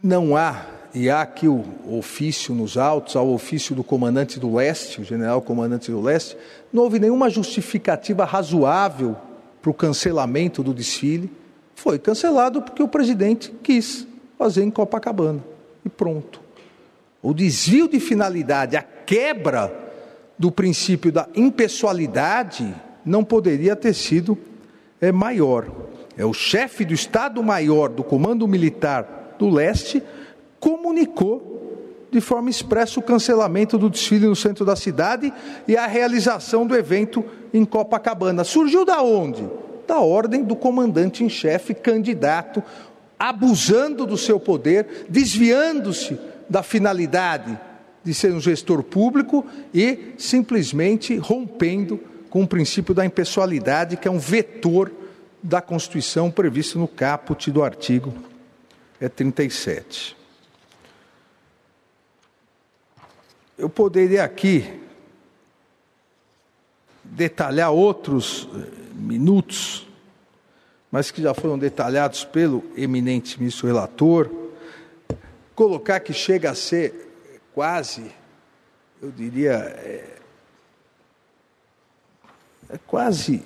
Não 0.02 0.36
há, 0.36 0.64
e 0.94 1.08
há 1.08 1.22
aqui 1.22 1.48
o 1.48 1.64
ofício 1.90 2.54
nos 2.54 2.76
autos, 2.76 3.16
ao 3.16 3.28
ofício 3.28 3.74
do 3.74 3.82
comandante 3.82 4.38
do 4.38 4.54
leste, 4.54 5.00
o 5.00 5.04
general 5.04 5.40
comandante 5.40 5.90
do 5.90 6.00
leste, 6.00 6.36
não 6.72 6.82
houve 6.82 6.98
nenhuma 6.98 7.30
justificativa 7.30 8.24
razoável 8.24 9.16
para 9.60 9.70
o 9.70 9.74
cancelamento 9.74 10.62
do 10.62 10.74
desfile, 10.74 11.30
Foi 11.74 11.98
cancelado 11.98 12.62
porque 12.62 12.82
o 12.82 12.88
presidente 12.88 13.52
quis 13.62 14.06
fazer 14.38 14.62
em 14.62 14.70
Copacabana. 14.70 15.42
E 15.84 15.88
pronto. 15.88 16.40
O 17.22 17.32
desvio 17.32 17.88
de 17.88 17.98
finalidade, 17.98 18.76
a 18.76 18.82
quebra 18.82 19.72
do 20.38 20.52
princípio 20.52 21.10
da 21.10 21.28
impessoalidade 21.34 22.72
não 23.04 23.24
poderia 23.24 23.74
ter 23.74 23.94
sido 23.94 24.38
é, 25.00 25.10
maior. 25.10 25.66
É 26.16 26.24
o 26.24 26.32
chefe 26.32 26.84
do 26.84 26.94
Estado-Maior 26.94 27.88
do 27.88 28.04
Comando 28.04 28.46
Militar 28.46 29.34
do 29.38 29.48
Leste 29.48 30.02
comunicou 30.62 32.06
de 32.08 32.20
forma 32.20 32.48
expressa 32.48 33.00
o 33.00 33.02
cancelamento 33.02 33.76
do 33.76 33.90
desfile 33.90 34.28
no 34.28 34.36
centro 34.36 34.64
da 34.64 34.76
cidade 34.76 35.32
e 35.66 35.76
a 35.76 35.88
realização 35.88 36.64
do 36.64 36.76
evento 36.76 37.24
em 37.52 37.64
Copacabana. 37.64 38.44
Surgiu 38.44 38.84
da 38.84 39.02
onde? 39.02 39.44
Da 39.88 39.98
ordem 39.98 40.44
do 40.44 40.54
comandante 40.54 41.24
em 41.24 41.28
chefe 41.28 41.74
candidato, 41.74 42.62
abusando 43.18 44.06
do 44.06 44.16
seu 44.16 44.38
poder, 44.38 45.06
desviando-se 45.08 46.16
da 46.48 46.62
finalidade 46.62 47.58
de 48.04 48.14
ser 48.14 48.32
um 48.32 48.40
gestor 48.40 48.84
público 48.84 49.44
e 49.74 50.14
simplesmente 50.16 51.16
rompendo 51.16 51.98
com 52.30 52.44
o 52.44 52.48
princípio 52.48 52.94
da 52.94 53.04
impessoalidade, 53.04 53.96
que 53.96 54.06
é 54.06 54.10
um 54.10 54.18
vetor 54.18 54.92
da 55.42 55.60
Constituição 55.60 56.30
previsto 56.30 56.78
no 56.78 56.86
caput 56.86 57.50
do 57.50 57.64
artigo 57.64 58.14
37. 59.16 60.14
É 60.14 60.22
Eu 63.56 63.68
poderia 63.68 64.24
aqui 64.24 64.80
detalhar 67.04 67.70
outros 67.70 68.48
eh, 68.54 68.68
minutos, 68.94 69.86
mas 70.90 71.10
que 71.10 71.22
já 71.22 71.34
foram 71.34 71.58
detalhados 71.58 72.24
pelo 72.24 72.64
eminente 72.76 73.38
ministro 73.38 73.66
relator, 73.66 74.30
colocar 75.54 76.00
que 76.00 76.12
chega 76.12 76.50
a 76.50 76.54
ser 76.54 77.10
quase, 77.54 78.10
eu 79.00 79.10
diria, 79.10 79.52
é, 79.52 80.16
é 82.70 82.78
quase 82.86 83.42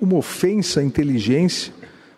uma 0.00 0.16
ofensa 0.16 0.80
à 0.80 0.82
inteligência 0.82 1.72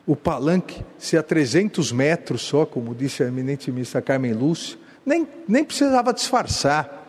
o 0.07 0.15
palanque 0.15 0.85
ser 0.99 1.17
a 1.17 1.23
300 1.23 1.91
metros 1.93 2.43
só, 2.43 2.67
como 2.67 2.95
disse 2.95 3.23
a 3.23 3.27
eminente 3.27 3.71
ministra 3.71 4.03
Carmen 4.03 4.33
Lúcia, 4.33 4.79
nem, 5.05 5.27
nem 5.49 5.65
precisava 5.65 6.13
disfarçar, 6.13 7.04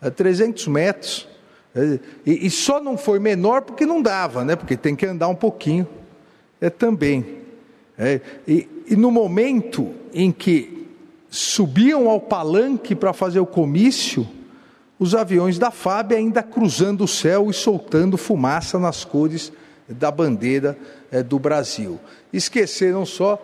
a 0.00 0.10
300 0.10 0.66
metros, 0.68 1.28
é, 1.74 1.98
e, 2.24 2.46
e, 2.46 2.50
só 2.50 2.80
não 2.80 2.96
foi 2.96 3.18
menor 3.18 3.62
porque 3.62 3.84
não 3.84 4.00
dava, 4.00 4.44
né? 4.44 4.56
porque 4.56 4.76
tem 4.76 4.96
que 4.96 5.06
andar 5.06 5.28
um 5.28 5.34
pouquinho 5.34 5.86
é, 6.60 6.70
também. 6.70 7.38
É, 7.96 8.20
e, 8.46 8.68
e 8.86 8.96
no 8.96 9.10
momento 9.10 9.92
em 10.12 10.32
que 10.32 10.88
subiam 11.28 12.08
ao 12.08 12.20
palanque 12.20 12.94
para 12.94 13.12
fazer 13.12 13.40
o 13.40 13.46
comício, 13.46 14.26
os 14.98 15.14
aviões 15.14 15.58
da 15.58 15.70
FAB 15.70 16.12
ainda 16.12 16.42
cruzando 16.42 17.04
o 17.04 17.08
céu 17.08 17.50
e 17.50 17.54
soltando 17.54 18.16
fumaça 18.16 18.78
nas 18.78 19.04
cores 19.04 19.52
da 19.88 20.10
bandeira 20.10 20.76
é, 21.10 21.22
do 21.22 21.38
Brasil. 21.38 22.00
Esqueceram 22.32 23.06
só, 23.06 23.40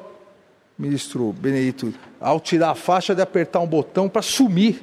ministro 0.79 1.33
Benedito, 1.33 1.93
ao 2.21 2.41
tirar 2.41 2.71
a 2.71 2.75
faixa 2.75 3.15
de 3.15 3.23
apertar 3.23 3.61
um 3.61 3.67
botão 3.67 4.09
para 4.09 4.23
sumir 4.23 4.83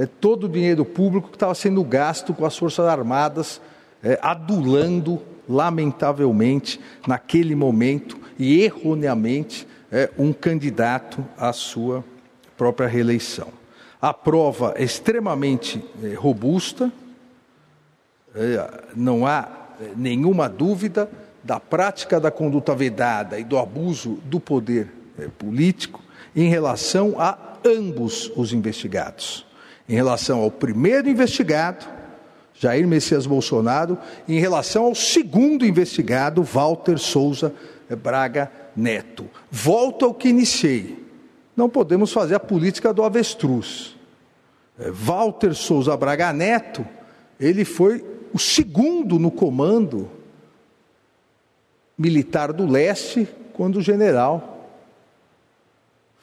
é, 0.00 0.06
todo 0.06 0.44
o 0.44 0.48
dinheiro 0.48 0.82
público 0.82 1.28
que 1.28 1.36
estava 1.36 1.54
sendo 1.54 1.84
gasto 1.84 2.32
com 2.32 2.46
as 2.46 2.56
Forças 2.56 2.86
Armadas, 2.86 3.60
é, 4.02 4.18
adulando, 4.22 5.20
lamentavelmente, 5.46 6.80
naquele 7.06 7.54
momento 7.54 8.18
e 8.38 8.62
erroneamente, 8.62 9.68
é, 9.92 10.08
um 10.16 10.32
candidato 10.32 11.22
à 11.36 11.52
sua 11.52 12.02
própria 12.56 12.88
reeleição. 12.88 13.48
A 14.00 14.14
prova 14.14 14.72
é 14.74 14.84
extremamente 14.84 15.84
robusta, 16.16 16.90
é, 18.34 18.84
não 18.96 19.26
há 19.26 19.48
é, 19.78 19.90
nenhuma 19.94 20.48
dúvida 20.48 21.10
da 21.44 21.60
prática 21.60 22.18
da 22.18 22.30
conduta 22.30 22.74
vedada 22.74 23.38
e 23.38 23.44
do 23.44 23.58
abuso 23.58 24.18
do 24.24 24.40
poder 24.40 24.90
é, 25.18 25.28
político 25.28 26.00
em 26.34 26.48
relação 26.48 27.16
a 27.18 27.36
ambos 27.62 28.32
os 28.34 28.54
investigados. 28.54 29.49
Em 29.90 29.94
relação 29.94 30.38
ao 30.38 30.52
primeiro 30.52 31.08
investigado, 31.08 31.84
Jair 32.54 32.86
Messias 32.86 33.26
Bolsonaro, 33.26 33.98
e 34.28 34.36
em 34.36 34.38
relação 34.38 34.84
ao 34.84 34.94
segundo 34.94 35.66
investigado, 35.66 36.44
Walter 36.44 36.96
Souza 36.96 37.52
Braga 38.00 38.48
Neto. 38.76 39.28
Volto 39.50 40.04
ao 40.04 40.14
que 40.14 40.28
iniciei. 40.28 41.04
Não 41.56 41.68
podemos 41.68 42.12
fazer 42.12 42.36
a 42.36 42.40
política 42.40 42.94
do 42.94 43.02
avestruz. 43.02 43.96
É, 44.78 44.92
Walter 44.92 45.54
Souza 45.54 45.96
Braga 45.96 46.32
Neto, 46.32 46.86
ele 47.40 47.64
foi 47.64 48.04
o 48.32 48.38
segundo 48.38 49.18
no 49.18 49.32
comando 49.32 50.08
militar 51.98 52.52
do 52.52 52.64
leste, 52.64 53.26
quando 53.54 53.80
o 53.80 53.82
general 53.82 54.70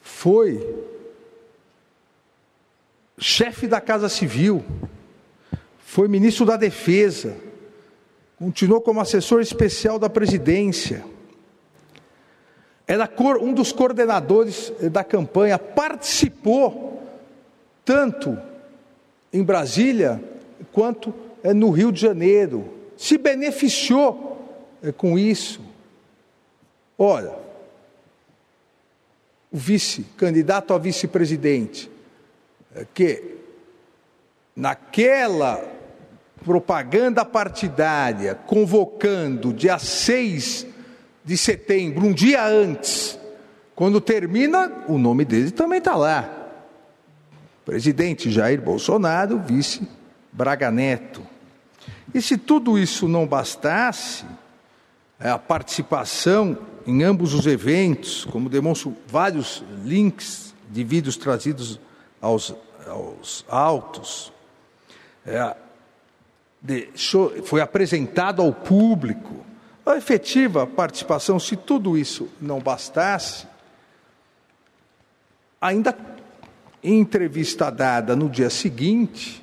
foi 0.00 0.96
chefe 3.18 3.66
da 3.66 3.80
Casa 3.80 4.08
Civil, 4.08 4.64
foi 5.78 6.08
ministro 6.08 6.44
da 6.46 6.56
Defesa, 6.56 7.36
continuou 8.38 8.80
como 8.80 9.00
assessor 9.00 9.40
especial 9.40 9.98
da 9.98 10.08
presidência 10.08 11.04
era 12.88 13.06
um 13.42 13.52
dos 13.52 13.70
coordenadores 13.70 14.72
eh, 14.80 14.88
da 14.88 15.04
campanha, 15.04 15.58
participou 15.58 17.02
tanto 17.84 18.38
em 19.30 19.42
Brasília 19.42 20.18
quanto 20.72 21.12
eh, 21.42 21.52
no 21.52 21.68
Rio 21.68 21.92
de 21.92 22.00
Janeiro, 22.00 22.72
se 22.96 23.18
beneficiou 23.18 24.42
eh, 24.82 24.90
com 24.90 25.18
isso. 25.18 25.60
Olha, 26.96 27.34
o 29.52 29.58
vice, 29.58 30.06
candidato 30.16 30.72
a 30.72 30.78
vice-presidente, 30.78 31.90
que 32.94 33.36
naquela 34.54 35.62
propaganda 36.44 37.24
partidária, 37.24 38.34
convocando 38.34 39.52
dia 39.52 39.78
6 39.78 40.66
de 41.24 41.36
setembro, 41.36 42.06
um 42.06 42.12
dia 42.12 42.44
antes, 42.46 43.18
quando 43.74 44.00
termina, 44.00 44.84
o 44.88 44.98
nome 44.98 45.24
dele 45.24 45.50
também 45.50 45.78
está 45.78 45.94
lá. 45.94 46.28
Presidente 47.64 48.30
Jair 48.30 48.60
Bolsonaro, 48.60 49.38
vice 49.38 49.86
Braga 50.32 50.70
Neto. 50.70 51.22
E 52.14 52.22
se 52.22 52.38
tudo 52.38 52.78
isso 52.78 53.06
não 53.06 53.26
bastasse, 53.26 54.24
é, 55.20 55.28
a 55.28 55.38
participação 55.38 56.56
em 56.86 57.02
ambos 57.02 57.34
os 57.34 57.46
eventos, 57.46 58.24
como 58.24 58.48
demonstram 58.48 58.96
vários 59.06 59.62
links 59.84 60.54
de 60.70 60.82
vídeos 60.82 61.16
trazidos 61.16 61.78
aos, 62.20 62.54
aos 62.86 63.44
autos, 63.48 64.32
é, 65.26 65.56
deixou, 66.60 67.42
foi 67.44 67.60
apresentado 67.60 68.42
ao 68.42 68.52
público 68.52 69.44
a 69.84 69.96
efetiva 69.96 70.66
participação, 70.66 71.38
se 71.40 71.56
tudo 71.56 71.96
isso 71.96 72.28
não 72.40 72.60
bastasse, 72.60 73.46
ainda 75.60 75.96
em 76.82 77.00
entrevista 77.00 77.70
dada 77.70 78.14
no 78.14 78.28
dia 78.28 78.50
seguinte, 78.50 79.42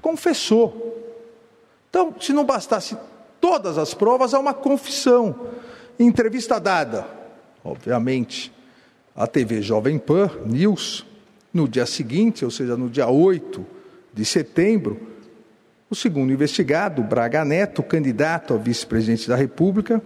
confessou. 0.00 0.86
Então, 1.88 2.14
se 2.20 2.32
não 2.32 2.44
bastasse 2.44 2.96
todas 3.40 3.78
as 3.78 3.92
provas, 3.92 4.32
há 4.32 4.38
uma 4.38 4.54
confissão. 4.54 5.48
Entrevista 5.98 6.60
dada, 6.60 7.06
obviamente, 7.64 8.52
à 9.14 9.26
TV 9.26 9.60
Jovem 9.60 9.98
Pan 9.98 10.30
News, 10.46 11.04
no 11.52 11.68
dia 11.68 11.86
seguinte, 11.86 12.44
ou 12.44 12.50
seja, 12.50 12.76
no 12.76 12.88
dia 12.88 13.08
8 13.08 13.64
de 14.12 14.24
setembro, 14.24 15.00
o 15.88 15.94
segundo 15.94 16.32
investigado, 16.32 17.02
Braga 17.02 17.44
Neto, 17.44 17.82
candidato 17.82 18.54
a 18.54 18.56
vice-presidente 18.56 19.28
da 19.28 19.34
República, 19.34 20.00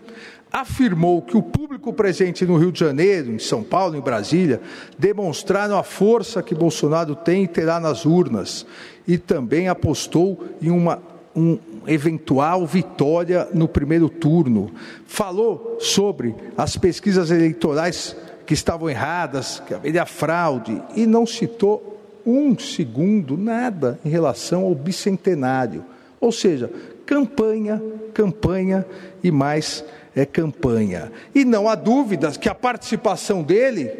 afirmou 0.51 1.21
que 1.21 1.37
o 1.37 1.43
público 1.43 1.93
presente 1.93 2.47
no 2.47 2.57
Rio 2.57 2.73
de 2.73 2.81
Janeiro, 2.81 3.33
em 3.33 3.39
São 3.39 3.63
Paulo, 3.63 3.97
em 3.97 4.01
Brasília, 4.01 4.61
demonstraram 4.99 5.77
a 5.77 5.83
força 5.83 6.43
que 6.43 6.55
Bolsonaro 6.55 7.15
tem 7.15 7.45
e 7.45 7.49
terá 7.49 7.81
nas 7.81 8.07
urnas 8.07 8.65
e 9.07 9.19
também 9.19 9.69
apostou 9.69 10.43
em 10.63 10.71
uma 10.71 11.03
um 11.37 11.59
eventual 11.87 12.65
vitória 12.65 13.49
no 13.53 13.67
primeiro 13.67 14.09
turno. 14.09 14.71
Falou 15.07 15.77
sobre 15.81 16.35
as 16.57 16.77
pesquisas 16.77 17.31
eleitorais 17.31 18.17
que 18.47 18.55
estavam 18.55 18.91
erradas, 18.91 19.63
que 19.67 19.75
haveria 19.75 20.07
fraude 20.07 20.81
e 20.95 21.07
não 21.07 21.27
citou 21.27 21.95
um 22.27 22.59
segundo, 22.59 23.37
nada 23.37 23.99
em 24.05 24.09
relação 24.09 24.65
ao 24.65 24.75
bicentenário. 24.75 25.85
Ou 26.21 26.33
seja, 26.33 26.71
campanha, 27.05 27.83
campanha 28.13 28.87
e 29.23 29.31
mais 29.31 29.85
é 30.15 30.25
campanha. 30.25 31.13
E 31.35 31.45
não 31.45 31.69
há 31.69 31.75
dúvidas 31.75 32.37
que 32.37 32.49
a 32.49 32.55
participação 32.55 33.43
dele, 33.43 33.91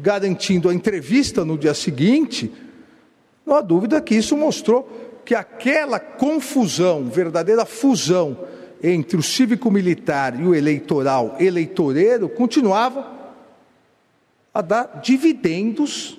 garantindo 0.00 0.68
a 0.68 0.74
entrevista 0.74 1.44
no 1.44 1.58
dia 1.58 1.74
seguinte, 1.74 2.50
não 3.46 3.54
há 3.54 3.60
dúvida 3.60 4.00
que 4.00 4.14
isso 4.14 4.36
mostrou 4.36 4.88
que 5.24 5.34
aquela 5.34 6.00
confusão, 6.00 7.04
verdadeira 7.04 7.64
fusão 7.64 8.36
entre 8.82 9.16
o 9.16 9.22
cívico-militar 9.22 10.40
e 10.40 10.44
o 10.44 10.54
eleitoral 10.54 11.36
eleitoreiro 11.38 12.28
continuava 12.28 13.17
a 14.58 14.60
dar 14.60 15.00
dividendos 15.04 16.18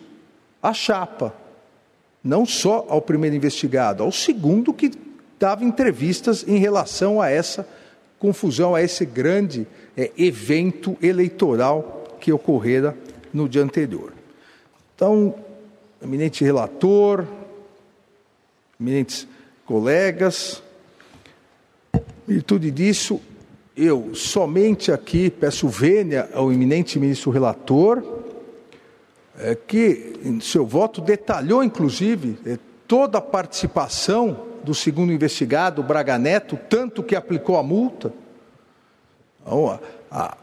à 0.63 0.73
chapa, 0.73 1.35
não 2.23 2.45
só 2.45 2.85
ao 2.87 3.01
primeiro 3.01 3.35
investigado, 3.35 4.01
ao 4.01 4.13
segundo 4.13 4.73
que 4.73 4.91
dava 5.37 5.65
entrevistas 5.65 6.47
em 6.47 6.57
relação 6.57 7.21
a 7.21 7.29
essa 7.29 7.67
confusão, 8.17 8.73
a 8.73 8.81
esse 8.81 9.05
grande 9.05 9.67
é, 9.97 10.13
evento 10.17 10.97
eleitoral 11.01 12.17
que 12.17 12.31
ocorrera 12.31 12.97
no 13.33 13.49
dia 13.49 13.61
anterior. 13.61 14.13
Então, 14.95 15.35
eminente 16.01 16.41
relator, 16.41 17.25
eminentes 18.79 19.27
colegas, 19.65 20.63
em 21.93 22.35
virtude 22.35 22.71
disso, 22.71 23.19
eu 23.75 24.15
somente 24.15 24.93
aqui 24.93 25.29
peço 25.29 25.67
vênia 25.67 26.29
ao 26.33 26.53
eminente 26.53 26.97
ministro 26.97 27.31
relator, 27.31 28.18
é, 29.39 29.55
que 29.55 30.19
em 30.23 30.39
seu 30.41 30.65
voto 30.65 30.99
detalhou, 30.99 31.63
inclusive, 31.63 32.37
é, 32.45 32.59
toda 32.87 33.19
a 33.19 33.21
participação 33.21 34.45
do 34.63 34.75
segundo 34.75 35.13
investigado, 35.13 35.81
Braga 35.81 36.17
Neto, 36.17 36.59
tanto 36.69 37.01
que 37.01 37.15
aplicou 37.15 37.57
a 37.57 37.63
multa. 37.63 38.13
Então, 39.41 39.79
a, 40.11 40.37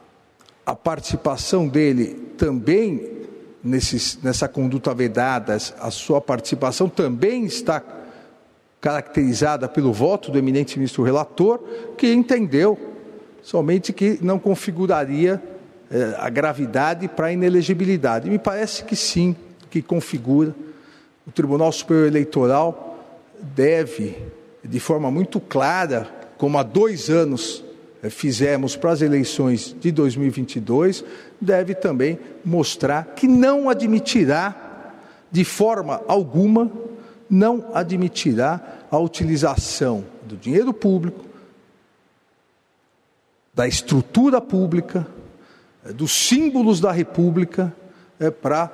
a, 0.65 0.75
participação 0.75 1.69
dele 1.69 2.33
também 2.39 3.27
nesses, 3.63 4.19
nessa 4.23 4.49
conduta 4.49 4.95
vedada, 4.95 5.55
a 5.79 5.91
sua 5.91 6.21
participação 6.21 6.89
também 6.89 7.45
está 7.45 7.83
caracterizada 8.81 9.69
pelo 9.69 9.93
voto 9.93 10.31
do 10.31 10.39
eminente 10.39 10.79
ministro 10.79 11.03
relator, 11.03 11.61
que 11.99 12.13
entendeu 12.13 12.79
somente 13.43 13.93
que 13.93 14.19
não 14.23 14.39
configuraria 14.39 15.43
a 16.19 16.29
gravidade 16.29 17.09
para 17.09 17.27
a 17.27 17.33
inelegibilidade. 17.33 18.29
Me 18.29 18.39
parece 18.39 18.85
que 18.85 18.97
sim, 18.97 19.37
que 19.71 19.81
configura. 19.81 20.55
O 21.27 21.31
Tribunal 21.31 21.71
Superior 21.73 22.07
Eleitoral 22.07 23.05
deve, 23.41 24.17
de 24.65 24.81
forma 24.81 25.11
muito 25.11 25.41
clara, 25.41 26.09
como 26.39 26.59
há 26.59 26.63
dois 26.63 27.09
anos 27.11 27.65
eh, 28.03 28.11
fizemos 28.11 28.77
para 28.77 28.93
as 28.93 29.03
eleições 29.03 29.75
de 29.81 29.91
2022, 29.91 31.05
deve 31.41 31.75
também 31.75 32.19
mostrar 32.45 33.05
que 33.17 33.27
não 33.27 33.69
admitirá, 33.69 34.93
de 35.31 35.45
forma 35.45 36.03
alguma, 36.07 36.71
não 37.29 37.71
admitirá 37.75 38.61
a 38.91 38.99
utilização 38.99 40.05
do 40.25 40.37
dinheiro 40.37 40.73
público, 40.73 41.25
da 43.53 43.67
estrutura 43.67 44.41
pública, 44.41 45.07
eh, 45.07 45.16
dos 45.93 46.13
símbolos 46.13 46.81
da 46.81 46.93
República 46.93 47.75
é, 48.19 48.31
para 48.31 48.71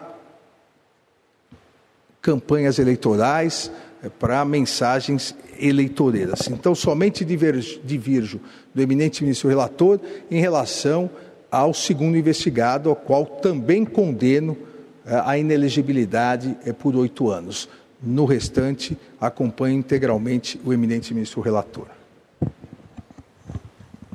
campanhas 2.20 2.78
eleitorais, 2.78 3.70
é, 4.02 4.09
para 4.09 4.44
mensagens 4.44 5.34
eleitoreiras. 5.59 6.48
Então, 6.48 6.74
somente 6.74 7.24
divirjo 7.24 8.40
do 8.74 8.82
eminente 8.82 9.22
ministro 9.22 9.48
relator 9.48 10.01
em 10.30 10.40
relação 10.40 11.10
ao 11.51 11.74
segundo 11.74 12.16
investigado, 12.16 12.89
ao 12.89 12.97
qual 12.97 13.26
também 13.26 13.84
condeno 13.84 14.56
é, 15.05 15.20
a 15.24 15.36
inelegibilidade 15.36 16.56
é, 16.64 16.72
por 16.72 16.97
oito 16.97 17.30
anos. 17.30 17.68
No 18.02 18.24
restante, 18.24 18.97
acompanho 19.20 19.76
integralmente 19.76 20.60
o 20.64 20.72
eminente 20.72 21.12
ministro 21.12 21.40
relator. 21.40 21.86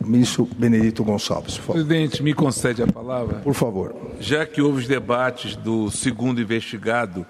Ministro 0.03 0.45
Benedito 0.57 1.03
Gonçalves, 1.03 1.57
por 1.57 1.61
favor. 1.61 1.73
Presidente, 1.73 2.23
me 2.23 2.33
concede 2.33 2.83
a 2.83 2.87
palavra? 2.87 3.39
Por 3.39 3.53
favor. 3.53 3.95
Já 4.19 4.45
que 4.45 4.61
houve 4.61 4.81
os 4.81 4.87
debates 4.87 5.55
do 5.55 5.89
segundo 5.89 6.41
investigado, 6.41 7.25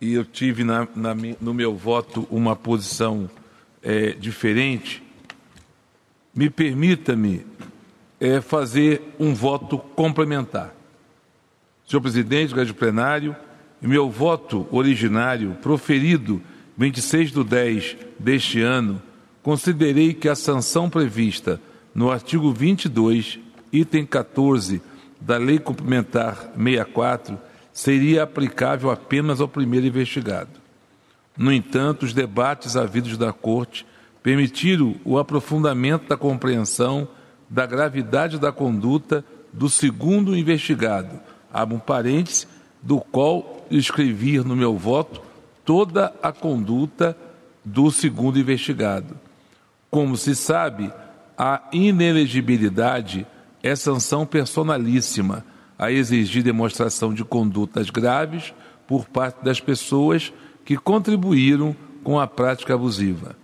e 0.00 0.14
eu 0.14 0.24
tive 0.24 0.64
na, 0.64 0.88
na, 0.94 1.14
no 1.40 1.52
meu 1.52 1.74
voto 1.74 2.26
uma 2.30 2.56
posição 2.56 3.28
é, 3.82 4.12
diferente, 4.12 5.02
me 6.34 6.48
permita-me 6.48 7.44
é, 8.20 8.40
fazer 8.40 9.02
um 9.18 9.34
voto 9.34 9.78
complementar. 9.78 10.74
Senhor 11.86 12.00
presidente, 12.00 12.54
grande 12.54 12.72
plenário, 12.72 13.34
meu 13.82 14.08
voto 14.08 14.66
originário, 14.70 15.56
proferido 15.60 16.40
26 16.76 17.32
de 17.32 17.44
10 17.44 17.96
deste 18.18 18.60
ano, 18.60 19.02
considerei 19.42 20.14
que 20.14 20.28
a 20.28 20.34
sanção 20.34 20.88
prevista 20.88 21.60
no 21.94 22.10
artigo 22.10 22.52
22, 22.52 23.38
item 23.72 24.06
14 24.06 24.80
da 25.20 25.36
Lei 25.36 25.58
Complementar 25.58 26.52
64 26.56 27.38
seria 27.72 28.22
aplicável 28.22 28.90
apenas 28.90 29.40
ao 29.40 29.48
primeiro 29.48 29.86
investigado. 29.86 30.60
No 31.36 31.52
entanto, 31.52 32.04
os 32.04 32.12
debates 32.12 32.76
havidos 32.76 33.16
da 33.16 33.32
Corte 33.32 33.86
permitiram 34.22 34.96
o 35.04 35.18
aprofundamento 35.18 36.08
da 36.08 36.16
compreensão 36.16 37.08
da 37.48 37.66
gravidade 37.66 38.38
da 38.38 38.52
conduta 38.52 39.24
do 39.52 39.68
segundo 39.68 40.36
investigado, 40.36 41.18
abro 41.52 41.76
um 41.76 41.80
parêntese, 41.80 42.46
do 42.82 43.00
qual 43.00 43.66
escrevi 43.70 44.38
no 44.38 44.54
meu 44.54 44.76
voto 44.76 45.20
toda 45.64 46.12
a 46.22 46.32
conduta 46.32 47.16
do 47.64 47.90
segundo 47.90 48.38
investigado. 48.38 49.18
Como 49.90 50.16
se 50.16 50.36
sabe, 50.36 50.92
a 51.42 51.62
inelegibilidade 51.72 53.26
é 53.62 53.74
sanção 53.74 54.26
personalíssima 54.26 55.42
a 55.78 55.90
exigir 55.90 56.42
demonstração 56.42 57.14
de 57.14 57.24
condutas 57.24 57.88
graves 57.88 58.52
por 58.86 59.06
parte 59.06 59.42
das 59.42 59.58
pessoas 59.58 60.34
que 60.66 60.76
contribuíram 60.76 61.74
com 62.04 62.20
a 62.20 62.26
prática 62.26 62.74
abusiva. 62.74 63.34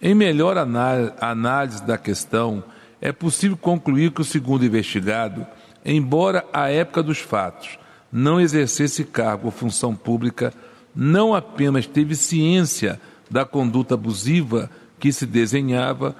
Em 0.00 0.14
melhor 0.14 0.56
análise 0.56 1.84
da 1.84 1.98
questão, 1.98 2.64
é 2.98 3.12
possível 3.12 3.58
concluir 3.58 4.10
que 4.12 4.22
o 4.22 4.24
segundo 4.24 4.64
investigado, 4.64 5.46
embora 5.84 6.46
à 6.50 6.70
época 6.70 7.02
dos 7.02 7.18
fatos 7.18 7.78
não 8.10 8.40
exercesse 8.40 9.04
cargo 9.04 9.48
ou 9.48 9.52
função 9.52 9.94
pública, 9.94 10.50
não 10.96 11.34
apenas 11.34 11.86
teve 11.86 12.14
ciência 12.14 12.98
da 13.30 13.44
conduta 13.44 13.92
abusiva 13.92 14.70
que 14.98 15.12
se 15.12 15.26
desenhava, 15.26 16.16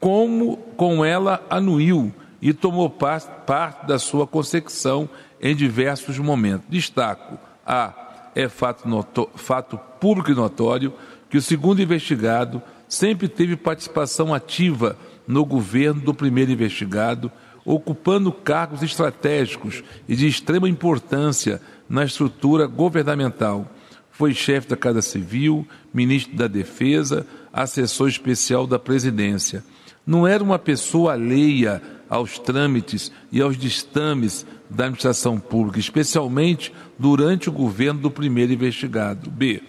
como 0.00 0.56
com 0.76 1.04
ela 1.04 1.44
anuiu 1.48 2.12
e 2.40 2.52
tomou 2.52 2.88
parte, 2.90 3.86
da 3.86 3.98
sua 3.98 4.26
consecução 4.26 5.08
em 5.40 5.54
diversos 5.54 6.18
momentos. 6.18 6.66
Destaco: 6.68 7.38
A. 7.66 8.02
É 8.34 8.50
fato, 8.50 8.86
noto, 8.86 9.30
fato 9.34 9.78
público 9.98 10.30
e 10.30 10.34
notório 10.34 10.92
que 11.30 11.38
o 11.38 11.42
segundo 11.42 11.80
investigado 11.80 12.62
sempre 12.86 13.28
teve 13.28 13.56
participação 13.56 14.34
ativa 14.34 14.98
no 15.26 15.44
governo 15.44 16.02
do 16.02 16.12
primeiro 16.12 16.52
investigado, 16.52 17.32
ocupando 17.64 18.30
cargos 18.30 18.82
estratégicos 18.82 19.82
e 20.06 20.14
de 20.14 20.26
extrema 20.26 20.68
importância 20.68 21.60
na 21.88 22.04
estrutura 22.04 22.66
governamental. 22.66 23.70
Foi 24.10 24.34
chefe 24.34 24.68
da 24.68 24.76
Casa 24.76 25.02
Civil, 25.02 25.66
ministro 25.92 26.36
da 26.36 26.46
Defesa, 26.46 27.26
assessor 27.52 28.08
especial 28.08 28.66
da 28.66 28.78
presidência. 28.78 29.64
Não 30.06 30.26
era 30.26 30.42
uma 30.42 30.58
pessoa 30.58 31.14
alheia 31.14 31.82
aos 32.08 32.38
trâmites 32.38 33.10
e 33.32 33.40
aos 33.42 33.56
destames 33.56 34.46
da 34.70 34.84
administração 34.84 35.38
pública, 35.38 35.80
especialmente 35.80 36.72
durante 36.98 37.48
o 37.48 37.52
governo 37.52 38.00
do 38.00 38.10
primeiro 38.10 38.52
investigado. 38.52 39.30
B. 39.30 39.62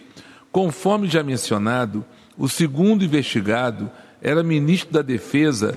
Conforme 0.52 1.08
já 1.08 1.24
mencionado, 1.24 2.06
o 2.38 2.48
segundo 2.48 3.04
investigado 3.04 3.90
era 4.22 4.44
ministro 4.44 4.94
da 4.94 5.02
Defesa 5.02 5.76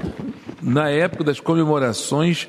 na 0.63 0.89
época 0.89 1.25
das 1.25 1.41
comemorações 1.41 2.49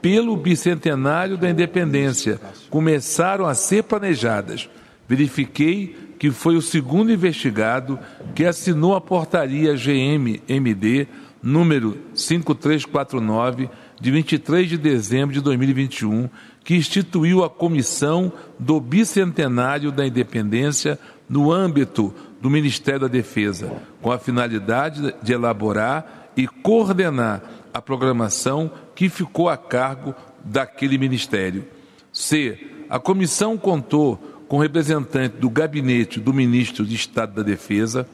pelo 0.00 0.36
bicentenário 0.36 1.36
da 1.36 1.50
independência. 1.50 2.40
Começaram 2.70 3.46
a 3.46 3.54
ser 3.54 3.84
planejadas. 3.84 4.68
Verifiquei 5.06 5.96
que 6.18 6.30
foi 6.30 6.56
o 6.56 6.62
segundo 6.62 7.10
investigado 7.10 7.98
que 8.34 8.44
assinou 8.44 8.94
a 8.94 9.00
portaria 9.00 9.74
GM-MD 9.74 11.08
número 11.42 11.96
5349, 12.14 13.70
de 14.00 14.10
23 14.10 14.68
de 14.68 14.78
dezembro 14.78 15.34
de 15.34 15.40
2021, 15.40 16.28
que 16.64 16.74
instituiu 16.74 17.42
a 17.44 17.50
Comissão 17.50 18.32
do 18.58 18.80
Bicentenário 18.80 19.90
da 19.90 20.06
Independência 20.06 20.98
no 21.28 21.52
âmbito 21.52 22.14
do 22.40 22.50
Ministério 22.50 23.00
da 23.00 23.08
Defesa, 23.08 23.72
com 24.00 24.10
a 24.10 24.18
finalidade 24.18 25.14
de 25.22 25.32
elaborar 25.32 26.30
e 26.36 26.46
coordenar 26.46 27.42
a 27.72 27.80
programação 27.80 28.70
que 28.94 29.08
ficou 29.08 29.48
a 29.48 29.56
cargo 29.56 30.14
daquele 30.44 30.98
ministério. 30.98 31.64
C. 32.12 32.58
A 32.88 32.98
comissão 32.98 33.56
contou 33.56 34.16
com 34.48 34.58
representante 34.58 35.36
do 35.36 35.48
gabinete 35.48 36.18
do 36.18 36.34
ministro 36.34 36.84
de 36.84 36.94
Estado 36.94 37.34
da 37.34 37.42
Defesa, 37.42 38.08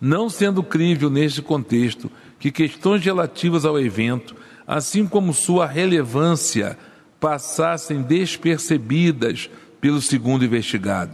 não 0.00 0.28
sendo 0.28 0.62
crível 0.62 1.08
neste 1.08 1.40
contexto 1.40 2.10
que 2.38 2.50
questões 2.50 3.04
relativas 3.04 3.64
ao 3.64 3.78
evento, 3.78 4.36
assim 4.66 5.06
como 5.06 5.34
sua 5.34 5.66
relevância, 5.66 6.78
passassem 7.18 8.02
despercebidas 8.02 9.50
pelo 9.80 10.00
segundo 10.00 10.44
investigado. 10.44 11.12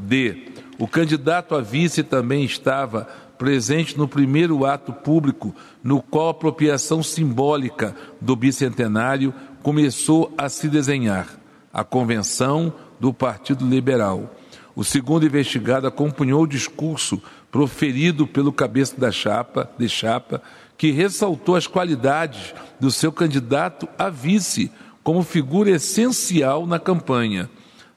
D. 0.00 0.52
O 0.78 0.86
candidato 0.86 1.54
a 1.54 1.60
vice 1.60 2.02
também 2.02 2.44
estava 2.44 3.08
presente 3.36 3.98
no 3.98 4.06
primeiro 4.06 4.64
ato 4.64 4.92
público, 4.92 5.54
no 5.82 6.00
qual 6.00 6.28
a 6.28 6.30
apropriação 6.30 7.02
simbólica 7.02 7.94
do 8.20 8.36
bicentenário 8.36 9.34
começou 9.62 10.32
a 10.38 10.48
se 10.48 10.68
desenhar, 10.68 11.28
a 11.72 11.82
convenção 11.82 12.72
do 13.00 13.12
Partido 13.12 13.66
Liberal. 13.66 14.32
O 14.74 14.84
segundo 14.84 15.26
investigado 15.26 15.86
acompanhou 15.86 16.42
o 16.42 16.46
discurso 16.46 17.20
proferido 17.52 18.26
pelo 18.26 18.50
cabeça 18.50 18.98
da 18.98 19.12
chapa, 19.12 19.70
de 19.78 19.86
chapa, 19.86 20.42
que 20.76 20.90
ressaltou 20.90 21.54
as 21.54 21.66
qualidades 21.66 22.54
do 22.80 22.90
seu 22.90 23.12
candidato 23.12 23.86
a 23.98 24.08
vice 24.08 24.72
como 25.04 25.22
figura 25.22 25.70
essencial 25.70 26.66
na 26.66 26.78
campanha, 26.78 27.50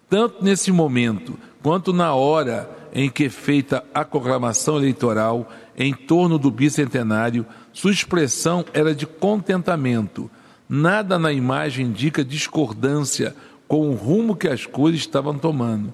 tanto 0.09 0.43
nesse 0.43 0.71
momento 0.71 1.39
quanto 1.63 1.93
na 1.93 2.13
hora 2.13 2.69
em 2.93 3.09
que 3.09 3.29
feita 3.29 3.83
a 3.93 4.03
proclamação 4.03 4.77
eleitoral 4.77 5.49
em 5.77 5.93
torno 5.93 6.37
do 6.37 6.51
bicentenário, 6.51 7.45
sua 7.73 7.91
expressão 7.91 8.65
era 8.73 8.93
de 8.93 9.05
contentamento. 9.05 10.29
Nada 10.67 11.17
na 11.17 11.31
imagem 11.31 11.87
indica 11.87 12.23
discordância 12.23 13.35
com 13.67 13.89
o 13.89 13.95
rumo 13.95 14.35
que 14.35 14.47
as 14.47 14.65
coisas 14.65 15.01
estavam 15.01 15.37
tomando. 15.37 15.93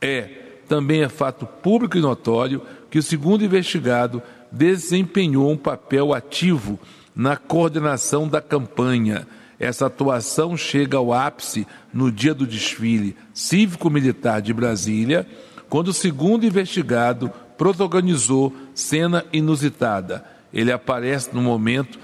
É, 0.00 0.41
também 0.72 1.02
é 1.02 1.08
fato 1.10 1.44
público 1.44 1.98
e 1.98 2.00
notório 2.00 2.62
que 2.90 2.98
o 2.98 3.02
segundo 3.02 3.44
investigado 3.44 4.22
desempenhou 4.50 5.50
um 5.50 5.56
papel 5.56 6.14
ativo 6.14 6.80
na 7.14 7.36
coordenação 7.36 8.26
da 8.26 8.40
campanha. 8.40 9.28
Essa 9.60 9.84
atuação 9.84 10.56
chega 10.56 10.96
ao 10.96 11.12
ápice 11.12 11.66
no 11.92 12.10
dia 12.10 12.32
do 12.32 12.46
desfile 12.46 13.14
cívico-militar 13.34 14.40
de 14.40 14.54
Brasília, 14.54 15.26
quando 15.68 15.88
o 15.88 15.92
segundo 15.92 16.46
investigado 16.46 17.30
protagonizou 17.58 18.50
cena 18.74 19.26
inusitada. 19.30 20.24
Ele 20.54 20.72
aparece 20.72 21.34
no 21.34 21.42
momento 21.42 21.98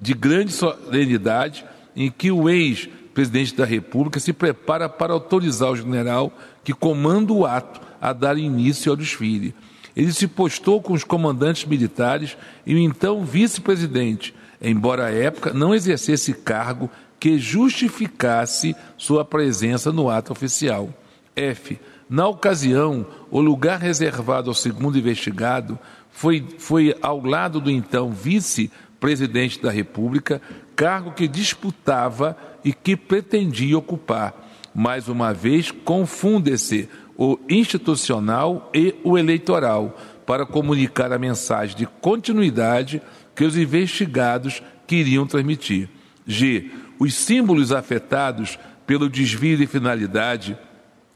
de 0.00 0.14
grande 0.14 0.50
solenidade 0.50 1.64
em 1.94 2.10
que 2.10 2.32
o 2.32 2.50
ex-presidente 2.50 3.54
da 3.54 3.64
República 3.64 4.18
se 4.18 4.32
prepara 4.32 4.88
para 4.88 5.12
autorizar 5.12 5.70
o 5.70 5.76
general 5.76 6.32
que 6.64 6.72
comanda 6.72 7.32
o 7.32 7.46
ato 7.46 7.89
a 8.00 8.12
dar 8.12 8.38
início 8.38 8.90
ao 8.90 8.96
desfile. 8.96 9.54
Ele 9.96 10.12
se 10.12 10.26
postou 10.26 10.80
com 10.80 10.92
os 10.92 11.04
comandantes 11.04 11.64
militares 11.64 12.36
e 12.64 12.74
o 12.74 12.78
então 12.78 13.24
vice-presidente, 13.24 14.34
embora 14.60 15.06
à 15.06 15.10
época 15.10 15.52
não 15.52 15.74
exercesse 15.74 16.32
cargo 16.32 16.88
que 17.18 17.38
justificasse 17.38 18.74
sua 18.96 19.24
presença 19.24 19.92
no 19.92 20.08
ato 20.08 20.32
oficial. 20.32 20.88
F. 21.36 21.78
Na 22.08 22.26
ocasião, 22.26 23.06
o 23.30 23.40
lugar 23.40 23.78
reservado 23.78 24.50
ao 24.50 24.54
segundo 24.54 24.98
investigado 24.98 25.78
foi, 26.10 26.44
foi 26.58 26.96
ao 27.00 27.24
lado 27.24 27.60
do 27.60 27.70
então 27.70 28.10
vice-presidente 28.10 29.60
da 29.60 29.70
República, 29.70 30.40
cargo 30.74 31.12
que 31.12 31.28
disputava 31.28 32.36
e 32.64 32.72
que 32.72 32.96
pretendia 32.96 33.78
ocupar. 33.78 34.34
Mais 34.74 35.08
uma 35.08 35.32
vez, 35.32 35.70
confunde-se 35.70 36.88
o 37.20 37.38
institucional 37.50 38.70
e 38.72 38.94
o 39.04 39.18
eleitoral 39.18 39.94
para 40.24 40.46
comunicar 40.46 41.12
a 41.12 41.18
mensagem 41.18 41.76
de 41.76 41.84
continuidade 41.84 43.02
que 43.34 43.44
os 43.44 43.58
investigados 43.58 44.62
queriam 44.86 45.26
transmitir. 45.26 45.90
G. 46.26 46.70
Os 46.98 47.12
símbolos 47.12 47.72
afetados 47.72 48.58
pelo 48.86 49.06
desvio 49.06 49.58
de 49.58 49.66
finalidade 49.66 50.56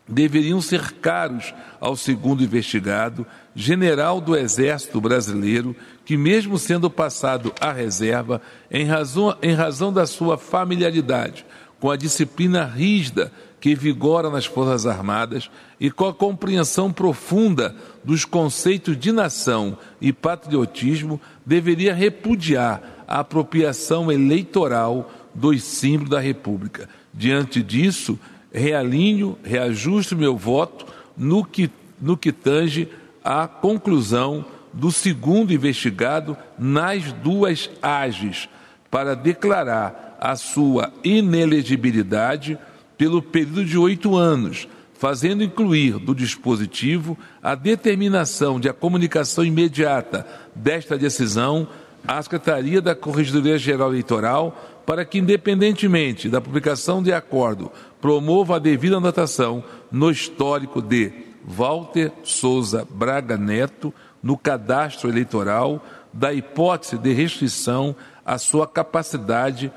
deveriam 0.07 0.61
ser 0.61 0.93
caros 0.93 1.55
ao 1.81 1.97
segundo 1.97 2.45
investigado, 2.45 3.27
general 3.55 4.21
do 4.21 4.37
Exército 4.37 5.01
Brasileiro, 5.01 5.75
que, 6.05 6.19
mesmo 6.19 6.59
sendo 6.59 6.91
passado 6.91 7.51
à 7.59 7.73
reserva, 7.73 8.43
em 8.71 8.85
razão, 8.85 9.35
em 9.41 9.55
razão 9.55 9.91
da 9.91 10.07
sua 10.07 10.37
familiaridade 10.37 11.47
com 11.85 11.91
a 11.91 11.97
disciplina 11.97 12.65
rígida 12.65 13.31
que 13.65 13.75
vigora 13.75 14.29
nas 14.29 14.45
Forças 14.45 14.85
Armadas 14.85 15.51
e 15.81 15.91
com 15.91 16.07
a 16.07 16.13
compreensão 16.13 16.93
profunda 16.93 17.75
dos 18.05 18.27
conceitos 18.27 18.95
de 18.95 19.11
nação 19.11 19.79
e 20.03 20.13
patriotismo, 20.13 21.19
deveria 21.47 21.95
repudiar 21.95 22.83
a 23.09 23.21
apropriação 23.21 24.13
eleitoral 24.13 25.11
dos 25.35 25.63
símbolos 25.63 26.11
da 26.11 26.21
República. 26.21 26.91
Diante 27.11 27.63
disso, 27.63 28.19
realinho, 28.53 29.39
reajusto 29.43 30.15
meu 30.15 30.37
voto 30.37 30.85
no 31.17 31.43
que, 31.43 31.71
no 31.99 32.19
que 32.19 32.33
tange 32.33 32.87
à 33.25 33.49
conclusão 33.49 34.45
do 34.75 34.93
segundo 34.93 35.55
investigado 35.55 36.37
nas 36.59 37.15
duas 37.15 37.71
AGES, 37.81 38.47
para 38.91 39.17
declarar 39.17 40.19
a 40.21 40.37
sua 40.37 40.93
inelegibilidade 41.03 42.59
pelo 42.97 43.23
período 43.23 43.65
de 43.65 43.79
oito 43.79 44.17
anos, 44.17 44.69
fazendo 44.95 45.43
incluir 45.43 45.99
do 45.99 46.15
dispositivo 46.15 47.19
a 47.43 47.55
determinação 47.55 48.59
de 48.59 48.69
a 48.69 48.73
comunicação 48.73 49.45
imediata 49.45 50.27
desta 50.55 50.97
decisão 50.97 51.69
à 52.07 52.23
Secretaria 52.23 52.81
da 52.81 52.95
Corregedoria 52.95 53.59
Geral 53.59 53.91
Eleitoral 53.91 54.83
para 54.87 55.05
que, 55.05 55.19
independentemente 55.19 56.29
da 56.29 56.41
publicação 56.41 57.03
de 57.03 57.13
acordo, 57.13 57.73
promova 58.01 58.57
a 58.57 58.59
devida 58.59 58.99
anotação 58.99 59.65
no 59.91 60.11
histórico 60.11 60.81
de 60.83 61.13
Walter 61.45 62.13
Souza 62.23 62.87
Braga 62.89 63.37
Neto 63.37 63.93
no 64.23 64.37
cadastro 64.39 65.09
eleitoral 65.09 65.85
da 66.13 66.33
hipótese 66.33 66.97
de 66.97 67.13
restrição 67.13 67.95
à 68.25 68.39
sua 68.39 68.67
capacidade 68.67 69.71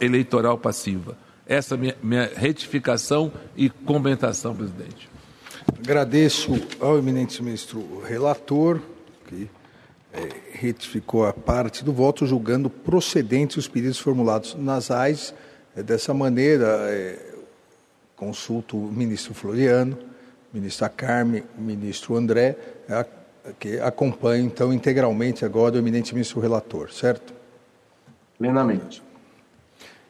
eleitoral 0.00 0.56
passiva. 0.56 1.16
Essa 1.48 1.74
é 1.74 1.76
a 1.76 1.78
minha, 1.78 1.96
minha 2.02 2.30
retificação 2.34 3.30
e 3.56 3.70
comentação, 3.70 4.54
presidente. 4.54 5.08
Agradeço 5.78 6.52
ao 6.80 6.98
eminente 6.98 7.40
ministro 7.40 8.00
relator, 8.00 8.80
que 9.28 9.48
é, 10.12 10.28
retificou 10.52 11.24
a 11.24 11.32
parte 11.32 11.84
do 11.84 11.92
voto, 11.92 12.26
julgando 12.26 12.68
procedentes 12.68 13.58
os 13.58 13.68
pedidos 13.68 13.98
formulados 13.98 14.56
nas 14.56 14.90
AIS. 14.90 15.32
É, 15.76 15.84
dessa 15.84 16.12
maneira, 16.12 16.66
é, 16.90 17.34
consulto 18.16 18.76
o 18.76 18.90
ministro 18.90 19.32
Floriano, 19.32 19.96
ministra 20.52 20.88
Carme, 20.88 21.44
ministro 21.56 22.16
André, 22.16 22.56
a, 22.88 23.06
que 23.60 23.78
acompanham, 23.78 24.46
então, 24.46 24.72
integralmente 24.72 25.44
agora 25.44 25.76
o 25.76 25.78
eminente 25.78 26.12
ministro 26.12 26.40
relator, 26.40 26.92
certo? 26.92 27.32
Plenamente. 28.36 29.00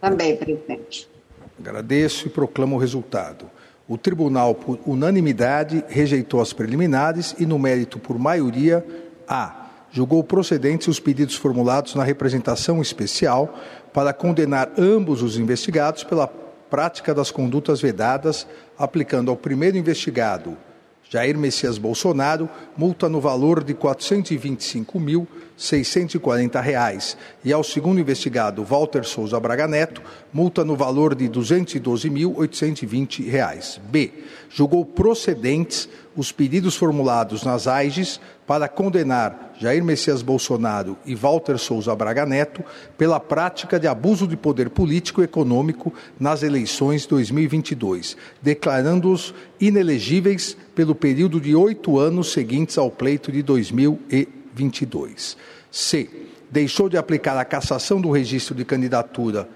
Também, 0.01 0.35
presidente. 0.37 1.16
Agradeço 1.59 2.27
e 2.27 2.31
proclamo 2.31 2.77
o 2.77 2.79
resultado. 2.79 3.51
O 3.89 3.97
tribunal, 3.97 4.55
por 4.55 4.79
unanimidade, 4.85 5.85
rejeitou 5.89 6.41
as 6.41 6.53
preliminares 6.53 7.35
e, 7.39 7.47
no 7.47 7.59
mérito 7.59 7.99
por 7.99 8.19
maioria, 8.19 8.85
A 9.29 9.67
julgou 9.91 10.23
procedentes 10.23 10.89
os 10.89 11.01
pedidos 11.01 11.37
formulados 11.37 11.95
na 11.95 12.05
representação 12.05 12.83
especial 12.83 13.59
para 13.95 14.13
condenar 14.13 14.71
ambos 14.77 15.23
os 15.23 15.39
investigados 15.39 16.05
pela 16.05 16.27
prática 16.27 17.15
das 17.15 17.31
condutas 17.31 17.81
vedadas, 17.81 18.47
aplicando 18.79 19.31
ao 19.31 19.37
primeiro 19.37 19.79
investigado, 19.79 20.57
Jair 21.09 21.39
Messias 21.39 21.79
Bolsonaro, 21.79 22.49
multa 22.77 23.09
no 23.09 23.21
valor 23.21 23.63
de 23.63 23.73
R$ 23.73 23.79
425 23.79 25.01
mil 25.01 25.27
640 25.57 26.61
reais 26.61 27.17
e 27.45 27.53
ao 27.53 27.65
segundo 27.65 28.01
investigado 28.01 28.63
Walter 28.63 29.05
Souza 29.05 29.41
Braga 29.41 29.67
Neto, 29.67 30.03
multa 30.33 30.65
no 30.65 30.77
valor 30.77 31.15
de 31.15 31.29
212.820 31.29 33.29
reais. 33.29 33.81
B. 33.91 34.13
Julgou 34.51 34.85
procedentes 34.85 35.89
os 36.15 36.33
pedidos 36.33 36.77
formulados 36.77 37.43
nas 37.43 37.67
AIGES 37.67 38.21
para 38.47 38.69
condenar 38.69 39.55
Jair 39.59 39.85
Messias 39.85 40.23
Bolsonaro 40.23 40.97
e 41.05 41.15
Walter 41.15 41.59
Souza 41.59 41.95
Braga 41.95 42.25
Neto 42.25 42.63
pela 42.97 43.19
prática 43.19 43.81
de 43.81 43.87
abuso 43.87 44.27
de 44.27 44.37
poder 44.37 44.71
político 44.71 45.21
e 45.21 45.25
econômico 45.25 45.93
nas 46.19 46.43
eleições 46.43 47.07
2022, 47.07 48.17
declarando-os 48.41 49.35
inelegíveis 49.61 50.57
pelo 50.75 50.95
período 50.95 51.41
de 51.41 51.55
oito 51.55 51.99
anos 51.99 52.33
seguintes 52.33 52.79
ao 52.79 52.91
pleito 52.91 53.33
de 53.33 53.43
2022. 53.43 54.46
C. 55.71 56.11
Deixou 56.51 56.89
de 56.89 56.97
aplicar 56.97 57.37
a 57.37 57.45
cassação 57.45 58.01
do 58.01 58.11
registro 58.11 58.55
de 58.55 58.65
candidatura 58.65 59.49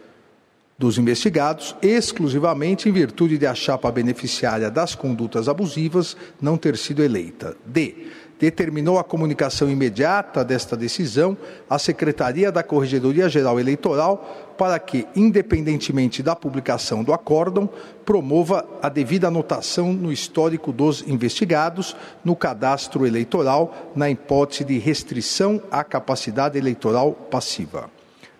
dos 0.81 0.97
investigados, 0.97 1.77
exclusivamente 1.83 2.89
em 2.89 2.93
virtude 2.93 3.37
de 3.37 3.47
a 3.47 3.55
chapa 3.55 3.93
beneficiária 3.93 4.71
das 4.71 4.95
condutas 4.95 5.47
abusivas 5.47 6.17
não 6.41 6.57
ter 6.57 6.75
sido 6.79 7.03
eleita. 7.03 7.55
D. 7.67 8.07
Determinou 8.39 8.99
a 8.99 9.05
comunicação 9.05 9.71
imediata 9.71 10.43
desta 10.43 10.75
decisão 10.75 11.37
à 11.69 11.79
Secretaria 11.79 12.51
da 12.51 12.63
Corregedoria 12.63 13.29
Geral 13.29 13.61
Eleitoral 13.61 14.50
para 14.61 14.79
que, 14.79 15.07
independentemente 15.17 16.23
da 16.23 16.37
publicação 16.37 17.03
do 17.03 17.15
acórdão, 17.15 17.67
promova 18.05 18.69
a 18.83 18.91
devida 18.91 19.29
anotação 19.29 19.91
no 19.91 20.13
histórico 20.13 20.71
dos 20.71 21.01
investigados, 21.09 21.97
no 22.23 22.37
cadastro 22.37 23.07
eleitoral, 23.07 23.91
na 23.97 24.11
hipótese 24.11 24.63
de 24.63 24.77
restrição 24.77 25.63
à 25.71 25.83
capacidade 25.83 26.59
eleitoral 26.59 27.13
passiva. 27.13 27.89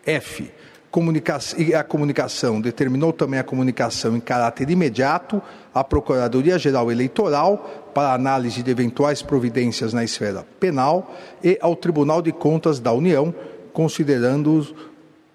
F 0.05 0.53
a 1.75 1.85
comunicação 1.85 2.61
determinou 2.61 3.15
também 3.15 3.41
a 3.41 3.45
comunicação 3.45 4.15
em 4.15 4.21
caráter 4.21 4.69
imediato 4.69 5.41
à 5.73 5.83
Procuradoria-Geral 5.83 6.93
Eleitoral 6.93 7.91
para 7.95 8.13
análise 8.13 8.63
de 8.63 8.71
eventuais 8.71 9.23
providências 9.23 9.95
na 9.95 10.05
esfera 10.05 10.45
penal 10.59 11.15
e 11.43 11.57
ao 11.63 11.75
Tribunal 11.75 12.21
de 12.21 12.31
Contas 12.31 12.79
da 12.79 12.93
União, 12.93 13.35
considerando 13.73 14.90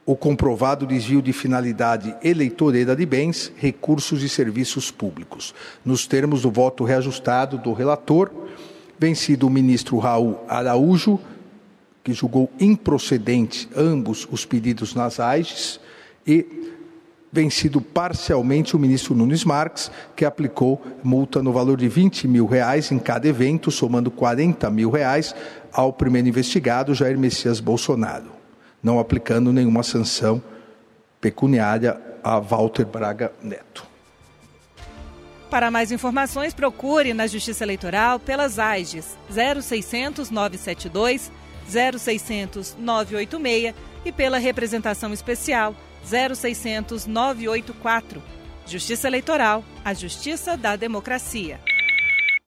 o 0.05 0.15
comprovado 0.15 0.85
desvio 0.85 1.21
de 1.21 1.33
finalidade 1.33 2.15
eleitoreira 2.23 2.95
de 2.95 3.05
bens, 3.05 3.51
recursos 3.57 4.21
e 4.21 4.29
serviços 4.29 4.91
públicos. 4.91 5.55
Nos 5.83 6.05
termos 6.05 6.43
do 6.43 6.51
voto 6.51 6.83
reajustado 6.83 7.57
do 7.57 7.73
relator, 7.73 8.31
vencido 8.99 9.47
o 9.47 9.49
ministro 9.49 9.97
Raul 9.97 10.39
Araújo, 10.47 11.19
que 12.03 12.13
julgou 12.13 12.51
improcedente 12.59 13.67
ambos 13.75 14.27
os 14.31 14.45
pedidos 14.45 14.93
nas 14.93 15.19
AIGES 15.19 15.79
e 16.25 16.65
vencido 17.31 17.81
parcialmente 17.81 18.75
o 18.75 18.79
ministro 18.79 19.13
Nunes 19.13 19.43
Marques, 19.43 19.91
que 20.15 20.23
aplicou 20.23 20.81
multa 21.03 21.43
no 21.43 21.51
valor 21.51 21.77
de 21.77 21.89
20 21.89 22.27
mil 22.27 22.45
reais 22.45 22.91
em 22.91 22.99
cada 22.99 23.27
evento, 23.27 23.71
somando 23.71 24.09
40 24.09 24.69
mil 24.69 24.89
reais 24.89 25.35
ao 25.73 25.91
primeiro 25.91 26.29
investigado, 26.29 26.93
Jair 26.93 27.19
Messias 27.19 27.59
Bolsonaro, 27.59 28.34
não 28.85 28.99
aplicando 28.99 29.51
nenhuma 29.51 29.81
sanção 29.81 30.39
pecuniária 31.19 31.99
a 32.23 32.37
Walter 32.37 32.85
Braga 32.85 33.33
Neto. 33.41 33.83
Para 35.49 35.71
mais 35.71 35.91
informações, 35.91 36.53
procure 36.53 37.11
na 37.11 37.25
Justiça 37.25 37.63
Eleitoral 37.63 38.19
pelas 38.19 38.59
AIGES 38.59 39.17
0600 39.27 40.29
972 40.29 41.31
0600 41.67 42.75
986 42.77 43.73
e 44.05 44.11
pela 44.11 44.37
representação 44.37 45.11
especial 45.11 45.75
0600 46.07 47.07
984. 47.07 48.21
Justiça 48.67 49.07
Eleitoral, 49.07 49.63
a 49.83 49.95
justiça 49.95 50.55
da 50.55 50.75
democracia. 50.75 51.59